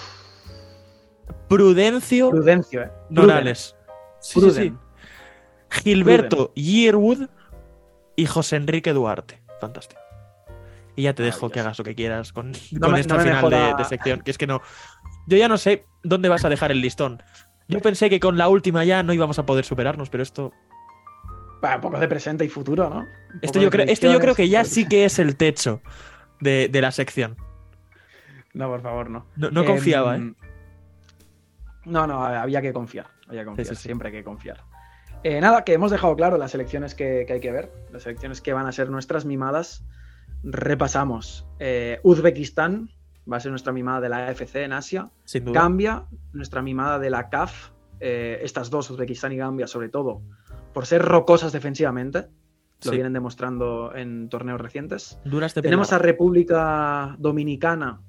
Prudencio 1.48 2.30
Prudencio, 2.30 2.84
eh. 2.84 2.92
Norales. 3.10 3.76
Sí. 4.20 4.40
Pruden. 4.40 4.80
Gilberto 5.70 6.54
Yearwood 6.56 7.28
y 8.16 8.26
José 8.26 8.56
Enrique 8.56 8.94
Duarte. 8.94 9.42
Fantástico. 9.60 10.02
Y 10.96 11.04
ya 11.04 11.14
te 11.14 11.22
dejo 11.24 11.50
que 11.52 11.60
hagas 11.60 11.78
lo 11.78 11.84
que 11.86 11.94
quieras 11.94 12.34
con, 12.34 12.52
No 12.72 12.80
con 12.80 12.94
me- 12.94 13.00
esta 13.02 13.16
no 13.18 13.22
final 13.22 13.78
de 13.78 13.86
sección. 13.86 14.22
Que 14.22 14.32
es 14.32 14.38
que 14.38 14.48
no. 14.48 14.62
Yo 15.28 15.38
ya 15.38 15.48
no 15.48 15.58
sé 15.58 15.86
dónde 16.04 16.30
vas 16.30 16.44
a 16.46 16.50
dejar 16.50 16.72
el 16.72 16.82
listón. 16.82 17.22
Yo 17.68 17.80
pensé 17.82 18.10
que 18.10 18.20
con 18.20 18.38
la 18.38 18.48
última 18.48 18.84
ya 18.86 19.04
no 19.04 19.14
íbamos 19.14 19.40
a 19.40 19.46
poder 19.46 19.66
superarnos, 19.66 20.10
pero 20.10 20.24
esto. 20.24 20.54
Bah, 21.62 21.76
un 21.76 21.82
poco 21.82 22.00
de 22.00 22.08
presente 22.08 22.46
y 22.46 22.50
futuro, 22.50 22.90
¿no? 22.90 23.06
Esto 23.42 23.60
yo, 23.60 23.70
creo, 23.70 23.86
esto 23.88 24.12
yo 24.12 24.20
creo 24.20 24.36
que 24.36 24.48
ya 24.48 24.64
sí 24.64 24.88
que 24.88 25.06
es 25.06 25.20
el 25.20 25.36
techo 25.36 25.82
de, 26.40 26.70
de 26.70 26.82
la 26.82 26.92
sección. 26.92 27.36
No, 28.54 28.70
por 28.70 28.82
favor, 28.82 29.10
no. 29.10 29.26
No, 29.36 29.50
no 29.52 29.66
confiaba, 29.66 30.18
¿eh? 30.18 30.34
No, 31.86 32.06
no, 32.08 32.24
había 32.24 32.62
que 32.62 32.74
confiar. 32.74 33.08
Había 33.28 33.42
que 33.42 33.46
confiar, 33.48 33.68
Sí, 33.68 33.76
sí, 33.76 33.82
sí. 33.82 33.88
siempre 33.88 34.10
hay 34.10 34.16
que 34.16 34.24
confiar. 34.24 34.64
Eh, 35.24 35.42
nada, 35.42 35.64
que 35.64 35.74
hemos 35.74 35.92
dejado 35.92 36.16
claro 36.16 36.38
las 36.38 36.54
elecciones 36.54 36.94
que, 36.96 37.26
que 37.28 37.34
hay 37.34 37.40
que 37.40 37.52
ver, 37.52 37.72
las 37.92 38.06
elecciones 38.06 38.40
que 38.40 38.54
van 38.54 38.68
a 38.68 38.72
ser 38.72 38.90
nuestras 38.90 39.26
mimadas. 39.26 39.84
Repasamos. 40.44 41.48
Eh, 41.60 42.00
Uzbekistán 42.04 42.92
va 43.32 43.38
a 43.38 43.40
ser 43.40 43.52
nuestra 43.52 43.74
mimada 43.74 44.02
de 44.02 44.10
la 44.10 44.28
AFC 44.28 44.56
en 44.58 44.74
Asia. 44.74 45.10
Sin 45.24 45.46
duda. 45.46 45.62
Gambia, 45.62 46.06
nuestra 46.34 46.62
mimada 46.62 47.00
de 47.00 47.10
la 47.10 47.30
CAF. 47.30 47.72
Eh, 48.00 48.40
estas 48.44 48.70
dos, 48.70 48.90
Uzbekistán 48.90 49.32
y 49.32 49.38
Gambia, 49.38 49.68
sobre 49.68 49.90
todo, 49.90 50.22
por 50.74 50.86
ser 50.86 51.02
rocosas 51.02 51.52
defensivamente. 51.52 52.28
Lo 52.84 52.92
Sí. 52.92 52.92
vienen 52.92 53.14
demostrando 53.14 53.96
en 53.96 54.30
torneos 54.30 54.62
recientes. 54.62 55.20
De 55.24 55.62
Tenemos 55.62 55.94
a. 55.94 55.98
República 55.98 57.16
Dominicana 57.18 58.02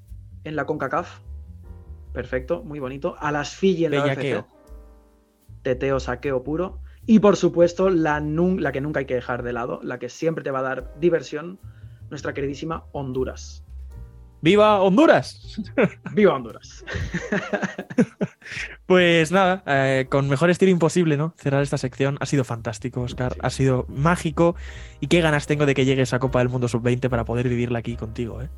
en 0.45 0.57
la 0.57 0.67
CONCACAF. 0.67 1.21
Perfecto, 2.13 2.63
muy 2.63 2.79
bonito. 2.79 3.17
A 3.19 3.33
las 3.33 3.55
Fiji 3.55 3.87
en 3.87 3.93
la. 3.93 4.05
OFC. 4.05 4.45
Teteo, 5.63 6.01
saqueo 6.01 6.45
puro. 6.45 6.81
Y 7.07 7.21
por 7.21 7.37
supuesto, 7.37 7.89
la 7.89 8.21
que 8.73 8.81
nunca 8.83 9.01
hay 9.01 9.07
que 9.07 9.15
dejar 9.15 9.43
de 9.43 9.55
lado, 9.55 9.81
la 9.83 9.99
que 9.99 10.11
siempre 10.11 10.45
te 10.45 10.51
va 10.51 10.59
a 10.59 10.63
dar 10.63 10.95
diversión, 11.01 11.59
nuestra 12.11 12.35
queridísima 12.35 12.85
Honduras. 12.93 13.65
¡Viva 14.41 14.81
Honduras! 14.81 15.61
¡Viva 16.15 16.35
Honduras! 16.35 16.85
Pues 18.87 19.31
nada, 19.33 19.63
eh, 19.67 20.07
con 20.09 20.29
mejor 20.31 20.49
estilo 20.49 20.71
imposible, 20.71 21.19
¿no? 21.19 21.35
Cerrar 21.37 21.63
esta 21.63 21.77
sección. 21.77 22.17
Ha 22.21 22.27
sido 22.27 22.45
fantástico, 22.45 23.03
Oscar. 23.03 23.35
Sí. 23.35 23.41
Ha 23.43 23.51
sido 23.51 23.85
mágico. 23.89 24.57
Y 25.01 25.09
qué 25.09 25.21
ganas 25.21 25.47
tengo 25.47 25.67
de 25.67 25.75
que 25.75 25.85
llegue 25.85 26.01
esa 26.03 26.19
Copa 26.19 26.39
del 26.39 26.49
Mundo 26.49 26.69
Sub-20 26.69 27.11
para 27.11 27.27
poder 27.27 27.49
vivirla 27.51 27.81
aquí 27.81 27.97
contigo, 27.97 28.41
¿eh? 28.41 28.49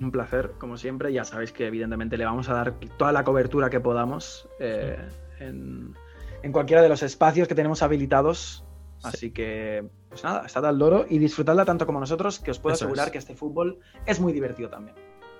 Un 0.00 0.12
placer, 0.12 0.52
como 0.58 0.76
siempre. 0.76 1.12
Ya 1.12 1.24
sabéis 1.24 1.50
que 1.50 1.66
evidentemente 1.66 2.16
le 2.16 2.24
vamos 2.24 2.48
a 2.48 2.54
dar 2.54 2.74
toda 2.96 3.10
la 3.10 3.24
cobertura 3.24 3.68
que 3.70 3.80
podamos 3.80 4.48
eh, 4.60 4.96
en, 5.40 5.94
en 6.44 6.52
cualquiera 6.52 6.80
de 6.80 6.88
los 6.88 7.02
espacios 7.02 7.48
que 7.48 7.56
tenemos 7.56 7.82
habilitados. 7.82 8.64
Así 9.02 9.32
que, 9.32 9.84
pues 10.08 10.22
nada, 10.22 10.46
estad 10.46 10.64
al 10.66 10.78
loro 10.78 11.04
y 11.10 11.18
disfrutadla 11.18 11.64
tanto 11.64 11.84
como 11.84 11.98
nosotros, 12.00 12.38
que 12.38 12.52
os 12.52 12.58
puedo 12.60 12.74
Eso 12.74 12.84
asegurar 12.84 13.08
es. 13.08 13.12
que 13.12 13.18
este 13.18 13.34
fútbol 13.34 13.80
es 14.06 14.20
muy 14.20 14.32
divertido 14.32 14.70
también. 14.70 14.96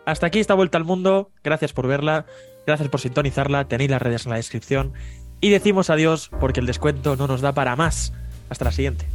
Hasta 0.06 0.26
aquí 0.26 0.40
esta 0.40 0.55
vuelta 0.55 0.78
al 0.78 0.85
mundo. 0.85 1.31
Gracias 1.43 1.72
por 1.72 1.86
verla. 1.86 2.26
Gracias 2.66 2.89
por 2.89 3.01
sintonizarla. 3.01 3.66
Tenéis 3.68 3.90
las 3.90 4.02
redes 4.02 4.26
en 4.26 4.31
la 4.31 4.36
descripción. 4.36 4.93
Y 5.40 5.51
decimos 5.51 5.90
adiós 5.90 6.31
porque 6.40 6.60
el 6.60 6.66
descuento 6.66 7.16
no 7.16 7.26
nos 7.26 7.40
da 7.40 7.52
para 7.52 7.76
más. 7.76 8.12
Hasta 8.48 8.66
la 8.66 8.72
siguiente. 8.72 9.06